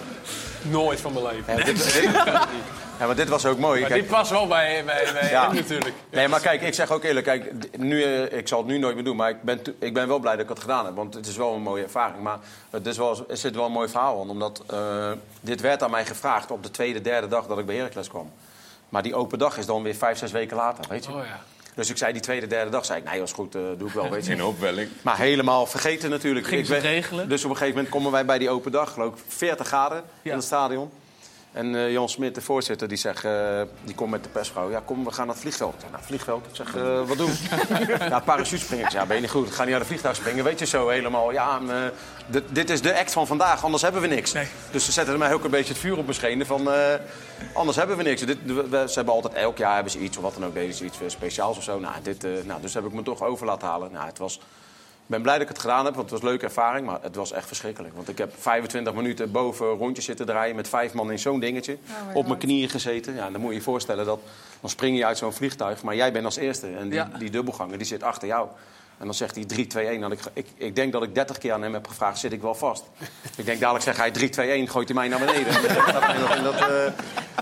Nooit 0.61 1.01
van 1.01 1.13
mijn 1.13 1.25
leven. 1.25 1.57
Ja, 1.57 1.63
dit, 1.63 1.93
dit- 1.93 2.09
ja, 2.99 3.05
maar 3.05 3.15
dit 3.15 3.29
was 3.29 3.45
ook 3.45 3.57
mooi. 3.57 3.79
Maar 3.79 3.89
Kijk, 3.89 4.01
dit 4.01 4.09
past 4.11 4.31
wel 4.31 4.47
bij, 4.47 4.83
bij, 4.85 5.09
bij 5.13 5.29
Ja. 5.29 5.45
hem 5.45 5.55
natuurlijk. 5.55 5.95
Nee, 6.09 6.27
maar 6.27 6.39
kijk, 6.41 6.61
ik 6.61 6.73
zeg 6.73 6.91
ook 6.91 7.03
eerlijk, 7.03 7.25
kijk, 7.25 7.51
nu, 7.77 8.03
eh, 8.03 8.37
ik 8.37 8.47
zal 8.47 8.57
het 8.57 8.67
nu 8.67 8.77
nooit 8.77 8.95
meer 8.95 9.03
doen, 9.03 9.15
maar 9.15 9.29
ik 9.29 9.41
ben, 9.41 9.61
ik 9.79 9.93
ben 9.93 10.07
wel 10.07 10.19
blij 10.19 10.33
dat 10.35 10.43
ik 10.43 10.49
het 10.49 10.59
gedaan 10.59 10.85
heb. 10.85 10.95
Want 10.95 11.13
het 11.13 11.27
is 11.27 11.37
wel 11.37 11.53
een 11.53 11.61
mooie 11.61 11.83
ervaring. 11.83 12.19
Maar 12.23 12.37
het 12.69 12.87
is 12.87 12.97
wel, 12.97 13.25
er 13.29 13.37
zit 13.37 13.55
wel 13.55 13.65
een 13.65 13.71
mooi 13.71 13.89
verhaal 13.89 14.21
aan, 14.21 14.29
omdat 14.29 14.63
eh, 14.69 15.11
dit 15.41 15.61
werd 15.61 15.83
aan 15.83 15.91
mij 15.91 16.05
gevraagd 16.05 16.51
op 16.51 16.63
de 16.63 16.71
tweede, 16.71 17.01
derde 17.01 17.27
dag 17.27 17.47
dat 17.47 17.59
ik 17.59 17.65
bij 17.65 17.75
Heracles 17.75 18.07
kwam. 18.07 18.31
Maar 18.89 19.03
die 19.03 19.15
open 19.15 19.39
dag 19.39 19.57
is 19.57 19.65
dan 19.65 19.83
weer 19.83 19.95
vijf, 19.95 20.17
zes 20.17 20.31
weken 20.31 20.57
later, 20.57 20.85
weet 20.89 21.05
je. 21.05 21.11
Oh 21.11 21.25
ja. 21.25 21.39
Dus 21.75 21.89
ik 21.89 21.97
zei 21.97 22.13
die 22.13 22.21
tweede, 22.21 22.47
derde 22.47 22.69
dag, 22.71 22.85
zei 22.85 22.99
ik, 22.99 23.05
nee, 23.09 23.19
dat 23.19 23.27
is 23.27 23.33
goed, 23.33 23.55
eh, 23.55 23.61
doe 23.77 23.87
ik 23.87 23.93
wel, 23.93 24.09
weet 24.09 24.25
je. 24.25 24.31
In 24.33 24.43
opwelling. 24.43 24.89
Maar 25.01 25.17
helemaal 25.17 25.65
vergeten 25.65 26.09
natuurlijk. 26.09 26.45
Gingen 26.47 26.63
Ik 26.63 26.69
ben- 26.69 26.79
regelen? 26.79 27.29
Dus 27.29 27.43
op 27.43 27.49
een 27.49 27.55
gegeven 27.57 27.75
moment 27.75 27.93
komen 27.93 28.11
wij 28.11 28.25
bij 28.25 28.37
die 28.37 28.49
open 28.49 28.71
dag, 28.71 28.93
geloof 28.93 29.13
ik, 29.13 29.19
40 29.27 29.67
graden 29.67 30.03
Ja. 30.21 30.29
in 30.31 30.37
het 30.37 30.45
stadion. 30.45 30.89
En 31.55 31.75
eh, 31.75 31.91
Jan 31.91 32.09
Smit, 32.09 32.35
de 32.35 32.41
voorzitter, 32.41 32.87
die 32.87 32.97
zegt, 32.97 33.23
eh, 33.25 33.61
die 33.83 33.95
komt 33.95 34.11
met 34.11 34.23
de 34.23 34.29
persvrouw. 34.29 34.69
Ja, 34.71 34.81
kom, 34.85 35.03
we 35.03 35.11
gaan 35.11 35.25
naar 35.25 35.33
het 35.35 35.43
vliegveld. 35.43 35.73
Ik 35.73 35.87
zeg, 35.91 36.05
vliegveld? 36.05 36.45
Ik 36.45 36.55
zeg, 36.55 36.75
eh, 36.75 37.07
wat 37.07 37.17
doen? 37.17 37.31
ja, 38.09 38.19
parachute 38.19 38.57
springen. 38.63 38.85
Ik 38.85 38.91
zeg, 38.91 39.01
ja, 39.01 39.07
ben 39.07 39.15
je 39.15 39.21
niet 39.21 39.31
goed? 39.31 39.47
Ik 39.47 39.53
ga 39.53 39.61
niet 39.61 39.71
naar 39.71 39.79
de 39.79 39.85
vliegtuig 39.85 40.15
springen. 40.15 40.43
Weet 40.43 40.59
je 40.59 40.65
zo 40.65 40.87
helemaal. 40.89 41.31
Ja, 41.31 41.59
dit, 42.27 42.43
dit 42.49 42.69
is 42.69 42.81
de 42.81 42.97
act 42.99 43.11
van 43.13 43.27
vandaag, 43.27 43.63
anders 43.63 43.83
hebben 43.83 44.01
we 44.01 44.07
niks. 44.07 44.31
Nee. 44.33 44.47
Dus 44.71 44.85
ze 44.85 44.91
zetten 44.91 45.17
mij 45.17 45.33
ook 45.33 45.43
een 45.43 45.51
beetje 45.51 45.73
het 45.73 45.81
vuur 45.81 45.97
op 45.97 46.03
mijn 46.03 46.15
schenen 46.15 46.45
van, 46.45 46.69
anders 47.53 47.77
hebben 47.77 47.97
we 47.97 48.03
niks. 48.03 48.21
Dit, 48.21 48.37
we- 48.45 48.69
we- 48.69 48.85
ze 48.87 48.93
hebben 48.95 49.13
altijd, 49.13 49.33
elk 49.33 49.57
jaar 49.57 49.73
hebben 49.73 49.91
ze 49.91 49.99
iets 49.99 50.17
of 50.17 50.23
wat 50.23 50.33
dan 50.33 50.45
ook, 50.45 50.53
deden 50.53 50.75
ze 50.75 50.85
iets 50.85 50.97
speciaals 51.07 51.57
of 51.57 51.63
zo. 51.63 51.79
Nou, 51.79 51.93
dit, 52.03 52.27
nou, 52.45 52.61
dus 52.61 52.73
heb 52.73 52.85
ik 52.85 52.93
me 52.93 53.03
toch 53.03 53.21
over 53.23 53.45
laten 53.45 53.67
halen. 53.67 53.91
Nou, 53.91 54.05
het 54.05 54.17
was... 54.17 54.39
Ik 55.05 55.11
ben 55.11 55.21
blij 55.21 55.33
dat 55.33 55.43
ik 55.43 55.47
het 55.49 55.59
gedaan 55.59 55.85
heb, 55.85 55.95
want 55.95 56.09
het 56.09 56.11
was 56.11 56.19
een 56.21 56.27
leuke 56.27 56.45
ervaring. 56.45 56.85
Maar 56.85 56.99
het 57.01 57.15
was 57.15 57.31
echt 57.31 57.47
verschrikkelijk. 57.47 57.95
Want 57.95 58.09
ik 58.09 58.17
heb 58.17 58.33
25 58.39 58.93
minuten 58.93 59.31
boven 59.31 59.67
rondjes 59.67 60.05
zitten 60.05 60.25
draaien... 60.25 60.55
met 60.55 60.69
vijf 60.69 60.93
man 60.93 61.11
in 61.11 61.19
zo'n 61.19 61.39
dingetje. 61.39 61.77
my 62.07 62.13
op 62.13 62.27
mijn 62.27 62.39
knieën 62.39 62.69
gezeten. 62.69 63.15
Ja, 63.15 63.29
dan 63.29 63.41
moet 63.41 63.49
je 63.49 63.55
je 63.57 63.63
voorstellen 63.63 64.05
dat... 64.05 64.19
dan 64.61 64.69
spring 64.69 64.97
je 64.97 65.05
uit 65.05 65.17
zo'n 65.17 65.33
vliegtuig, 65.33 65.83
maar 65.83 65.95
jij 65.95 66.11
bent 66.11 66.25
als 66.25 66.35
eerste. 66.35 66.67
En 66.67 66.83
die, 66.89 66.93
Ja. 66.93 67.09
die 67.19 67.29
dubbelganger 67.29 67.77
die 67.77 67.87
zit 67.87 68.03
achter 68.03 68.27
jou. 68.27 68.47
En 68.97 69.05
dan 69.05 69.13
zegt 69.13 69.35
hij 69.35 69.45
3, 69.45 69.67
2, 69.67 69.87
1. 69.87 70.01
Dan 70.01 70.11
ik, 70.11 70.19
ik, 70.33 70.47
ik 70.57 70.75
denk 70.75 70.91
dat 70.91 71.03
ik 71.03 71.15
30 71.15 71.37
keer 71.37 71.53
aan 71.53 71.61
hem 71.61 71.73
heb 71.73 71.87
gevraagd, 71.87 72.17
zit 72.19 72.31
ik 72.31 72.41
wel 72.41 72.55
vast? 72.55 72.83
ik 73.37 73.45
denk 73.45 73.59
dadelijk 73.59 73.83
zegt 73.83 73.97
hij 73.97 74.11
3, 74.11 74.29
2, 74.29 74.49
1, 74.51 74.67
gooit 74.67 74.87
hij 74.87 74.97
mij 74.97 75.07
naar 75.07 75.19
beneden. 75.19 75.47
En 75.63 75.71
staat 75.71 76.19
nog 76.19 76.35
in 76.35 76.43
dat, 76.43 76.55
eh, 76.55 76.85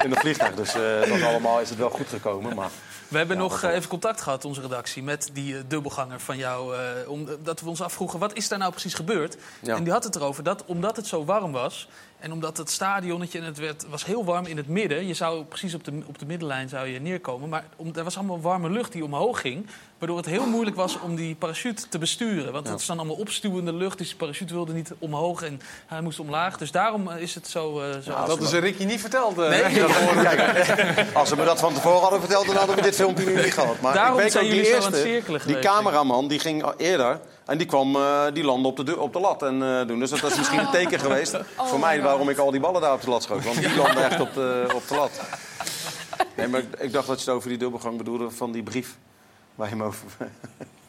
in 0.04 0.10
dat 0.10 0.20
vliegtuig. 0.20 0.56
Dus 0.56 0.76
eh, 0.76 1.10
dat 1.10 1.22
allemaal 1.22 1.60
is 1.60 1.70
het 1.70 1.78
wel 1.78 1.90
goed 1.90 2.08
gekomen. 2.08 2.56
Maar 2.56 2.70
We 3.14 3.20
hebben 3.20 3.38
Ja, 3.38 3.44
nog 3.44 3.62
dat 3.62 3.70
eh, 3.70 3.76
even 3.76 3.90
contact 3.90 4.22
gehad, 4.22 4.46
onze 4.46 4.62
redactie, 4.62 5.04
met 5.04 5.30
die 5.34 5.58
eh, 5.58 5.64
dubbelganger 5.68 6.20
van 6.20 6.38
jou. 6.38 6.76
eh, 6.76 7.10
omdat 7.10 7.62
we 7.62 7.70
ons 7.70 7.82
afvroegen, 7.82 8.20
wat 8.20 8.34
is 8.34 8.48
daar 8.48 8.60
nou 8.60 8.72
precies 8.72 8.94
gebeurd? 8.94 9.38
En 9.66 9.84
die 9.84 9.94
had 9.94 10.04
het 10.04 10.16
erover 10.16 10.44
dat 10.44 10.64
omdat 10.66 10.96
het 10.96 11.08
zo 11.08 11.26
warm 11.26 11.52
was... 11.52 11.88
en 12.24 12.32
omdat 12.32 12.58
het 12.58 12.70
stadionnetje, 12.70 13.40
en 13.40 13.46
het 13.46 13.58
werd, 13.58 13.86
was 13.90 14.06
heel 14.06 14.26
warm 14.26 14.46
in 14.46 14.58
het 14.58 14.68
midden... 14.68 15.08
je 15.08 15.14
zou 15.14 15.44
precies 15.44 15.74
op 15.74 15.84
de, 15.84 16.02
op 16.06 16.20
de 16.20 16.26
middenlijn 16.26 16.70
zou 16.70 16.88
je 16.88 17.00
neerkomen... 17.00 17.50
maar 17.50 17.64
om, 17.76 17.92
er 17.96 18.04
was 18.04 18.18
allemaal 18.18 18.42
warme 18.42 18.70
lucht 18.70 18.92
die 18.92 19.04
omhoog 19.04 19.42
ging... 19.42 19.68
waardoor 19.98 20.18
het 20.18 20.26
heel 20.26 20.46
moeilijk 20.46 20.76
was 20.76 21.00
om 21.00 21.16
die 21.16 21.36
parachute 21.36 21.88
te 21.90 21.98
besturen. 21.98 22.54
Want 22.54 22.68
het 22.68 22.80
is 22.80 22.86
dan 22.86 22.98
allemaal 22.98 23.16
opstuwende 23.16 23.74
lucht, 23.74 23.98
dus 23.98 24.08
die 24.08 24.18
parachute 24.18 24.54
wilde 24.54 24.74
niet 24.74 24.92
omhoog... 25.00 25.42
en 25.42 25.62
hij 25.88 26.02
moest 26.02 26.20
omlaag. 26.20 26.58
Dus 26.58 26.72
daarom 26.72 27.08
eh, 27.12 27.22
is 27.22 27.36
het 27.36 27.48
zo... 27.48 27.82
eh, 27.82 28.00
zo 28.04 28.12
Ja, 28.12 28.26
Dat 28.26 28.42
is 28.42 28.52
Ricky 28.52 28.84
niet 28.84 29.02
verteld. 29.02 29.40
eh. 29.40 29.50
Nee, 29.50 29.86
Kijk, 30.24 31.06
als 31.20 31.30
ze 31.30 31.36
me 31.36 31.46
dat 31.46 31.60
van 31.60 31.74
tevoren 31.74 32.02
hadden 32.02 32.20
verteld, 32.20 32.46
dan 32.46 32.56
hadden 32.56 32.76
we 32.76 32.82
dit 32.82 32.96
filmpje 32.96 33.26
nu 33.26 33.36
niet 33.36 33.54
gehad. 33.54 33.82
Maar 33.82 33.94
Daarom 33.94 34.18
ik 34.18 34.24
weet 34.24 34.32
zijn 34.32 34.44
ook, 34.44 34.52
die 34.52 34.60
jullie 34.62 34.82
zo 34.82 34.86
aan 34.86 34.94
het 34.94 35.04
eerste, 35.04 35.10
cirkelen 35.10 35.42
Die 35.48 35.60
cameraman 35.60 36.28
die 36.28 36.40
ging 36.40 36.74
eerder 36.78 37.20
en 37.46 37.58
die 37.58 37.68
kwam, 37.68 37.96
eh, 37.96 38.24
die 38.34 38.44
landde 38.44 38.68
op 38.68 38.86
de, 38.86 39.00
op 39.00 39.14
de 39.14 39.20
lat 39.20 39.44
en 39.44 39.64
eh, 39.80 39.88
doen. 39.88 40.00
Dus 40.00 40.10
dat 40.10 40.24
is 40.32 40.38
misschien 40.38 40.60
een 40.60 40.72
teken 40.82 41.00
geweest 41.00 41.38
voor 41.58 41.80
mij 41.80 42.02
waarom 42.02 42.30
ik 42.30 42.38
al 42.38 42.52
die 42.52 42.60
ballen 42.60 42.82
daar 42.82 42.94
op 42.94 43.02
de 43.02 43.10
lat 43.10 43.24
schoot. 43.24 43.44
Want 43.44 43.58
die 43.58 43.76
landde 43.76 44.02
echt 44.02 44.20
op 44.20 44.34
de, 44.34 44.72
op 44.76 44.88
de 44.88 44.96
lat. 44.96 45.12
Nee, 46.38 46.48
maar 46.48 46.60
ik, 46.60 46.68
ik 46.80 46.92
dacht 46.92 47.08
dat 47.08 47.20
je 47.22 47.26
het 47.26 47.36
over 47.36 47.50
die 47.50 47.58
dubbelgang 47.58 47.98
bedoelde 47.98 48.30
van 48.32 48.52
die 48.52 48.64
brief. 48.64 48.98
Waar 49.56 49.70
je 49.70 49.76
hem 49.76 49.84
over... 49.84 50.08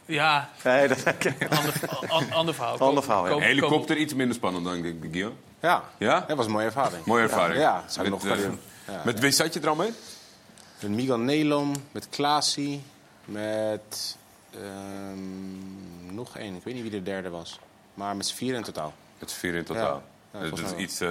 Ja, 0.07 0.51
Nee, 0.65 0.89
dat 0.89 1.05
ander, 1.51 1.75
an- 2.09 2.33
ander 2.33 2.55
verhaal. 2.55 2.79
Ander 2.79 3.03
verhaal, 3.03 3.29
ja. 3.29 3.39
Helikopter 3.39 3.97
iets 3.97 4.15
minder 4.15 4.35
spannend 4.37 4.65
dan 4.65 4.83
denk 4.83 5.03
ik, 5.03 5.11
Guillaume. 5.11 5.37
Ja, 5.61 5.83
Ja? 5.99 6.25
dat 6.29 6.37
was 6.37 6.47
een 6.47 6.53
mooie 6.53 6.65
ervaring. 6.65 7.05
Mooie 7.05 7.23
ervaring. 7.23 7.59
Ja, 7.61 7.81
dat 7.83 7.93
zou 7.93 8.07
ik 8.07 8.13
Met, 8.13 8.23
nog 8.23 8.33
gaan 8.39 8.45
eh. 8.85 8.95
Ja. 8.95 9.03
Met 9.05 9.21
wie 9.21 9.31
zat 9.31 9.55
je 9.55 9.61
er 9.61 9.69
al 9.69 9.75
mee? 9.75 9.93
Met 10.81 10.91
Miguel 10.91 11.19
Nelom, 11.19 11.73
met 11.93 12.09
Klaasie, 12.09 12.83
met 13.25 14.17
ehm, 14.63 16.15
nog 16.15 16.37
één. 16.39 16.55
Ik 16.57 16.65
weet 16.65 16.75
niet 16.75 16.83
wie 16.83 16.91
de 16.93 17.03
derde 17.03 17.29
was. 17.29 17.59
Maar 17.95 18.17
met 18.17 18.27
z'n 18.27 18.35
vier 18.35 18.55
in 18.55 18.63
totaal. 18.63 18.93
Met 19.19 19.31
z'n 19.31 19.39
vier 19.39 19.55
in 19.55 19.65
totaal. 19.65 20.03
Dat 20.31 20.49
volgens 20.49 20.73
is 20.73 20.79
iets, 20.83 21.01
eh, 21.01 21.09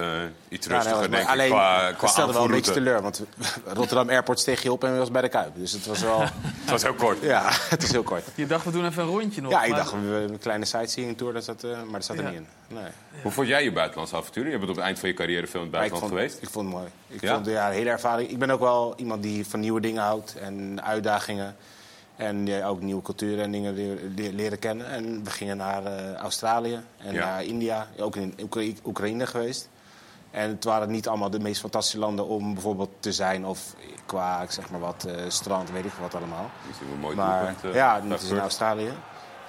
iets 0.48 0.66
Ja, 0.66 0.72
nee, 0.72 0.78
rustiger, 0.80 0.98
was- 0.98 1.08
denk 1.10 1.22
ik, 1.22 1.28
alleen, 1.28 1.50
qua, 1.50 1.92
qua 1.92 2.06
stelde 2.06 2.32
wel 2.32 2.44
een 2.44 2.50
beetje 2.50 2.72
teleur. 2.72 3.02
Want 3.02 3.22
Rotterdam 3.66 4.08
Airport 4.08 4.38
steeg 4.38 4.62
je 4.62 4.72
op 4.72 4.84
en 4.84 4.98
was 4.98 5.10
bij 5.10 5.22
de 5.22 5.28
Kuip. 5.28 5.56
Dus 5.56 5.72
het 5.72 5.86
was 5.86 6.00
wel... 6.00 6.20
Het 6.64 6.70
was 6.70 6.82
heel 6.82 6.94
kort. 6.94 7.22
ja, 7.22 7.42
het 7.74 7.82
is 7.82 7.90
heel 7.92 8.02
kort. 8.02 8.24
Je 8.34 8.46
dacht, 8.46 8.64
we 8.64 8.70
doen 8.70 8.86
even 8.86 9.02
een 9.02 9.08
rondje 9.08 9.40
nog. 9.40 9.50
Ja, 9.50 9.62
ik 9.62 9.68
maar- 9.70 9.78
dacht 9.78 9.92
we- 9.92 10.26
een 10.30 10.38
kleine 10.38 10.64
sightseeing 10.64 11.16
tour, 11.16 11.32
dat 11.32 11.44
zat, 11.44 11.64
eh, 11.64 11.70
maar 11.70 11.92
dat 11.92 12.04
zat 12.04 12.16
er 12.16 12.22
Ja. 12.22 12.28
niet 12.30 12.38
in. 12.38 12.46
Nee. 12.68 12.90
Hoe 13.22 13.32
vond 13.32 13.48
jij 13.48 13.64
je 13.64 13.72
buitenlandse 13.72 14.16
avonturen? 14.16 14.50
Je 14.50 14.58
bent 14.58 14.70
op 14.70 14.76
het 14.76 14.84
eind 14.84 14.98
van 14.98 15.08
je 15.08 15.14
carrière 15.14 15.46
veel 15.46 15.60
in 15.60 15.66
het 15.66 15.74
buitenland 15.76 16.10
vond, 16.12 16.20
geweest. 16.20 16.42
Ik 16.42 16.48
vond 16.50 16.66
het 16.66 16.74
mooi. 16.76 16.88
Ik 17.08 17.20
Ja? 17.20 17.34
vond 17.34 17.46
ja, 17.46 17.68
de 17.68 17.74
hele 17.74 17.90
ervaring. 17.90 18.30
Ik 18.30 18.38
ben 18.38 18.50
ook 18.50 18.60
wel 18.60 18.94
iemand 18.96 19.22
die 19.22 19.46
van 19.46 19.60
nieuwe 19.60 19.80
dingen 19.80 20.02
houdt 20.02 20.36
en 20.38 20.82
uitdagingen. 20.84 21.56
En 22.16 22.46
ja, 22.46 22.66
ook 22.66 22.80
nieuwe 22.80 23.02
culturen 23.02 23.44
en 23.44 23.50
dingen 23.52 23.74
leren 24.34 24.58
kennen. 24.58 24.86
En 24.90 25.24
we 25.24 25.30
gingen 25.30 25.56
naar 25.56 25.84
eh, 25.84 26.14
Australië 26.14 26.80
en 26.98 27.14
Ja. 27.14 27.24
naar 27.24 27.44
India. 27.44 27.86
Ook 27.98 28.16
in 28.16 28.34
Oekra- 28.42 28.72
Oekraïne 28.84 29.26
geweest. 29.26 29.68
En 30.30 30.48
het 30.48 30.64
waren 30.64 30.90
niet 30.90 31.08
allemaal 31.08 31.30
de 31.30 31.38
meest 31.40 31.60
fantastische 31.60 31.98
landen 31.98 32.26
om 32.26 32.52
bijvoorbeeld 32.54 32.90
te 33.00 33.12
zijn. 33.12 33.46
Of 33.46 33.74
qua, 34.06 34.42
ik 34.42 34.50
zeg 34.50 34.70
maar 34.70 34.80
wat, 34.80 35.04
eh, 35.04 35.14
strand, 35.28 35.70
weet 35.70 35.84
ik 35.84 35.92
wat 36.00 36.14
allemaal. 36.14 36.50
Dat 36.66 36.74
is 36.74 36.92
een 36.92 36.98
mooi 37.00 37.16
Maar 37.16 37.38
doelpunt, 37.44 37.64
eh, 37.64 37.74
ja, 37.74 38.02
het 38.08 38.22
is 38.22 38.30
in. 38.30 38.38
Australië. 38.40 38.92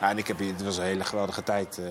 Ja, 0.02 0.10
en 0.10 0.18
ik 0.18 0.28
heb, 0.28 0.40
het 0.40 0.64
was 0.64 0.78
een 0.78 0.84
hele 0.84 1.04
geweldige 1.04 1.44
tijd. 1.44 1.78
eh 1.78 1.86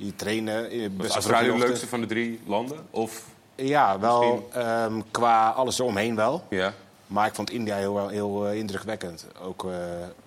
je 0.00 0.14
trainen. 0.16 0.70
eh, 0.70 0.88
Was 0.96 1.08
Australië 1.14 1.48
vroeg 1.48 1.58
leukste 1.60 1.86
van 1.86 2.00
de 2.00 2.06
drie 2.06 2.40
landen? 2.46 2.86
Of, 2.90 3.24
Ja, 3.54 3.98
wel 3.98 4.48
ehm, 4.52 5.00
qua 5.10 5.48
alles 5.50 5.78
eromheen 5.78 6.14
wel. 6.16 6.44
ja. 6.50 6.72
Maar 7.08 7.26
ik 7.26 7.34
vond 7.34 7.50
India 7.50 7.76
heel, 7.76 8.08
heel 8.08 8.46
eh, 8.46 8.54
indrukwekkend. 8.58 9.26
Ook 9.42 9.64
eh, 9.64 9.70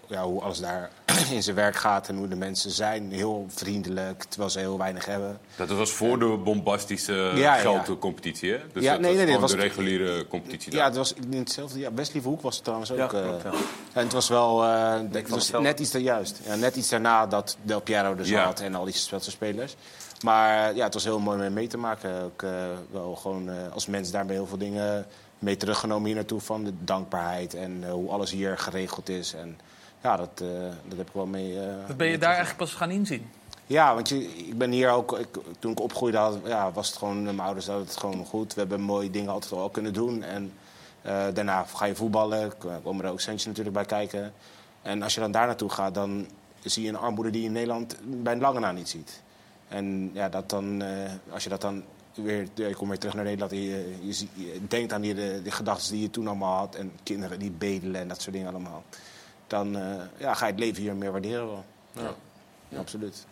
ja, 0.07 0.23
hoe 0.23 0.41
alles 0.41 0.59
daar 0.59 0.89
in 1.31 1.43
zijn 1.43 1.55
werk 1.55 1.75
gaat 1.75 2.07
en 2.07 2.15
hoe 2.17 2.27
de 2.27 2.35
mensen 2.35 2.71
zijn. 2.71 3.11
Heel 3.11 3.45
vriendelijk, 3.49 4.23
terwijl 4.23 4.49
ze 4.51 4.59
heel 4.59 4.77
weinig 4.77 5.05
hebben. 5.05 5.39
Dat 5.55 5.69
was 5.69 5.91
voor 5.91 6.19
de 6.19 6.25
bombastische 6.43 7.13
Ja, 7.13 7.31
ja. 7.35 7.55
geldcompetitie, 7.55 8.51
hè? 8.51 8.57
Dus 8.73 8.83
Ja, 8.83 8.91
dat 8.91 9.01
nee, 9.01 9.09
was 9.09 9.17
nee, 9.17 9.25
nee, 9.31 9.39
dat 9.39 9.49
de 9.49 9.55
was- 9.55 9.65
reguliere 9.65 10.27
competitie 10.27 10.73
Ja, 10.73 10.83
het 10.85 10.95
was 10.95 11.13
in 11.13 11.37
hetzelfde. 11.39 11.79
Ja, 11.79 11.93
Wesley 11.93 12.21
Hoek 12.23 12.41
was 12.41 12.55
het 12.55 12.63
trouwens 12.63 12.91
ook. 12.91 12.97
Ja, 12.97 13.03
eh, 13.03 13.09
klopt, 13.09 13.43
ja. 13.43 13.51
En 13.93 14.03
het 14.03 14.13
was 14.13 14.27
wel 14.29 14.63
eh, 14.63 14.93
het 15.11 15.29
was 15.29 15.51
net 15.51 15.79
iets 15.79 15.91
juist. 15.91 16.39
Ja, 16.45 16.55
net 16.55 16.75
iets 16.75 16.89
daarna 16.89 17.27
dat 17.27 17.57
Del 17.61 17.81
Piero 17.81 18.15
er 18.17 18.25
Ja. 18.25 18.43
zat 18.45 18.59
en 18.59 18.75
al 18.75 18.83
die 18.85 18.93
Zwitserse 18.93 19.31
spelers. 19.31 19.75
Maar 20.23 20.75
ja, 20.75 20.83
het 20.83 20.93
was 20.93 21.03
heel 21.03 21.19
mooi 21.19 21.37
mee, 21.37 21.49
mee 21.49 21.67
te 21.67 21.77
maken. 21.77 22.21
Ook 22.23 22.43
eh, 22.43 22.49
wel 22.91 23.15
gewoon 23.15 23.49
eh, 23.49 23.55
als 23.73 23.85
mens 23.85 24.11
daarbij 24.11 24.35
heel 24.35 24.45
veel 24.47 24.57
dingen 24.57 25.05
mee 25.41 25.57
teruggenomen 25.57 26.05
hier 26.05 26.15
naartoe. 26.15 26.39
Van 26.41 26.63
de 26.63 26.73
dankbaarheid 26.83 27.53
en 27.53 27.83
eh, 27.83 27.91
hoe 27.91 28.09
alles 28.09 28.31
hier 28.31 28.57
geregeld 28.57 29.09
is. 29.09 29.33
En 29.33 29.59
ja, 30.03 30.17
dat, 30.17 30.29
eh, 30.41 30.47
dat 30.87 30.97
heb 30.97 31.07
ik 31.07 31.13
wel 31.13 31.25
mee. 31.25 31.59
eh, 31.59 31.87
Dat 31.87 31.97
ben 31.97 32.07
je 32.07 32.17
daar 32.17 32.29
eigenlijk 32.35 32.57
pas 32.59 32.73
gaan 32.73 32.91
inzien. 32.91 33.29
ja, 33.67 33.93
want 33.93 34.09
je, 34.09 34.23
ik 34.37 34.57
ben 34.57 34.71
hier 34.71 34.89
ook. 34.89 35.19
Ik, 35.19 35.27
toen 35.59 35.71
ik 35.71 35.79
opgroeide, 35.79 36.17
had, 36.17 36.37
ja, 36.45 36.71
was 36.71 36.87
het 36.87 36.97
gewoon. 36.97 37.23
Mijn 37.23 37.39
ouders 37.39 37.67
hadden 37.67 37.85
het 37.85 37.97
gewoon 37.97 38.25
goed. 38.25 38.53
We 38.53 38.59
hebben 38.59 38.81
mooie 38.81 39.09
dingen 39.09 39.31
altijd 39.31 39.51
wel 39.51 39.69
kunnen 39.69 39.93
doen. 39.93 40.23
En 40.23 40.53
eh, 41.01 41.25
daarna 41.33 41.63
ga 41.63 41.85
je 41.85 41.95
voetballen. 41.95 42.51
Komen 42.83 43.05
er 43.05 43.11
ook 43.11 43.19
centjes 43.21 43.45
natuurlijk 43.47 43.75
bij 43.75 43.85
kijken. 43.85 44.33
En 44.81 45.01
als 45.03 45.13
je 45.13 45.19
dan 45.19 45.31
daar 45.31 45.45
naartoe 45.47 45.69
gaat, 45.69 45.93
dan 45.93 46.25
zie 46.63 46.83
je 46.83 46.89
een 46.89 46.97
armoede 46.97 47.29
die 47.29 47.41
je 47.41 47.47
in 47.47 47.53
Nederland 47.53 47.95
bij 48.03 48.37
lange 48.37 48.59
na 48.59 48.71
niet 48.71 48.89
ziet. 48.89 49.21
En 49.67 50.11
ja, 50.13 50.29
dat 50.29 50.49
dan, 50.49 50.81
eh, 50.81 51.11
als 51.33 51.43
je 51.43 51.49
dat 51.49 51.61
dan 51.61 51.83
weer. 52.13 52.47
Je 52.53 52.75
komt 52.75 52.89
weer 52.89 52.99
terug 52.99 53.15
naar 53.15 53.23
Nederland. 53.23 53.51
En 53.51 53.61
je, 53.61 53.95
je, 54.01 54.13
zie- 54.13 54.29
je 54.33 54.67
denkt 54.67 54.93
aan 54.93 55.01
die, 55.01 55.13
de, 55.13 55.41
de 55.43 55.51
gedachten 55.51 55.91
die 55.91 56.01
je 56.01 56.09
toen 56.09 56.27
allemaal 56.27 56.57
had. 56.57 56.75
En 56.75 56.91
kinderen 57.03 57.39
die 57.39 57.51
bedelen 57.51 58.01
en 58.01 58.07
dat 58.07 58.21
soort 58.21 58.33
dingen 58.35 58.49
allemaal. 58.49 58.83
Dan 59.47 59.77
eh, 59.77 60.01
ja, 60.17 60.33
ga 60.33 60.45
je 60.45 60.51
het 60.51 60.61
leven 60.61 60.81
hier 60.81 60.95
meer 60.95 61.11
waarderen 61.11 61.45
wel. 61.47 61.65
Ja, 61.91 62.13
ja, 62.69 62.79
absoluut. 62.79 63.25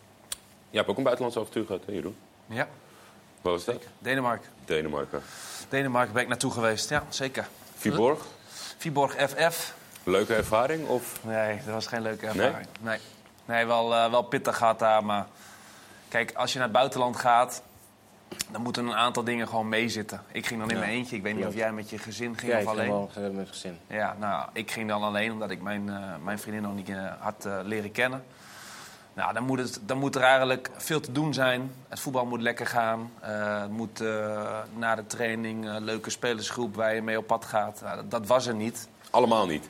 Je 0.70 0.76
hebt 0.76 0.88
ook 0.90 0.96
een 0.96 1.02
buitenlandse 1.02 1.40
avontuur 1.40 1.66
gehad, 1.66 1.82
hè, 1.86 1.92
Jeroen? 1.92 2.16
Ja, 2.46 2.68
Wat 3.40 3.52
was 3.52 3.64
dat? 3.64 3.82
Denemarken. 3.98 4.48
Denemarken. 4.64 5.22
Denemarken 5.68 6.12
ben 6.12 6.22
ik 6.22 6.28
naartoe 6.28 6.50
geweest, 6.52 6.88
ja, 6.88 7.04
zeker. 7.08 7.48
Viborg? 7.76 8.26
Viborg 8.78 9.12
FF. 9.30 9.74
Leuke 10.04 10.34
ervaring? 10.34 10.88
Of... 10.88 11.20
Nee, 11.24 11.56
dat 11.64 11.74
was 11.74 11.86
geen 11.86 12.02
leuke 12.02 12.26
ervaring. 12.26 12.68
Nee, 12.80 12.98
nee. 13.44 13.66
wel, 13.66 13.94
eh, 13.94 14.10
wel 14.10 14.22
pittig 14.22 14.56
gaat 14.56 14.78
daar, 14.78 15.04
maar... 15.04 15.26
Kijk, 16.08 16.32
als 16.34 16.52
je 16.52 16.58
naar 16.58 16.66
het 16.68 16.76
buitenland 16.76 17.16
gaat... 17.16 17.62
dan 18.50 18.62
moeten 18.62 18.86
een 18.86 18.94
aantal 18.94 19.24
dingen 19.24 19.48
gewoon 19.48 19.68
meezitten. 19.68 20.22
Ik 20.32 20.46
ging 20.46 20.60
dan 20.60 20.68
in 20.70 20.74
Ja. 20.76 20.80
mijn 20.82 20.92
eentje. 20.92 21.16
Ik 21.16 21.22
weet 21.22 21.36
niet 21.36 21.46
of 21.46 21.54
jij 21.54 21.72
met 21.72 21.90
je 21.90 21.98
gezin 21.98 22.36
ging 22.38 22.52
Ja, 22.52 22.56
of 22.58 22.62
ik 22.62 22.68
alleen. 22.68 23.00
heb 23.12 23.22
wel 23.22 23.32
met 23.32 23.48
gezin. 23.48 23.78
Ja, 23.86 24.16
nou, 24.18 24.48
ik 24.52 24.70
ging 24.70 24.88
dan 24.88 25.02
alleen 25.02 25.32
omdat 25.32 25.50
ik 25.50 25.62
mijn, 25.62 25.88
eh, 25.88 25.96
mijn 26.22 26.38
vriendin 26.38 26.62
nog 26.62 26.74
niet 26.74 26.88
eh, 26.88 27.04
had 27.18 27.44
eh, 27.44 27.58
leren 27.64 27.92
kennen. 27.92 28.24
Nou, 29.12 29.32
dan 29.34 29.42
moet, 29.42 29.58
het, 29.58 29.80
dan 29.86 29.98
moet 29.98 30.14
er 30.16 30.22
eigenlijk 30.22 30.70
veel 30.76 31.00
te 31.00 31.12
doen 31.12 31.34
zijn. 31.34 31.72
Het 31.88 32.00
voetbal 32.00 32.26
moet 32.26 32.40
lekker 32.40 32.66
gaan. 32.66 33.10
Eh, 33.20 33.60
het 33.60 33.70
moet 33.70 34.00
eh, 34.00 34.58
na 34.76 34.94
de 34.94 35.06
training 35.06 35.66
een 35.68 35.84
leuke 35.84 36.10
spelersgroep 36.10 36.74
waar 36.74 36.94
je 36.94 37.02
mee 37.02 37.18
op 37.18 37.26
pad 37.26 37.44
gaat. 37.44 37.80
Nou, 37.84 37.96
dat, 37.96 38.10
dat 38.10 38.26
was 38.26 38.46
er 38.46 38.54
niet. 38.54 38.88
Allemaal 39.10 39.46
niet. 39.46 39.68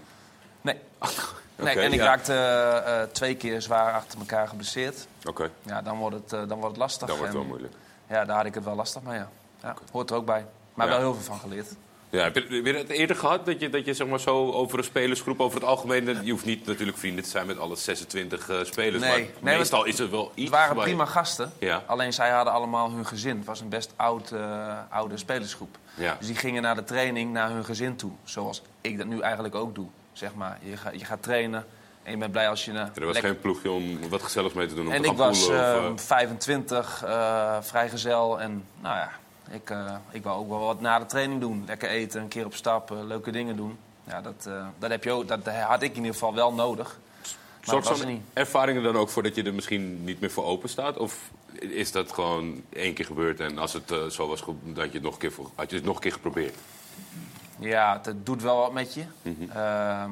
Nee. 0.60 0.76
nee 1.56 1.78
en 1.80 1.92
ik 1.92 1.98
ja. 1.98 2.04
raakte 2.04 2.32
eh, 2.32 3.02
eh, 3.02 3.08
twee 3.10 3.36
keer 3.36 3.62
zwaar 3.62 3.92
achter 3.92 4.18
elkaar 4.18 4.48
geblesseerd. 4.48 5.06
Oké, 5.24 5.50
Ja, 5.62 5.82
dan 5.82 5.98
wordt 5.98 6.16
het, 6.16 6.28
dan 6.48 6.48
wordt 6.58 6.66
het 6.68 6.76
lastig. 6.76 7.08
dan 7.08 7.16
wordt 7.16 7.32
het 7.32 7.42
En, 7.42 7.48
wel 7.48 7.58
moeilijk. 7.58 7.74
Ja, 8.10 8.24
daar 8.24 8.36
had 8.36 8.46
ik 8.46 8.54
het 8.54 8.64
wel 8.64 8.74
lastig 8.74 9.02
mee, 9.02 9.18
ja. 9.18 9.28
ja 9.62 9.74
Hoort 9.92 10.10
er 10.10 10.16
ook 10.16 10.26
bij. 10.26 10.46
Maar 10.74 10.86
Ja. 10.86 10.92
wel 10.92 11.00
heel 11.02 11.14
veel 11.14 11.22
van 11.24 11.38
geleerd. 11.38 11.74
Ja, 12.10 12.22
heb, 12.22 12.34
je, 12.34 12.62
je 12.64 12.74
het 12.74 12.88
eerder 12.88 13.16
gehad 13.16 13.46
dat 13.46 13.60
je, 13.60 13.68
dat 13.70 13.84
je 13.84 13.94
zeg 13.94 14.06
maar, 14.06 14.20
zo 14.20 14.50
over 14.50 14.78
een 14.78 14.84
spelersgroep, 14.84 15.40
over 15.40 15.58
het 15.60 15.68
algemeen... 15.68 16.24
Je 16.24 16.30
hoeft 16.30 16.44
niet 16.44 16.66
natuurlijk 16.66 16.98
vrienden 16.98 17.24
te 17.24 17.30
zijn 17.30 17.46
met 17.46 17.58
alle 17.58 17.76
26 17.76 18.48
eh, 18.48 18.56
spelers, 18.64 19.02
Nee. 19.02 19.10
maar 19.10 19.42
Nee, 19.42 19.58
meestal 19.58 19.84
is 19.84 19.98
er 19.98 20.10
wel 20.10 20.32
iets... 20.34 20.50
Het 20.50 20.58
waren 20.58 20.76
je- 20.76 20.82
prima 20.82 21.04
gasten. 21.04 21.52
Ja. 21.58 21.82
Alleen 21.86 22.12
zij 22.12 22.30
hadden 22.30 22.52
allemaal 22.52 22.90
hun 22.90 23.06
gezin. 23.06 23.36
Het 23.36 23.46
was 23.46 23.60
een 23.60 23.68
best 23.68 23.92
oud, 23.96 24.30
eh, 24.30 24.78
oude 24.88 25.16
spelersgroep. 25.16 25.76
Ja. 25.94 26.16
Dus 26.18 26.26
die 26.26 26.36
gingen 26.36 26.62
naar 26.62 26.74
de 26.74 26.84
training 26.84 27.32
naar 27.32 27.50
hun 27.50 27.64
gezin 27.64 27.96
toe. 27.96 28.10
Zoals 28.24 28.62
ik 28.80 28.98
dat 28.98 29.06
nu 29.06 29.20
eigenlijk 29.20 29.54
ook 29.54 29.74
doe. 29.74 29.86
Zeg 30.12 30.34
maar. 30.34 30.58
je, 30.62 30.98
je 30.98 31.04
gaat 31.04 31.22
trainen 31.22 31.66
en 32.02 32.10
je 32.12 32.16
bent 32.18 32.32
blij 32.32 32.48
als 32.48 32.64
je... 32.64 32.70
eh, 32.72 32.78
Er 32.78 32.86
was 33.04 33.12
lekker- 33.12 33.22
geen 33.22 33.40
ploegje 33.40 33.70
om 33.70 34.08
wat 34.08 34.22
gezelligs 34.22 34.54
mee 34.54 34.66
te 34.66 34.74
doen, 34.74 34.86
om 34.86 34.92
En 34.92 35.02
te 35.02 35.08
ik 35.08 35.16
was 35.16 35.38
poelen 35.46 35.60
of, 35.74 35.80
eh, 35.80 35.86
eh, 35.86 35.92
25, 35.96 37.02
eh, 37.04 37.56
vrijgezel. 37.60 38.40
En 38.40 38.64
nou 38.80 38.96
ja, 38.96 39.10
ik, 39.50 39.72
ik 40.10 40.22
wou 40.22 40.38
ook 40.40 40.48
wel 40.48 40.58
wat 40.58 40.80
na 40.80 40.98
de 40.98 41.06
training 41.06 41.40
doen. 41.40 41.62
Lekker 41.66 41.88
eten, 41.88 42.20
een 42.20 42.28
keer 42.28 42.44
op 42.44 42.54
stap, 42.54 42.90
leuke 43.06 43.30
dingen 43.30 43.56
doen. 43.56 43.78
Ja, 44.04 44.20
dat, 44.20 44.48
dat, 44.78 44.90
heb 44.90 45.04
je 45.04 45.10
ook, 45.10 45.28
dat 45.28 45.48
had 45.48 45.82
ik 45.82 45.90
in 45.90 45.96
ieder 45.96 46.12
geval 46.12 46.34
wel 46.34 46.52
nodig. 46.52 46.98
Zorgt 47.60 47.88
was 47.88 47.98
er 47.98 48.04
zo'n 48.04 48.12
niet. 48.14 48.22
ervaring 48.32 48.76
er 48.78 48.82
dan 48.84 48.96
ook 48.96 49.08
voor 49.08 49.22
dat 49.22 49.34
je 49.34 49.42
er 49.42 49.54
misschien 49.54 50.04
niet 50.04 50.20
meer 50.20 50.30
voor 50.30 50.44
open 50.44 50.68
staat? 50.68 50.96
Of 50.96 51.30
is 51.52 51.92
dat 51.92 52.12
gewoon 52.12 52.62
één 52.72 52.94
keer 52.94 53.04
gebeurd 53.04 53.40
en 53.40 53.58
als 53.58 53.72
het 53.72 53.92
zo 54.12 54.28
was, 54.28 54.42
dat 54.62 54.84
je 54.86 54.92
het 54.92 55.02
nog 55.02 55.12
een 55.12 55.18
keer, 55.18 55.32
had 55.54 55.70
je 55.70 55.76
het 55.76 55.84
nog 55.84 55.94
een 55.94 56.00
keer 56.00 56.12
geprobeerd? 56.12 56.54
Ja, 57.58 57.92
het, 57.96 58.06
het 58.06 58.26
doet 58.26 58.42
wel 58.42 58.56
wat 58.56 58.72
met 58.72 58.94
je. 58.94 59.04
Mhm. 59.22 59.50
Ehm, 59.50 60.10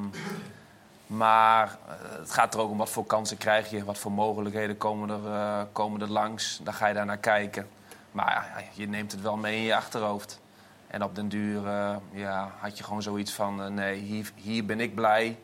maar 1.08 1.78
eh, 1.88 1.94
het 2.18 2.30
gaat 2.30 2.54
er 2.54 2.60
ook 2.60 2.70
om 2.70 2.78
wat 2.78 2.90
voor 2.90 3.06
kansen 3.06 3.36
krijg 3.36 3.70
je. 3.70 3.84
Wat 3.84 3.98
voor 3.98 4.12
mogelijkheden 4.12 4.76
komen 4.76 5.10
er, 5.10 5.32
eh, 5.32 5.62
komen 5.72 6.00
er 6.00 6.10
langs. 6.10 6.60
Dan 6.62 6.74
ga 6.74 6.86
je 6.86 6.94
daar 6.94 7.06
naar 7.06 7.18
kijken. 7.18 7.68
Maar 8.12 8.32
ja, 8.56 8.64
je 8.72 8.88
neemt 8.88 9.12
het 9.12 9.20
wel 9.20 9.36
mee 9.36 9.56
in 9.56 9.62
je 9.62 9.76
achterhoofd. 9.76 10.40
En 10.86 11.02
op 11.02 11.14
den 11.14 11.28
duur 11.28 11.66
eh, 11.66 11.96
ja, 12.10 12.52
had 12.58 12.78
je 12.78 12.84
gewoon 12.84 13.02
zoiets 13.02 13.32
van... 13.32 13.74
nee, 13.74 14.00
hier, 14.00 14.32
hier 14.34 14.64
ben 14.64 14.80
ik 14.80 14.94
blij. 14.94 15.38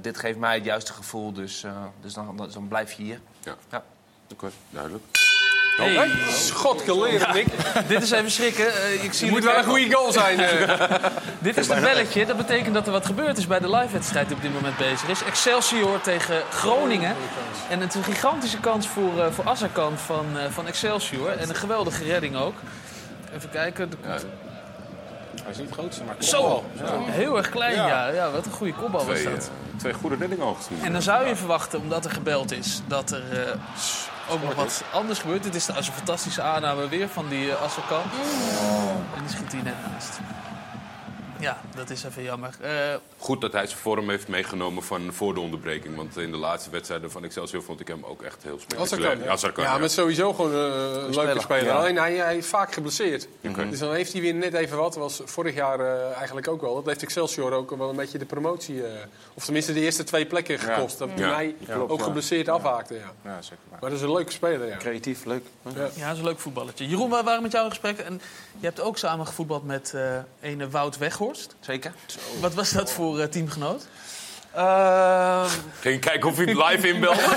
Dit 0.00 0.18
geeft 0.18 0.38
mij 0.38 0.54
het 0.54 0.64
juiste 0.64 0.92
gevoel. 0.92 1.32
Dus, 1.32 1.66
dus 2.00 2.14
dan, 2.14 2.36
dan, 2.36 2.50
dan 2.50 2.68
blijf 2.68 2.92
je 2.92 3.02
hier. 3.02 3.20
Ja. 3.40 3.54
Ja. 3.70 3.82
Oké, 4.32 4.50
duidelijk. 4.70 5.23
Hey, 5.76 6.10
Schot 6.30 6.86
leren, 6.86 7.34
Nick. 7.34 7.46
dit 7.88 8.02
is 8.02 8.10
even 8.10 8.30
schrikken. 8.30 8.74
Eh, 8.82 9.04
ik 9.04 9.12
zie 9.12 9.24
Het 9.26 9.34
moet 9.34 9.44
wel 9.44 9.56
een 9.58 9.64
goede 9.64 9.94
goal 9.94 10.12
zijn. 10.12 10.40
eh. 10.44 10.94
Dit 11.38 11.56
is 11.56 11.68
het 11.68 11.80
belletje. 11.80 12.26
Dat 12.26 12.36
betekent 12.36 12.74
dat 12.74 12.86
er 12.86 12.92
wat 12.92 13.06
gebeurd 13.06 13.38
is 13.38 13.46
bij 13.46 13.58
de 13.58 13.70
live-wedstrijd 13.70 14.26
die 14.26 14.36
op 14.36 14.42
dit 14.42 14.52
moment 14.54 14.76
bezig 14.76 15.08
is. 15.08 15.22
Excelsior 15.24 16.00
tegen 16.00 16.42
Groningen. 16.50 17.16
En 17.70 17.80
het 17.80 17.88
is 17.88 17.94
een 17.94 18.04
gigantische 18.14 18.60
kans 18.60 18.88
voor, 18.88 19.20
eh 19.20 19.26
voor 19.32 19.44
Azarkan 19.48 19.98
van, 19.98 20.26
eh, 20.38 20.44
van 20.50 20.66
Excelsior. 20.66 21.28
En 21.30 21.48
een 21.48 21.54
geweldige 21.54 22.04
redding 22.04 22.36
ook. 22.36 22.54
Even 23.36 23.50
kijken. 23.50 23.90
De- 23.90 23.96
Hij 25.42 25.52
is 25.52 25.58
niet 25.58 25.66
het 25.70 25.78
grootste, 25.78 26.04
maar 26.04 26.14
Zo, 26.18 26.64
heel 27.10 27.36
erg 27.36 27.48
klein. 27.50 27.74
Ja. 27.74 27.86
Ja. 27.86 28.08
Ja, 28.08 28.30
wat 28.30 28.46
een 28.46 28.52
goede 28.52 28.72
kopbal 28.74 29.06
was 29.06 29.22
dat. 29.22 29.50
twee 29.76 29.92
goede 29.92 30.16
reddingen 30.16 30.44
al 30.46 30.54
gezien. 30.54 30.78
En 30.84 30.92
dan 30.92 31.02
zou 31.02 31.26
je 31.26 31.36
verwachten, 31.36 31.80
omdat 31.80 32.04
er 32.04 32.10
gebeld 32.10 32.52
is, 32.52 32.80
dat 32.86 33.10
er 33.10 33.22
eh, 33.32 33.50
ook 34.28 34.42
nog 34.42 34.54
wat 34.54 34.82
anders 34.92 35.18
gebeurt. 35.18 35.42
Dit 35.42 35.54
is 35.54 35.68
een 35.68 35.84
fantastische 35.84 36.42
aanname 36.42 36.88
weer 36.88 37.08
van 37.08 37.28
die 37.28 37.46
uh, 37.46 37.62
Azarkan. 37.62 38.02
En 39.16 39.20
die 39.20 39.36
schiet 39.36 39.52
hier 39.52 39.62
net 39.62 39.74
naast. 39.92 40.18
Ja, 41.44 41.60
dat 41.76 41.90
is 41.90 42.04
even 42.04 42.22
jammer. 42.22 42.54
Eh, 42.60 42.70
Goed 43.18 43.40
dat 43.40 43.52
hij 43.52 43.66
zijn 43.66 43.78
vorm 43.78 44.08
heeft 44.10 44.28
meegenomen 44.28 44.82
van 44.82 45.12
voor 45.12 45.34
de 45.34 45.40
onderbreking. 45.40 45.96
Want 45.96 46.16
in 46.16 46.30
de 46.30 46.36
laatste 46.36 46.70
wedstrijden 46.70 47.10
van 47.10 47.24
Excelsior 47.24 47.62
vond 47.62 47.80
ik 47.80 47.88
hem 47.88 48.04
ook 48.04 48.22
echt 48.22 48.42
heel 48.42 48.60
spectaculair. 48.60 49.18
Ja, 49.24 49.30
als 49.30 49.42
er 49.42 49.52
kan, 49.52 49.64
ja, 49.64 49.72
ja. 49.72 49.78
maar 49.78 49.90
sowieso 49.90 50.32
gewoon 50.32 50.52
eh, 50.52 51.02
een 51.06 51.14
leuke 51.14 51.40
speler. 51.40 51.64
Ja. 51.64 51.74
Alleen 51.76 51.96
hij, 51.96 52.14
hij 52.14 52.36
is 52.36 52.46
vaak 52.46 52.72
geblesseerd. 52.74 53.28
Dus 53.70 53.78
dan 53.78 53.92
heeft 53.94 54.12
hij 54.12 54.20
weer 54.22 54.34
net 54.34 54.54
even 54.54 54.76
wat. 54.76 54.94
was 54.94 55.20
vorig 55.24 55.54
jaar 55.54 55.80
eh, 55.80 56.16
eigenlijk 56.16 56.48
ook 56.48 56.60
wel. 56.60 56.74
Dat 56.74 56.86
heeft 56.86 57.02
Excelsior 57.02 57.52
ook 57.52 57.76
wel 57.76 57.90
een 57.90 57.96
beetje 57.96 58.18
de 58.18 58.24
promotie... 58.24 58.86
eh, 58.86 58.92
of 59.34 59.44
tenminste 59.44 59.72
de 59.72 59.80
eerste 59.80 60.04
twee 60.04 60.26
plekken 60.26 60.58
gekost. 60.58 60.98
Dat 60.98 61.08
Ja. 61.16 61.34
hij 61.34 61.54
Klopt, 61.68 61.90
ook 61.90 61.98
ja. 61.98 62.04
geblesseerd 62.04 62.48
afhaakte. 62.48 62.94
Ja. 62.94 63.12
Ja, 63.24 63.42
zeker 63.42 63.58
waar. 63.70 63.78
Maar 63.80 63.90
dat 63.90 63.98
is 63.98 64.04
een 64.04 64.12
leuke 64.12 64.32
speler, 64.32 64.68
ja. 64.68 64.76
Creatief, 64.76 65.24
leuk. 65.24 65.44
Ja. 65.62 65.70
ja, 65.94 66.04
dat 66.06 66.12
is 66.12 66.18
een 66.18 66.24
leuk 66.24 66.38
voetballetje. 66.38 66.86
Jeroen, 66.88 67.10
we 67.10 67.22
waren 67.24 67.42
met 67.42 67.52
jou 67.52 67.64
in 67.64 67.70
gesprek. 67.70 67.98
En 67.98 68.20
je 68.58 68.66
hebt 68.66 68.80
ook 68.80 68.98
samen 68.98 69.26
gevoetbald 69.26 69.64
met 69.64 69.92
eh 69.94 70.02
ene 70.40 70.68
Wout 70.68 70.98
Weghorst. 70.98 71.54
Zeker. 71.60 71.92
Wat 72.40 72.54
was 72.54 72.70
dat 72.70 72.92
voor 72.92 73.20
eh, 73.20 73.26
teamgenoot? 73.26 73.86
Ehm, 74.54 75.48
Ging 75.80 76.00
kijken 76.00 76.28
of 76.30 76.36
hij 76.36 76.44
het 76.44 76.56
live 76.70 76.88
inbelde. 76.88 77.20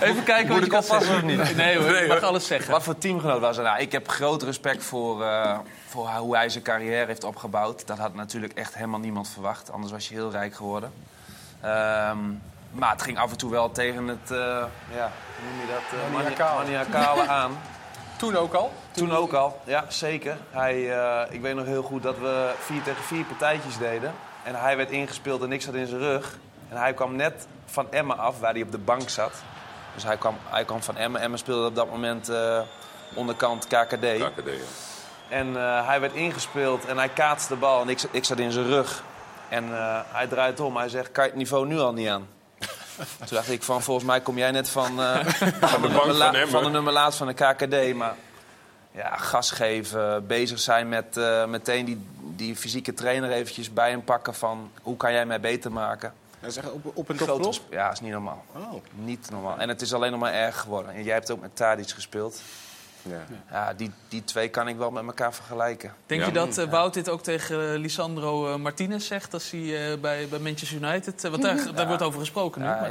Even 0.00 0.22
kijken 0.24 0.46
Moet 0.46 0.48
wat 0.48 0.58
je 0.58 0.64
ik 0.64 0.68
kan 0.70 0.82
zeggen. 0.82 1.14
of 1.16 1.22
niet? 1.22 1.56
Nee 1.56 1.78
hoor, 1.78 1.96
je 1.96 2.06
mag 2.08 2.22
alles 2.22 2.46
zeggen. 2.46 2.70
Wat 2.70 2.82
voor 2.82 2.98
teamgenoot 2.98 3.40
was 3.40 3.56
hij? 3.56 3.64
Nou, 3.64 3.78
ik 3.80 3.92
heb 3.92 4.08
groot 4.08 4.42
respect 4.42 4.84
voor, 4.84 5.22
eh, 5.24 5.58
voor 5.88 6.08
hoe 6.08 6.36
hij 6.36 6.48
zijn 6.48 6.64
carrière 6.64 7.06
heeft 7.06 7.24
opgebouwd. 7.24 7.86
Dat 7.86 7.98
had 7.98 8.14
natuurlijk 8.14 8.52
echt 8.52 8.74
helemaal 8.74 9.00
niemand 9.00 9.28
verwacht. 9.28 9.72
Anders 9.72 9.92
was 9.92 10.08
je 10.08 10.14
heel 10.14 10.30
rijk 10.30 10.54
geworden. 10.54 10.92
Ehm, 11.60 12.18
maar 12.70 12.90
het 12.90 13.02
ging 13.02 13.18
af 13.18 13.30
en 13.30 13.36
toe 13.36 13.50
wel 13.50 13.70
tegen 13.72 14.08
het, 14.08 14.30
eh, 14.30 14.36
ja, 14.94 15.12
hoe 15.36 15.50
noem 15.50 15.60
je 15.60 15.72
dat? 15.72 16.10
Maniacale. 16.12 16.54
mani- 16.58 16.70
maniacale 16.70 17.26
aan. 17.28 17.58
Toen 18.16 18.36
ook 18.36 18.54
al. 18.54 18.72
Toen 18.90 19.12
ook 19.12 19.32
al, 19.32 19.60
ja, 19.64 19.84
zeker. 19.88 20.36
Hij, 20.50 20.98
eh, 21.00 21.34
ik 21.34 21.40
weet 21.40 21.54
nog 21.54 21.64
heel 21.66 21.82
goed 21.82 22.02
dat 22.02 22.18
we 22.18 22.52
vier 22.58 22.82
tegen 22.82 23.04
vier 23.04 23.24
partijtjes 23.24 23.78
deden. 23.78 24.12
En 24.42 24.54
hij 24.54 24.76
werd 24.76 24.90
ingespeeld 24.90 25.42
en 25.42 25.52
ik 25.52 25.62
zat 25.62 25.74
in 25.74 25.86
zijn 25.86 26.00
rug. 26.00 26.38
En 26.68 26.76
hij 26.76 26.94
kwam 26.94 27.16
net 27.16 27.46
van 27.66 27.86
Emma 27.90 28.14
af, 28.14 28.40
waar 28.40 28.52
hij 28.52 28.62
op 28.62 28.70
de 28.72 28.78
bank 28.78 29.08
zat. 29.08 29.32
Dus 29.94 30.04
hij 30.04 30.16
kwam, 30.16 30.36
hij 30.44 30.64
kwam 30.64 30.82
van 30.82 30.96
Emma. 30.96 31.18
Emma 31.18 31.36
speelde 31.36 31.66
op 31.66 31.74
dat 31.74 31.90
moment 31.90 32.28
eh, 32.28 32.60
onderkant 33.14 33.66
KKD. 33.66 33.94
KKD, 33.94 34.44
ja. 34.44 34.64
En 35.28 35.56
eh, 35.56 35.86
hij 35.86 36.00
werd 36.00 36.12
ingespeeld 36.12 36.84
en 36.86 36.96
hij 36.98 37.08
kaatste 37.08 37.52
de 37.54 37.60
bal. 37.60 37.80
En 37.82 37.88
ik, 37.88 37.98
zat- 37.98 38.10
ik 38.12 38.24
zat 38.24 38.38
in 38.38 38.52
zijn 38.52 38.66
rug. 38.66 39.02
En 39.48 39.64
eh, 39.76 40.00
hij 40.12 40.26
draait 40.26 40.60
om. 40.60 40.76
Hij 40.76 40.88
zegt, 40.88 41.12
kan 41.12 41.24
je 41.24 41.30
het 41.30 41.38
niveau 41.38 41.66
nu 41.66 41.78
al 41.78 41.92
niet 41.92 42.08
aan? 42.08 42.28
Toen 42.96 43.28
dacht 43.36 43.50
ik 43.50 43.62
van, 43.62 43.82
volgens 43.82 44.06
mij 44.06 44.20
kom 44.20 44.38
jij 44.38 44.50
net 44.50 44.70
van, 44.70 45.02
eh, 45.02 45.26
van, 45.60 45.82
de, 45.82 45.88
bank 45.88 46.06
nummer 46.06 46.16
van 46.16 46.34
Emmen. 46.34 46.48
van 46.48 46.64
de 46.64 46.70
nummer 46.70 46.92
laatst 46.92 47.18
van 47.18 47.26
de 47.26 47.34
KKD. 47.34 47.94
Maar 47.94 48.14
ja, 48.92 49.16
gas 49.16 49.50
geven, 49.50 50.26
bezig 50.26 50.60
zijn 50.60 50.88
met 50.88 51.16
eh, 51.16 51.46
meteen 51.46 51.84
die, 51.84 52.06
die 52.20 52.56
fysieke 52.56 52.94
trainer 52.94 53.30
eventjes 53.30 53.72
bij 53.72 53.90
hem 53.90 54.04
pakken 54.04 54.34
van... 54.34 54.70
hoe 54.82 54.96
kan 54.96 55.12
jij 55.12 55.26
mij 55.26 55.40
beter 55.40 55.72
maken? 55.72 56.12
Dat 56.40 56.50
is 56.50 56.56
echt 56.56 56.70
op, 56.70 56.90
op 56.94 57.08
een 57.08 57.18
Grote 57.18 57.60
Ja, 57.70 57.90
is 57.90 58.00
niet 58.00 58.12
normaal. 58.12 58.44
Oh. 58.52 58.74
Niet 58.94 59.30
normaal. 59.30 59.58
En 59.58 59.68
het 59.68 59.82
is 59.82 59.94
alleen 59.94 60.10
nog 60.10 60.20
maar 60.20 60.32
erg 60.32 60.60
geworden. 60.60 60.94
En 60.94 61.02
jij 61.02 61.14
hebt 61.14 61.30
ook 61.30 61.40
met 61.40 61.56
Tadic 61.56 61.90
gespeeld. 61.90 62.40
Ja. 63.08 63.24
Ja, 63.50 63.74
die, 63.74 63.90
die 64.08 64.24
twee 64.24 64.48
kan 64.48 64.68
ik 64.68 64.76
wel 64.76 64.90
met 64.90 65.04
elkaar 65.06 65.34
vergelijken. 65.34 65.94
Denk 66.06 66.20
Ja. 66.20 66.26
je 66.26 66.32
dat 66.32 66.58
eh, 66.58 66.70
Wout 66.70 66.94
dit 66.94 67.08
ook 67.08 67.22
tegen 67.22 67.72
eh, 67.72 67.78
Lisandro 67.78 68.52
eh, 68.52 68.56
Martinez 68.58 69.06
zegt 69.06 69.34
als 69.34 69.50
hij 69.50 69.92
eh, 69.92 69.98
bij, 70.00 70.28
bij 70.28 70.38
Manchester 70.38 70.82
United... 70.82 71.22
want 71.22 71.42
daar, 71.42 71.74
daar 71.74 71.86
wordt 71.86 72.02
over 72.02 72.20
gesproken 72.20 72.60
nu. 72.60 72.66
Ja, 72.66 72.80
maar- 72.80 72.90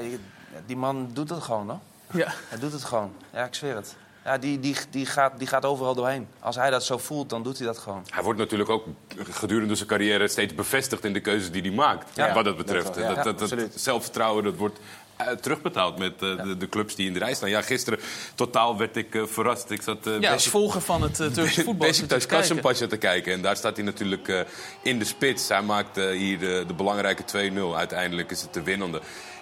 die 0.65 0.77
man 0.77 1.09
doet 1.13 1.29
het 1.29 1.43
gewoon, 1.43 1.69
hoor. 1.69 1.79
ja. 2.19 2.33
Hij 2.49 2.59
doet 2.59 2.71
het 2.71 2.83
gewoon. 2.83 3.13
Ja, 3.33 3.45
ik 3.45 3.55
zweer 3.55 3.75
het. 3.75 3.95
Ja, 4.25 4.37
die, 4.37 4.59
die, 4.59 4.75
die, 4.89 5.05
gaat, 5.05 5.31
die 5.37 5.47
gaat 5.47 5.65
overal 5.65 5.95
doorheen. 5.95 6.27
Als 6.39 6.55
hij 6.55 6.69
dat 6.69 6.83
zo 6.83 6.97
voelt, 6.97 7.29
dan 7.29 7.43
doet 7.43 7.57
hij 7.57 7.67
dat 7.67 7.77
gewoon. 7.77 8.05
Hij 8.09 8.23
wordt 8.23 8.39
natuurlijk 8.39 8.69
ook 8.69 8.85
gedurende 9.29 9.75
zijn 9.75 9.87
carrière 9.89 10.27
steeds 10.27 10.55
bevestigd 10.55 11.05
in 11.05 11.13
de 11.13 11.19
keuzes 11.19 11.51
die 11.51 11.61
hij 11.61 11.71
maakt. 11.71 12.15
Ja. 12.15 12.33
wat 12.33 12.45
dat 12.45 12.57
betreft. 12.57 12.85
Dat 12.85 12.95
wel, 12.95 13.11
ja. 13.15 13.23
dat, 13.23 13.39
dat, 13.39 13.53
zelfvertrouwen 13.75 14.43
dat 14.43 14.55
wordt 14.55 14.79
terugbetaald 15.41 15.97
met 15.97 16.13
eh, 16.13 16.43
de, 16.43 16.57
de 16.57 16.69
clubs 16.69 16.95
die 16.95 17.07
in 17.07 17.13
de 17.13 17.19
rij 17.19 17.33
staan. 17.33 17.49
Ja, 17.49 17.61
gisteren 17.61 17.99
totaal 18.35 18.77
werd 18.77 18.95
ik 18.97 19.15
eh, 19.15 19.23
verrast. 19.25 19.69
Ik 19.69 19.81
zat 19.81 20.07
eh, 20.07 20.19
ja, 20.19 20.31
als 20.31 20.47
volger 20.47 20.81
van 20.81 21.01
het 21.01 21.19
uh, 21.19 21.27
Turkse 21.27 21.63
voetbal. 21.63 21.89
Kijken. 21.91 22.27
Kassenpasje 22.27 22.87
te 22.87 22.97
kijken. 22.97 23.33
En 23.33 23.41
daar 23.41 23.55
staat 23.55 23.75
hij 23.75 23.85
natuurlijk 23.85 24.27
eh, 24.27 24.39
in 24.81 24.99
de 24.99 25.05
spits. 25.05 25.47
Hij 25.47 25.61
maakt 25.61 25.97
eh, 25.97 26.09
hier 26.09 26.39
de, 26.39 26.65
belangrijke 26.77 27.51
2-0. 27.73 27.75
Uiteindelijk 27.75 28.31
is 28.31 28.41
het 28.41 28.53
de 28.53 28.63
winnende. 28.63 29.01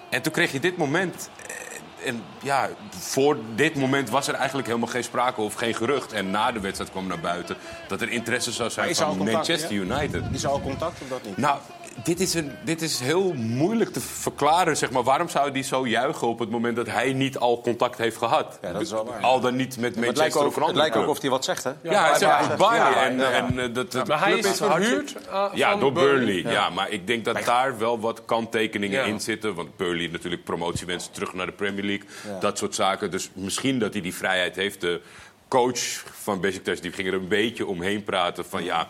En 0.09 0.21
toen 0.21 0.31
kreeg 0.31 0.51
je 0.51 0.59
dit 0.59 0.77
moment. 0.77 1.29
eh, 1.47 2.07
En 2.07 2.23
ja, 2.43 2.69
voor 2.89 3.37
dit 3.55 3.75
moment 3.75 4.09
was 4.09 4.27
er 4.27 4.33
eigenlijk 4.33 4.67
helemaal 4.67 4.89
geen 4.89 5.03
sprake 5.03 5.41
of 5.41 5.53
geen 5.53 5.75
gerucht. 5.75 6.13
En 6.13 6.31
na 6.31 6.51
de 6.51 6.59
wedstrijd 6.59 6.91
kwam 6.91 7.07
naar 7.07 7.19
buiten 7.19 7.55
dat 7.87 8.01
er 8.01 8.09
interesse 8.09 8.51
zou 8.51 8.69
zijn 8.69 8.95
van 8.95 9.17
contact, 9.17 9.31
Manchester? 9.31 9.71
United. 9.71 10.23
Is 10.31 10.43
er 10.43 10.49
al 10.49 10.61
contact 10.61 11.01
of 11.01 11.07
dat 11.09 11.23
niet? 11.25 11.37
Nou, 11.37 11.59
dit 12.03 12.19
is, 12.19 12.33
een, 12.33 12.51
dit 12.63 12.81
is 12.81 12.99
heel 12.99 13.33
moeilijk 13.33 13.93
te 13.93 13.99
verklaren. 13.99 14.77
Zeg 14.77 14.91
maar. 14.91 15.03
Waarom 15.03 15.29
zou 15.29 15.51
hij 15.51 15.63
zo 15.63 15.87
juichen 15.87 16.27
op 16.27 16.39
het 16.39 16.49
moment 16.49 16.75
dat 16.75 16.87
hij 16.87 17.13
niet 17.13 17.37
al 17.37 17.61
contact 17.61 17.97
heeft 17.97 18.17
gehad? 18.17 18.59
Ja, 18.61 18.71
dat 18.71 18.81
is 18.81 18.91
wel 18.91 19.05
waar. 19.05 19.21
Al 19.21 19.39
dan 19.39 19.55
niet 19.55 19.77
met 19.77 19.95
Maar 19.95 20.07
het 20.07 20.17
lijkt 20.17 20.33
Manchester 20.35 20.41
ook, 20.41 20.47
of 20.47 20.55
een 20.55 20.63
het 20.67 20.75
lijkt 20.75 20.95
ook 20.95 21.07
of 21.07 21.21
hij 21.21 21.29
wat 21.29 21.45
zegt, 21.45 21.63
hè? 21.63 21.71
Ja, 21.81 22.09
hij 22.09 22.17
zegt 22.17 22.45
goodbye. 22.45 22.75
Ja, 22.75 22.93
en, 23.05 23.19
eh, 23.59 23.73
dat, 23.73 23.91
dat 23.91 24.07
Maar 24.07 24.19
hij 24.19 24.31
club 24.31 24.45
is 24.45 24.57
verhuurd 24.57 25.15
uh, 25.29 25.45
Ja, 25.53 25.75
door 25.75 25.91
Burnley. 25.91 26.33
Burnley. 26.33 26.51
Ja. 26.53 26.69
maar 26.69 26.89
ik 26.89 27.07
denk 27.07 27.25
dat 27.25 27.45
daar 27.45 27.77
wel 27.77 27.99
wat 27.99 28.25
kanttekeningen 28.25 28.99
Ja. 28.99 29.05
in 29.05 29.19
zitten. 29.19 29.53
Want 29.55 29.77
Burnley 29.77 30.07
natuurlijk 30.07 30.43
promotiewensen 30.43 31.11
terug 31.11 31.33
naar 31.33 31.45
de 31.45 31.51
Premier 31.51 31.83
League. 31.83 32.07
Dat 32.39 32.57
soort 32.57 32.75
zaken. 32.75 33.11
Dus 33.11 33.29
misschien 33.33 33.79
dat 33.79 33.93
hij 33.93 34.01
die 34.01 34.15
vrijheid 34.15 34.55
heeft. 34.55 34.81
De 34.81 35.01
coach 35.47 36.03
van 36.21 36.39
Besiktas 36.41 36.79
die 36.81 36.91
ging 36.91 37.07
er 37.07 37.13
een 37.13 37.27
beetje 37.27 37.65
omheen 37.65 38.03
praten 38.03 38.45
van 38.45 38.63
ja... 38.63 38.87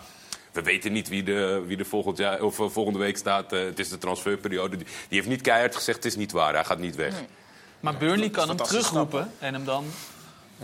We 0.51 0.61
weten 0.61 0.91
niet 0.91 1.09
wie 1.09 1.23
de, 1.23 1.63
wie 1.65 1.77
de 1.77 1.85
volgend 1.85 2.17
jaar, 2.17 2.41
of, 2.41 2.59
eh, 2.59 2.65
volgende 2.69 2.99
week 2.99 3.17
staat. 3.17 3.53
Eh, 3.53 3.63
het 3.63 3.79
is 3.79 3.89
de 3.89 3.97
transferperiode. 3.97 4.77
Die, 4.77 4.85
die 4.85 5.17
heeft 5.17 5.27
niet 5.27 5.41
keihard 5.41 5.75
gezegd, 5.75 5.97
het 5.97 6.05
is 6.05 6.15
niet 6.15 6.31
waar. 6.31 6.53
Hij 6.53 6.63
gaat 6.65 6.79
niet 6.79 6.95
weg. 6.95 7.13
Maar 7.79 7.97
Burnley 7.97 8.29
kan 8.29 8.47
hem 8.47 8.57
terugroepen 8.57 9.31
en 9.39 9.53
hem 9.53 9.65
dan... 9.65 9.85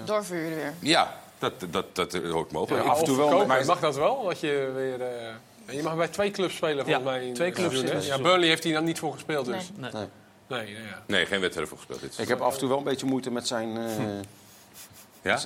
Doorverhuren 0.05 0.55
weer. 0.57 0.73
Ja, 0.79 1.19
dat, 1.39 1.53
dat, 1.69 1.95
dat 1.95 2.13
hoor 2.13 2.45
ik 2.45 2.51
mogelijk. 2.51 2.83
Ja, 2.85 2.91
Ik- 2.91 2.97
of 2.97 3.03
toe 3.03 3.17
wel, 3.17 3.45
maar- 3.45 3.65
mag 3.65 3.79
dat 3.79 3.95
wel? 3.95 4.23
Dat 4.23 4.39
je 4.39 4.71
weer... 4.75 5.01
eh, 5.01 5.75
je 5.75 5.83
mag 5.83 5.95
bij 5.95 6.07
twee 6.07 6.31
clubs 6.31 6.55
spelen 6.55 6.85
volgens 6.85 7.05
Ja, 7.05 7.11
mij. 7.11 7.25
in 7.27 7.33
twee 7.33 7.51
clubs 7.51 7.79
seizoen, 7.79 8.01
Ja. 8.17 8.21
Burnley 8.21 8.47
heeft 8.47 8.63
hij 8.63 8.73
dan 8.73 8.83
niet 8.83 8.99
voor 8.99 9.13
gespeeld 9.13 9.45
dus. 9.45 9.69
Nee. 9.75 9.91
Nee, 9.91 10.07
nee, 10.47 10.71
ja. 10.73 11.03
Nee, 11.07 11.25
geen 11.25 11.39
wedstrijd 11.39 11.69
voor 11.69 11.77
gespeeld. 11.77 12.01
Dit 12.01 12.17
Ik 12.19 12.27
heb 12.27 12.41
af 12.41 12.53
en 12.53 12.59
toe 12.59 12.69
wel 12.69 12.77
een 12.77 12.83
beetje 12.83 13.05
moeite 13.05 13.31
met 13.31 13.47
zijn... 13.47 13.77
eh, 13.77 14.05
ja? 15.21 15.39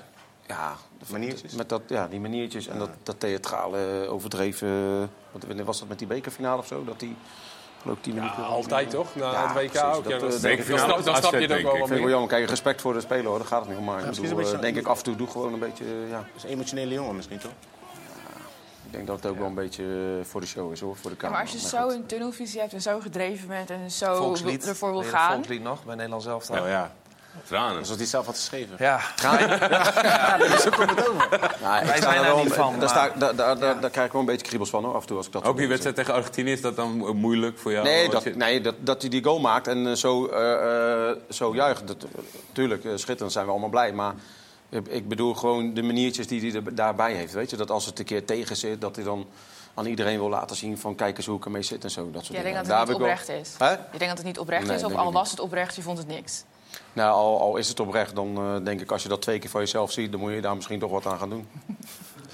ja, 0.47 0.75
Maniertjes? 1.10 1.54
Met 1.54 1.70
dat, 1.70 1.82
ja, 1.88 2.08
die 2.08 2.20
maniertjes 2.20 2.68
en 2.68 2.78
dat, 2.80 2.89
dat 3.04 3.20
theatrale 3.20 4.06
overdreven... 4.10 4.99
Wat, 5.32 5.43
wanneer 5.47 5.66
was 5.66 5.80
dat 5.80 5.88
met 5.88 5.97
die 5.99 6.08
bekerfinale 6.08 6.58
of 6.58 6.68
zo? 6.68 6.84
Dat 6.84 7.02
hij 7.02 7.16
geloof 7.82 7.97
ik 7.97 8.04
tien 8.04 8.14
Ja, 8.16 8.20
minuten... 8.22 8.45
altijd 8.45 8.89
toch? 8.89 9.16
Na 9.16 9.32
Ja, 9.32 9.41
het 9.47 9.52
WK 9.64 9.72
precies. 9.72 9.82
ook. 9.97 10.04
Ja, 10.04 10.10
Dat, 10.10 10.20
dan, 10.20 10.32
eh, 10.32 10.41
bekerfinale 10.41 10.84
snap- 10.93 11.04
dan 11.04 11.14
is 11.14 11.20
snap 11.20 11.32
je 11.32 11.38
het 11.39 11.52
AZ, 11.52 11.58
ook 11.58 11.62
wel 11.64 11.72
Ik 11.72 11.78
vind 11.78 11.89
het 11.89 11.99
wel 11.99 12.10
jammer. 12.10 12.30
Kijk, 12.30 12.49
respect 12.49 12.82
voor 12.82 12.93
de 12.93 13.02
speler 13.02 13.26
hoor, 13.26 13.38
daar 13.38 13.47
gaat 13.47 13.60
het 13.60 13.70
niet 13.70 13.78
om. 13.78 13.84
Maar 13.84 13.99
ik, 13.99 14.22
bedoel, 14.22 14.36
beetje- 14.36 14.56
eh, 14.56 14.62
denk 14.62 14.78
ik 14.78 14.88
af 14.88 14.97
en 14.97 15.04
toe 15.04 15.16
doe 15.16 15.28
gewoon 15.28 15.54
een 15.54 15.60
beetje... 15.60 15.84
eh, 15.84 16.10
Ja, 16.10 16.18
Dat 16.18 16.26
is 16.36 16.43
een 16.43 16.49
emotionele 16.49 16.93
jongen 16.93 17.16
misschien, 17.16 17.38
toch? 17.39 17.52
ik 18.86 18.97
denk 18.97 19.08
dat 19.08 19.16
het 19.24 19.32
ook 19.32 19.38
wel 19.38 19.47
een 19.47 19.54
beetje 19.56 19.84
eh, 20.20 20.26
voor 20.26 20.41
de 20.41 20.47
show 20.47 20.72
is 20.72 20.80
hoor, 20.80 20.95
voor 20.95 21.10
de 21.10 21.16
Ja, 21.16 21.22
camera. 21.22 21.41
maar 21.43 21.52
als 21.52 21.62
je 21.62 21.70
Maar 21.72 21.82
zo 21.82 21.88
goed. 21.89 21.93
een 22.02 22.06
tunnelvisie 22.06 22.60
hebt 22.60 22.74
en 22.74 22.82
zo 22.82 22.99
gedreven 22.99 23.47
bent 23.47 23.70
en 23.70 23.91
zo 23.91 24.36
ervoor 24.68 24.91
wil 24.91 25.02
dat 25.02 25.10
gaan. 25.10 25.34
Volkslied 25.34 25.64
nog, 25.64 25.84
bij 25.86 25.95
Nederland 25.95 26.24
zelf. 26.24 26.49
Oh 26.49 26.58
ja. 26.58 26.91
Tranen. 27.47 27.77
Alsof 27.79 27.97
hij 27.97 28.05
zelf 28.05 28.25
had 28.25 28.36
geschreven. 28.36 28.75
Ja, 28.79 28.99
Nou, 29.21 29.38
ik 29.41 29.47
Wij 31.88 31.97
sta 31.97 32.01
zijn 32.01 32.15
er 32.17 32.23
daar 32.23 32.23
wel- 32.23 32.43
niet 32.43 32.53
van, 32.53 32.79
Daar, 32.79 32.89
sta, 32.89 33.01
maar- 33.07 33.19
daar, 33.19 33.36
daar, 33.36 33.59
daar, 33.59 33.79
daar 33.82 33.89
krijg 33.89 34.05
ik 34.05 34.11
wel 34.11 34.21
een 34.21 34.27
beetje 34.27 34.45
kriebels 34.45 34.69
van 34.69 34.84
hoor, 34.84 34.93
af 34.95 35.01
en 35.01 35.07
toe 35.07 35.17
als 35.17 35.25
ik 35.25 35.32
dat 35.32 35.43
Ook 35.43 35.57
die 35.57 35.67
wedstrijd 35.67 35.95
tegen 35.95 36.13
Argentinië, 36.13 36.51
is 36.51 36.61
dat 36.61 36.75
dan 36.75 37.15
moeilijk 37.17 37.57
voor 37.59 37.71
jou? 37.71 37.84
Nee, 37.86 38.09
dat, 38.09 38.23
je- 38.23 38.36
nee 38.36 38.61
dat, 38.61 38.75
dat 38.79 39.01
hij 39.01 39.09
die 39.09 39.23
goal 39.23 39.39
maakt 39.39 39.67
en 39.67 39.88
eh, 39.88 39.93
zo, 39.93 40.25
eh, 40.27 41.09
eh, 41.09 41.15
zo 41.29 41.55
juicht. 41.55 41.88
Dat, 41.88 42.05
tuurlijk, 42.51 42.86
eh, 42.86 42.91
schitterend 42.95 43.32
zijn 43.32 43.45
we 43.45 43.51
allemaal 43.51 43.69
blij. 43.69 43.93
Maar 43.93 44.13
ik, 44.89 45.07
bedoel 45.07 45.34
gewoon 45.34 45.73
de 45.73 45.82
maniertjes 45.84 46.27
die 46.27 46.51
hij 46.51 46.61
er 46.65 46.75
daarbij 46.75 47.13
heeft. 47.13 47.34
Weet 47.34 47.49
je? 47.49 47.55
Dat 47.57 47.71
als 47.71 47.86
het 47.86 47.99
een 47.99 48.05
keer 48.05 48.25
tegen 48.25 48.55
zit, 48.55 48.82
dat 48.82 48.95
hij 48.95 49.05
dan 49.05 49.27
aan 49.73 49.86
iedereen 49.86 50.19
wil 50.19 50.29
laten 50.29 50.55
zien 50.55 50.77
van 50.77 50.95
kijk 50.95 51.17
eens 51.17 51.25
hoe 51.25 51.38
ik 51.38 51.45
ermee 51.45 51.61
zit 51.61 51.84
en 51.84 51.91
zo. 51.91 52.11
Dat 52.11 52.25
soort 52.25 52.27
denkt 52.43 52.43
dingen. 52.47 52.67
dat 52.67 52.77
het 52.79 52.88
niet 52.88 52.97
oprecht 52.97 53.29
is? 53.29 53.53
Hè? 53.57 53.69
Je 53.71 53.77
denkt 53.91 54.07
dat 54.07 54.17
het 54.17 54.25
niet 54.25 54.39
oprecht 54.39 54.67
Nee, 54.67 54.75
is? 54.77 54.84
Of 54.84 54.95
al 54.95 55.11
was 55.11 55.32
het 55.32 55.39
oprecht, 55.39 55.75
je 55.75 55.82
vond 55.82 55.97
het 55.97 56.07
niks? 56.07 56.43
Nou, 56.93 57.11
al, 57.13 57.39
al 57.39 57.57
is 57.57 57.67
het 57.67 57.79
oprecht, 57.79 58.15
dan 58.15 58.37
eh, 58.37 58.65
denk 58.65 58.81
ik 58.81 58.91
als 58.91 59.03
je 59.03 59.09
dat 59.09 59.21
twee 59.21 59.39
keer 59.39 59.49
van 59.49 59.61
jezelf 59.61 59.91
ziet, 59.91 60.11
dan 60.11 60.19
moet 60.21 60.33
je 60.33 60.41
daar 60.41 60.55
misschien 60.55 60.79
toch 60.79 60.91
wat 60.91 61.05
aan 61.05 61.19
gaan 61.19 61.29
doen. 61.29 61.47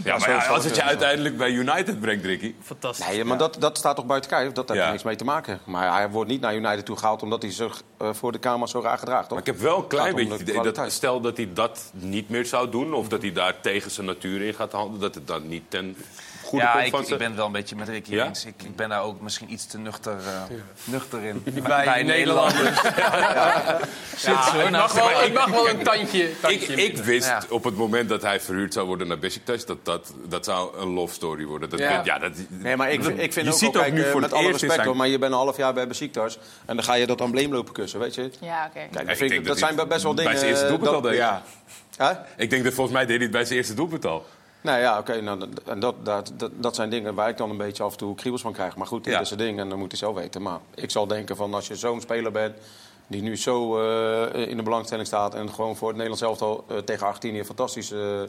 ja, 0.04 0.18
maar 0.18 0.30
ja, 0.30 0.46
als 0.46 0.64
het 0.66 0.76
je 0.76 0.84
uiteindelijk 0.84 1.38
bij 1.38 1.50
United 1.52 2.00
brengt, 2.00 2.26
Ricky. 2.26 2.54
Fantastisch. 2.62 3.08
Nee, 3.08 3.24
maar 3.24 3.38
dat, 3.38 3.56
dat 3.60 3.78
staat 3.78 3.96
toch 3.96 4.06
buiten 4.06 4.30
kijf? 4.30 4.52
Dat 4.52 4.68
heeft 4.68 4.80
Ja. 4.80 4.86
er 4.86 4.92
niks 4.92 5.04
mee 5.04 5.16
te 5.16 5.24
maken. 5.24 5.60
Maar 5.66 5.94
hij 5.94 6.10
wordt 6.10 6.30
niet 6.30 6.42
naar 6.42 6.56
United 6.56 6.86
toe 6.86 6.98
gehaald 6.98 7.22
omdat 7.24 7.42
hij 7.42 7.52
zich 7.52 7.82
eh, 7.98 8.10
voor 8.14 8.32
de 8.32 8.40
camera 8.40 8.66
zo 8.66 8.80
raar 8.82 8.98
gedraagt, 8.98 9.30
toch? 9.30 9.38
Maar 9.38 9.48
ik 9.48 9.54
heb 9.54 9.60
wel 9.60 9.78
een 9.78 9.88
klein 9.88 10.16
beetje 10.16 10.32
het 10.32 10.42
idee 10.42 10.72
dat 10.72 10.92
stel 10.92 11.22
dat 11.22 11.38
hij 11.38 11.50
dat 11.54 11.92
niet 11.94 12.30
meer 12.30 12.46
zou 12.46 12.70
doen... 12.70 12.94
of 12.94 13.08
dat 13.08 13.22
hij 13.22 13.32
daar 13.34 13.60
tegen 13.62 13.92
zijn 13.92 14.06
natuur 14.06 14.42
in 14.42 14.54
gaat 14.54 14.72
handelen... 14.72 15.02
dat 15.02 15.16
het 15.16 15.28
dan 15.28 15.48
niet 15.48 15.64
ten 15.68 15.96
goede 16.48 16.66
ja, 16.66 16.82
ik, 16.82 16.96
ik 16.96 17.18
ben 17.18 17.28
het 17.28 17.36
wel 17.36 17.46
een 17.46 17.52
beetje 17.52 17.76
met 17.76 17.88
Ricky 17.90 18.12
Ja? 18.14 18.26
eens. 18.26 18.46
Ik, 18.46 18.54
ik 18.64 18.76
ben 18.76 18.90
daar 18.90 19.02
ook 19.04 19.22
misschien 19.22 19.52
iets 19.52 19.66
te 19.66 19.78
nuchter, 19.78 20.12
eh, 20.26 20.42
nuchter 20.84 21.24
in. 21.24 21.44
Bij 21.64 22.04
Nederlanders. 22.04 22.82
Ja, 24.22 24.54
ik, 24.64 24.70
mag 24.72 24.94
wel, 24.94 25.24
ik 25.24 25.34
mag 25.34 25.50
wel 25.50 25.70
een 25.70 25.84
tandje. 25.84 26.24
Ik, 26.30 26.40
tandje 26.42 26.74
ik 26.84 26.98
wist 26.98 27.28
Ja. 27.28 27.42
op 27.50 27.64
het 27.64 27.76
moment 27.76 28.10
dat 28.10 28.22
hij 28.22 28.40
verhuurd 28.40 28.74
zou 28.74 28.88
worden 28.88 29.08
naar 29.08 29.20
Besiktas... 29.20 29.66
dat 29.66 29.86
dat, 29.86 30.14
dat 30.28 30.46
zou 30.46 30.78
een 30.78 30.88
love 30.94 31.14
story 31.14 31.46
worden. 31.46 31.70
Dat, 31.70 31.80
Ja. 31.80 32.02
ja. 32.04 32.20
dat, 32.20 32.32
Nee, 32.48 32.76
maar 32.76 32.92
ik, 32.92 33.04
ik 33.04 33.34
vind 33.34 33.46
je 33.46 33.52
ook, 33.52 33.58
ziet 33.58 33.76
ook 33.76 33.82
kijk, 33.82 33.94
nu 33.94 34.04
eh, 34.04 34.12
voor 34.12 34.22
met 34.22 34.30
het 34.30 34.40
alle 34.40 34.52
respect 34.52 34.74
zijn- 34.74 34.86
hoor, 34.88 34.96
maar 34.96 35.08
je 35.08 35.18
bent 35.20 35.32
een 35.32 35.38
half 35.38 35.58
jaar 35.58 35.74
bij 35.74 35.88
Besiktas 35.88 36.38
en 36.66 36.76
dan 36.76 36.84
ga 36.86 36.94
je 36.94 37.08
dat 37.08 37.22
embleem 37.22 37.54
lopen 37.54 37.74
kussen, 37.74 38.00
weet 38.00 38.16
je? 38.16 38.32
Ja, 38.40 38.66
oké. 38.70 38.88
Kijk, 39.06 39.46
dat, 39.46 39.58
zijn 39.58 39.76
best 39.88 40.04
wel 40.04 40.16
dingen... 40.16 40.32
Bij 40.32 40.40
zijn 40.40 40.50
eerste 40.52 40.64
eh, 40.66 40.70
doelpunt 40.70 40.92
dat- 40.92 41.04
al 41.04 41.10
deed. 41.10 41.18
ja. 41.18 41.44
Hè? 41.98 42.12
Ik 42.38 42.50
denk 42.50 42.64
dat 42.64 42.74
volgens 42.74 42.96
mij 42.96 43.06
deed 43.06 43.16
hij 43.16 43.24
het 43.24 43.32
bij 43.32 43.46
zijn 43.46 43.58
eerste 43.58 43.74
doelpunt 43.74 44.06
al. 44.06 44.26
Nou 44.62 44.80
ja, 44.80 45.00
oké, 45.00 45.22
nou, 45.22 45.40
dat- 45.40 45.50
en 45.66 45.80
dat, 45.80 45.96
dat, 46.06 46.32
dat, 46.54 46.76
zijn 46.76 46.90
dingen 46.90 47.16
waar 47.16 47.30
ik 47.30 47.38
dan 47.38 47.50
een 47.50 47.58
beetje 47.58 47.84
af 47.84 47.92
en 47.92 47.98
toe 47.98 48.16
kriebels 48.16 48.42
van 48.42 48.54
krijg. 48.54 48.76
Maar 48.76 48.88
goed, 48.88 49.04
dat 49.04 49.14
Ja. 49.14 49.20
is 49.20 49.32
een 49.32 49.38
ding 49.38 49.60
en 49.60 49.70
dan 49.70 49.80
moet 49.80 49.92
hij 49.92 50.00
zelf 50.00 50.16
weten. 50.16 50.42
Maar 50.42 50.60
ik 50.76 50.92
zal 50.92 51.08
denken 51.08 51.36
van 51.36 51.54
als 51.54 51.68
je 51.68 51.76
zo'n 51.76 52.02
speler 52.02 52.32
bent 52.32 52.56
die 53.08 53.22
nu 53.22 53.38
zo 53.38 53.80
eh, 53.80 54.48
in 54.50 54.58
de 54.58 54.64
belangstelling 54.64 55.08
staat... 55.08 55.36
en 55.36 55.50
gewoon 55.50 55.76
voor 55.76 55.88
het 55.88 55.98
Nederlands 55.98 56.24
elftal 56.26 56.66
eh, 56.68 56.78
tegen 56.78 57.06
Argentinië 57.08 57.44
fantastisch 57.46 57.92
eh, 57.92 58.22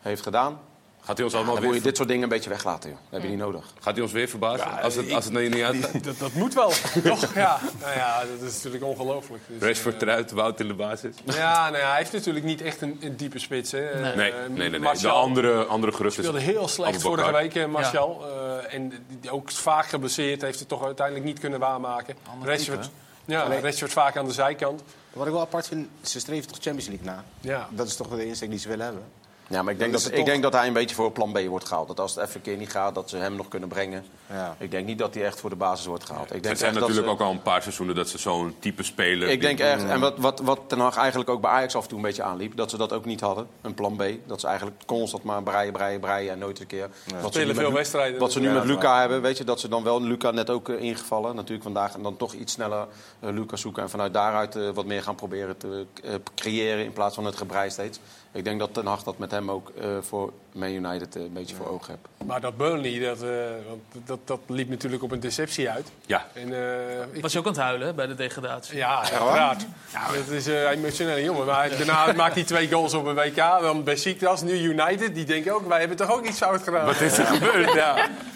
heeft 0.00 0.22
gedaan... 0.22 0.58
Gaat 1.04 1.16
hij 1.16 1.24
ons 1.24 1.34
allemaal 1.34 1.54
dan 1.54 1.62
moet 1.62 1.72
weer, 1.72 1.80
je 1.82 1.86
dit 1.88 1.96
soort 1.96 2.08
dingen 2.08 2.22
een 2.22 2.28
beetje 2.28 2.50
weglaten, 2.50 2.90
joh. 2.90 2.98
Dat 3.02 3.10
heb 3.12 3.22
je 3.22 3.28
niet 3.28 3.38
nodig. 3.38 3.64
gaat 3.80 3.94
hij 3.94 4.02
ons 4.02 4.12
weer 4.12 4.28
verbazen? 4.28 4.82
als 4.82 4.94
het, 4.94 5.12
als 5.12 5.24
het 5.24 5.32
niet 5.32 5.62
uit... 5.62 5.82
Dat, 6.04 6.18
dat 6.18 6.32
moet 6.32 6.54
wel, 6.54 6.68
toch? 7.04 7.34
Ja. 7.34 7.60
Nou 7.80 7.92
ja, 7.96 8.20
dat 8.38 8.48
is 8.48 8.54
natuurlijk 8.54 8.84
ongelooflijk. 8.84 9.42
Dus, 9.46 9.62
Rashford 9.68 10.02
eruit, 10.02 10.30
Wout 10.30 10.60
in 10.60 10.68
de 10.68 10.74
basis. 10.74 11.14
eh, 11.26 11.34
ja, 11.34 11.64
nou 11.70 11.82
ja, 11.82 11.88
hij 11.88 11.98
heeft 11.98 12.12
natuurlijk 12.12 12.44
niet 12.44 12.60
echt 12.62 12.80
een, 12.80 12.96
een 13.00 13.16
diepe 13.16 13.38
spits. 13.38 13.72
Hè. 13.72 13.78
Nee. 13.80 14.10
Eh, 14.10 14.16
Nee, 14.16 14.32
nee, 14.48 14.70
nee. 14.70 14.80
nee. 14.80 14.96
De 14.98 15.08
andere, 15.08 15.64
andere 15.64 15.92
gerust 15.92 16.18
is 16.18 16.24
speelde 16.26 16.44
heel 16.44 16.68
slecht 16.68 17.02
vorige 17.02 17.32
week, 17.32 17.54
eh, 17.54 17.66
Martial. 17.66 18.24
Eh, 18.26 18.74
en 18.74 18.92
die- 19.20 19.30
ook 19.30 19.50
vaak 19.50 19.86
geblesseerd, 19.86 20.42
heeft 20.42 20.58
het 20.58 20.68
toch 20.68 20.84
uiteindelijk 20.84 21.26
niet 21.26 21.38
kunnen 21.38 21.58
waarmaken. 21.60 22.14
Rashford, 22.42 22.90
ja, 23.24 23.60
Rashford 23.60 23.92
vaak 23.92 24.16
aan 24.16 24.26
de 24.26 24.32
zijkant. 24.32 24.82
Wat 25.12 25.26
ik 25.26 25.32
wel 25.32 25.40
apart 25.40 25.66
vind, 25.68 25.88
ze 26.02 26.18
streven 26.20 26.48
toch 26.48 26.58
Champions 26.60 26.86
League 26.88 27.06
na. 27.06 27.24
Ja. 27.40 27.68
Dat 27.70 27.86
is 27.86 27.96
toch 27.96 28.08
wel 28.08 28.18
de 28.18 28.26
insteek 28.26 28.50
die 28.50 28.58
ze 28.58 28.68
willen 28.68 28.84
hebben. 28.84 29.04
Ja, 29.48 29.62
maar 29.62 29.72
ik 29.72 29.78
denk, 29.78 29.92
dat, 29.92 30.06
ik 30.06 30.14
toch- 30.14 30.24
denk 30.24 30.42
dat 30.42 30.52
hij 30.52 30.66
een 30.66 30.72
beetje 30.72 30.94
voor 30.94 31.12
plan 31.12 31.32
B 31.32 31.38
wordt 31.48 31.68
gehaald. 31.68 31.88
Dat 31.88 32.00
als 32.00 32.14
het 32.14 32.22
even 32.24 32.36
een 32.36 32.42
keer 32.42 32.56
niet 32.56 32.70
gaat, 32.70 32.94
dat 32.94 33.10
ze 33.10 33.16
hem 33.16 33.36
nog 33.36 33.48
kunnen 33.48 33.68
brengen. 33.68 34.04
Ja. 34.30 34.56
Ik 34.58 34.70
denk 34.70 34.86
niet 34.86 34.98
dat 34.98 35.14
hij 35.14 35.24
echt 35.24 35.40
voor 35.40 35.50
de 35.50 35.56
basis 35.56 35.86
wordt 35.86 36.04
gehaald. 36.04 36.24
Ik 36.24 36.30
denk 36.32 36.44
Het 36.44 36.58
zijn 36.58 36.74
natuurlijk 36.74 37.06
ze- 37.06 37.12
ook 37.12 37.20
al 37.20 37.30
een 37.30 37.42
paar 37.42 37.62
seizoenen 37.62 37.94
dat 37.94 38.08
ze 38.08 38.18
zo'n 38.18 38.54
type 38.58 38.82
speler... 38.82 39.28
Ik 39.28 39.40
denk 39.40 39.58
echt, 39.58 39.84
en 39.84 40.00
wat, 40.00 40.18
wat, 40.18 40.40
wat 40.40 40.60
Ten 40.66 40.78
Hag 40.78 40.96
eigenlijk 40.96 41.30
ook 41.30 41.40
bij 41.40 41.50
Ajax 41.50 41.74
af 41.76 41.82
en 41.82 41.88
toe 41.88 41.98
een 41.98 42.04
beetje 42.04 42.22
aanliep... 42.22 42.56
dat 42.56 42.70
ze 42.70 42.76
dat 42.76 42.92
ook 42.92 43.04
niet 43.04 43.20
hadden, 43.20 43.46
een 43.62 43.74
plan 43.74 43.96
B. 43.96 44.02
Dat 44.26 44.40
ze 44.40 44.46
eigenlijk 44.46 44.76
constant 44.86 45.22
maar 45.22 45.42
breien, 45.42 45.72
breien, 45.72 46.00
breien 46.00 46.32
en 46.32 46.38
nooit 46.38 46.60
een 46.60 46.66
keer... 46.66 46.88
Wat 47.20 47.22
ze 47.22 47.26
Spelen 47.28 47.46
nu 47.46 47.54
veel 47.54 47.64
met, 47.68 47.72
wedstrijden. 47.76 48.20
Wat 48.20 48.32
ze 48.32 48.40
nu 48.40 48.46
Ja, 48.48 48.54
met 48.54 48.64
Luca 48.64 49.00
hebben, 49.00 49.22
weet 49.22 49.38
je, 49.38 49.44
dat 49.44 49.60
ze 49.60 49.68
dan 49.68 49.82
wel 49.82 50.02
Luca 50.02 50.30
net 50.30 50.50
ook 50.50 50.68
eh, 50.68 50.80
ingevallen. 50.82 51.34
Natuurlijk 51.34 51.62
vandaag 51.62 51.94
en 51.94 52.02
dan 52.02 52.16
toch 52.16 52.32
iets 52.32 52.52
sneller 52.52 52.86
eh, 53.20 53.30
Luca 53.30 53.56
zoeken... 53.56 53.82
en 53.82 53.90
vanuit 53.90 54.12
daaruit 54.12 54.56
eh, 54.56 54.70
wat 54.70 54.84
meer 54.86 55.02
gaan 55.02 55.14
proberen 55.14 55.56
te 55.56 55.86
creëren 56.34 56.84
in 56.84 56.92
plaats 56.92 57.14
van 57.14 57.24
het 57.24 57.36
gebrei 57.36 57.70
steeds. 57.70 58.00
Ik 58.34 58.44
denk 58.44 58.58
dat 58.58 58.74
Ten 58.74 58.86
Hag 58.86 59.02
dat 59.02 59.18
met 59.18 59.30
hem 59.30 59.50
ook 59.50 59.68
eh, 59.68 59.98
voor 60.00 60.32
Man 60.54 60.68
United 60.70 61.16
eh, 61.16 61.22
een 61.22 61.32
beetje 61.32 61.56
voor 61.56 61.68
ogen 61.68 61.88
heeft. 61.88 62.28
Maar 62.28 62.40
dat 62.40 62.56
Burnley, 62.56 62.98
dat, 63.00 63.22
eh, 63.22 63.28
want 63.68 63.80
dat, 64.06 64.18
dat 64.24 64.40
liep 64.46 64.68
natuurlijk 64.68 65.02
op 65.02 65.10
een 65.12 65.20
deceptie 65.20 65.70
uit. 65.70 65.88
Ja, 66.06 66.26
En, 66.32 66.52
eh, 66.52 67.00
ik, 67.12 67.22
Was 67.22 67.32
je 67.32 67.38
ook 67.38 67.46
aan 67.46 67.52
het 67.52 67.60
huilen 67.60 67.94
bij 67.94 68.06
de 68.06 68.14
degradatie? 68.14 68.76
ja, 68.76 68.98
uiteraard. 68.98 69.66
Ja, 69.92 70.06
dat 70.12 70.28
is 70.28 70.46
een 70.46 70.66
emotionele 70.68 71.22
jongen. 71.22 71.46
Maar 71.46 71.68
hij- 71.68 71.76
daarna 71.76 72.12
maakt 72.22 72.34
hij 72.34 72.44
twee 72.44 72.70
goals 72.70 72.94
op 72.94 73.06
een 73.06 73.14
WK. 73.14 73.36
Dan 73.36 73.84
bij 73.84 73.94
Besiktas, 73.94 74.42
nu 74.42 74.52
United. 74.52 75.14
Die 75.14 75.24
denken 75.24 75.54
ook, 75.54 75.68
wij 75.68 75.78
hebben 75.78 75.96
toch 75.96 76.12
ook 76.12 76.26
iets 76.26 76.38
fout 76.38 76.62
gedaan. 76.62 76.84
wat 76.86 77.00
is 77.00 77.18
er 77.18 77.26
gebeurd? 77.26 77.72
Ja. 77.84 77.94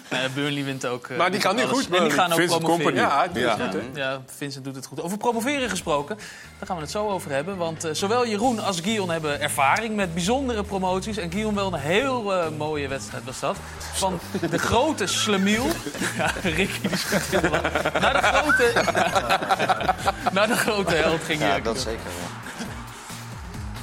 Nee, 0.09 0.21
Eh, 0.21 0.29
Burnley 0.33 0.63
wint 0.63 0.85
ook. 0.85 1.07
eh, 1.07 1.17
Maar 1.17 1.31
die 1.31 1.41
gaan 1.41 1.55
nu 1.55 1.63
goed, 1.65 1.89
En 1.89 2.03
die 2.03 2.11
gaan 2.11 2.31
ook 2.31 2.37
Vincent 2.39 2.63
promoveren. 2.63 2.93
Ja, 2.93 3.27
doet 3.27 3.37
Ja. 3.43 3.57
het 3.57 3.71
goed? 3.71 3.81
Ja, 3.95 4.21
Vincent 4.25 4.63
doet 4.63 4.75
het 4.75 4.85
goed. 4.85 5.01
Over 5.01 5.17
promoveren 5.17 5.69
gesproken, 5.69 6.15
daar 6.57 6.67
gaan 6.67 6.75
we 6.75 6.81
het 6.81 6.91
zo 6.91 7.07
over 7.09 7.31
hebben. 7.31 7.57
Want 7.57 7.83
eh, 7.83 7.93
zowel 7.93 8.27
Jeroen 8.27 8.59
als 8.59 8.79
Guillaume 8.79 9.11
hebben 9.11 9.41
ervaring 9.41 9.95
met 9.95 10.13
bijzondere 10.13 10.63
promoties. 10.63 11.17
En 11.17 11.31
Guillaume 11.31 11.55
wel 11.59 11.73
een 11.73 11.79
heel 11.79 12.08
eh, 12.17 12.49
mooie 12.57 12.87
wedstrijd 12.87 13.23
was 13.23 13.39
dat. 13.39 13.57
Van 13.93 14.19
de 14.49 14.57
grote 14.59 15.07
Slemiel. 15.07 15.65
Ja, 16.17 16.31
Ricky 16.41 16.87
die 16.87 16.97
heel 17.29 17.49
lang. 17.49 17.63
Naar 17.99 18.13
de 18.13 18.21
grote... 18.21 18.73
naar 20.35 20.47
de 20.47 20.55
grote 20.55 20.95
held 20.95 21.23
ging 21.23 21.39
Ja, 21.41 21.55
je. 21.55 21.61
dat 21.61 21.77
zeker. 21.79 21.99
Ja. 22.19 22.65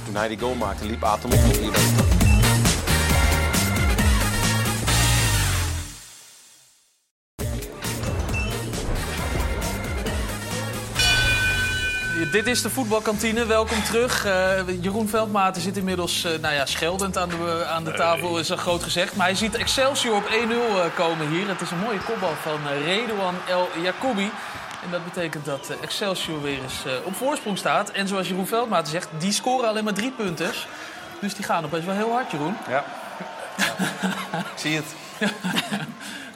Toen 0.05 0.15
hij 0.15 0.27
die 0.27 0.39
goal 0.39 0.55
maakte, 0.55 0.85
liep 0.85 1.03
Atem 1.03 1.31
op 1.31 2.06
Dit 12.31 12.47
is 12.47 12.61
de 12.61 12.69
voetbalkantine. 12.69 13.45
Welkom 13.45 13.83
terug. 13.83 14.25
Eh, 14.25 14.81
Jeroen 14.81 15.09
Veldmaten 15.09 15.61
zit 15.61 15.77
inmiddels 15.77 16.23
eh, 16.23 16.39
nou 16.41 16.53
ja, 16.53 16.65
scheldend 16.65 17.17
aan 17.17 17.29
de, 17.29 17.65
aan 17.69 17.83
de 17.83 17.93
tafel, 17.93 18.39
is 18.39 18.49
een 18.49 18.57
groot 18.57 18.83
gezegd. 18.83 19.15
Maar 19.15 19.25
hij 19.25 19.35
ziet 19.35 19.55
Excelsior 19.55 20.15
op 20.15 20.23
1-0 20.23 20.29
eh, 20.29 20.95
komen 20.95 21.29
hier. 21.29 21.47
Het 21.47 21.61
is 21.61 21.71
een 21.71 21.79
mooie 21.79 21.99
kopbal 21.99 22.33
van 22.41 22.59
eh, 22.69 22.85
Redouan 22.85 23.35
El 23.47 23.69
Jacoubi. 23.81 24.31
En 24.83 24.91
dat 24.91 25.03
betekent 25.03 25.45
dat 25.45 25.69
eh, 25.69 25.75
Excelsior 25.81 26.41
weer 26.41 26.61
eens 26.63 26.85
eh, 26.85 26.91
op 27.03 27.15
voorsprong 27.15 27.57
staat. 27.57 27.89
En 27.91 28.07
zoals 28.07 28.27
Jeroen 28.27 28.47
Veldmaten 28.47 28.91
zegt, 28.91 29.09
die 29.17 29.31
scoren 29.31 29.69
alleen 29.69 29.83
maar 29.83 29.93
drie 29.93 30.11
punten. 30.11 30.51
Dus 31.21 31.35
die 31.35 31.45
gaan 31.45 31.65
opeens 31.65 31.85
wel 31.85 31.95
heel 31.95 32.11
hard, 32.11 32.31
Jeroen. 32.31 32.57
Ja. 32.69 32.83
Zie 34.55 34.71
je 34.71 34.77
het? 34.77 34.95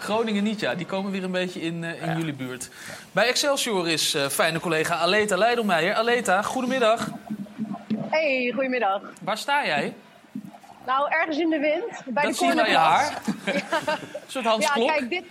Groningen 0.01 0.43
niet, 0.43 0.59
ja. 0.59 0.75
Die 0.75 0.85
komen 0.85 1.11
weer 1.11 1.23
een 1.23 1.31
beetje 1.31 1.61
in, 1.61 1.83
eh, 1.83 2.07
in 2.07 2.17
jullie 2.17 2.33
buurt. 2.33 2.69
Bij 3.11 3.27
Excelsior 3.27 3.89
is 3.89 4.13
eh, 4.13 4.25
fijne 4.27 4.59
collega 4.59 4.95
Aleta 4.95 5.37
Leidelmeijer. 5.37 5.93
Aleta, 5.93 6.41
goedemiddag. 6.41 7.07
Hey, 8.09 8.51
goedemiddag. 8.55 9.01
Waar 9.21 9.37
sta 9.37 9.65
jij? 9.65 9.93
Nou, 10.85 11.09
ergens 11.11 11.37
in 11.37 11.49
de 11.49 11.59
wind, 11.59 12.01
bij 12.05 12.23
dat 12.23 12.31
de 12.31 12.37
zie 12.37 12.47
je 12.55 12.61
aan 12.63 12.69
je 12.69 12.77
haar. 12.77 13.21
Een 13.45 13.99
soort 14.27 14.45
Hans 14.45 14.65
Ja, 14.65 14.71
Klok. 14.71 14.87
kijk, 14.87 15.09
dit, 15.09 15.23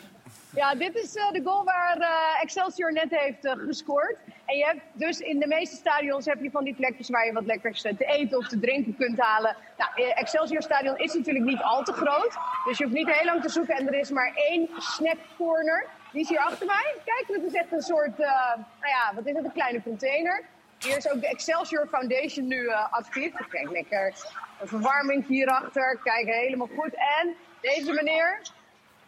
ja, 0.55 0.75
dit 0.75 0.95
is 0.95 1.15
eh, 1.15 1.31
de 1.31 1.43
goal 1.45 1.65
waar 1.65 1.97
eh, 1.97 2.43
Excelsior 2.43 2.93
net 2.93 3.11
heeft 3.11 3.45
eh, 3.45 3.53
gescoord. 3.53 4.17
En 4.47 4.57
je 4.57 4.65
hebt 4.65 4.81
dus 4.93 5.19
in 5.19 5.39
de 5.39 5.47
meeste 5.47 5.77
stadions 5.77 6.27
heb 6.27 6.43
je 6.43 6.51
van 6.51 6.65
die 6.65 6.75
plekjes 6.75 7.09
waar 7.09 7.27
je 7.27 7.33
wat 7.33 7.45
lekkers 7.45 7.81
te 7.81 7.95
eten 7.99 8.39
of 8.39 8.49
te 8.49 8.61
drinken 8.61 8.97
kunt 8.97 9.19
halen. 9.19 9.57
Nou, 9.79 10.11
Excelsior 10.13 10.63
Stadion 10.63 10.97
is 10.99 11.15
natuurlijk 11.15 11.45
niet 11.45 11.63
al 11.63 11.83
te 11.83 11.93
groot. 11.93 12.37
Dus 12.65 12.79
je 12.79 12.85
hoeft 12.85 12.97
niet 12.97 13.11
heel 13.11 13.25
lang 13.25 13.43
te 13.43 13.49
zoeken. 13.49 13.77
En 13.77 13.87
er 13.87 13.99
is 13.99 14.11
maar 14.11 14.33
één 14.35 14.69
snack 14.79 15.19
corner. 15.37 15.87
Die 16.13 16.21
is 16.21 16.29
hier 16.29 16.39
achter 16.39 16.67
mij. 16.67 16.95
Kijk, 17.05 17.25
dat 17.27 17.53
is 17.53 17.55
echt 17.55 17.73
een 17.73 17.83
soort, 17.83 18.19
nou 18.19 18.65
ja, 18.81 19.13
wat 19.15 19.27
is 19.27 19.37
het, 19.37 19.45
een 19.45 19.53
kleine 19.53 19.83
container. 19.83 20.45
Hier 20.79 20.97
is 20.97 21.11
ook 21.11 21.21
de 21.21 21.29
Excelsior 21.29 21.87
Foundation 21.87 22.47
nu 22.47 22.69
actief. 22.91 23.33
Kijk, 23.49 23.71
lekker 23.71 24.15
een 24.61 24.69
verwarming 24.69 25.27
hierachter. 25.27 25.99
Kijk, 26.03 26.27
helemaal 26.27 26.69
goed. 26.79 26.95
En 26.95 27.35
deze 27.61 27.93
meneer, 27.93 28.41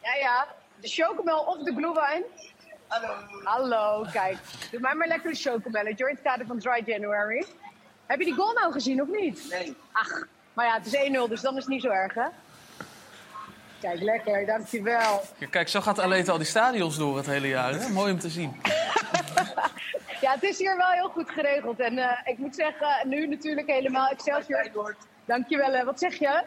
ja 0.03 0.15
ja, 0.15 0.47
de 0.83 0.89
chocomel 0.89 1.39
of 1.39 1.59
de 1.59 1.73
glühwein. 1.73 2.23
Hallo. 2.87 3.15
Hallo, 3.45 4.07
kijk. 4.13 4.37
Doe 4.71 4.81
mij 4.81 4.95
maar 4.95 5.07
lekker 5.07 5.31
een 5.31 5.37
chocomelletje 5.37 6.05
hoor, 6.05 6.09
in 6.09 6.19
het 6.23 6.25
kader 6.25 6.47
van 6.47 6.59
Dry 6.59 6.83
January. 6.85 7.45
Heb 8.07 8.19
je 8.19 8.25
die 8.25 8.35
goal 8.35 8.53
nou 8.53 8.73
gezien 8.73 9.03
of 9.03 9.09
niet? 9.09 9.47
Nee. 9.51 9.77
Ach, 9.93 10.27
maar 10.53 10.67
ja, 10.67 10.75
het 10.75 10.87
is 10.87 11.27
1-0, 11.27 11.29
dus 11.29 11.41
dan 11.41 11.57
is 11.57 11.65
het 11.65 11.73
niet 11.73 11.83
zo 11.83 11.89
erg, 11.89 12.15
hè? 12.15 12.27
Kijk, 13.81 14.01
lekker, 14.01 14.47
dankjewel. 14.47 15.23
Kijk, 15.51 15.69
zo 15.69 15.81
gaat 15.81 16.01
Aleta 16.01 16.33
al 16.33 16.39
die 16.39 16.47
stadions 16.47 16.99
door 16.99 17.17
het 17.17 17.27
hele 17.27 17.49
jaar. 17.49 17.75
Hè? 17.75 17.89
Mooi 17.89 18.13
om 18.13 18.19
te 18.19 18.31
zien. 18.31 18.61
Ja, 20.21 20.33
het 20.33 20.43
is 20.43 20.59
hier 20.59 20.77
wel 20.77 20.91
heel 20.91 21.09
goed 21.09 21.31
geregeld. 21.31 21.81
En 21.81 21.99
eh, 21.99 22.19
ik 22.25 22.39
moet 22.39 22.55
zeggen, 22.55 23.09
nu 23.09 23.27
natuurlijk 23.27 23.71
helemaal 23.71 24.09
Excelsior. 24.09 24.71
Dankjewel. 25.25 25.73
hè. 25.73 25.85
Wat 25.85 25.99
zeg 25.99 26.15
je? 26.19 26.43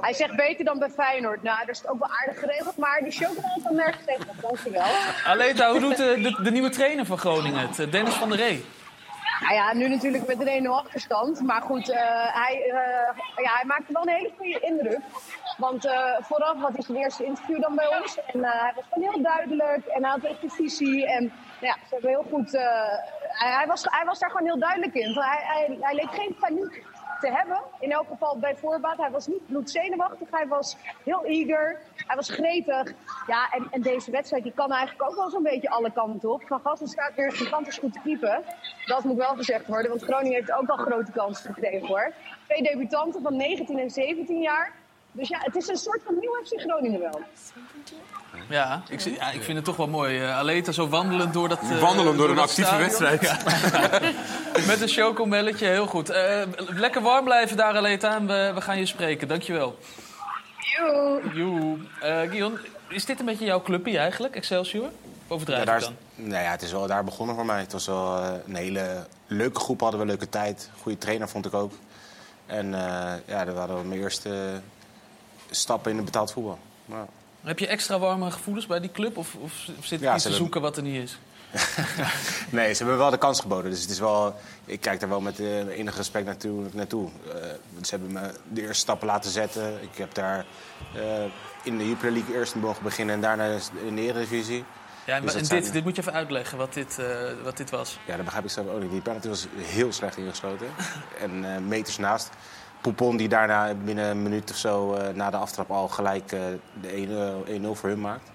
Hij 0.00 0.12
zegt 0.12 0.36
beter 0.36 0.64
dan 0.64 0.78
bij 0.78 0.90
Feyenoord. 0.90 1.42
Nou, 1.42 1.58
dat 1.58 1.68
is 1.68 1.78
het 1.78 1.88
ook 1.88 1.98
wel 1.98 2.08
aardig 2.20 2.38
geregeld. 2.38 2.76
Maar 2.76 3.00
die 3.02 3.12
chocolade 3.12 3.60
van 3.62 3.74
nergens 3.74 4.04
tegen. 4.06 4.26
Dankjewel. 4.40 4.84
Aleta, 5.26 5.70
hoe 5.70 5.80
doet 5.80 5.96
de, 5.96 6.20
de, 6.22 6.42
de 6.42 6.50
nieuwe 6.50 6.70
trainer 6.70 7.06
van 7.06 7.18
Groningen 7.18 7.68
het? 7.68 7.78
Eh, 7.78 7.90
Dennis 7.90 8.14
van 8.14 8.28
der 8.28 8.38
Ree. 8.38 8.64
Nou 9.40 9.54
ja, 9.54 9.74
nu 9.74 9.88
natuurlijk 9.88 10.26
met 10.26 10.46
een 10.46 10.64
1-0 10.66 10.68
achterstand. 10.70 11.40
Maar 11.40 11.62
goed, 11.62 11.90
eh, 11.90 11.98
hij, 12.34 12.54
eh, 12.70 13.44
ja, 13.44 13.50
hij 13.54 13.64
maakte 13.66 13.92
wel 13.92 14.02
een 14.02 14.14
hele 14.14 14.32
goede 14.36 14.60
indruk. 14.60 15.00
Want 15.58 15.84
eh, 15.84 16.10
vooraf 16.20 16.60
had 16.60 16.72
hij 16.72 16.82
zijn 16.82 16.98
eerste 16.98 17.24
interview 17.24 17.60
dan 17.60 17.74
bij 17.74 17.98
ons. 18.00 18.18
En 18.32 18.44
eh, 18.44 18.60
hij 18.62 18.72
was 18.74 18.84
gewoon 18.92 19.12
heel 19.12 19.22
duidelijk. 19.22 19.86
En 19.86 20.02
hij 20.02 20.10
had 20.10 20.24
echt 20.24 20.42
een 20.42 20.50
visie. 20.50 21.06
En 21.06 21.22
nou 21.60 21.66
ja, 21.66 21.72
ze 21.88 21.88
hebben 21.94 22.10
heel 22.10 22.26
goed... 22.32 22.54
eh, 22.54 22.62
hij, 23.28 23.52
hij, 23.52 23.66
was, 23.66 23.82
hij 23.90 24.04
was 24.04 24.18
daar 24.18 24.30
gewoon 24.30 24.46
heel 24.46 24.58
duidelijk 24.58 24.94
in. 24.94 25.12
Hij, 25.14 25.38
hij, 25.42 25.78
hij 25.80 25.94
leek 25.94 26.10
geen 26.14 26.36
paniek 26.40 26.84
te 27.20 27.30
hebben. 27.30 27.60
In 27.80 27.92
elk 27.92 28.08
geval 28.08 28.38
bij 28.38 28.56
voorbaat. 28.56 28.96
Hij 28.96 29.10
was 29.10 29.26
niet 29.26 29.46
bloedzenuwachtig. 29.46 30.28
Hij 30.30 30.46
was 30.46 30.76
heel 31.04 31.24
eager. 31.24 31.80
Hij 31.94 32.16
was 32.16 32.30
gretig. 32.30 32.92
Ja, 33.26 33.50
en, 33.50 33.66
en 33.70 33.82
deze 33.82 34.10
wedstrijd 34.10 34.42
die 34.42 34.52
kan 34.52 34.72
eigenlijk 34.72 35.10
ook 35.10 35.16
wel 35.16 35.30
zo'n 35.30 35.42
beetje 35.42 35.70
alle 35.70 35.92
kanten 35.92 36.32
op. 36.32 36.42
Van 36.46 36.60
Gassen 36.60 36.88
staat 36.88 37.14
weer 37.14 37.32
gigantisch 37.32 37.78
goed 37.78 37.92
te 37.92 38.00
keepen. 38.04 38.44
Dat 38.84 39.04
moet 39.04 39.16
wel 39.16 39.34
gezegd 39.36 39.66
worden. 39.66 39.90
Want 39.90 40.02
Groningen 40.02 40.38
heeft 40.38 40.52
ook 40.52 40.68
al 40.68 40.76
grote 40.76 41.12
kansen 41.12 41.54
gekregen 41.54 41.86
hoor. 41.86 42.12
Twee 42.48 42.62
debutanten 42.62 43.22
van 43.22 43.36
19 43.36 43.78
en 43.78 43.90
17 43.90 44.40
jaar. 44.40 44.72
Dus 45.16 45.28
ja, 45.28 45.38
het 45.40 45.56
is 45.56 45.68
een 45.68 45.76
soort 45.76 46.00
van 46.04 46.14
nieuw 46.20 46.32
FC 46.44 46.60
Groningen 46.60 47.00
wel. 47.00 47.20
Ja, 48.48 48.82
ik, 48.88 49.00
zie- 49.00 49.14
ja, 49.14 49.30
ik 49.30 49.42
vind 49.42 49.56
het 49.56 49.64
toch 49.64 49.76
wel 49.76 49.88
mooi. 49.88 50.20
eh, 50.22 50.36
Aleta 50.38 50.72
zo 50.72 50.88
wandelend 50.88 51.32
door 51.32 51.48
dat... 51.48 51.58
eh, 51.60 51.80
Wandelen 51.80 52.16
door 52.16 52.30
een 52.30 52.38
actieve 52.38 52.70
stadion. 52.70 52.88
wedstrijd. 52.88 53.44
Met 54.66 54.80
een 54.80 54.88
chocomelletje, 54.88 55.66
heel 55.66 55.86
goed. 55.86 56.10
Eh, 56.10 56.42
lekker 56.56 57.02
warm 57.02 57.24
blijven 57.24 57.56
daar, 57.56 57.76
Aleta. 57.76 58.14
En 58.14 58.26
we, 58.26 58.50
we 58.54 58.60
gaan 58.60 58.78
je 58.78 58.86
spreken. 58.86 59.28
Dankjewel. 59.28 59.78
Joe. 60.78 61.20
Joe. 61.34 61.76
Eh 62.00 62.30
Guion, 62.30 62.58
is 62.88 63.04
dit 63.04 63.20
een 63.20 63.26
beetje 63.26 63.44
jouw 63.44 63.62
clubje 63.62 63.98
eigenlijk, 63.98 64.34
Excelsior? 64.36 64.88
Overdrijf 65.28 65.60
Ja, 65.60 65.66
daar 65.66 65.76
ik 65.76 65.82
is, 65.82 65.86
dan? 66.16 66.26
nou 66.28 66.42
ja, 66.42 66.50
het 66.50 66.62
is 66.62 66.72
wel 66.72 66.86
daar 66.86 67.04
begonnen 67.04 67.34
voor 67.36 67.46
mij. 67.46 67.60
Het 67.60 67.72
was 67.72 67.86
wel 67.86 68.22
een 68.46 68.54
hele 68.56 69.06
leuke 69.26 69.60
groep, 69.60 69.80
hadden 69.80 69.98
we 70.00 70.04
een 70.06 70.10
leuke 70.12 70.28
tijd. 70.28 70.70
Goede 70.82 70.98
trainer 70.98 71.28
vond 71.28 71.46
ik 71.46 71.54
ook. 71.54 71.72
En 72.46 72.74
eh, 72.74 73.12
ja, 73.26 73.44
dat 73.44 73.54
waren 73.54 73.88
mijn 73.88 74.00
eerste 74.00 74.60
stappen 75.56 75.90
in 75.90 75.96
het 75.96 76.04
betaald 76.06 76.32
voetbal. 76.32 76.58
Ja. 76.84 77.06
Heb 77.40 77.58
je 77.58 77.66
extra 77.66 77.98
warme 77.98 78.30
gevoelens 78.30 78.66
bij 78.66 78.80
die 78.80 78.92
club? 78.92 79.16
Of, 79.16 79.34
of 79.34 79.52
zit 79.80 79.98
je 80.00 80.04
Ja, 80.06 80.14
iets 80.14 80.22
te 80.24 80.32
zoeken 80.32 80.60
wat 80.60 80.76
er 80.76 80.82
niet 80.82 81.02
is? 81.02 81.18
Nee, 82.50 82.72
ze 82.72 82.78
hebben 82.82 82.98
wel 82.98 83.10
de 83.10 83.18
kans 83.18 83.40
geboden. 83.40 83.70
Dus 83.70 83.80
het 83.80 83.90
is 83.90 83.98
wel, 83.98 84.34
ik 84.64 84.80
kijk 84.80 85.00
daar 85.00 85.08
wel 85.08 85.20
met 85.20 85.38
enig 85.38 85.96
respect 85.96 86.26
naartoe. 86.26 86.64
naartoe. 86.72 87.08
Eh, 87.34 87.40
ze 87.82 87.90
hebben 87.90 88.12
me 88.12 88.30
de 88.48 88.60
eerste 88.60 88.74
stappen 88.80 89.06
laten 89.06 89.30
zetten. 89.30 89.82
Ik 89.82 89.96
heb 89.96 90.14
daar 90.14 90.44
eh, 90.94 91.02
in 91.62 91.78
de 91.78 91.88
Jupiler 91.88 92.12
League 92.12 92.34
eerst 92.34 92.54
mogen 92.54 92.82
beginnen 92.82 93.14
en 93.14 93.20
daarna 93.20 93.58
in 93.86 93.94
de 93.94 94.02
Eredivisie. 94.02 94.64
Ja, 95.06 95.14
en, 95.16 95.22
Dus 95.22 95.32
zijn- 95.32 95.62
dit, 95.62 95.72
dit 95.72 95.84
moet 95.84 95.94
je 95.96 96.00
even 96.00 96.12
uitleggen, 96.12 96.58
wat 96.58 96.74
dit, 96.74 96.98
wat 97.44 97.56
dit 97.56 97.70
was. 97.70 97.98
Ja, 98.06 98.14
dat 98.16 98.24
begrijp 98.24 98.44
ik 98.44 98.50
zelf 98.50 98.68
ook 98.68 98.80
niet. 98.80 98.90
Die 98.90 99.00
penalty 99.00 99.28
was 99.28 99.46
heel 99.56 99.92
slecht 99.92 100.16
ingesloten. 100.16 100.66
en 101.20 101.68
meters 101.68 101.98
naast. 101.98 102.30
Poupon 102.80 103.16
die 103.16 103.28
daarna 103.28 103.74
binnen 103.74 104.04
een 104.04 104.22
minuut 104.22 104.50
of 104.50 104.56
zo 104.56 104.94
eh, 104.94 105.14
na 105.14 105.30
de 105.30 105.36
aftrap 105.36 105.70
al 105.70 105.88
gelijk 105.88 106.32
eh, 106.32 106.40
de 106.80 107.44
1-0 107.46 107.60
1-0 107.62 107.70
voor 107.72 107.88
hun 107.88 108.00
maakt. 108.00 108.30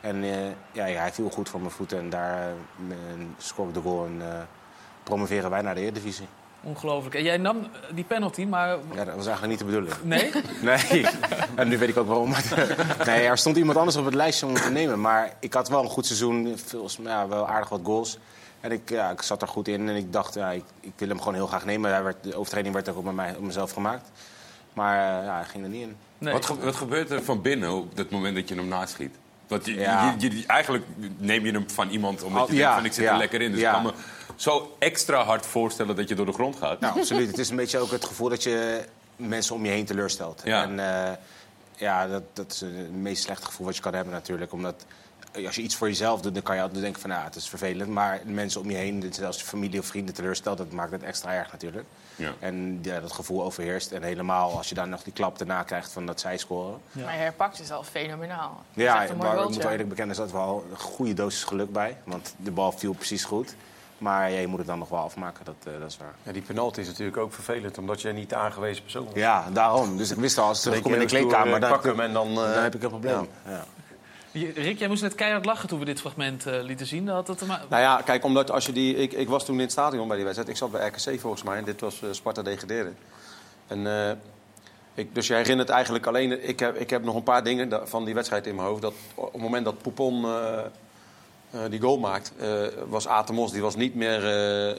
En 0.00 0.24
eh, 0.24 0.30
ja, 0.72 0.84
hij 0.84 1.12
viel 1.12 1.30
goed 1.30 1.48
voor 1.48 1.60
mijn 1.60 1.72
voeten 1.72 1.98
en 1.98 2.10
daar 2.10 2.52
scoor 3.38 3.68
ik 3.68 3.74
de 3.74 3.80
goal 3.80 4.06
en 4.06 4.16
eh, 4.20 4.38
promoveren 5.02 5.50
wij 5.50 5.62
naar 5.62 5.74
de 5.74 5.80
Eredivisie. 5.80 6.26
Ongelooflijk. 6.62 7.14
En 7.14 7.22
jij 7.22 7.36
nam 7.36 7.66
die 7.90 8.04
penalty, 8.04 8.44
maar... 8.44 8.68
Ja, 8.68 9.04
dat 9.04 9.14
was 9.14 9.26
eigenlijk 9.26 9.46
niet 9.46 9.58
de 9.58 9.64
bedoeling. 9.64 9.94
Nee? 10.02 10.30
Nee, 10.62 11.06
en 11.54 11.68
nu 11.68 11.78
weet 11.78 11.88
ik 11.88 11.96
ook 11.96 12.06
waarom. 12.06 12.30
nee, 13.06 13.26
er 13.26 13.38
stond 13.38 13.56
iemand 13.56 13.78
anders 13.78 13.96
op 13.96 14.04
het 14.04 14.14
lijstje 14.14 14.46
om 14.46 14.54
te 14.54 14.70
nemen. 14.70 15.00
Maar 15.00 15.36
ik 15.40 15.54
had 15.54 15.68
wel 15.68 15.82
een 15.82 15.88
goed 15.88 16.06
seizoen, 16.06 16.58
veel, 16.64 16.88
ja, 17.02 17.28
wel 17.28 17.48
aardig 17.48 17.68
wat 17.68 17.80
goals. 17.84 18.18
En 18.60 18.72
ik, 18.72 18.88
ja, 18.90 19.10
ik 19.10 19.22
zat 19.22 19.42
er 19.42 19.48
goed 19.48 19.68
in 19.68 19.88
en 19.88 19.96
ik 19.96 20.12
dacht, 20.12 20.34
ja, 20.34 20.50
ik, 20.50 20.64
ik 20.80 20.92
wil 20.96 21.08
hem 21.08 21.18
gewoon 21.18 21.34
heel 21.34 21.46
graag 21.46 21.64
nemen. 21.64 21.90
Hij 21.90 22.02
werd, 22.02 22.16
de 22.22 22.34
overtreding 22.36 22.74
werd 22.74 22.88
ook 22.88 22.96
op, 22.96 23.12
mij, 23.12 23.34
op 23.36 23.42
mezelf 23.42 23.70
gemaakt. 23.72 24.10
Maar 24.72 25.18
eh, 25.18 25.24
ja, 25.26 25.34
hij 25.34 25.44
ging 25.44 25.64
er 25.64 25.70
niet 25.70 25.82
in. 25.82 25.96
nee. 26.18 26.32
Wat, 26.32 26.44
ge- 26.46 26.58
wat 26.58 26.76
gebeurt 26.76 27.10
er 27.10 27.22
van 27.22 27.42
binnen 27.42 27.72
op 27.72 27.96
het 27.96 28.10
moment 28.10 28.34
dat 28.34 28.48
je 28.48 28.54
hem 28.54 28.68
naschiet? 28.68 29.14
Want 29.46 29.64
je, 29.66 29.74
Ja. 29.74 30.14
je, 30.18 30.36
je- 30.38 30.46
eigenlijk 30.46 30.84
neem 31.16 31.44
je 31.46 31.52
hem 31.52 31.70
van 31.70 31.88
iemand 31.88 32.22
omdat 32.22 32.46
je 32.48 32.52
Oh, 32.52 32.58
denkt 32.58 32.74
van 32.74 32.84
ik 32.84 32.92
zit 32.92 33.04
ja, 33.04 33.12
er 33.12 33.18
lekker 33.18 33.40
in. 33.42 33.50
Dus 33.50 33.60
ja. 33.60 33.68
ik 33.68 33.74
kan 33.74 33.82
me 33.84 33.92
zo 34.36 34.76
extra 34.78 35.24
hard 35.24 35.46
voorstellen 35.46 35.96
dat 35.96 36.08
je 36.08 36.14
door 36.14 36.26
de 36.26 36.32
grond 36.32 36.56
gaat. 36.56 36.80
Nou, 36.80 36.98
absoluut. 36.98 37.26
Het 37.26 37.38
is 37.38 37.50
een 37.50 37.56
beetje 37.56 37.78
ook 37.78 37.90
het 37.90 38.04
gevoel 38.04 38.28
dat 38.28 38.42
je 38.42 38.84
mensen 39.16 39.54
om 39.54 39.64
je 39.64 39.70
heen 39.70 39.84
teleurstelt. 39.84 40.40
Ja. 40.44 40.62
En 40.62 40.78
eh, 41.06 41.12
ja, 41.76 42.06
dat, 42.06 42.22
dat 42.32 42.52
is 42.52 42.60
het 42.60 42.92
meest 42.92 43.22
slechte 43.22 43.46
gevoel 43.46 43.66
wat 43.66 43.76
je 43.76 43.82
kan 43.82 43.94
hebben 43.94 44.12
natuurlijk. 44.12 44.52
Omdat 44.52 44.84
als 45.46 45.56
je 45.56 45.62
iets 45.62 45.76
voor 45.76 45.88
jezelf 45.88 46.20
doet, 46.20 46.34
dan 46.34 46.42
kan 46.42 46.56
je 46.56 46.62
altijd 46.62 46.80
denken 46.80 47.00
van... 47.00 47.10
ja, 47.10 47.24
het 47.24 47.36
is 47.36 47.48
vervelend. 47.48 47.90
Maar 47.90 48.20
de 48.24 48.32
mensen 48.32 48.60
om 48.60 48.70
je 48.70 48.76
heen, 48.76 49.12
zelfs 49.12 49.38
je 49.38 49.44
familie 49.44 49.80
of 49.80 49.86
vrienden 49.86 50.14
teleurstelt... 50.14 50.58
dat 50.58 50.72
maakt 50.72 50.90
het 50.90 51.02
extra 51.02 51.32
erg 51.32 51.52
natuurlijk. 51.52 51.86
Ja. 52.16 52.32
En 52.38 52.78
ja, 52.82 53.00
dat 53.00 53.12
gevoel 53.12 53.44
overheerst. 53.44 53.92
En 53.92 54.02
helemaal 54.02 54.56
als 54.56 54.68
je 54.68 54.74
dan 54.74 54.88
nog 54.88 55.02
die 55.02 55.12
klap 55.12 55.40
erna 55.40 55.62
krijgt 55.62 55.92
van 55.92 56.06
dat 56.06 56.20
zij 56.20 56.36
scoren. 56.36 56.80
Maar 56.92 57.12
je 57.12 57.18
herpakt 57.18 57.56
jezelf 57.56 57.88
fenomenaal. 57.88 58.48
Dat 58.48 58.76
is 58.76 58.82
Ja, 58.82 58.94
mooi 58.94 59.16
maar 59.16 59.38
ik 59.38 59.48
moet 59.48 59.62
wel 59.62 59.70
eerlijk 59.70 59.88
bekennen, 59.88 60.16
er 60.16 60.22
zat 60.22 60.32
wel 60.32 60.66
een 60.70 60.78
goede 60.78 61.14
dosis 61.14 61.44
geluk 61.44 61.72
bij. 61.72 61.96
Want 62.04 62.34
de 62.36 62.50
bal 62.50 62.72
viel 62.72 62.92
precies 62.92 63.24
goed. 63.24 63.54
Maar 63.98 64.30
ja, 64.30 64.38
je 64.38 64.46
moet 64.46 64.58
het 64.58 64.66
dan 64.66 64.78
nog 64.78 64.88
wel 64.88 64.98
afmaken, 64.98 65.44
dat, 65.44 65.54
eh, 65.64 65.80
dat 65.80 65.90
is 65.90 65.96
waar. 65.96 66.14
Ja, 66.22 66.32
die 66.32 66.42
penalty 66.42 66.80
is 66.80 66.86
natuurlijk 66.86 67.16
ook 67.16 67.32
vervelend, 67.32 67.78
omdat 67.78 68.02
je 68.02 68.12
niet 68.12 68.28
de 68.28 68.36
aangewezen 68.36 68.82
persoon 68.82 69.04
bent. 69.04 69.16
Ja, 69.16 69.44
daarom. 69.52 69.96
Dus 69.96 70.10
ik 70.10 70.16
wist 70.16 70.38
al, 70.38 70.46
als 70.46 70.58
ik 70.58 70.62
terugkom 70.62 70.92
in 70.92 70.98
de 70.98 71.04
kleedkamer, 71.06 71.46
stoer, 71.46 71.60
dan, 71.60 71.70
eh, 71.70 71.74
pak 71.76 71.84
hem 71.84 72.00
en 72.00 72.12
dan, 72.12 72.28
eh, 72.28 72.34
dan 72.34 72.62
heb 72.62 72.74
ik 72.74 72.82
een 72.82 72.88
probleem. 72.88 73.28
Ja. 73.46 73.64
Je- 74.32 74.52
Rick, 74.54 74.78
jij 74.78 74.88
moest 74.88 75.02
net 75.02 75.14
keihard 75.14 75.44
lachen 75.44 75.68
toen 75.68 75.78
we 75.78 75.84
dit 75.84 76.00
fragment 76.00 76.46
eh, 76.46 76.62
lieten 76.62 76.86
zien. 76.86 77.08
Had 77.08 77.26
dat 77.26 77.38
te 77.38 77.44
ma- 77.46 77.62
Nou 77.68 77.82
ja, 77.82 78.00
kijk, 78.04 78.24
omdat 78.24 78.50
als 78.50 78.66
je 78.66 78.72
die. 78.72 78.96
Ik, 78.96 79.12
ik 79.12 79.28
was 79.28 79.44
toen 79.44 79.54
in 79.54 79.60
het 79.60 79.70
stadion 79.72 80.06
bij 80.06 80.16
die 80.16 80.24
wedstrijd. 80.24 80.50
Ik 80.52 80.56
zat 80.58 80.70
bij 80.70 80.86
RKC 80.86 81.20
volgens 81.20 81.42
mij. 81.42 81.56
En 81.58 81.64
dit 81.64 81.80
was 81.80 82.02
eh, 82.02 82.08
Sparta 82.12 82.42
degradeerde. 82.42 82.90
En, 83.66 83.86
eh, 83.86 84.10
ik, 84.94 85.14
dus 85.14 85.26
je 85.26 85.34
herinnert 85.34 85.68
eigenlijk 85.68 86.06
alleen. 86.06 86.48
Ik 86.48 86.60
heb, 86.60 86.76
ik 86.76 86.90
heb 86.90 87.04
nog 87.04 87.14
een 87.14 87.22
paar 87.22 87.44
dingen 87.44 87.68
da- 87.68 87.86
van 87.86 88.04
die 88.04 88.14
wedstrijd 88.14 88.46
in 88.46 88.54
mijn 88.54 88.68
hoofd. 88.68 88.82
Dat 88.82 88.94
op 89.14 89.32
het 89.32 89.42
moment 89.42 89.64
dat 89.64 89.82
Poupon 89.82 90.24
eh, 90.24 90.58
eh, 91.50 91.70
die 91.70 91.80
goal 91.80 91.98
maakt, 91.98 92.32
eh, 92.38 92.48
was 92.88 93.06
Atemos. 93.06 93.52
Die 93.52 93.62
was 93.62 93.76
niet 93.76 93.94
meer. 93.94 94.24
eh, 94.24 94.70
eh, 94.70 94.76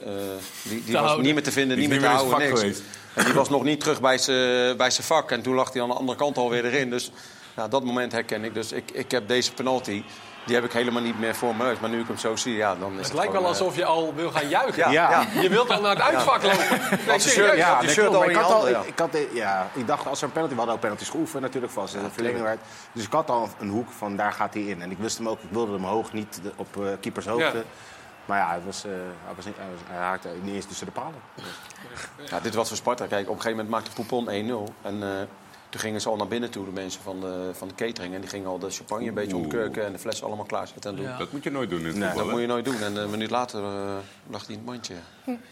die 0.62 0.84
die 0.84 0.92
was 0.92 1.02
houden. 1.04 1.24
niet 1.24 1.34
meer 1.34 1.42
te 1.42 1.52
vinden, 1.52 1.76
Die 1.76 1.88
niet 1.88 2.00
meer 2.00 2.08
niet 2.10 2.18
te 2.18 2.24
houden. 2.26 2.64
Niks. 2.64 2.80
En 3.14 3.24
die 3.24 3.34
was 3.34 3.48
nog 3.48 3.62
niet 3.64 3.80
terug 3.80 4.00
bij 4.00 4.18
zijn 4.18 4.76
bij 4.76 4.90
zijn 4.90 5.06
vak. 5.06 5.30
En 5.30 5.42
toen 5.42 5.54
lag 5.54 5.72
hij 5.72 5.82
aan 5.82 5.88
de 5.88 5.94
andere 5.94 6.18
kant 6.18 6.38
alweer 6.38 6.64
erin. 6.64 6.90
Dus 6.90 7.10
ja, 7.56 7.68
dat 7.68 7.84
moment 7.84 8.12
herken 8.12 8.44
ik. 8.44 8.54
Dus 8.54 8.72
ik, 8.72 8.90
ik 8.90 9.10
heb 9.10 9.28
deze 9.28 9.52
penalty. 9.52 10.02
Die 10.46 10.54
heb 10.54 10.64
ik 10.64 10.72
helemaal 10.72 11.02
niet 11.02 11.18
meer 11.18 11.34
voor 11.34 11.54
me. 11.56 11.76
Maar 11.80 11.90
nu 11.90 12.00
ik 12.00 12.06
hem 12.06 12.16
zo 12.18 12.36
zie, 12.36 12.54
ja, 12.56 12.74
dan 12.74 12.90
is 12.92 12.96
het 12.96 13.06
Het 13.06 13.14
lijkt 13.14 13.32
wel 13.32 13.40
gewoon, 13.40 13.54
eh, 13.56 13.60
alsof 13.60 13.76
je 13.76 13.84
al 13.84 14.14
wil 14.14 14.30
gaan 14.30 14.48
juichen. 14.48 14.90
Ja, 14.90 15.10
ja. 15.10 15.40
Je 15.40 15.48
wilt 15.48 15.70
al 15.70 15.80
naar 15.80 15.90
het 15.96 16.00
uitvak 16.04 16.42
lopen. 16.42 16.66
Nee, 17.06 17.18
serieus. 17.18 17.56
ja, 17.56 17.82
Ja, 17.82 17.88
shirt 17.88 18.14
al 18.14 18.24
ik 18.30 18.36
had 18.36 18.44
al, 18.44 18.50
handen, 18.52 18.80
ik, 18.80 18.86
ik 18.86 18.98
had, 18.98 19.14
eh, 19.14 19.34
ja, 19.34 19.68
ik 19.72 19.86
dacht 19.86 20.06
als 20.06 20.18
er 20.20 20.24
een 20.26 20.32
penalty, 20.32 20.52
we 20.52 20.58
hadden 20.58 20.74
ook 20.76 20.80
penalties 20.82 21.08
geoefend 21.08 21.42
natuurlijk 21.42 21.72
vast, 21.72 21.94
en 21.94 22.12
verlenging 22.12 22.42
werd. 22.42 22.58
Dus 22.92 23.04
ik 23.04 23.12
had 23.12 23.30
al 23.30 23.48
een 23.58 23.68
hoek 23.68 23.90
van 23.90 24.16
daar 24.16 24.32
gaat 24.32 24.54
hij 24.54 24.62
in. 24.62 24.82
En 24.82 24.90
ik 24.90 24.98
wist 24.98 25.18
hem 25.18 25.28
ook, 25.28 25.40
ik 25.42 25.50
wilde 25.50 25.72
hem 25.72 25.84
hoog, 25.84 26.12
niet 26.12 26.40
op 26.56 26.76
eh 26.76 26.92
keepers 27.00 27.26
hoogte. 27.26 27.56
Ja. 27.56 27.62
Maar 28.24 28.38
ja, 28.38 28.48
hij, 28.48 28.60
was, 28.66 28.84
eh, 28.84 28.90
hij, 29.24 29.34
was 29.36 29.44
niet, 29.44 29.56
hij, 29.56 29.66
was- 29.70 29.80
hij 29.88 29.98
raakte 29.98 30.28
niet 30.42 30.54
eens 30.54 30.66
tussen 30.66 30.86
de 30.86 30.92
palen. 30.92 31.20
Ja, 32.30 32.40
dit 32.40 32.54
was 32.54 32.68
voor 32.68 32.76
Sparta. 32.76 33.06
Kijk, 33.06 33.28
op 33.28 33.34
een 33.36 33.42
gegeven 33.42 33.64
moment 33.64 33.68
maakte 33.84 33.90
Poupon 34.04 34.28
1-0. 34.68 34.72
En 34.82 35.02
eh, 35.02 35.08
toen 35.70 35.80
gingen 35.80 36.00
ze 36.00 36.08
al 36.08 36.16
naar 36.16 36.28
binnen 36.28 36.50
toe, 36.50 36.64
de 36.64 36.70
mensen 36.70 37.02
van 37.02 37.20
de, 37.20 37.50
van 37.52 37.68
de 37.68 37.74
catering. 37.74 38.14
En 38.14 38.20
die 38.20 38.30
gingen 38.30 38.48
al 38.48 38.58
de 38.58 38.70
champagne 38.70 39.08
een 39.08 39.14
beetje 39.14 39.36
ontkurken 39.36 39.84
en 39.84 39.92
de 39.92 39.98
flessen 39.98 40.26
allemaal 40.26 40.44
klaarzetten 40.44 40.90
en 40.90 40.96
doen. 40.96 41.04
Ja. 41.04 41.18
Dat 41.18 41.32
moet 41.32 41.42
je 41.44 41.50
nooit 41.50 41.70
doen 41.70 41.78
in 41.80 41.86
het 41.86 41.94
Nee, 41.96 42.02
voetbal, 42.08 42.16
Dat 42.18 42.26
hè? 42.26 42.32
moet 42.32 42.40
je 42.40 42.46
nooit 42.46 42.64
doen. 42.64 42.80
En 42.82 42.96
een 42.96 43.10
minuut 43.10 43.30
later 43.30 43.62
eh, 43.64 43.96
lag 44.30 44.40
hij 44.46 44.50
in 44.54 44.56
het 44.56 44.64
mandje. 44.64 44.94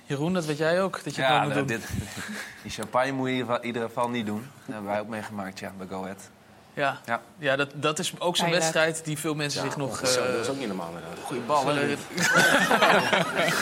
Jeroen, 0.04 0.32
dat 0.32 0.44
weet 0.44 0.58
jij 0.58 0.82
ook, 0.82 1.04
dat 1.04 1.14
je 1.14 1.20
Ja, 1.22 1.42
nooit 1.44 1.44
moet 1.56 1.68
doen. 1.68 1.76
dit, 1.78 1.88
die 2.62 2.70
champagne 2.70 3.12
moet 3.12 3.26
je 3.28 3.32
in 3.32 3.36
ieder 3.38 3.46
geval- 3.46 3.60
in 3.62 3.66
ieder 3.66 3.82
geval 3.82 4.08
niet 4.08 4.26
doen. 4.26 4.46
Dat 4.64 4.74
hebben 4.74 4.90
wij 4.90 5.00
ook 5.00 5.08
meegemaakt 5.08 5.58
ja, 5.58 5.72
bij 5.78 5.86
Go 5.86 6.02
Ahead. 6.02 6.30
Ja, 6.78 6.98
Ja. 7.04 7.20
ja 7.38 7.56
dat, 7.56 7.70
dat 7.74 7.98
is 7.98 8.12
ook 8.18 8.36
zo'n 8.36 8.50
wedstrijd 8.50 9.04
die 9.04 9.18
veel 9.18 9.34
mensen 9.34 9.62
zich 9.62 9.76
nog... 9.76 10.06
Zo, 10.06 10.20
eh, 10.20 10.26
dat 10.26 10.38
was 10.38 10.48
ook 10.48 10.58
niet 10.58 10.66
normaal 10.66 10.88
inderdaad. 10.88 11.18
Goeie 11.24 11.42
bal, 11.42 11.64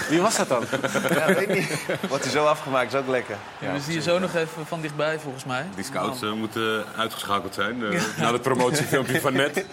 Wie 0.09 0.21
was 0.21 0.37
dat 0.37 0.49
dan? 0.49 0.65
Ja, 1.11 1.27
weet 1.27 1.41
ik 1.41 1.55
niet. 1.55 1.87
Wordt 2.09 2.25
hij 2.25 2.33
zo 2.33 2.47
afgemaakt, 2.47 2.93
is 2.93 2.99
ook 2.99 3.07
lekker. 3.09 3.37
Ja, 3.59 3.73
we 3.73 3.81
zien 3.81 3.95
je 3.95 4.03
zo 4.03 4.19
nog 4.19 4.35
even 4.35 4.67
van 4.67 4.81
dichtbij, 4.81 5.19
volgens 5.19 5.45
mij. 5.45 5.67
Die 5.75 5.85
scouts 5.85 6.23
eh, 6.23 6.33
moeten 6.33 6.85
uitgeschakeld 6.97 7.55
zijn 7.55 7.85
eh, 7.93 8.03
na 8.19 8.33
het 8.33 8.43
promotiefilmpje 8.43 9.21
van 9.21 9.33
net. 9.33 9.65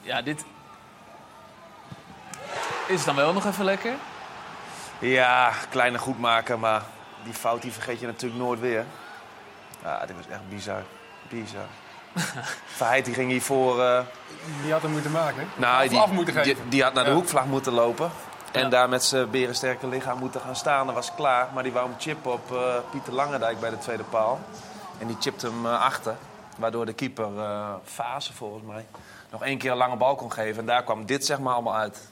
Ja, 0.00 0.22
dit... 0.22 0.44
Is 2.86 2.96
het 2.96 3.04
dan 3.04 3.16
wel 3.16 3.32
nog 3.32 3.46
even 3.46 3.64
lekker? 3.64 3.92
Ja, 4.98 5.52
kleine 5.70 5.98
goed 5.98 6.18
maken, 6.18 6.60
maar 6.60 6.82
die 7.24 7.34
fout 7.34 7.62
die 7.62 7.72
vergeet 7.72 8.00
je 8.00 8.06
natuurlijk 8.06 8.42
nooit 8.42 8.60
weer. 8.60 8.84
Ja, 9.82 10.06
dit 10.06 10.16
was 10.16 10.26
echt 10.28 10.48
bizar. 10.48 10.82
Verheid 12.76 13.04
die 13.04 13.14
ging 13.14 13.30
hiervoor... 13.30 13.82
eh 13.82 14.00
Die 14.62 14.72
had 14.72 14.82
hem 14.82 14.90
moeten 14.90 15.10
maken. 15.10 15.48
nou, 15.56 15.88
die, 15.88 15.98
af 15.98 16.10
moeten 16.10 16.34
geven. 16.34 16.54
Die, 16.54 16.68
die 16.68 16.82
had 16.82 16.94
naar 16.94 17.04
de 17.04 17.10
Ja. 17.10 17.16
hoekvlag 17.16 17.44
moeten 17.46 17.72
lopen. 17.72 18.10
En 18.52 18.62
Ja. 18.62 18.68
daar 18.68 18.88
met 18.88 19.04
zijn 19.04 19.30
berensterke 19.30 19.86
lichaam 19.86 20.18
moeten 20.18 20.40
gaan 20.40 20.56
staan. 20.56 20.86
Dat 20.86 20.94
was 20.94 21.14
klaar. 21.14 21.48
Maar 21.54 21.62
die 21.62 21.72
wou 21.72 21.86
hem 21.88 21.94
chippen 21.98 22.32
op 22.32 22.52
eh, 22.52 22.58
Pieter 22.90 23.12
Langendijk 23.12 23.60
bij 23.60 23.70
de 23.70 23.78
tweede 23.78 24.02
paal. 24.02 24.40
En 24.98 25.06
die 25.06 25.16
chipte 25.20 25.46
hem 25.46 25.66
eh, 25.66 25.80
achter. 25.82 26.16
Waardoor 26.56 26.86
de 26.86 26.92
keeper, 26.92 27.28
Fase 27.84 28.32
volgens 28.32 28.62
mij, 28.66 28.86
nog 29.30 29.42
één 29.44 29.58
keer 29.58 29.70
een 29.70 29.76
lange 29.76 29.96
bal 29.96 30.14
kon 30.14 30.32
geven. 30.32 30.60
En 30.60 30.66
daar 30.66 30.82
kwam 30.84 31.06
dit 31.06 31.26
zeg 31.26 31.38
maar 31.38 31.54
allemaal 31.54 31.74
uit. 31.76 32.08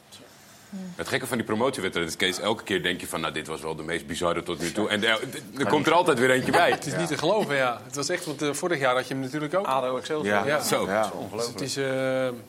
Het 0.96 1.08
gekke 1.08 1.26
van 1.26 1.36
die 1.36 1.46
promotiewedstrijd 1.46 2.08
is, 2.08 2.16
Kees, 2.16 2.38
elke 2.40 2.62
keer 2.62 2.82
denk 2.82 3.00
je 3.00 3.06
van... 3.06 3.20
nou, 3.20 3.32
dit 3.32 3.46
was 3.46 3.60
wel 3.60 3.74
de 3.76 3.82
meest 3.82 4.06
bizarre 4.06 4.42
tot 4.42 4.60
nu 4.60 4.72
toe. 4.72 4.88
En 4.88 5.04
er, 5.04 5.20
er 5.58 5.66
komt 5.66 5.86
er 5.86 5.92
altijd 5.92 6.18
weer 6.18 6.30
eentje 6.30 6.52
bij. 6.52 6.70
Het 6.70 6.86
is 6.86 6.96
niet 6.96 7.08
te 7.08 7.18
geloven, 7.18 7.56
ja. 7.56 7.80
Het 7.84 7.96
was 7.96 8.08
echt, 8.08 8.24
want 8.24 8.42
eh, 8.42 8.52
vorig 8.52 8.78
jaar 8.78 8.94
had 8.94 9.08
je 9.08 9.14
hem 9.14 9.22
natuurlijk 9.22 9.54
ook. 9.54 9.66
ADO 9.66 9.96
Excelsior. 9.96 10.34
Ja. 10.34 10.46
Ja. 10.46 10.60
Zo. 10.62 10.86
Ja. 10.86 11.12
Dus 11.36 11.46
het 11.46 11.60
is, 11.60 11.76
eh, 11.76 11.84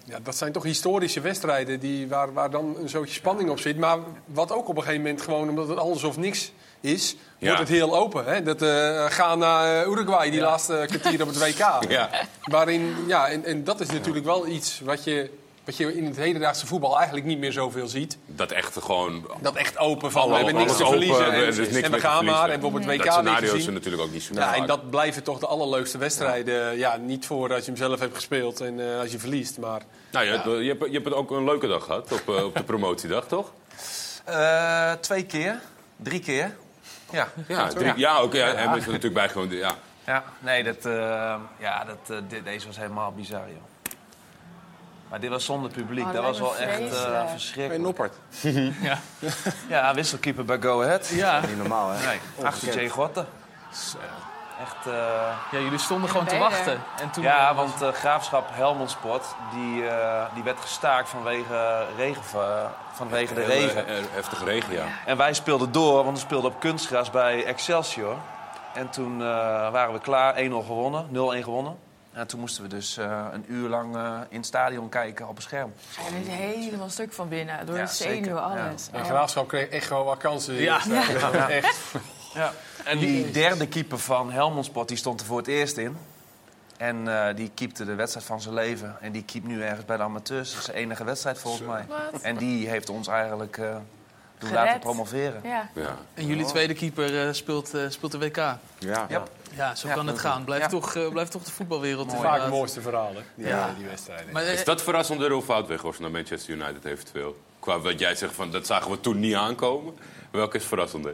ja, 0.05 0.19
dat 0.23 0.35
zijn 0.37 0.51
toch 0.51 0.63
historische 0.63 1.21
wedstrijden 1.21 1.79
die, 1.79 2.07
waar, 2.07 2.33
waar 2.33 2.49
dan 2.49 2.75
een 2.81 2.89
zootje 2.89 3.13
spanning 3.13 3.49
op 3.49 3.59
zit. 3.59 3.77
Maar 3.77 3.97
wat 4.25 4.51
ook 4.51 4.67
op 4.67 4.75
een 4.77 4.83
gegeven 4.83 5.01
moment 5.03 5.21
gewoon, 5.21 5.49
omdat 5.49 5.67
het 5.67 5.77
alles 5.77 6.03
of 6.03 6.17
niks 6.17 6.51
is, 6.81 7.15
Ja. 7.37 7.45
wordt 7.47 7.59
het 7.59 7.69
heel 7.69 7.95
open. 7.97 8.25
Hè? 8.25 8.43
Dat 8.43 8.61
eh 8.61 9.05
gaan 9.09 9.39
naar 9.39 9.81
eh, 9.81 9.87
Uruguay, 9.91 10.29
die 10.29 10.39
laatste 10.39 10.83
kwartier 10.87 11.21
op 11.21 11.27
het 11.27 11.37
WK. 11.37 11.59
Ja. 11.89 12.09
Waarin, 12.41 12.95
ja, 13.07 13.27
en, 13.27 13.45
en 13.45 13.63
dat 13.63 13.79
is 13.79 13.89
natuurlijk 13.89 14.25
wel 14.25 14.47
iets 14.47 14.81
wat 14.83 15.03
je 15.03 15.29
wat 15.65 15.77
je 15.77 15.97
in 15.97 16.05
het 16.05 16.15
hedendaagse 16.15 16.67
voetbal 16.67 16.95
eigenlijk 16.95 17.25
niet 17.25 17.37
meer 17.37 17.51
zoveel 17.51 17.87
ziet. 17.87 18.17
Dat 18.25 18.51
echt 18.51 18.77
gewoon... 18.81 19.27
Dat 19.41 19.55
echt 19.55 19.77
open 19.77 20.11
van, 20.11 20.29
we 20.29 20.35
hebben 20.35 20.55
niks 20.55 20.65
alles 20.65 20.77
te 20.77 20.83
open, 20.83 20.97
verliezen. 20.97 21.25
er 21.25 21.43
en, 21.43 21.47
is 21.47 21.57
niks 21.57 21.71
en 21.71 21.91
meer 21.91 21.91
we 21.91 21.99
gaan 21.99 22.25
maar. 22.25 22.49
En 22.49 22.59
bijvoorbeeld 22.59 22.85
WK 22.85 23.03
Dat 23.03 23.13
scenario 23.13 23.53
is 23.53 23.65
er 23.65 23.73
natuurlijk 23.73 24.03
ook 24.03 24.11
niet 24.11 24.23
zo 24.23 24.33
Ja, 24.33 24.55
en 24.55 24.65
dat 24.65 24.89
blijven 24.89 25.23
toch 25.23 25.39
de 25.39 25.47
allerleukste 25.47 25.97
wedstrijden. 25.97 26.77
Ja, 26.77 26.97
niet 26.97 27.25
voor 27.25 27.53
als 27.53 27.59
je 27.59 27.71
hem 27.71 27.79
zelf 27.79 27.99
hebt 27.99 28.15
gespeeld 28.15 28.61
en 28.61 28.93
eh, 28.93 28.99
als 28.99 29.11
je 29.11 29.19
verliest. 29.19 29.57
Maar 29.57 29.81
Nou, 30.11 30.25
je, 30.25 30.31
hebt, 30.31 30.45
je, 30.45 30.67
hebt, 30.67 30.85
je 30.85 30.99
hebt 30.99 31.13
ook 31.13 31.31
een 31.31 31.45
leuke 31.45 31.67
dag 31.67 31.83
gehad 31.83 32.11
op, 32.11 32.35
eh, 32.35 32.43
op 32.43 32.55
de 32.55 32.63
promotiedag, 32.63 33.27
toch? 33.27 33.51
Eh, 34.25 34.91
twee 34.91 35.25
keer, 35.25 35.59
drie 35.95 36.19
keer. 36.19 36.55
Ja, 37.11 37.27
Ja, 37.47 37.67
drie, 37.67 37.93
ja 37.95 38.17
ook. 38.17 38.33
Ja, 38.33 38.47
en 38.47 38.71
we 38.71 38.79
zijn 38.79 38.91
natuurlijk 38.91 39.13
bijgewoond. 39.13 39.51
Ja. 39.51 39.75
Ja, 40.05 40.23
nee, 40.39 40.63
dat, 40.63 40.85
eh, 40.85 41.35
ja, 41.59 41.83
dat, 41.83 42.21
dit, 42.29 42.43
deze 42.43 42.67
was 42.67 42.77
helemaal 42.77 43.11
bizar, 43.11 43.47
joh. 43.47 43.70
Maar 45.11 45.19
dit 45.19 45.29
was 45.29 45.45
zonder 45.45 45.71
publiek. 45.71 46.05
Oh, 46.05 46.13
dat 46.13 46.23
was 46.23 46.39
wel 46.39 46.57
echt 46.57 46.93
eh. 46.93 47.13
Hey, 47.13 47.27
verschrikkelijk. 47.27 47.83
Noppert. 47.83 48.15
Ja. 48.81 48.97
Ja, 49.67 49.93
wisselkeeper 49.93 50.45
bij 50.45 50.61
Go 50.61 50.83
Ahead. 50.83 51.07
Ja. 51.07 51.39
Niet 51.39 51.57
normaal, 51.57 51.89
hè? 51.89 52.05
Nee, 52.05 52.19
achter 52.43 52.73
Jay 52.73 52.89
Gorten. 52.89 53.27
Echt... 54.61 54.85
eh, 54.85 54.93
ja, 55.51 55.59
jullie 55.59 55.79
stonden 55.79 56.09
gewoon 56.09 56.25
te 56.25 56.37
wachten. 56.37 56.81
En 57.01 57.11
toen, 57.11 57.23
ja, 57.23 57.55
want 57.55 57.81
eh, 57.81 57.91
Graafschap 57.91 58.49
Helmond 58.51 58.89
Sport, 58.91 59.25
die, 59.53 59.87
eh, 59.87 60.25
die 60.33 60.43
werd 60.43 60.59
gestaakt 60.59 61.09
vanwege, 61.09 61.85
regen, 61.97 62.23
vanwege 62.91 63.33
de 63.33 63.43
regen. 63.43 63.85
Heftige 64.11 64.45
regen, 64.45 64.73
ja. 64.73 64.85
En 65.05 65.17
wij 65.17 65.33
speelden 65.33 65.71
door, 65.71 66.03
want 66.03 66.17
we 66.17 66.23
speelden 66.23 66.51
op 66.51 66.59
kunstgras 66.59 67.09
bij 67.09 67.45
Excelsior. 67.45 68.15
En 68.73 68.89
toen 68.89 69.21
eh, 69.21 69.27
waren 69.71 69.93
we 69.93 69.99
klaar, 69.99 70.35
1-0 70.35 70.37
gewonnen, 70.65 71.07
0-1 71.07 71.43
gewonnen. 71.43 71.77
En 72.13 72.27
toen 72.27 72.39
moesten 72.39 72.63
we 72.63 72.69
dus 72.69 72.97
eh, 72.97 73.25
een 73.31 73.45
uur 73.47 73.69
lang 73.69 73.95
eh, 73.95 74.19
in 74.29 74.37
het 74.37 74.45
stadion 74.45 74.89
kijken 74.89 75.27
op 75.27 75.35
een 75.35 75.41
scherm. 75.41 75.73
Ga 75.89 76.01
je 76.01 76.31
er 76.31 76.37
helemaal 76.37 76.89
stuk 76.89 77.13
van 77.13 77.29
binnen. 77.29 77.65
Door 77.65 77.75
Ja, 77.77 77.85
de 77.85 77.91
zenuwen, 77.91 78.23
zeker. 78.23 78.39
alles. 78.39 78.89
en 78.91 78.99
Oh. 79.01 79.05
Graafschap 79.05 79.47
kreeg 79.47 79.67
echt 79.69 79.87
gewoon 79.87 80.05
wat 80.05 80.17
kansen. 80.17 80.53
die 80.53 80.63
Ja. 80.63 80.81
Ja. 80.87 81.49
Echt. 81.49 81.77
Ja. 82.33 82.53
En 82.83 82.97
die 82.97 83.31
derde 83.31 83.67
keeper 83.67 83.99
van 83.99 84.31
Helmond 84.31 84.65
Sport 84.65 84.87
die 84.87 84.97
stond 84.97 85.19
er 85.19 85.25
voor 85.25 85.37
het 85.37 85.47
eerst 85.47 85.77
in. 85.77 85.97
En 86.77 87.27
eh, 87.27 87.35
die 87.35 87.51
keepte 87.53 87.85
de 87.85 87.95
wedstrijd 87.95 88.25
van 88.25 88.41
zijn 88.41 88.53
leven. 88.53 88.95
En 89.01 89.11
die 89.11 89.23
keept 89.23 89.45
nu 89.47 89.61
ergens 89.63 89.85
bij 89.85 89.97
de 89.97 90.03
amateurs. 90.03 90.49
Dat 90.49 90.59
is 90.59 90.65
zijn 90.65 90.77
enige 90.77 91.03
wedstrijd 91.03 91.39
volgens 91.39 91.67
mij. 91.67 91.85
Wat? 91.87 92.21
En 92.21 92.37
die 92.37 92.69
heeft 92.69 92.89
ons 92.89 93.07
eigenlijk 93.07 93.57
eh 93.57 93.75
doen 94.37 94.49
Gered. 94.49 94.65
laten 94.65 94.79
promoveren. 94.79 95.41
Ja. 95.43 95.69
ja. 95.75 95.95
En 96.13 96.25
jullie 96.25 96.45
tweede 96.45 96.73
keeper 96.73 97.27
eh, 97.27 97.33
speelt, 97.33 97.73
eh, 97.73 97.81
speelt 97.89 98.11
de 98.11 98.17
WK. 98.19 98.35
Ja. 98.35 98.57
Ja. 99.09 99.23
Ja, 99.55 99.75
zo 99.75 99.87
Ja, 99.87 99.93
kan 99.93 100.07
het 100.07 100.19
gaan. 100.19 100.43
Blijft, 100.43 100.63
ja. 100.63 100.69
toch, 100.69 100.95
eh, 100.95 101.07
blijft 101.09 101.31
toch 101.31 101.43
de 101.43 101.51
voetbalwereld 101.51 102.11
Vaak 102.11 102.19
de 102.21 102.25
inderdaad. 102.25 102.49
mooiste 102.49 102.81
verhalen, 102.81 103.23
die, 103.35 103.47
Ja. 103.47 103.73
die 103.77 103.85
wedstrijden. 103.87 104.31
Maar, 104.33 104.43
eh, 104.43 104.53
Is 104.53 104.63
dat 104.63 104.81
verrassender 104.81 105.33
of 105.33 105.45
fout 105.45 105.67
Weghorst 105.67 105.99
naar 105.99 106.11
Manchester 106.11 106.53
United 106.53 106.85
eventueel? 106.85 107.37
Qua 107.59 107.79
wat 107.79 107.99
jij 107.99 108.15
zegt, 108.15 108.33
van, 108.33 108.51
dat 108.51 108.65
zagen 108.65 108.91
we 108.91 108.99
toen 108.99 109.19
niet 109.19 109.35
aankomen. 109.35 109.97
Welke 110.31 110.57
is 110.57 110.65
verrassender? 110.65 111.13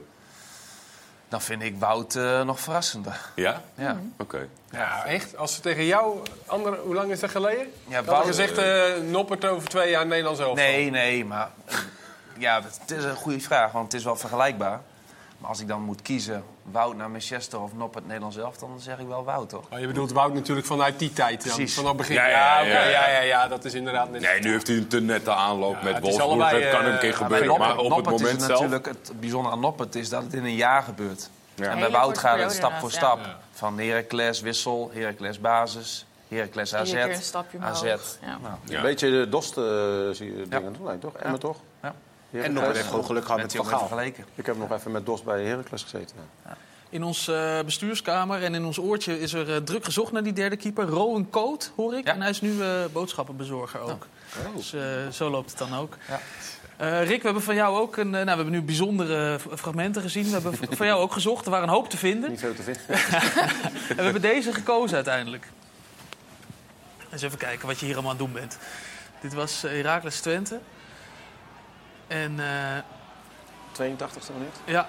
Dan 1.30 1.42
vind 1.42 1.62
ik 1.62 1.76
Wout 1.80 2.16
eh, 2.16 2.42
nog 2.44 2.60
verrassender. 2.60 3.20
Ja? 3.36 3.62
Ja. 3.76 4.00
Oké. 4.18 4.48
Ja, 4.72 5.06
echt? 5.06 5.38
Als 5.38 5.56
ze 5.56 5.62
tegen 5.62 5.86
jou, 5.86 6.20
andere, 6.46 6.78
hoe 6.78 6.94
lang 6.96 7.12
is 7.12 7.20
dat 7.20 7.30
geleden? 7.30 7.72
Ja, 7.88 8.04
Wout- 8.04 8.22
je 8.22 8.28
gezegd, 8.28 8.58
eh 8.58 9.02
Noppert 9.10 9.46
over 9.46 9.68
twee 9.68 9.90
jaar 9.90 10.06
Nederlands 10.08 10.40
elftal. 10.40 10.56
Nee, 10.66 10.90
nee, 10.90 11.26
maar 11.26 11.50
ja, 12.38 12.62
het 12.82 12.92
is 12.98 13.04
een 13.04 13.16
goede 13.16 13.40
vraag, 13.40 13.72
want 13.72 13.86
het 13.86 13.94
is 13.94 14.04
wel 14.04 14.16
vergelijkbaar. 14.16 14.82
Maar 15.38 15.50
als 15.50 15.60
ik 15.60 15.68
dan 15.68 15.82
moet 15.82 16.02
kiezen, 16.02 16.44
Wout 16.72 16.96
naar 16.96 17.10
Manchester 17.10 17.60
of 17.62 17.74
Noppert 17.74 18.06
Nederlands 18.06 18.36
zelf, 18.36 18.58
dan 18.58 18.80
zeg 18.80 18.98
ik 19.00 19.08
wel 19.08 19.24
Wout, 19.24 19.50
toch? 19.50 19.70
Maar 19.70 19.80
je 19.80 19.88
bedoelt 19.88 20.12
Wout 20.12 20.34
natuurlijk 20.34 20.68
vanuit 20.68 21.00
die 21.00 21.14
tijd. 21.14 21.44
Dan, 21.46 21.54
Precies. 21.56 21.76
Vanaf 21.76 21.96
begin. 21.96 22.16
Ja, 22.16 22.28
ja, 22.28 22.62
oké, 22.62 22.70
ja, 22.70 22.84
ja. 22.84 22.90
ja, 22.90 23.10
ja, 23.10 23.20
ja, 23.22 23.48
dat 23.48 23.66
is 23.66 23.74
inderdaad 23.74 24.10
net. 24.12 24.22
Nee, 24.22 24.40
nu 24.40 24.52
heeft 24.52 24.68
hij 24.68 24.76
een 24.78 24.88
te 24.88 25.00
nette 25.02 25.32
aanloop 25.32 25.76
Ja, 25.76 25.84
met 25.84 26.00
Wolfsburg. 26.00 26.30
allebei, 26.30 26.62
Het 26.64 26.72
kan 26.72 26.86
eh, 26.86 26.92
een 26.92 27.00
keer 27.00 27.10
maar 27.10 27.18
gebeuren, 27.18 27.48
Noppert- 27.48 27.68
maar 27.70 27.78
op 27.78 27.84
het 27.84 27.94
Noppert 27.94 28.16
moment 28.22 28.40
is 28.42 28.46
zelf... 28.46 28.60
natuurlijk 28.60 28.86
het 28.86 29.12
bijzondere 29.20 29.54
aan 29.56 29.60
Noppert 29.62 29.96
is 29.96 30.10
dat 30.10 30.24
het 30.24 30.34
in 30.34 30.44
een 30.46 30.56
jaar 30.56 30.84
gebeurt. 30.84 31.30
Ja. 31.56 31.70
En 31.70 31.80
bij 31.80 31.90
Wout 31.90 32.18
gaat 32.18 32.40
het 32.40 32.52
stap 32.52 32.74
voor 32.74 32.92
stap. 32.92 33.20
Van 33.52 33.80
Heracles 33.80 34.42
wissel, 34.42 34.92
Heracles 34.94 35.40
basis, 35.40 36.06
Heracles 36.28 36.76
AZ, 36.76 36.88
Iedere 36.90 37.08
keer 37.08 37.16
een 37.16 37.22
stapje 37.24 37.58
AZ. 37.62 37.82
Ja. 37.84 37.98
Nou, 38.42 38.54
Ja. 38.64 38.76
Een 38.78 38.82
beetje 38.82 39.10
de 39.10 39.30
Dost 39.30 39.58
eh, 39.58 39.64
zie 40.12 40.38
je 40.38 40.46
dingen, 40.50 40.76
nee, 40.84 40.98
toch? 41.00 41.14
Emmen 41.14 41.40
toch? 41.40 41.58
En 42.32 42.54
nog 42.54 42.74
heeft 42.74 42.88
gewoon 42.88 43.06
geluk 43.06 43.26
gehad 43.26 43.41
met 43.41 43.56
Van 43.56 43.66
Gaal. 43.66 43.80
vergeleken. 43.80 44.26
Ik 44.36 44.45
heb 44.45 44.58
nog 44.58 44.72
even 44.72 44.91
met 44.91 45.06
Dost 45.06 45.24
bij 45.24 45.44
Heracles 45.45 45.84
gezeten. 45.84 46.16
In 46.90 47.04
ons 47.04 47.28
eh, 47.28 47.60
bestuurskamer 47.66 48.44
en 48.44 48.56
in 48.56 48.66
ons 48.66 48.80
oortje 48.80 49.20
is 49.20 49.34
er 49.34 49.54
eh, 49.56 49.62
druk 49.62 49.86
gezocht 49.86 50.12
naar 50.12 50.24
die 50.24 50.34
derde 50.34 50.56
keeper. 50.56 50.86
Rowan 50.86 51.30
Coat, 51.30 51.72
hoor 51.76 51.94
ik. 51.98 52.06
Ja. 52.06 52.14
En 52.14 52.22
hij 52.22 52.30
is 52.30 52.41
nu 52.41 52.62
eh, 52.62 52.70
boodschappenbezorger 52.91 53.80
ook. 53.80 54.08
Dus 54.56 54.74
eh, 54.74 54.82
zo 55.12 55.30
loopt 55.30 55.49
het 55.49 55.60
dan 55.60 55.76
ook. 55.76 55.98
Ja. 56.08 56.20
Eh, 56.78 57.08
Rick, 57.08 57.18
we 57.18 57.26
hebben 57.26 57.44
van 57.44 57.56
jou 57.56 57.78
ook 57.78 57.98
een, 57.98 58.10
nou, 58.10 58.24
we 58.26 58.30
hebben 58.30 58.52
nu 58.52 58.62
bijzondere 58.62 59.40
fragmenten 59.56 60.02
gezien. 60.02 60.24
We 60.24 60.32
hebben 60.32 60.54
van 60.78 60.86
jou 60.86 61.02
ook 61.02 61.12
gezocht. 61.12 61.45
Er 61.45 61.52
waren 61.52 61.68
een 61.68 61.74
hoop 61.74 61.90
te 61.90 61.98
vinden. 61.98 62.30
Niet 62.30 62.40
veel 62.40 62.54
te 62.56 62.64
vinden. 62.64 62.84
En 63.90 63.95
we 63.95 64.04
hebben 64.04 64.22
deze 64.22 64.54
gekozen 64.54 64.95
uiteindelijk. 64.95 65.48
Eens 67.12 67.22
even 67.22 67.38
kijken 67.38 67.68
wat 67.68 67.80
je 67.80 67.86
hier 67.86 67.94
allemaal 67.94 68.12
aan 68.12 68.18
het 68.18 68.26
doen 68.26 68.36
bent. 68.36 68.58
Dit 69.22 69.34
was 69.34 69.62
Heracles 69.62 70.20
Twente. 70.20 70.60
En 72.08 72.40
eh, 72.40 73.82
82e 73.82 74.34
minuut. 74.34 74.56
ja, 74.66 74.88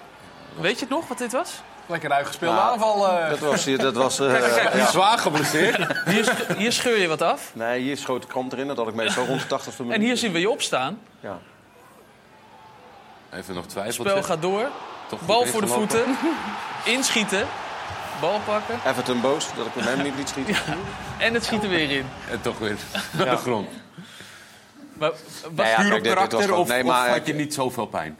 weet 0.61 0.75
je 0.75 0.81
het 0.81 0.89
nog 0.89 1.09
wat 1.09 1.19
dit 1.19 1.33
was? 1.33 1.53
Lekker 1.87 2.13
uitgespeelde 2.13 2.57
Nou, 2.57 2.73
aanval. 2.73 3.09
eh. 3.09 3.29
Dat 3.31 3.39
was, 3.39 3.65
dat 3.65 3.95
was 3.95 4.19
eh, 4.21 4.27
Kijk, 4.33 4.55
kijk, 4.55 4.75
ja. 4.75 4.87
Zwaar 4.87 5.19
geblesseerd. 5.19 5.77
Hier, 6.11 6.47
hier 6.57 6.73
scheur 6.73 6.99
je 6.99 7.09
wat 7.09 7.23
af. 7.23 7.51
Nee, 7.55 7.81
hier 7.81 7.97
schoot 7.97 8.23
de 8.23 8.29
krant 8.29 8.53
erin. 8.53 8.67
Dat 8.67 8.77
had 8.77 8.89
ik 8.89 8.95
meestal 8.95 9.25
rond 9.27 9.41
de 9.41 9.47
80 9.47 9.79
minuut. 9.79 9.95
En 9.95 10.01
hier 10.01 10.17
zien 10.17 10.33
we 10.33 10.41
je 10.41 10.51
opstaan. 10.51 11.01
Ja. 11.21 11.39
Even 13.33 13.55
nog 13.55 13.63
Het 13.63 13.73
twijfel. 13.73 14.05
spel 14.05 14.23
gaat 14.23 14.43
door. 14.43 14.69
Toch 15.09 15.21
Bal 15.21 15.47
voor 15.47 15.61
de 15.61 15.67
voeten. 15.67 16.05
Inschieten. 16.85 17.47
Bal 18.21 18.41
pakken. 18.45 18.79
Everton 18.87 19.21
boos 19.21 19.47
dat 19.57 19.67
ik 19.67 19.75
met 19.75 19.85
hem 19.85 20.03
niet 20.03 20.15
liet 20.17 20.29
schieten. 20.29 20.57
En 21.19 21.35
het 21.35 21.45
schiet 21.45 21.63
er 21.63 21.69
weer 21.69 21.91
in. 21.91 22.07
En 22.31 22.41
toch 22.41 22.59
weer 22.59 22.77
naar 23.13 23.31
de 23.31 23.37
grond. 23.37 23.69
Maar, 24.99 25.13
was, 25.55 25.67
ja, 25.67 25.83
Puur 25.83 25.95
op 25.95 26.03
dit- 26.03 26.13
karakter 26.13 26.55
of, 26.55 26.69
nee, 26.69 26.81
of 26.81 26.87
maar 26.87 27.11
had 27.11 27.27
je 27.27 27.35
niet 27.35 27.55
zoveel 27.55 27.87
pijn? 27.87 28.19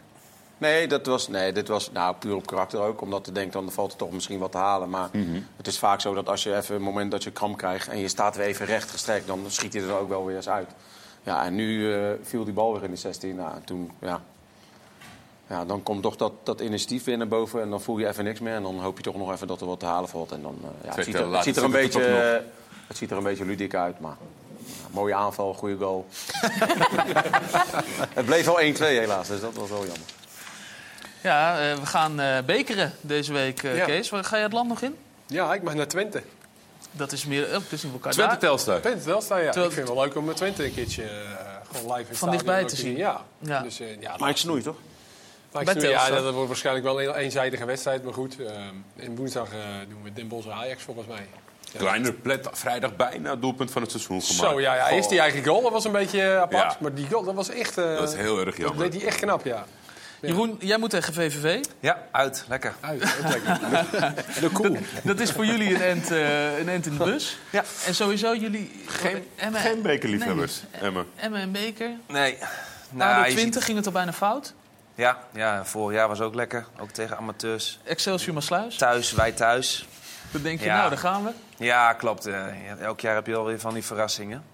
Nee, 0.59 0.89
dat 0.89 1.07
was, 1.07 1.29
nee, 1.29 1.53
dit 1.53 1.69
was 1.69 1.93
nou, 1.93 2.15
puur 2.19 2.35
op 2.35 2.47
karakter 2.47 2.81
ook. 2.81 3.01
Omdat 3.01 3.27
je 3.27 3.33
denkt, 3.33 3.53
dan 3.53 3.73
valt 3.73 3.93
er 3.93 3.99
toch 3.99 4.11
misschien 4.13 4.39
wat 4.39 4.53
te 4.53 4.59
halen. 4.59 4.91
Maar 4.91 5.09
het 5.57 5.67
is 5.67 5.79
vaak 5.79 6.01
zo 6.01 6.15
dat 6.15 6.29
als 6.29 6.43
je 6.43 6.57
even 6.57 6.75
een 6.75 6.83
moment 6.83 7.11
dat 7.11 7.23
je 7.23 7.31
kramp 7.31 7.57
krijgt... 7.57 7.89
en 7.89 7.99
je 7.99 8.09
staat 8.09 8.37
weer 8.37 8.47
even 8.47 8.67
recht 8.67 8.91
gestrekt, 8.91 9.27
dan 9.27 9.45
schiet 9.49 9.73
hij 9.73 9.83
er 9.83 9.99
ook 9.99 10.09
wel 10.09 10.25
weer 10.27 10.37
eens 10.37 10.49
uit. 10.49 10.71
Ja, 11.23 11.45
en 11.45 11.55
nu 11.55 11.95
eh, 11.95 12.11
viel 12.23 12.45
die 12.45 12.53
bal 12.53 12.73
weer 12.73 12.85
in 12.85 12.91
de 12.91 12.97
16. 12.97 13.37
Nou, 13.37 13.55
en 13.55 13.65
toen, 13.65 13.91
ja... 14.01 14.23
Ja, 15.49 15.65
dan 15.65 15.83
komt 15.83 16.03
toch 16.03 16.17
dat, 16.17 16.33
dat 16.43 16.61
initiatief 16.61 17.05
weer 17.05 17.17
naar 17.17 17.29
boven 17.29 17.63
en 17.63 17.71
dan 17.71 17.81
voel 17.81 17.99
je 17.99 18.09
even 18.09 18.25
niks 18.25 18.41
meer. 18.41 18.55
En 18.55 18.63
dan 18.63 18.81
hoop 18.81 18.97
je 18.97 19.03
toch 19.03 19.17
nog 19.17 19.33
even 19.33 19.47
dat 19.47 19.61
er 19.61 19.67
wat 19.67 19.81
te 19.81 19.87
halen 19.87 20.09
valt. 20.09 20.33
En 20.33 20.43
dan, 20.43 20.59
eh, 20.63 20.89
ja, 20.89 20.95
het, 20.95 21.05
ziet 21.05 21.15
er, 21.15 21.35
het, 21.35 21.45
ziet 21.45 21.57
er 21.57 21.65
een 21.65 21.71
beetje, 21.71 22.05
eh, 22.05 22.45
het 22.87 22.97
ziet 22.97 23.11
er 23.11 23.17
een 23.17 23.23
beetje 23.23 23.45
ludiek 23.45 23.75
uit, 23.75 24.01
maar... 24.01 24.17
mooie 24.91 25.15
aanval, 25.15 25.55
goede 25.55 25.77
goal. 25.77 26.07
het 28.15 28.27
bleef 28.27 28.45
wel 28.45 28.61
1-2 28.61 28.79
helaas, 28.79 29.29
dus 29.29 29.41
dat 29.41 29.55
was 29.55 29.69
wel 29.69 29.79
jammer. 29.87 30.07
ja, 31.23 31.71
eh, 31.71 31.79
we 31.79 31.87
gaan 31.87 32.21
eh, 32.21 32.39
bekeren 32.47 32.93
deze 33.01 33.33
week, 33.33 33.63
eh, 33.63 33.77
Ja. 33.77 33.85
Kees. 33.85 34.09
Waar 34.11 34.25
ga 34.25 34.37
je 34.37 34.43
het 34.43 34.53
land 34.53 34.69
nog 34.69 34.83
in? 34.83 34.97
Ja, 35.27 35.55
ik 35.55 35.63
mag 35.63 35.75
naar 35.75 35.89
Twente. 35.89 36.23
Dat 36.91 37.13
is 37.13 37.25
meer... 37.25 37.45
Oh, 37.45 37.63
in 37.83 37.91
elkaar 37.93 38.13
Twente. 38.13 38.37
Telstar. 38.37 38.81
Twente 38.81 39.05
wel 39.05 39.21
staan, 39.21 39.41
ja. 39.43 39.47
Ik 39.47 39.53
vind 39.55 39.75
het 39.75 39.89
wel 39.89 40.05
leuk 40.05 40.17
om 40.17 40.25
met 40.25 40.37
Twente 40.37 40.65
een 40.65 40.75
keertje 40.75 41.05
gewoon 41.73 41.97
live 41.97 42.11
in 42.11 42.17
Van 42.17 42.31
dichtbij 42.31 42.65
te 42.65 42.77
zien. 42.77 42.97
Ja. 42.97 43.25
Ja. 43.39 43.61
Dus, 43.61 43.81
eh, 43.81 44.01
ja, 44.01 44.17
Mike 44.19 44.39
Snoei, 44.39 44.63
toch? 44.63 44.77
Maar 45.53 45.63
ik 45.63 45.69
ja, 45.69 45.75
Telstar. 45.75 46.23
dat 46.23 46.33
wordt 46.33 46.49
waarschijnlijk 46.49 46.85
wel 46.87 47.03
een 47.03 47.15
eenzijdige 47.15 47.65
wedstrijd, 47.65 48.05
maar 48.05 48.13
goed. 48.13 48.41
eh, 48.41 48.55
en 48.97 49.17
woensdag 49.17 49.53
eh, 49.53 49.59
doen 49.89 50.03
we 50.03 50.13
Den 50.13 50.29
Bosch 50.29 50.49
Ajax 50.49 50.83
volgens 50.83 51.07
mij. 51.07 51.27
Kleiner 51.77 52.13
plet, 52.13 52.49
vrijdag 52.53 52.97
bijna 52.97 53.31
het 53.31 53.41
doelpunt 53.41 53.71
van 53.71 53.83
het 53.83 53.91
seizoen 53.91 54.23
gemaakt. 54.23 54.51
Zo, 54.53 54.61
ja, 54.61 54.75
ja. 54.75 54.89
Eerst 54.89 55.09
die 55.09 55.21
eigen 55.21 55.45
goal, 55.45 55.63
dat 55.63 55.73
was 55.73 55.85
een 55.85 55.93
beetje 55.93 56.23
eh, 56.23 56.41
apart. 56.41 56.73
Ja. 56.73 56.77
Maar 56.81 56.95
die 56.95 57.07
goal, 57.11 57.25
dat 57.25 57.35
was 57.35 57.49
echt... 57.49 57.79
eh, 57.79 57.97
Dat 57.97 58.09
is 58.13 58.15
heel 58.19 58.39
erg 58.39 58.45
Dat 58.57 58.57
jammer. 58.57 58.91
deed 58.91 59.01
hij 59.01 59.11
echt 59.11 59.21
knap, 59.21 59.45
ja. 59.45 59.65
Jeroen, 60.21 60.57
jij 60.61 60.79
moet 60.79 60.91
tegen 60.91 61.15
VVV. 61.15 61.65
Ja, 61.81 62.03
uit. 62.11 62.45
Lekker. 62.49 62.75
Uit, 62.81 63.03
ook 63.03 63.29
lekker. 63.33 63.59
De. 64.73 64.79
Dat 65.03 65.21
is 65.21 65.31
voor 65.31 65.45
jullie 65.47 65.75
een 65.75 65.81
end, 65.83 66.11
eh, 66.11 66.59
een 66.59 66.69
end 66.69 66.87
in 66.87 66.97
de 66.99 67.05
bus. 67.05 67.39
Ja. 67.51 67.65
En 67.87 67.95
sowieso 67.95 68.35
jullie... 68.35 68.83
Geen, 68.87 69.27
geen 69.53 69.83
bekerliefhebbers, 69.83 70.61
Emma. 70.81 71.05
Emmen 71.17 71.41
en 71.41 71.53
Beker. 71.53 71.91
Nee. 72.07 72.37
Nou, 72.91 73.11
Nou, 73.11 73.23
de 73.23 73.29
je 73.29 73.35
20 73.35 73.55
ziet- 73.55 73.65
ging 73.65 73.77
het 73.77 73.87
al 73.87 73.93
bijna 73.93 74.13
fout. 74.13 74.53
ja, 74.95 75.19
ja, 75.33 75.65
vorig 75.65 75.97
jaar 75.97 76.09
was 76.09 76.21
ook 76.21 76.35
lekker. 76.35 76.67
Ook 76.81 76.91
tegen 76.91 77.17
amateurs. 77.17 77.79
Excelsior 77.85 78.35
Maasluis. 78.35 78.77
Thuis, 78.77 79.13
wij 79.13 79.33
thuis. 79.33 79.89
Dan 80.31 80.43
denk 80.43 80.59
je, 80.61 80.65
Ja. 80.65 80.77
nou, 80.77 80.89
daar 80.89 80.99
gaan 80.99 81.25
we. 81.25 81.31
Ja, 81.59 81.93
klopt. 81.93 82.27
eh, 82.27 82.81
elk 82.81 83.01
jaar 83.01 83.15
heb 83.15 83.27
je 83.27 83.37
alweer 83.37 83.61
van 83.61 83.75
die 83.75 83.85
verrassingen. 83.85 84.45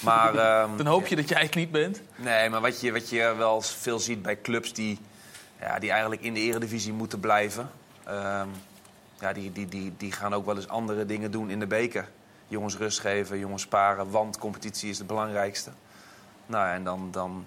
Maar, 0.00 0.34
ehm, 0.62 0.76
Dan 0.76 0.86
hoop 0.86 1.06
je 1.06 1.16
dat 1.16 1.28
jij 1.28 1.42
het 1.42 1.54
niet 1.54 1.70
bent. 1.70 2.00
nee, 2.16 2.48
maar 2.50 2.60
wat 2.60 2.80
je, 2.80 2.92
wat 2.92 3.08
je 3.10 3.34
wel 3.36 3.60
veel 3.60 3.98
ziet 3.98 4.22
bij 4.22 4.40
clubs 4.40 4.72
die, 4.72 4.98
ja, 5.60 5.78
die 5.78 5.90
eigenlijk 5.90 6.22
in 6.22 6.34
de 6.34 6.40
eredivisie 6.40 6.92
moeten 6.92 7.20
blijven... 7.20 7.70
ehm, 8.04 8.48
ja, 9.20 9.32
die, 9.32 9.52
die, 9.52 9.66
die, 9.68 9.94
die 9.96 10.12
gaan 10.12 10.34
ook 10.34 10.46
wel 10.46 10.56
eens 10.56 10.68
andere 10.68 11.06
dingen 11.06 11.30
doen 11.30 11.50
in 11.50 11.58
de 11.60 11.66
beker. 11.66 12.08
Jongens 12.48 12.76
rust 12.76 13.00
geven, 13.00 13.38
jongens 13.38 13.62
sparen, 13.62 14.10
want 14.10 14.38
competitie 14.38 14.90
is 14.90 14.98
het 14.98 15.06
belangrijkste. 15.06 15.70
Nou 16.46 16.66
ja, 16.66 16.74
en 16.74 16.84
dan, 16.84 17.08
dan 17.10 17.46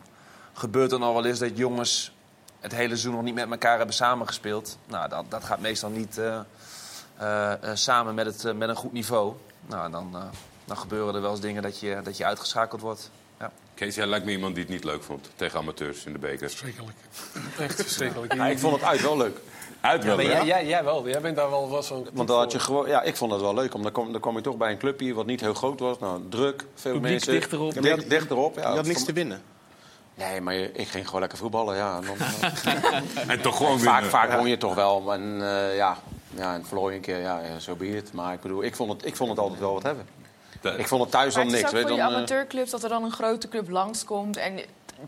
gebeurt 0.53 0.91
er 0.91 0.99
nog 0.99 1.13
wel 1.13 1.25
eens 1.25 1.39
dat 1.39 1.57
jongens 1.57 2.15
het 2.59 2.71
hele 2.71 2.87
seizoen 2.87 3.13
nog 3.13 3.23
niet 3.23 3.33
met 3.35 3.51
elkaar 3.51 3.77
hebben 3.77 3.95
samengespeeld. 3.95 4.77
Nou, 4.87 5.09
dat, 5.09 5.25
dat 5.29 5.43
gaat 5.43 5.59
meestal 5.59 5.89
niet 5.89 6.17
eh, 6.17 6.39
samen 7.73 8.13
met, 8.15 8.25
het, 8.25 8.45
eh, 8.45 8.53
met 8.53 8.69
een 8.69 8.75
goed 8.75 8.93
niveau. 8.93 9.33
Nou, 9.67 9.91
dan, 9.91 10.09
eh, 10.13 10.21
dan 10.65 10.77
gebeuren 10.77 11.15
er 11.15 11.21
wel 11.21 11.31
eens 11.31 11.39
dingen 11.39 11.61
dat 11.61 11.79
je, 11.79 11.99
dat 12.03 12.17
je 12.17 12.25
uitgeschakeld 12.25 12.81
wordt. 12.81 13.09
Ja. 13.39 13.51
Kees, 13.73 13.95
jij 13.95 14.05
lijkt 14.07 14.25
me 14.25 14.31
iemand 14.31 14.55
die 14.55 14.63
het 14.63 14.73
niet 14.73 14.83
leuk 14.83 15.03
vond 15.03 15.29
tegen 15.35 15.59
amateurs 15.59 16.05
in 16.05 16.13
de 16.13 16.19
beker. 16.19 16.49
Verschrikkelijk. 16.49 16.97
Echt 17.59 17.75
verschrikkelijk. 17.81 18.33
Ja, 18.33 18.47
ik 18.47 18.59
vond 18.59 18.73
het 18.75 18.83
uit 18.83 19.01
wel 19.01 19.17
leuk. 19.17 19.37
Uit 19.81 20.03
wel, 20.03 20.17
hè? 20.17 20.23
jij, 20.23 20.45
jij, 20.45 20.65
jij 20.67 20.83
wel. 20.83 21.07
Jij 21.07 21.21
bent 21.21 21.35
daar 21.35 21.49
wel, 21.49 21.71
wel 21.71 21.83
zo'n... 21.83 22.07
Want 22.13 22.27
dan 22.27 22.37
had 22.37 22.51
je 22.51 22.59
gewoon, 22.59 22.87
ja, 22.87 23.01
ik 23.01 23.15
vond 23.17 23.31
het 23.31 23.41
wel 23.41 23.53
leuk. 23.53 23.73
Omdat 23.73 23.93
dan 23.93 24.03
kom, 24.03 24.11
dan 24.11 24.21
kom 24.21 24.35
je 24.35 24.41
toch 24.41 24.57
bij 24.57 24.71
een 24.71 24.77
club 24.77 24.99
hier 24.99 25.13
wat 25.13 25.25
niet 25.25 25.39
heel 25.41 25.53
groot 25.53 25.79
was. 25.79 25.99
Nou, 25.99 26.21
druk, 26.29 26.65
veel 26.75 26.91
Publiek 26.93 27.11
mensen. 27.11 27.31
dichterop. 27.33 27.73
Dicht, 27.73 27.83
dicht- 27.83 28.09
dichterop. 28.09 28.55
Ja, 28.55 28.69
Je 28.69 28.75
had 28.75 28.85
niks 28.85 28.97
Van- 28.97 29.05
te 29.07 29.13
winnen. 29.13 29.41
Nee, 30.15 30.41
maar 30.41 30.53
je- 30.53 30.71
ik 30.71 30.87
ging 30.87 31.05
gewoon 31.05 31.19
lekker 31.19 31.37
voetballen. 31.37 31.75
Ja. 31.75 31.97
En 31.97 32.03
dan, 32.05 32.17
En 33.27 33.41
toch 33.41 33.57
gewoon 33.57 33.79
vaak, 33.79 33.93
winnen. 33.93 34.09
vaak 34.11 34.33
won 34.33 34.47
je 34.49 34.57
toch 34.57 34.73
wel. 34.75 35.13
En, 35.13 35.41
eh, 35.41 35.75
ja, 35.75 35.97
ja, 36.35 36.53
en 36.53 36.65
verloor 36.65 36.89
je 36.89 36.95
een 36.95 37.01
keer, 37.01 37.19
ja, 37.19 37.59
zo 37.59 37.75
be 37.75 37.87
it. 37.95 38.13
Maar 38.13 38.33
ik 38.33 38.41
bedoel, 38.41 38.63
ik 38.63 38.75
vond 38.75 38.91
het, 38.91 39.05
ik 39.05 39.15
vond 39.15 39.29
het 39.29 39.39
altijd 39.39 39.59
wel 39.59 39.73
wat 39.73 39.83
hebben. 39.83 40.07
Ik 40.77 40.87
vond 40.87 41.01
het 41.01 41.11
thuis 41.11 41.35
Maar 41.35 41.43
dan 41.43 41.53
het 41.53 41.53
is 41.53 41.61
niks. 41.61 41.65
ook 41.65 41.71
Weet, 41.71 41.81
voor 41.81 41.91
je, 41.91 42.01
die 42.03 42.11
eh, 42.11 42.15
amateurclubs 42.15 42.71
dat 42.71 42.83
er 42.83 42.89
dan 42.89 43.03
een 43.03 43.11
grote 43.11 43.47
club 43.47 43.69
langskomt 43.69 44.37
en 44.37 44.59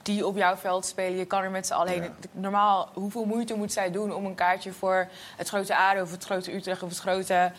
die 0.04 0.28
op 0.28 0.38
jouw 0.38 0.56
veld 0.56 0.86
spelen. 0.86 1.18
Je 1.18 1.26
kan 1.26 1.44
er 1.44 1.52
met 1.52 1.68
z'n 1.68 1.74
allen 1.74 1.92
heen. 1.92 2.10
Normaal, 2.32 2.90
hoeveel 2.94 3.26
moeite 3.26 3.54
moet 3.56 3.72
zij 3.72 3.92
doen 3.92 4.14
om 4.14 4.26
een 4.26 4.36
kaartje 4.36 4.72
voor 4.72 5.08
het 5.38 5.48
grote 5.50 5.76
ADO 5.76 6.02
of 6.02 6.12
het 6.12 6.24
grote 6.26 6.54
Utrecht 6.56 6.84
of 6.84 6.90
het 6.90 6.98
grote 7.00 7.34
eh, 7.34 7.52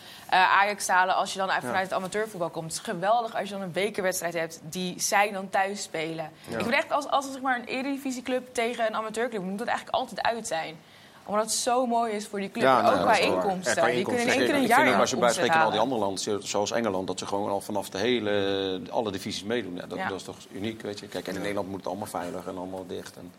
Ajax 0.60 0.86
te 0.86 0.92
halen 0.92 1.14
als 1.14 1.32
je 1.32 1.38
dan 1.38 1.50
uit- 1.50 1.64
vanuit 1.64 1.82
het 1.84 1.92
amateurvoetbal 1.92 2.50
komt. 2.50 2.64
Het 2.64 2.80
is 2.86 2.92
geweldig 2.92 3.34
als 3.36 3.48
je 3.48 3.54
dan 3.54 3.62
een 3.62 3.72
bekerwedstrijd 3.72 4.34
hebt 4.34 4.60
die 4.62 5.00
zij 5.00 5.30
dan 5.32 5.50
thuis 5.50 5.82
spelen. 5.82 6.30
Ik 6.48 6.60
vind 6.60 6.70
echt, 6.74 6.90
als, 6.92 7.06
als 7.08 7.32
zeg 7.32 7.40
maar, 7.42 7.58
een 7.58 7.64
eredivisieclub 7.64 8.54
tegen 8.54 8.86
een 8.86 8.94
amateurclub 8.94 9.42
moet 9.42 9.58
dat 9.58 9.66
eigenlijk 9.66 9.96
altijd 9.96 10.22
uit 10.22 10.46
zijn 10.46 10.76
omdat 11.24 11.44
het 11.44 11.54
zo 11.54 11.86
mooi 11.86 12.12
is 12.12 12.26
voor 12.26 12.40
die 12.40 12.50
club. 12.50 12.64
Ja, 12.64 12.80
nou, 12.82 12.96
ook 12.96 13.02
qua 13.02 13.16
inkomsten. 13.16 13.74
Ja, 13.74 13.80
qua 13.82 13.90
Die 13.94 14.04
kunnen 14.04 14.22
in 14.22 14.28
één 14.28 14.38
keer 14.38 14.54
een 14.54 14.62
ik 14.62 14.68
jaar 14.68 14.78
vind 14.78 14.94
ook 14.94 15.00
als 15.00 15.36
je 15.36 15.42
in 15.42 15.50
al 15.50 15.70
die 15.70 15.80
andere 15.80 16.00
landen, 16.00 16.42
zoals 16.46 16.72
Engeland, 16.72 17.06
dat 17.06 17.18
ze 17.18 17.26
gewoon 17.26 17.50
al 17.50 17.60
vanaf 17.60 17.90
de 17.90 17.98
hele, 17.98 18.80
alle 18.90 19.10
divisies 19.10 19.44
meedoen. 19.44 19.74
Ja, 19.74 19.86
dat, 19.86 19.98
Ja. 19.98 20.08
dat 20.08 20.16
is 20.16 20.22
toch 20.22 20.36
uniek, 20.52 20.82
weet 20.82 20.98
je. 20.98 21.08
Kijk, 21.08 21.28
en 21.28 21.34
in 21.34 21.40
Nederland 21.40 21.68
moet 21.68 21.78
het 21.78 21.86
allemaal 21.86 22.06
veilig 22.06 22.46
en 22.46 22.56
allemaal 22.56 22.86
dicht. 22.86 23.16
En... 23.16 23.32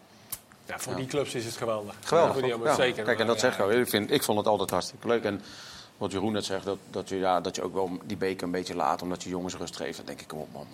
Ja, 0.66 0.80
voor 0.80 0.95
die 0.95 1.06
clubs 1.06 1.36
is 1.36 1.45
het 1.45 1.56
geweldig. 1.56 1.95
Geweldig. 2.03 2.34
Voor 2.34 2.41
die 2.41 2.74
zeker. 2.76 3.03
Kijk, 3.03 3.20
en 3.20 3.28
dat 3.28 3.40
zeg 3.40 3.60
ik 3.60 3.66
ook. 3.66 3.72
Ik, 3.72 3.90
vind, 3.90 4.12
ik 4.12 4.24
vond 4.24 4.38
het 4.38 4.48
altijd 4.48 4.70
hartstikke 4.70 5.07
leuk. 5.07 5.24
En 5.24 5.41
wat 5.98 6.12
Jeroen 6.12 6.32
net 6.32 6.45
zegt, 6.45 6.66
dat, 6.66 6.78
dat, 6.90 7.10
je, 7.10 7.16
ja, 7.16 7.41
dat 7.41 7.56
je 7.56 7.64
ook 7.64 7.74
wel 7.74 7.90
die 8.03 8.18
beker 8.18 8.44
een 8.44 8.52
beetje 8.52 8.76
laat, 8.76 9.02
omdat 9.02 9.24
je 9.24 9.30
jongens 9.30 9.56
rust 9.56 9.76
geeft. 9.76 9.98
Dan 9.98 10.06
denk 10.06 10.22
ik, 10.22 10.28
kom 10.28 10.40
op 10.40 10.53
man. 10.53 10.68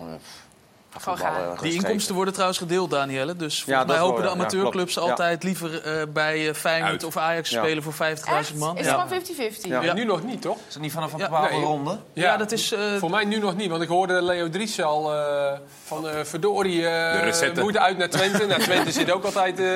Eh, 0.94 1.02
Gewoon 1.02 1.18
gaan. 1.18 1.48
rust 1.50 1.62
Die 1.62 1.72
inkomsten 1.72 2.14
worden 2.14 2.32
trouwens 2.32 2.58
gedeeld, 2.60 2.90
Danielle. 2.90 3.36
Dus 3.36 3.62
volgens 3.62 3.76
dat 3.76 3.86
mij 3.86 3.96
wel, 3.96 4.06
hopen 4.06 4.22
de 4.22 4.28
ja. 4.28 4.34
Amateurclubs. 4.34 4.94
Ja. 4.94 5.00
altijd 5.00 5.42
liever 5.42 5.82
eh, 5.82 6.02
bij 6.12 6.48
eh, 6.48 6.54
Feyenoord 6.54 6.90
Uit. 6.92 7.04
of 7.04 7.16
Ajax 7.16 7.50
Ja. 7.50 7.58
spelen 7.62 7.82
voor 7.82 7.92
50.000 7.92 8.38
Echt? 8.38 8.54
man. 8.54 8.78
Is 8.78 8.86
Ja. 8.86 8.90
het 8.92 9.00
gewoon 9.00 9.52
50-50? 9.54 9.68
Ja. 9.68 9.82
ja, 9.82 9.92
nu 9.92 10.04
nog 10.04 10.22
niet, 10.24 10.42
toch? 10.42 10.56
Is 10.68 10.74
het 10.74 10.82
niet 10.82 10.92
vanaf 10.92 11.12
een 11.12 11.18
Ja, 11.18 11.28
bepaalde 11.28 11.54
nee. 11.54 11.64
ronde? 11.64 11.98
Ja, 12.12 12.36
dat 12.36 12.52
is... 12.52 12.72
eh, 12.72 12.80
Voor 12.98 13.10
mij 13.10 13.24
nu 13.24 13.38
nog 13.38 13.56
niet, 13.56 13.70
want 13.70 13.82
ik 13.82 13.88
hoorde 13.88 14.22
Leo 14.22 14.48
Dries 14.48 14.82
al 14.82 15.14
eh, 15.14 15.52
van 15.84 16.08
eh 16.08 16.14
verdorie, 16.24 16.86
eh, 16.86 17.32
we 17.54 17.60
moeten 17.62 17.80
uit 17.80 17.98
naar 17.98 18.08
Twente. 18.10 18.46
nou, 18.46 18.60
Twente 18.60 18.92
zit 18.92 19.10
ook 19.10 19.24
altijd 19.24 19.60
eh 19.60 19.66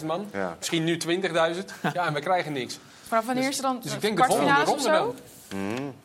25.000 0.00 0.06
man. 0.06 0.26
Ja. 0.32 0.54
Misschien 0.58 0.84
nu 0.84 0.96
20.000. 0.96 1.74
Ja, 1.92 2.06
en 2.06 2.12
we 2.14 2.20
krijgen 2.20 2.52
niks. 2.52 2.78
Maar 3.10 3.22
wanneer 3.24 3.48
is 3.48 3.56
er 3.56 3.62
dan 3.62 3.80
Dus 3.82 3.92
ik 3.92 4.00
denk 4.00 4.16
de 4.16 4.24
volgende 4.24 4.64
ronde 4.64 4.90
dan. 4.90 5.14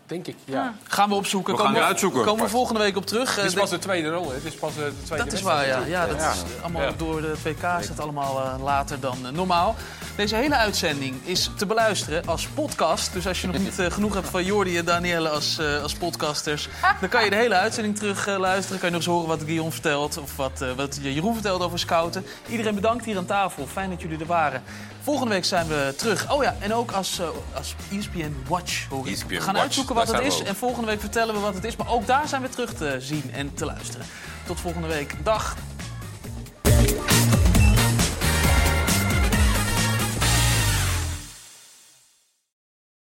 Denk 0.07 0.27
ik, 0.27 0.35
ja. 0.45 0.73
gaan 0.87 1.09
we 1.09 1.15
opzoeken. 1.15 1.53
We 1.53 1.59
gaan 1.59 1.67
komen 1.71 1.85
uitzoeken. 1.87 2.23
Komen 2.23 2.43
we 2.43 2.49
volgende 2.49 2.79
week 2.79 2.97
op 2.97 3.05
terug. 3.05 3.35
Het 3.35 3.45
is 3.45 3.53
Eh, 3.53 3.59
pas 3.59 3.69
de 3.69 3.79
tweede 3.79 4.09
ronde. 4.09 4.33
Het 4.33 4.43
is 4.45 4.53
pas 4.55 4.69
eh, 4.77 4.83
de 4.83 4.93
tweede 5.05 5.23
Dat 5.25 5.33
is 5.33 5.41
waar, 5.41 5.67
ja. 5.67 5.79
ja 5.85 6.05
dat 6.07 6.15
is 6.19 6.61
allemaal 6.61 6.81
Ja. 6.81 6.91
door 6.97 7.21
de 7.21 7.37
VK 7.37 7.63
is 7.79 7.87
het 7.89 7.99
allemaal 7.99 8.39
eh, 8.43 8.63
later 8.63 8.99
dan 8.99 9.17
eh, 9.25 9.31
normaal. 9.31 9.75
Deze 10.15 10.35
hele 10.35 10.55
uitzending 10.55 11.15
is 11.23 11.51
te 11.57 11.65
beluisteren 11.65 12.27
als 12.27 12.47
podcast. 12.47 13.13
Dus 13.13 13.27
als 13.27 13.41
je 13.41 13.47
nog 13.47 13.57
niet 13.67 13.79
eh, 13.79 13.91
genoeg 13.91 14.13
hebt 14.13 14.29
van 14.29 14.43
Jordi 14.45 14.77
en 14.77 14.85
Danielle 14.85 15.29
als, 15.29 15.57
eh, 15.57 15.81
als 15.81 15.93
podcasters... 15.93 16.69
dan 16.99 17.09
kan 17.09 17.23
je 17.23 17.29
de 17.29 17.35
hele 17.35 17.55
uitzending 17.55 17.97
terug 17.97 18.27
eh, 18.27 18.37
luisteren. 18.37 18.79
Kan 18.79 18.89
je 18.89 18.95
nog 18.95 19.05
eens 19.05 19.13
horen 19.15 19.27
wat 19.27 19.41
Guillaume 19.43 19.71
vertelt 19.71 20.17
of 20.17 20.35
wat, 20.35 20.61
eh, 20.61 20.71
wat 20.75 20.99
Jeroen 21.01 21.33
vertelt 21.33 21.61
over 21.61 21.79
scouten. 21.79 22.25
Iedereen 22.49 22.75
bedankt 22.75 23.05
hier 23.05 23.17
aan 23.17 23.25
tafel. 23.25 23.67
Fijn 23.67 23.89
dat 23.89 24.01
jullie 24.01 24.19
er 24.19 24.25
waren. 24.25 24.63
Volgende 25.01 25.33
week 25.33 25.45
zijn 25.45 25.67
we 25.67 25.93
terug. 25.97 26.31
Oh 26.31 26.43
ja, 26.43 26.55
en 26.59 26.73
ook 26.73 26.91
als, 26.91 27.19
eh, 27.19 27.27
als 27.55 27.75
ESPN 27.91 28.35
Watch. 28.47 28.87
hoor. 28.89 29.07
ESPN 29.07 29.27
we 29.27 29.35
gaan 29.41 29.45
Watch, 29.53 29.59
uitzoeken 29.59 29.95
wat 29.97 30.11
het 30.11 30.25
is. 30.25 30.41
En 30.41 30.55
volgende 30.55 30.87
week 30.87 30.99
vertellen 30.99 31.33
we 31.33 31.39
wat 31.39 31.53
het 31.53 31.63
is. 31.63 31.75
Maar 31.75 31.89
ook 31.89 32.07
daar 32.07 32.27
zijn 32.27 32.41
we 32.41 32.49
terug 32.49 32.73
te 32.73 32.95
zien 32.99 33.31
en 33.33 33.53
te 33.53 33.65
luisteren. 33.65 34.05
Tot 34.45 34.59
volgende 34.59 34.87
week. 34.87 35.15
Dag. 35.23 35.55